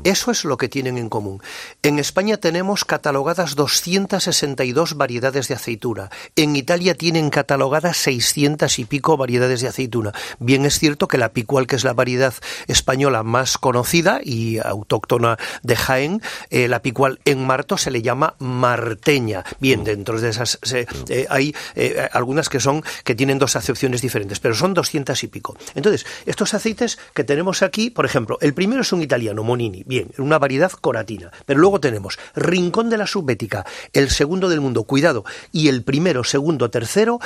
Eso 0.04 0.32
es 0.32 0.46
lo 0.46 0.58
que 0.58 0.70
tienen 0.70 0.98
en 0.98 1.10
común. 1.10 1.42
En 1.84 2.00
España 2.00 2.38
tenemos 2.38 2.86
catalogadas 2.86 3.56
262 3.56 4.96
variedades 4.96 5.48
de 5.48 5.56
aceituna. 5.56 6.10
En 6.36 6.56
Italia 6.56 6.96
tienen 6.96 7.30
catalogadas 7.30 7.98
600 7.98 8.80
y 8.80 8.86
pico 8.86 9.18
variedades 9.18 9.62
de 9.62 9.68
aceituna. 9.68 10.12
Bien 10.40 10.66
es 10.66 10.80
cierto 10.80 11.08
que 11.08 11.18
la 11.18 11.30
picual, 11.34 11.68
que 11.68 11.76
es 11.76 11.84
la 11.84 11.94
variedad 11.94 12.34
española 12.68 13.24
más 13.24 13.58
conocida 13.58 14.20
y 14.24 14.60
autóctona 14.60 15.38
de 15.64 15.76
Jaén, 15.76 16.22
eh, 16.50 16.68
la 16.68 16.82
picual 16.82 17.20
en 17.26 17.46
Marto 17.46 17.78
se 17.78 17.92
le 17.92 18.02
llama 18.02 18.36
marteña. 18.40 19.44
Bien, 19.60 19.84
dentro 19.84 20.20
de 20.20 20.30
esas 20.30 20.60
se- 20.62 20.88
eh, 21.10 21.28
hay 21.30 21.56
eh, 21.76 22.08
algunas 22.14 22.50
que 22.50 22.60
son 22.60 22.84
que 23.04 23.16
tienen 23.16 23.40
dos 23.40 23.56
acepciones 23.56 24.02
diferentes, 24.02 24.40
pero 24.40 24.56
son 24.56 24.74
200 24.74 25.24
y 25.24 25.28
pico. 25.28 25.58
Entonces, 25.76 26.06
estos 26.26 26.54
aceites 26.54 26.98
que 27.14 27.24
tenemos 27.24 27.62
aquí, 27.62 27.90
por 27.90 28.06
ejemplo, 28.06 28.31
el 28.42 28.54
primero 28.54 28.82
es 28.82 28.94
un 28.94 29.02
italiano, 29.02 29.44
Monini, 29.44 29.84
bien, 29.86 30.10
una 30.18 30.40
variedad 30.40 30.72
coratina, 30.72 31.32
pero 31.46 31.60
luego 31.60 31.80
tenemos 31.80 32.20
Rincón 32.36 32.90
de 32.90 32.98
la 32.98 33.08
Subbética, 33.08 33.66
el 33.94 34.10
segundo 34.10 34.50
del 34.50 34.62
mundo, 34.62 34.84
cuidado, 34.84 35.26
y 35.52 35.68
el 35.68 35.84
primero, 35.84 36.24
segundo, 36.24 36.70
tercero 36.70 37.20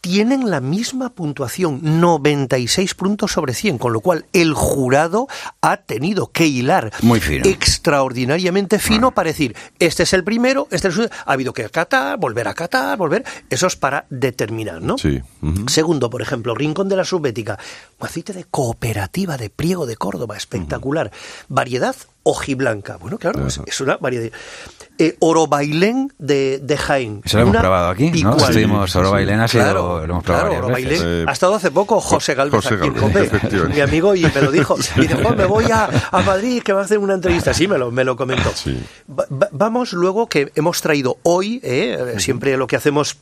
tienen 0.00 0.50
la 0.50 0.60
misma 0.60 1.10
puntuación, 1.10 2.00
96 2.00 2.94
puntos 2.94 3.32
sobre 3.32 3.54
100, 3.54 3.78
con 3.78 3.92
lo 3.92 4.00
cual 4.00 4.26
el 4.32 4.54
jurado 4.54 5.28
ha 5.60 5.78
tenido 5.78 6.28
que 6.30 6.46
hilar 6.46 6.92
Muy 7.02 7.20
fino. 7.20 7.44
extraordinariamente 7.46 8.78
fino 8.78 9.12
para 9.12 9.28
decir, 9.28 9.56
este 9.78 10.04
es 10.04 10.12
el 10.12 10.24
primero, 10.24 10.68
este 10.70 10.88
es 10.88 10.94
el 10.96 11.02
segundo, 11.02 11.16
ha 11.26 11.32
habido 11.32 11.52
que 11.52 11.68
catar, 11.68 12.18
volver 12.18 12.48
a 12.48 12.54
catar, 12.54 12.96
volver, 12.96 13.24
eso 13.50 13.66
es 13.66 13.76
para 13.76 14.06
determinar, 14.10 14.82
¿no? 14.82 14.98
Sí. 14.98 15.20
Segundo, 15.66 16.10
por 16.10 16.22
ejemplo, 16.22 16.54
Rincón 16.54 16.88
de 16.88 16.96
la 16.96 17.04
Subbética, 17.04 17.58
un 17.98 18.06
aceite 18.06 18.32
de 18.32 18.44
cooperativa 18.44 19.36
de 19.36 19.50
Priego 19.50 19.86
de 19.86 19.96
Córdoba, 19.96 20.36
espectacular. 20.36 21.10
Variedad 21.48 21.96
hojiblanca, 22.22 22.96
bueno, 22.96 23.18
claro, 23.18 23.46
es, 23.46 23.60
es 23.66 23.80
una 23.80 23.96
variedad. 23.96 24.30
Eh, 25.00 25.16
oro 25.20 25.46
bailén 25.46 26.12
de, 26.18 26.58
de 26.60 26.76
Jaén. 26.76 27.22
Eso 27.24 27.38
lo 27.38 27.44
hemos 27.44 27.56
probado 27.56 27.88
aquí. 27.90 28.06
Estuvimos, 28.06 28.96
Oro 28.96 29.12
Bailén 29.12 29.38
ha 29.38 29.46
sido, 29.46 29.62
Claro, 29.62 29.98
lo 29.98 30.04
hemos 30.12 30.24
probado 30.24 30.48
claro, 30.50 30.66
veces. 30.68 31.00
Eh, 31.04 31.24
ha 31.26 31.32
estado 31.32 31.54
hace 31.54 31.70
poco 31.70 32.00
José 32.00 32.34
Galvez 32.34 32.64
José 32.64 32.74
aquí 32.74 32.88
en 32.88 32.94
Cope, 32.94 33.30
mi 33.72 33.80
amigo, 33.80 34.14
y 34.16 34.22
me 34.24 34.42
lo 34.42 34.50
dijo. 34.50 34.76
Y 34.96 35.02
dice, 35.02 35.22
"Jo, 35.22 35.36
me 35.36 35.44
voy 35.44 35.70
a, 35.70 35.88
a 36.10 36.22
Madrid 36.22 36.62
que 36.64 36.72
va 36.72 36.80
a 36.80 36.84
hacer 36.84 36.98
una 36.98 37.14
entrevista. 37.14 37.54
Sí, 37.54 37.68
me 37.68 37.78
lo, 37.78 37.92
me 37.92 38.02
lo 38.04 38.16
comentó. 38.16 38.50
Va- 39.08 39.26
va- 39.30 39.48
vamos 39.52 39.92
luego 39.92 40.26
que 40.26 40.50
hemos 40.56 40.80
traído 40.80 41.18
hoy, 41.22 41.60
eh, 41.62 42.14
siempre 42.18 42.56
lo 42.56 42.66
que 42.66 42.74
hacemos 42.74 43.18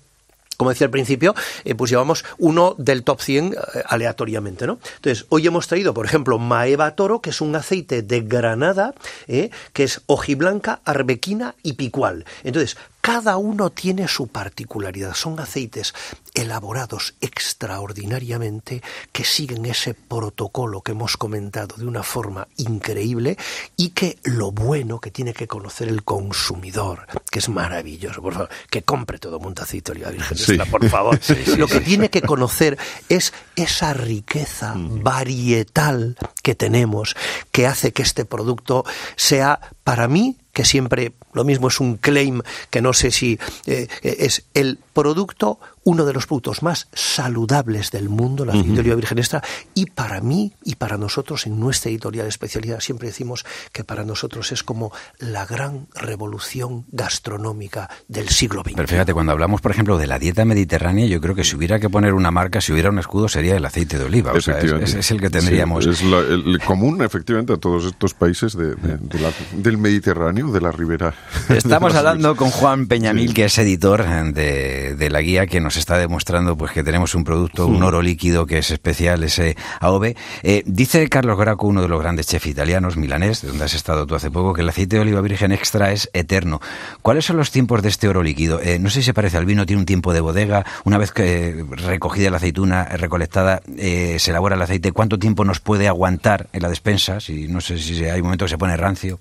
como 0.57 0.71
decía 0.71 0.87
al 0.87 0.91
principio, 0.91 1.35
eh, 1.65 1.75
pues 1.75 1.91
llevamos 1.91 2.25
uno 2.39 2.75
del 2.79 3.03
top 3.03 3.21
100 3.21 3.53
eh, 3.53 3.83
aleatoriamente, 3.87 4.67
¿no? 4.67 4.79
Entonces, 4.97 5.27
hoy 5.29 5.47
hemos 5.47 5.69
traído, 5.69 5.95
por 5.95 6.07
ejemplo, 6.07 6.39
Maeva 6.39 6.95
Toro, 6.95 7.21
que 7.21 7.31
es 7.31 7.41
un 7.41 7.55
aceite 7.55 8.03
de 8.03 8.21
Granada, 8.23 8.95
eh, 9.29 9.51
que 9.73 9.85
es 9.85 10.01
hojiblanca, 10.07 10.81
arbequina 10.85 11.55
y 11.63 11.75
picual. 11.75 12.25
Entonces, 12.45 12.77
cada 13.07 13.37
uno 13.37 13.71
tiene 13.71 14.09
su 14.09 14.27
particularidad. 14.27 15.15
Son 15.15 15.39
aceites 15.39 15.95
elaborados 16.35 17.15
extraordinariamente 17.21 18.83
que 19.13 19.25
siguen 19.25 19.65
ese 19.65 19.95
protocolo 19.95 20.81
que 20.83 20.91
hemos 20.91 21.17
comentado 21.17 21.77
de 21.77 21.87
una 21.87 22.03
forma 22.03 22.49
increíble 22.57 23.39
y 23.77 23.91
que 23.91 24.19
lo 24.25 24.51
bueno 24.51 24.99
que 24.99 25.13
tiene 25.13 25.35
que 25.35 25.47
conocer 25.47 25.87
el 25.87 26.03
consumidor, 26.03 27.07
que 27.31 27.39
es 27.39 27.49
maravilloso, 27.49 28.21
por 28.21 28.33
favor, 28.33 28.49
que 28.71 28.83
compre 28.83 29.21
todo 29.21 29.39
mundo 29.39 29.63
aceite 29.63 29.93
de 29.93 29.99
oliva 29.99 30.11
virgen 30.11 30.37
Sí. 30.37 30.55
extra, 30.55 30.67
por 30.69 30.89
favor. 30.89 31.17
Sí, 31.23 31.37
sí, 31.45 31.55
lo 31.55 31.69
que 31.69 31.79
tiene 31.79 32.11
que 32.11 32.23
conocer 32.23 32.77
es 33.09 33.33
esa 33.55 33.93
riqueza 33.95 34.75
varietal 34.77 36.17
que 36.43 36.57
tenemos, 36.57 37.15
que 37.53 37.69
hace 37.69 37.93
que 37.93 38.03
este 38.03 38.25
producto 38.25 38.85
sea, 39.15 39.61
para 39.85 40.09
mí, 40.09 40.39
que 40.57 40.65
siempre 40.65 41.13
lo 41.35 41.45
mismo 41.45 41.69
es 41.69 41.81
un 41.81 41.99
claim 41.99 42.41
que 42.71 42.81
no 42.81 42.95
sé 42.95 43.11
si 43.11 43.39
eh, 43.67 43.89
es 44.01 44.45
el 44.55 44.79
producto 44.95 45.61
uno 45.87 46.05
de 46.05 46.13
los 46.13 46.27
productos 46.27 46.63
más 46.65 46.89
saludables 46.93 47.91
del 47.93 48.09
mundo, 48.09 48.45
la 48.45 48.53
aceite 48.55 48.73
de 48.73 48.81
oliva 48.81 48.97
virgen 48.97 49.19
extra, 49.19 49.41
y 49.73 49.87
para 49.87 50.21
mí 50.21 50.53
y 50.65 50.75
para 50.75 50.99
nosotros 50.99 51.47
en 51.47 51.61
nuestra 51.61 51.91
editorial 51.91 52.25
de 52.27 52.31
especialidad 52.31 52.81
siempre 52.81 53.07
decimos 53.09 53.45
que 53.73 53.85
para 53.85 54.05
nosotros 54.05 54.51
es 54.51 54.65
como 54.65 54.91
la 55.19 55.47
gran 55.47 55.87
revolución 55.95 56.85
gastronómica 56.91 57.89
del 58.09 58.29
siglo 58.29 58.63
XX. 58.63 58.75
Pero 58.75 58.89
fíjate, 58.89 59.15
cuando 59.15 59.31
hablamos, 59.33 59.61
por 59.61 59.71
ejemplo, 59.71 59.97
de 59.97 60.09
la 60.09 60.19
dieta 60.19 60.45
mediterránea, 60.45 61.07
yo 61.07 61.21
creo 61.21 61.35
que 61.37 61.45
si 61.45 61.55
hubiera 61.57 61.79
que 61.79 61.89
poner 61.89 62.15
una 62.15 62.31
marca, 62.33 62.61
si 62.61 62.73
hubiera 62.73 62.91
un 62.91 62.99
escudo, 62.99 63.29
sería 63.29 63.57
el 63.57 63.65
aceite 63.65 63.97
de 63.99 64.05
oliva. 64.05 64.33
O 64.33 64.41
sea, 64.41 64.59
es, 64.59 64.73
es- 64.73 64.95
es 64.95 65.11
el 65.13 65.21
que 65.21 65.31
tendríamos. 65.31 65.85
Sí, 65.85 65.91
es 65.91 66.03
la- 66.03 66.19
el 66.19 66.59
común, 66.65 67.03
efectivamente, 67.03 67.53
a 67.53 67.57
todos 67.59 67.85
estos 67.85 68.13
países 68.15 68.57
de- 68.57 68.75
de- 68.75 68.97
de 68.99 69.19
la- 69.21 69.33
del 69.53 69.79
Mediterráneo, 69.79 70.49
de 70.51 70.61
la 70.61 70.73
ribera. 70.73 71.15
Estamos 71.49 71.95
hablando 71.95 72.35
con 72.35 72.51
Juan 72.51 72.87
Peñamil, 72.89 73.33
que 73.33 73.45
es 73.45 73.57
editor 73.59 74.01
eh, 74.03 74.33
de, 74.33 74.95
de 74.97 75.11
la 75.11 75.21
guía, 75.21 75.47
que 75.47 75.61
nos 75.61 75.76
está 75.77 75.99
demostrando 75.99 76.57
pues 76.57 76.73
que 76.73 76.83
tenemos 76.83 77.15
un 77.15 77.25
producto, 77.25 77.67
un 77.67 77.83
oro 77.83 78.03
líquido 78.03 78.47
que 78.47 78.59
es 78.59 78.71
especial, 78.71 79.23
ese 79.25 79.57
AOVE. 79.81 80.17
Eh, 80.43 80.63
dice 80.67 81.09
Carlos 81.09 81.39
Graco, 81.39 81.67
uno 81.67 81.83
de 81.83 81.89
los 81.89 82.01
grandes 82.01 82.27
chefs 82.27 82.47
italianos, 82.47 82.97
milanés, 82.97 83.43
donde 83.43 83.65
has 83.65 83.75
estado 83.75 84.07
tú 84.07 84.15
hace 84.15 84.31
poco, 84.31 84.53
que 84.53 84.63
el 84.63 84.69
aceite 84.69 84.97
de 84.97 85.03
oliva 85.03 85.21
virgen 85.21 85.53
extra 85.53 85.93
es 85.93 86.11
eterno. 86.13 86.61
¿Cuáles 87.03 87.25
son 87.25 87.37
los 87.37 87.51
tiempos 87.51 87.83
de 87.83 87.89
este 87.89 88.09
oro 88.09 88.23
líquido? 88.23 88.61
Eh, 88.61 88.79
no 88.79 88.91
sé 88.91 89.01
si 89.01 89.07
se 89.07 89.15
parece 89.15 89.37
al 89.37 89.47
vino, 89.47 89.67
tiene 89.67 89.81
un 89.81 89.87
tiempo 89.87 90.13
de 90.13 90.21
bodega. 90.21 90.65
Una 90.85 90.99
vez 90.99 91.13
que 91.13 91.65
recogida 91.71 92.31
la 92.31 92.39
aceituna, 92.39 92.87
eh, 92.91 92.97
recolectada, 92.97 93.63
eh, 93.77 94.17
se 94.19 94.31
elabora 94.31 94.57
el 94.57 94.63
aceite. 94.63 94.93
¿Cuánto 94.93 95.19
tiempo 95.19 95.45
nos 95.45 95.61
puede 95.61 95.89
aguantar 95.89 96.49
en 96.53 96.63
la 96.63 96.69
despensa? 96.69 97.21
Si, 97.21 97.49
no 97.49 97.61
sé 97.61 97.79
si 97.79 98.05
hay 98.05 98.21
un 98.21 98.27
momento 98.27 98.45
que 98.45 98.51
se 98.51 98.59
pone 98.59 98.77
rancio. 98.77 99.21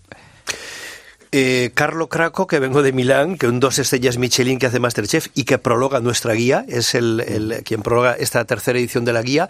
Eh, 1.38 1.72
Carlo 1.74 2.08
Craco, 2.08 2.48
que 2.48 2.60
vengo 2.60 2.82
de 2.82 2.94
Milán, 2.94 3.38
que 3.38 3.48
un 3.48 3.60
dos 3.60 3.78
estrellas 3.78 4.18
Michelin 4.18 4.58
que 4.58 4.68
hace 4.68 4.80
Masterchef 4.80 5.28
y 5.36 5.44
que 5.44 5.58
prologa 5.58 6.00
nuestra 6.00 6.32
guía, 6.32 6.64
es 6.70 6.96
el, 6.96 7.62
quien 7.66 7.82
prologa 7.82 8.14
esta 8.14 8.46
tercera 8.46 8.80
edición 8.80 9.04
de 9.04 9.12
la 9.12 9.22
guía, 9.22 9.50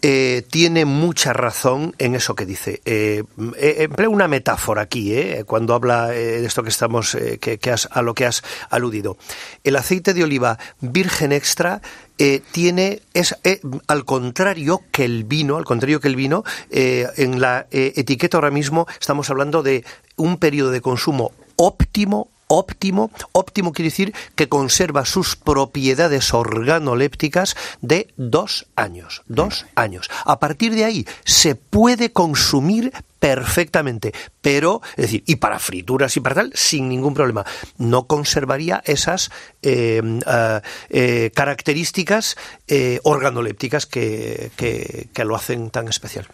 eh, 0.00 0.42
tiene 0.48 0.86
mucha 0.86 1.34
razón 1.34 1.94
en 1.98 2.14
eso 2.14 2.34
que 2.34 2.46
dice. 2.46 2.80
Eh, 2.86 3.24
eh, 3.58 3.76
empleo 3.80 4.10
una 4.10 4.26
metáfora 4.26 4.80
aquí, 4.80 5.14
cuando 5.44 5.74
habla 5.74 6.06
de 6.06 6.46
esto 6.46 6.62
que 6.62 6.70
estamos, 6.70 7.14
a 7.14 8.00
lo 8.00 8.14
que 8.14 8.24
has 8.24 8.42
aludido. 8.70 9.18
El 9.64 9.76
aceite 9.76 10.14
de 10.14 10.24
oliva 10.24 10.58
virgen 10.80 11.32
extra 11.32 11.82
eh, 12.18 12.42
tiene 12.50 13.02
es 13.14 13.36
eh, 13.44 13.60
al 13.86 14.04
contrario 14.04 14.82
que 14.90 15.04
el 15.04 15.24
vino, 15.24 15.56
al 15.56 15.64
contrario 15.64 16.00
que 16.00 16.08
el 16.08 16.16
vino, 16.16 16.44
eh, 16.70 17.06
en 17.16 17.40
la 17.40 17.66
etiqueta 17.70 18.36
ahora 18.36 18.50
mismo 18.50 18.86
estamos 19.00 19.30
hablando 19.30 19.62
de 19.62 19.84
un 20.16 20.38
periodo 20.38 20.70
de 20.70 20.80
consumo 20.80 21.32
óptimo 21.56 22.28
óptimo, 22.48 23.10
óptimo 23.32 23.72
quiere 23.72 23.90
decir 23.90 24.14
que 24.34 24.48
conserva 24.48 25.04
sus 25.04 25.36
propiedades 25.36 26.34
organolépticas 26.34 27.56
de 27.82 28.08
dos 28.16 28.66
años, 28.74 29.22
dos 29.26 29.66
años. 29.74 30.10
A 30.24 30.40
partir 30.40 30.74
de 30.74 30.84
ahí 30.84 31.06
se 31.24 31.54
puede 31.54 32.10
consumir 32.10 32.92
perfectamente, 33.18 34.12
pero, 34.40 34.80
es 34.96 35.02
decir, 35.04 35.22
y 35.26 35.36
para 35.36 35.58
frituras 35.58 36.16
y 36.16 36.20
para 36.20 36.36
tal, 36.36 36.52
sin 36.54 36.88
ningún 36.88 37.14
problema. 37.14 37.44
No 37.76 38.06
conservaría 38.06 38.82
esas 38.84 39.30
eh, 39.62 40.02
ah, 40.26 40.62
eh, 40.90 41.30
características 41.34 42.36
eh, 42.68 43.00
organolépticas 43.04 43.86
que, 43.86 44.50
que- 44.56 45.08
lo 45.24 45.36
hacen 45.36 45.68
tan 45.70 45.88
especial. 45.88 46.26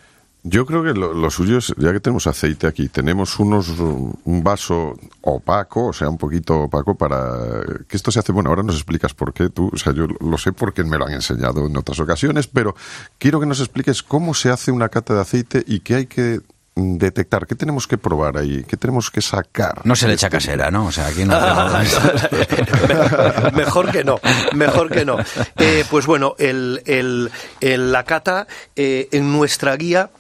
Yo 0.45 0.67
creo 0.67 0.85
que 0.85 0.93
lo, 0.93 1.15
lo 1.15 1.31
suyo 1.31 1.57
es, 1.57 1.73
ya 1.79 1.91
que 1.93 2.01
tenemos 2.01 2.27
aceite 2.27 2.67
aquí, 2.67 2.89
tenemos 2.91 3.39
unos 3.39 3.71
un 3.71 4.43
vaso 4.45 4.95
opaco, 5.23 5.87
o 5.87 5.93
sea, 5.95 6.11
un 6.11 6.19
poquito 6.19 6.65
opaco 6.65 6.95
para 6.95 7.63
que 7.89 7.97
esto 7.97 8.11
se 8.13 8.19
hace. 8.19 8.31
Bueno, 8.31 8.51
ahora 8.51 8.63
nos 8.63 8.75
explicas 8.75 9.15
por 9.15 9.33
qué 9.33 9.49
tú, 9.49 9.71
o 9.73 9.77
sea, 9.79 9.95
yo 9.95 10.07
lo 10.07 10.37
sé 10.37 10.53
porque 10.53 10.85
me 10.85 10.99
lo 10.99 11.07
han 11.07 11.15
enseñado 11.15 11.67
en 11.67 11.75
otras 11.79 11.99
ocasiones, 11.99 12.47
pero 12.47 12.77
quiero 13.19 13.41
que 13.41 13.47
nos 13.47 13.59
expliques 13.61 14.03
cómo 14.03 14.35
se 14.35 14.51
hace 14.51 14.71
una 14.71 14.91
cata 14.91 15.15
de 15.15 15.21
aceite 15.23 15.65
y 15.67 15.81
qué 15.81 15.95
hay 15.95 16.07
que 16.07 16.41
detectar, 16.77 17.47
qué 17.47 17.55
tenemos 17.55 17.87
que 17.87 17.99
probar 17.99 18.37
ahí, 18.37 18.65
qué 18.65 18.77
tenemos 18.77 19.11
que 19.11 19.23
sacar. 19.23 19.81
No 19.85 19.95
se 19.95 20.09
le 20.09 20.15
echa 20.15 20.29
casera, 20.29 20.71
¿no? 20.71 20.87
O 20.87 20.93
sea, 20.93 21.07
aquí 21.07 21.25
no 21.25 21.39
mejor 23.53 23.91
que 23.91 24.05
no, 24.05 24.21
mejor 24.55 24.91
que 24.91 25.05
no. 25.05 25.17
Eh, 25.59 25.85
pues 25.91 26.07
bueno, 26.07 26.35
el, 26.39 26.83
el- 26.87 27.31
el- 27.61 27.93
la 27.93 28.05
cata 28.05 28.47
eh, 28.77 29.09
en 29.13 29.33
nuestra 29.33 29.77
guía 29.77 30.11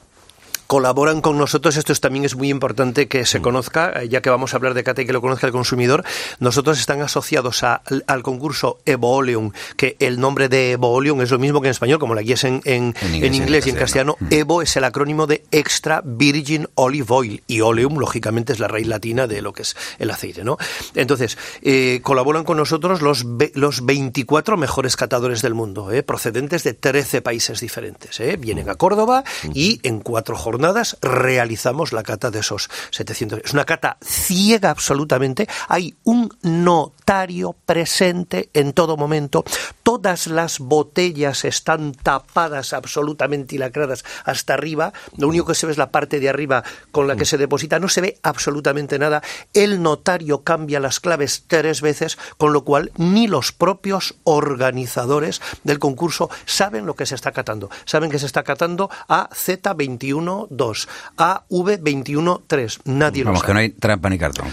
colaboran 0.67 1.21
con 1.21 1.37
nosotros, 1.39 1.77
esto 1.77 1.93
es, 1.93 2.01
también 2.01 2.25
es 2.25 2.37
muy 2.37 2.49
importante 2.49 3.07
que 3.09 3.27
se 3.27 3.41
conozca, 3.43 3.93
eh, 4.03 4.09
ya 4.09 4.23
que 4.23 4.31
vamos 4.31 4.55
a 4.55 4.57
hablar 4.57 4.75
de 4.75 4.83
cata 4.85 5.03
y 5.03 5.07
que 5.07 5.13
lo 5.13 5.21
conozca 5.21 5.47
el 5.47 5.53
consumidor, 5.53 6.05
nosotros 6.41 6.79
están 6.81 7.03
asociados 7.03 7.63
a- 7.63 7.83
al 8.07 8.23
concurso 8.23 8.79
Evoleum, 8.87 9.53
que 9.77 9.97
el 10.01 10.19
nombre 10.21 10.49
de 10.49 10.73
Evoleum 10.73 11.21
es 11.21 11.31
lo 11.31 11.39
mismo 11.39 11.61
que 11.61 11.69
en 11.69 11.73
español, 11.73 11.99
como 11.99 12.15
la 12.15 12.23
guía 12.23 12.35
es 12.35 12.45
en, 12.45 12.63
en- 12.65 12.95
En 13.03 13.15
inglés 13.15 13.15
en 13.15 13.23
y 13.23 13.27
en 13.27 13.35
inglés 13.35 13.67
y 13.67 13.71
en 13.71 13.77
castellano. 13.77 14.15
castellano, 14.15 14.41
Evo 14.43 14.63
es 14.63 14.75
el 14.77 14.85
acrónimo 14.85 15.27
de 15.27 15.45
Extra 15.51 16.01
Virgin 16.05 16.67
Olive 16.77 17.07
Oil 17.11 17.43
y 17.47 17.61
Oleum, 17.61 17.99
lógicamente, 17.99 18.53
es 18.55 18.59
la 18.59 18.69
raíz 18.69 18.87
latina 18.87 19.27
de 19.27 19.43
lo 19.43 19.53
que 19.53 19.63
es 19.63 19.77
el 19.99 20.11
aceite, 20.11 20.45
¿no? 20.45 20.57
Entonces, 20.95 21.37
eh, 21.63 22.01
colaboran 22.03 22.45
con 22.45 22.57
nosotros 22.57 23.03
los, 23.03 23.25
los 23.55 23.85
24 23.85 24.57
mejores 24.57 24.97
catadores 24.97 25.43
del 25.43 25.55
mundo, 25.55 25.91
¿eh? 25.93 26.03
procedentes 26.03 26.65
de 26.65 26.73
13 26.75 27.21
países 27.21 27.61
diferentes. 27.61 28.19
¿eh? 28.21 28.37
Vienen 28.39 28.71
a 28.71 28.77
Córdoba 28.77 29.25
y 29.53 29.81
en 29.83 30.01
cuatro 30.01 30.37
jornadas 30.37 30.54
realizamos 31.01 31.93
la 31.93 32.03
cata 32.03 32.31
de 32.31 32.41
esos 32.41 32.69
700. 32.91 33.41
Es 33.45 33.53
una 33.53 33.65
cata 33.65 33.97
ciega 34.03 34.71
absolutamente. 34.71 35.49
Hay 35.69 35.95
un 36.05 36.31
notario 36.43 37.55
presente 37.67 38.51
en 38.55 38.73
todo 38.73 38.97
momento. 38.97 39.45
Todas 39.83 40.27
las 40.27 40.59
botellas 40.59 41.45
están 41.45 41.93
tapadas 41.93 42.73
absolutamente 42.73 43.55
y 43.55 43.59
lacradas 43.59 44.05
hasta 44.25 44.55
arriba. 44.55 44.93
Lo 45.17 45.29
único 45.29 45.47
que 45.47 45.55
se 45.55 45.67
ve 45.67 45.73
es 45.73 45.79
la 45.79 45.91
parte 45.91 46.21
de 46.21 46.29
arriba 46.29 46.65
con 46.91 47.07
la 47.07 47.17
que 47.17 47.23
mm. 47.23 47.27
se 47.27 47.39
deposita. 47.39 47.79
No 47.79 47.89
se 47.89 48.01
ve 48.01 48.19
absolutamente 48.23 48.99
nada. 48.99 49.23
El 49.53 49.83
notario 49.83 50.43
cambia 50.43 50.81
las 50.81 51.01
claves 51.01 51.45
tres 51.47 51.81
veces, 51.81 52.19
con 52.39 52.53
lo 52.53 52.65
cual 52.65 52.93
ni 52.97 53.27
los 53.27 53.53
propios 53.53 54.15
organizadores 54.25 55.41
del 55.63 55.79
concurso 55.79 56.31
saben 56.45 56.87
lo 56.87 56.95
que 56.95 57.07
se 57.07 57.15
está 57.15 57.33
catando. 57.33 57.71
Saben 57.85 58.11
que 58.11 58.19
se 58.19 58.27
está 58.27 58.43
catando 58.43 58.91
a 59.09 59.29
Z21 59.31 60.44
2, 60.51 60.89
AV213. 61.17 62.81
Nadie 62.85 63.25
lo 63.25 63.35
sabe. 63.35 63.47
que 63.47 63.53
no 63.55 63.59
hay 63.61 63.71
trampa 63.71 64.11
ni 64.11 64.19
cartón. 64.19 64.49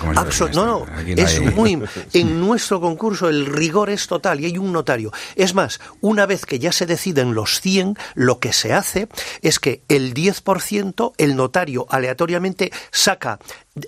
No, 0.54 0.86
no, 0.86 0.86
es 1.06 1.42
muy... 1.56 1.82
En 2.14 2.40
nuestro 2.40 2.82
concurso 2.82 3.30
el 3.30 3.46
rigor 3.46 3.90
es 3.90 4.08
total 4.08 4.40
y 4.40 4.46
hay 4.46 4.58
un 4.58 4.72
notario. 4.72 5.12
Es 5.36 5.54
más, 5.54 5.80
una 6.02 6.26
vez 6.26 6.46
que 6.46 6.60
ya 6.60 6.72
se 6.72 6.86
deciden 6.86 7.34
los 7.34 7.62
100, 7.62 7.98
lo 8.16 8.40
que 8.40 8.54
se 8.54 8.74
hace 8.74 9.08
es 9.42 9.60
que 9.60 9.84
el 9.88 10.14
10%, 10.14 11.14
el 11.18 11.36
notario 11.36 11.86
aleatoriamente 11.90 12.72
saca 12.92 13.40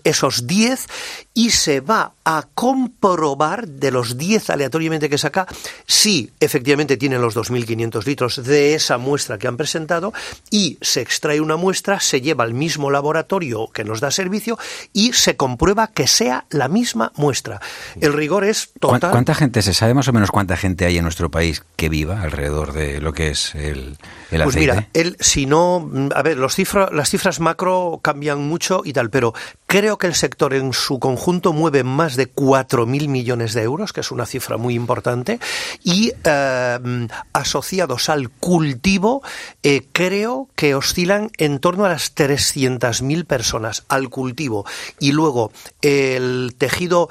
esos 0.03 0.47
10 0.47 0.87
y 1.33 1.49
se 1.49 1.81
va 1.81 2.13
a 2.23 2.45
comprobar 2.53 3.67
de 3.67 3.91
los 3.91 4.17
10 4.17 4.49
aleatoriamente 4.49 5.09
que 5.09 5.17
saca 5.17 5.45
si 5.85 6.31
efectivamente 6.39 6.95
tienen 6.95 7.21
los 7.21 7.35
2.500 7.35 8.05
litros 8.05 8.43
de 8.43 8.75
esa 8.75 8.97
muestra 8.97 9.37
que 9.37 9.47
han 9.47 9.57
presentado 9.57 10.13
y 10.49 10.77
se 10.81 11.01
extrae 11.01 11.41
una 11.41 11.57
muestra, 11.57 11.99
se 11.99 12.21
lleva 12.21 12.45
al 12.45 12.53
mismo 12.53 12.91
laboratorio 12.91 13.67
que 13.73 13.83
nos 13.83 13.99
da 13.99 14.09
servicio 14.11 14.57
y 14.93 15.11
se 15.13 15.35
comprueba 15.35 15.87
que 15.87 16.07
sea 16.07 16.45
la 16.49 16.69
misma 16.69 17.11
muestra. 17.17 17.59
El 17.99 18.13
rigor 18.13 18.45
es 18.45 18.67
¿Cuán- 18.79 18.99
total. 19.01 19.11
¿Cuánta 19.11 19.35
gente, 19.35 19.61
se 19.61 19.73
sabe 19.73 19.93
más 19.93 20.07
o 20.07 20.13
menos 20.13 20.31
cuánta 20.31 20.55
gente 20.55 20.85
hay 20.85 20.97
en 20.97 21.03
nuestro 21.03 21.29
país 21.29 21.63
que 21.75 21.89
viva 21.89 22.21
alrededor 22.21 22.71
de 22.71 23.01
lo 23.01 23.11
que 23.13 23.29
es 23.31 23.53
el, 23.55 23.97
el 24.31 24.43
Pues 24.43 24.55
aceite? 24.55 24.59
mira, 24.59 24.87
él, 24.93 25.17
si 25.19 25.45
no, 25.45 25.81
mm, 25.81 26.09
a 26.15 26.21
ver, 26.21 26.37
los 26.37 26.55
cifra- 26.57 26.89
las 26.91 27.09
cifras 27.09 27.41
macro 27.41 27.99
cambian 28.01 28.39
mucho 28.47 28.81
y 28.85 28.93
tal, 28.93 29.09
pero 29.09 29.33
creo 29.73 29.97
que 29.97 30.05
el 30.05 30.13
sector 30.13 30.53
en 30.53 30.71
su 30.71 30.99
conjunto 30.99 31.51
mueve 31.51 31.83
más 31.83 32.15
de 32.15 32.31
4.000 32.31 33.07
millones 33.07 33.55
de 33.55 33.63
euros, 33.63 33.91
que 33.91 34.01
es 34.01 34.11
una 34.11 34.27
cifra 34.27 34.55
muy 34.57 34.75
importante, 34.75 35.39
y 35.83 36.13
eh, 36.23 37.07
asociados 37.33 38.07
al 38.09 38.29
cultivo, 38.29 39.23
eh, 39.63 39.87
creo 39.91 40.47
que 40.55 40.75
oscilan 40.75 41.31
en 41.39 41.57
torno 41.57 41.85
a 41.85 41.89
las 41.89 42.13
300.000 42.13 43.25
personas 43.25 43.83
al 43.87 44.09
cultivo. 44.09 44.63
Y 44.99 45.11
luego 45.11 45.51
el 45.81 46.53
tejido 46.55 47.09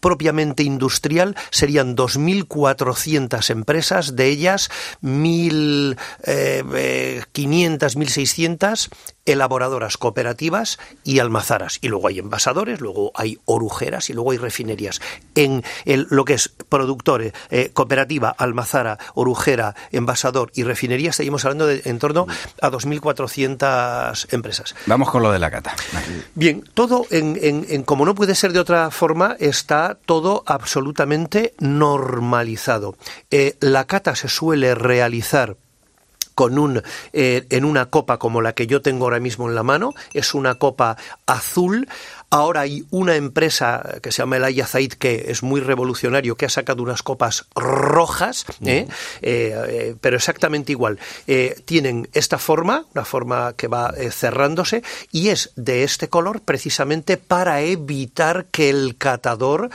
propiamente 0.00 0.62
industrial 0.62 1.36
serían 1.50 1.96
2.400 1.96 3.50
empresas, 3.50 4.16
de 4.16 4.26
ellas 4.28 4.70
eh, 5.02 5.94
1.500, 6.72 7.78
1.600 7.96 8.88
elaboradoras 9.26 9.96
cooperativas 9.96 10.78
y 11.02 11.18
almazaras. 11.18 11.78
Y 11.80 11.88
luego 11.88 12.08
hay 12.08 12.18
envasadores, 12.18 12.80
luego 12.82 13.10
hay 13.14 13.38
orujeras 13.46 14.10
y 14.10 14.12
luego 14.12 14.32
hay 14.32 14.38
refinerías. 14.38 15.00
En 15.34 15.64
el- 15.86 16.06
lo 16.10 16.24
que 16.26 16.34
es 16.34 16.50
productor, 16.68 17.32
eh, 17.50 17.70
cooperativa, 17.72 18.28
almazara, 18.36 18.98
orujera, 19.14 19.74
envasador 19.92 20.50
y 20.54 20.62
refinería, 20.64 21.12
seguimos 21.12 21.44
hablando 21.46 21.66
de 21.66 21.80
en 21.86 21.98
torno 21.98 22.26
a 22.60 22.70
2.400 22.70 24.26
empresas. 24.32 24.74
Vamos 24.86 25.10
con 25.10 25.22
lo 25.22 25.32
de 25.32 25.38
la 25.38 25.50
cata. 25.50 25.74
Bien, 26.34 26.62
todo 26.74 27.06
en, 27.10 27.38
en- 27.40 27.66
en- 27.68 27.82
como 27.82 28.04
no 28.04 28.14
puede 28.14 28.34
ser 28.34 28.52
de 28.52 28.58
otra 28.60 28.90
forma, 28.90 29.36
está 29.40 29.73
todo 30.06 30.42
absolutamente 30.46 31.54
normalizado. 31.58 32.96
Eh, 33.30 33.56
la 33.60 33.86
cata 33.86 34.14
se 34.14 34.28
suele 34.28 34.74
realizar 34.74 35.56
con 36.34 36.58
un 36.58 36.82
eh, 37.12 37.46
en 37.50 37.64
una 37.64 37.86
copa 37.86 38.18
como 38.18 38.42
la 38.42 38.54
que 38.54 38.66
yo 38.66 38.82
tengo 38.82 39.04
ahora 39.04 39.20
mismo 39.20 39.48
en 39.48 39.54
la 39.54 39.62
mano 39.62 39.94
es 40.12 40.34
una 40.34 40.56
copa 40.56 40.96
azul 41.26 41.88
ahora 42.34 42.62
hay 42.62 42.84
una 42.90 43.14
empresa 43.14 44.00
que 44.02 44.10
se 44.10 44.18
llama 44.18 44.38
el 44.38 44.44
Ayazaid 44.44 44.94
que 44.94 45.26
es 45.28 45.44
muy 45.44 45.60
revolucionario 45.60 46.36
que 46.36 46.46
ha 46.46 46.48
sacado 46.48 46.82
unas 46.82 47.04
copas 47.04 47.46
rojas 47.54 48.44
¿eh? 48.64 48.88
Eh, 49.22 49.54
eh, 49.68 49.96
pero 50.00 50.16
exactamente 50.16 50.72
igual 50.72 50.98
tienen 51.64 52.08
esta 52.12 52.38
forma 52.38 52.86
una 52.92 53.04
forma 53.04 53.52
que 53.52 53.68
va 53.68 53.94
cerrándose 54.10 54.82
y 55.12 55.28
es 55.28 55.52
de 55.54 55.84
este 55.84 56.08
color 56.08 56.40
precisamente 56.40 57.18
para 57.18 57.60
evitar 57.60 58.46
que 58.46 58.68
el 58.68 58.96
catador 58.96 59.70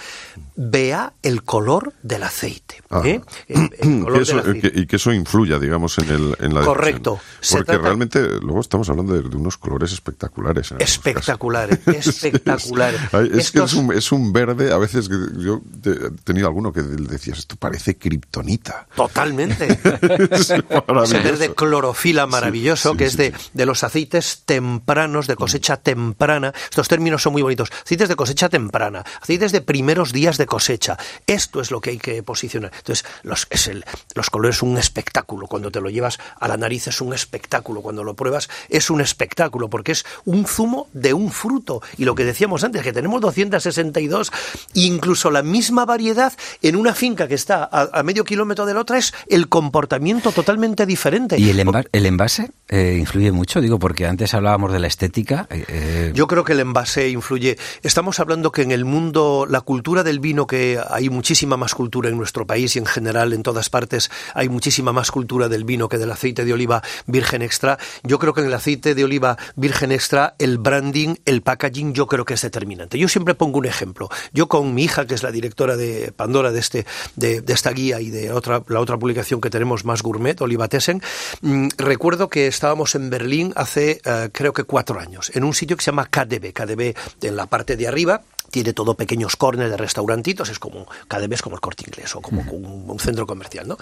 vea 0.61 1.13
el 1.23 1.43
color 1.43 1.93
del 2.03 2.23
aceite 2.23 2.75
Ah. 2.89 3.01
¿eh? 3.05 3.21
El- 3.47 3.69
el 3.79 4.03
color 4.03 4.13
Que 4.17 4.21
eso- 4.23 4.31
del 4.37 4.39
aceite. 4.49 4.71
que- 4.73 4.79
y 4.81 4.85
que 4.87 4.95
eso 4.97 5.13
influya, 5.13 5.57
digamos, 5.59 5.97
en, 5.99 6.09
el, 6.09 6.35
en 6.39 6.53
la 6.53 6.65
Correcto. 6.65 7.19
Porque 7.51 7.63
trata- 7.65 7.81
realmente 7.81 8.19
luego 8.41 8.59
estamos 8.59 8.89
hablando 8.89 9.13
de, 9.13 9.21
de 9.29 9.37
unos 9.37 9.57
colores 9.57 9.93
espectaculares. 9.93 10.73
Espectaculares, 10.79 11.79
espectaculares. 11.87 12.99
Es 13.31 13.51
que 13.51 13.59
Estos- 13.59 13.73
es 13.73 13.77
un, 13.79 13.93
es 13.93 14.11
un 14.11 14.33
verde, 14.33 14.73
a 14.73 14.77
veces 14.77 15.07
que 15.07 15.15
yo 15.37 15.61
he 15.85 16.11
tenido 16.23 16.47
alguno 16.47 16.73
que 16.73 16.81
decías, 16.81 17.39
esto 17.39 17.55
parece 17.55 17.95
kriptonita. 17.97 18.87
Totalmente. 18.95 19.79
Es 20.31 20.49
Ese 20.49 21.19
verde 21.19 21.53
clorofila 21.53 22.25
maravilloso 22.25 22.91
sí, 22.91 22.97
que 22.97 23.05
es 23.05 23.11
sí, 23.13 23.17
de, 23.17 23.33
de 23.53 23.65
los 23.65 23.83
aceites 23.83 24.43
tempranos, 24.45 25.27
de 25.27 25.35
cosecha 25.35 25.77
temprana. 25.77 26.53
Estos 26.69 26.87
términos 26.87 27.21
son 27.21 27.33
muy 27.33 27.41
bonitos. 27.41 27.69
Aceites 27.83 28.09
de 28.09 28.15
cosecha 28.15 28.49
temprana, 28.49 29.03
aceites 29.21 29.51
de 29.51 29.61
primeros 29.61 30.11
días 30.11 30.37
de 30.37 30.45
cosecha. 30.49 30.97
Esto 31.27 31.61
es 31.61 31.71
lo 31.71 31.79
que 31.79 31.91
hay 31.91 31.97
que 31.97 32.21
posicionar. 32.23 32.71
Entonces, 32.75 33.05
los, 33.23 33.47
es 33.49 33.67
el, 33.67 33.85
los 34.15 34.29
colores 34.29 34.57
son 34.57 34.69
un 34.69 34.77
espectáculo. 34.77 35.47
Cuando 35.47 35.71
te 35.71 35.79
lo 35.79 35.89
llevas 35.89 36.19
a 36.39 36.47
la 36.49 36.57
nariz 36.57 36.87
es 36.87 36.99
un 36.99 37.13
espectáculo. 37.13 37.81
Cuando 37.81 38.03
lo 38.03 38.15
pruebas 38.15 38.49
es 38.67 38.89
un 38.89 38.99
espectáculo 38.99 39.69
porque 39.69 39.93
es 39.93 40.05
un 40.25 40.45
zumo 40.45 40.89
de 40.91 41.13
un 41.13 41.31
fruto. 41.31 41.81
Y 41.97 42.03
lo 42.03 42.15
que 42.15 42.25
decíamos 42.25 42.63
antes, 42.65 42.81
que 42.83 42.91
tenemos 42.91 43.21
262, 43.21 44.31
incluso 44.73 45.31
la 45.31 45.43
misma 45.43 45.85
variedad 45.85 46.33
en 46.61 46.75
una 46.75 46.93
finca 46.93 47.27
que 47.27 47.35
está 47.35 47.63
a, 47.71 47.89
a 47.93 48.03
medio 48.03 48.23
kilómetro 48.23 48.65
de 48.65 48.73
la 48.73 48.81
otra 48.81 48.97
es 48.97 49.13
el 49.29 49.47
comportamiento 49.49 50.31
totalmente 50.31 50.85
diferente. 50.85 51.37
¿Y 51.39 51.49
el, 51.49 51.59
enva- 51.59 51.87
el 51.91 52.05
envase 52.05 52.51
eh, 52.67 52.97
influye 52.99 53.31
mucho? 53.31 53.61
Digo, 53.61 53.79
porque 53.79 54.07
antes 54.07 54.33
hablábamos 54.33 54.71
de 54.73 54.79
la 54.79 54.87
estética. 54.87 55.47
eh, 55.49 55.65
eh, 55.67 56.11
Yo 56.15 56.27
creo 56.27 56.43
que 56.43 56.53
el 56.53 56.59
envase 56.61 57.09
influye. 57.09 57.57
Estamos 57.83 58.19
hablando 58.19 58.51
que 58.51 58.61
en 58.63 58.71
el 58.71 58.85
mundo, 58.85 59.45
la 59.49 59.61
cultura 59.61 60.03
del 60.03 60.19
vino, 60.19 60.38
que 60.47 60.79
hay 60.89 61.09
muchísima 61.09 61.57
más 61.57 61.75
cultura 61.75 62.09
en 62.09 62.17
nuestro 62.17 62.45
país 62.45 62.75
y 62.75 62.79
en 62.79 62.85
general 62.85 63.33
en 63.33 63.43
todas 63.43 63.69
partes 63.69 64.09
hay 64.33 64.49
muchísima 64.49 64.93
más 64.93 65.11
cultura 65.11 65.49
del 65.49 65.63
vino 65.63 65.89
que 65.89 65.97
del 65.97 66.11
aceite 66.11 66.45
de 66.45 66.53
oliva 66.53 66.81
virgen 67.07 67.41
extra. 67.41 67.77
Yo 68.03 68.19
creo 68.19 68.33
que 68.33 68.41
en 68.41 68.47
el 68.47 68.53
aceite 68.53 68.95
de 68.95 69.03
oliva 69.03 69.37
virgen 69.55 69.91
extra 69.91 70.35
el 70.39 70.57
branding, 70.57 71.15
el 71.25 71.41
packaging, 71.41 71.93
yo 71.93 72.07
creo 72.07 72.25
que 72.25 72.33
es 72.33 72.41
determinante. 72.41 72.97
Yo 72.97 73.07
siempre 73.07 73.35
pongo 73.35 73.59
un 73.59 73.65
ejemplo. 73.65 74.09
Yo 74.33 74.47
con 74.47 74.73
mi 74.73 74.83
hija, 74.83 75.05
que 75.05 75.15
es 75.15 75.23
la 75.23 75.31
directora 75.31 75.75
de 75.77 76.11
Pandora 76.15 76.51
de 76.51 76.59
este, 76.59 76.85
de, 77.15 77.41
de 77.41 77.53
esta 77.53 77.71
guía 77.71 77.99
y 78.01 78.09
de 78.09 78.31
otra, 78.31 78.63
la 78.67 78.79
otra 78.79 78.97
publicación 78.97 79.41
que 79.41 79.49
tenemos 79.49 79.85
más 79.85 80.01
gourmet, 80.01 80.39
Oliva 80.41 80.67
Tessen, 80.67 81.01
mm, 81.41 81.69
recuerdo 81.77 82.29
que 82.29 82.47
estábamos 82.47 82.95
en 82.95 83.09
Berlín 83.09 83.53
hace 83.55 84.01
eh, 84.05 84.29
creo 84.31 84.53
que 84.53 84.63
cuatro 84.63 84.99
años, 84.99 85.31
en 85.33 85.43
un 85.43 85.53
sitio 85.53 85.77
que 85.77 85.83
se 85.83 85.91
llama 85.91 86.05
KDB, 86.05 86.53
KDB 86.53 86.95
en 87.21 87.35
la 87.35 87.45
parte 87.45 87.75
de 87.75 87.87
arriba, 87.87 88.21
tiene 88.49 88.73
todo 88.73 88.95
pequeños 88.95 89.35
corners 89.35 89.71
de 89.71 89.77
restaurantitos, 89.77 90.49
es 90.49 90.59
como 90.59 90.85
KDB 91.07 91.33
es 91.33 91.41
como 91.41 91.55
el 91.55 91.61
corte 91.61 91.83
inglés 91.87 92.15
o 92.15 92.21
como 92.21 92.41
un, 92.51 92.89
un 92.89 92.99
centro 92.99 93.25
comercial, 93.27 93.67
¿no? 93.67 93.77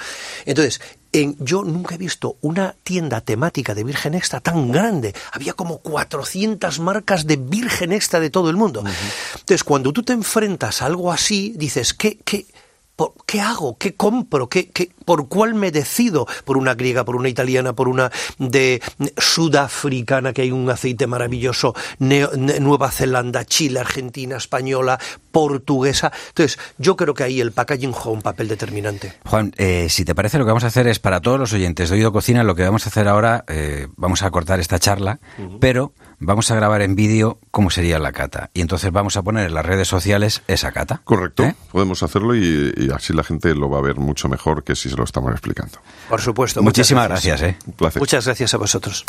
Entonces, 0.45 0.79
en- 1.11 1.35
yo 1.39 1.63
nunca 1.63 1.95
he 1.95 1.97
visto 1.97 2.37
una 2.41 2.75
tienda 2.83 3.21
temática 3.21 3.73
de 3.73 3.83
Virgen 3.83 4.13
Extra 4.13 4.39
tan 4.41 4.71
grande. 4.71 5.13
Había 5.31 5.53
como 5.53 5.79
400 5.79 6.79
marcas 6.79 7.25
de 7.25 7.37
Virgen 7.37 7.91
Extra 7.93 8.19
de 8.19 8.29
todo 8.29 8.49
el 8.49 8.55
mundo. 8.57 8.83
Entonces, 9.33 9.63
cuando 9.63 9.93
tú 9.93 10.03
te 10.03 10.13
enfrentas 10.13 10.81
a 10.81 10.85
algo 10.85 11.11
así, 11.11 11.53
dices, 11.55 11.93
¿qué, 11.93 12.17
qué, 12.23 12.45
por- 12.97 13.13
¿qué 13.25 13.39
hago? 13.39 13.77
¿Qué 13.77 13.95
compro? 13.95 14.49
¿Qué, 14.49 14.69
qué, 14.69 14.89
¿Por 15.05 15.29
cuál 15.29 15.53
me 15.55 15.71
decido? 15.71 16.27
¿Por 16.43 16.57
una 16.57 16.73
griega, 16.75 17.05
por 17.05 17.15
una 17.15 17.29
italiana, 17.29 17.71
por 17.71 17.87
una 17.87 18.11
de 18.39 18.81
sudafricana, 19.17 20.33
que 20.33 20.41
hay 20.41 20.51
un 20.51 20.69
aceite 20.69 21.07
maravilloso, 21.07 21.73
Neo- 21.99 22.31
Ne- 22.35 22.59
Nueva 22.59 22.91
Zelanda, 22.91 23.45
Chile, 23.45 23.79
Argentina, 23.79 24.35
española, 24.35 24.99
portuguesa? 25.31 26.11
Entonces, 26.29 26.59
yo 26.77 26.97
creo 26.97 27.13
que 27.13 27.23
ahí 27.23 27.39
el 27.39 27.53
packaging 27.53 27.91
juega 27.93 28.11
un 28.17 28.21
papel 28.21 28.47
determinante. 28.49 29.13
Juan, 29.25 29.53
eh, 29.57 29.87
si 29.89 30.03
te 30.03 30.13
parece, 30.15 30.37
lo 30.37 30.43
que 30.43 30.49
vamos 30.49 30.65
a 30.65 30.67
hacer 30.67 30.87
es 30.87 30.99
para 30.99 31.21
todos 31.21 31.39
los 31.39 31.53
oyentes 31.53 31.89
de 31.89 31.95
Oído 31.95 32.11
Cocina, 32.11 32.43
lo 32.43 32.55
que 32.55 32.63
vamos 32.63 32.85
a 32.85 32.89
hacer 32.89 33.07
ahora, 33.07 33.45
eh, 33.47 33.87
vamos 33.95 34.23
a 34.23 34.31
cortar 34.31 34.59
esta 34.59 34.79
charla, 34.79 35.19
pero 35.59 35.93
vamos 36.19 36.49
a 36.51 36.55
grabar 36.55 36.81
en 36.81 36.95
vídeo 36.95 37.39
cómo 37.51 37.69
sería 37.69 37.99
la 37.99 38.11
cata. 38.11 38.49
Y 38.53 38.61
entonces 38.61 38.91
vamos 38.91 39.17
a 39.17 39.23
poner 39.23 39.47
en 39.47 39.53
las 39.53 39.65
redes 39.65 39.87
sociales 39.87 40.41
esa 40.47 40.71
cata. 40.71 41.01
Correcto, 41.03 41.43
¿Eh? 41.43 41.55
podemos 41.71 42.03
hacerlo 42.03 42.35
y, 42.35 42.73
y 42.77 42.89
así 42.93 43.13
la 43.13 43.23
gente 43.23 43.53
lo 43.55 43.69
va 43.69 43.79
a 43.79 43.81
ver 43.81 43.95
mucho 43.97 44.29
mejor 44.29 44.63
que 44.63 44.75
si 44.75 44.89
se 44.89 44.95
lo 44.95 45.03
estamos 45.03 45.31
explicando. 45.31 45.79
Por 46.09 46.21
supuesto. 46.21 46.61
Muchísimas 46.61 47.09
muchas 47.09 47.25
gracias, 47.25 47.49
¿eh? 47.49 47.57
Un 47.65 47.73
placer. 47.73 48.01
Muchas 48.01 48.25
gracias 48.25 48.53
a 48.53 48.57
vosotros. 48.57 49.05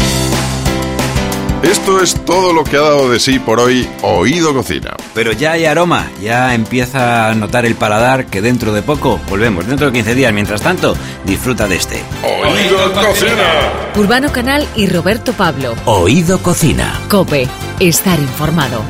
Esto 1.63 2.01
es 2.01 2.15
todo 2.25 2.53
lo 2.53 2.63
que 2.63 2.77
ha 2.77 2.81
dado 2.81 3.11
de 3.11 3.19
sí 3.19 3.39
por 3.41 3.59
hoy 3.59 3.89
Oído 4.03 4.55
Cocina. 4.55 4.95
Pero 5.13 5.33
ya 5.33 5.53
hay 5.53 5.65
aroma, 5.65 6.09
ya 6.21 6.55
empieza 6.55 7.29
a 7.29 7.35
notar 7.35 7.67
el 7.67 7.75
paladar 7.75 8.27
que 8.27 8.41
dentro 8.41 8.73
de 8.73 8.83
poco 8.83 9.21
volvemos, 9.29 9.67
dentro 9.67 9.87
de 9.87 9.93
15 9.93 10.15
días. 10.15 10.33
Mientras 10.33 10.63
tanto, 10.63 10.97
disfruta 11.25 11.67
de 11.67 11.77
este. 11.77 12.03
Oído 12.23 12.93
Cocina. 12.93 13.73
Urbano 13.97 14.31
Canal 14.31 14.69
y 14.77 14.87
Roberto 14.87 15.33
Pablo. 15.33 15.75
Oído 15.85 16.39
Cocina. 16.41 17.01
Cope. 17.09 17.49
Estar 17.81 18.19
informado. 18.21 18.85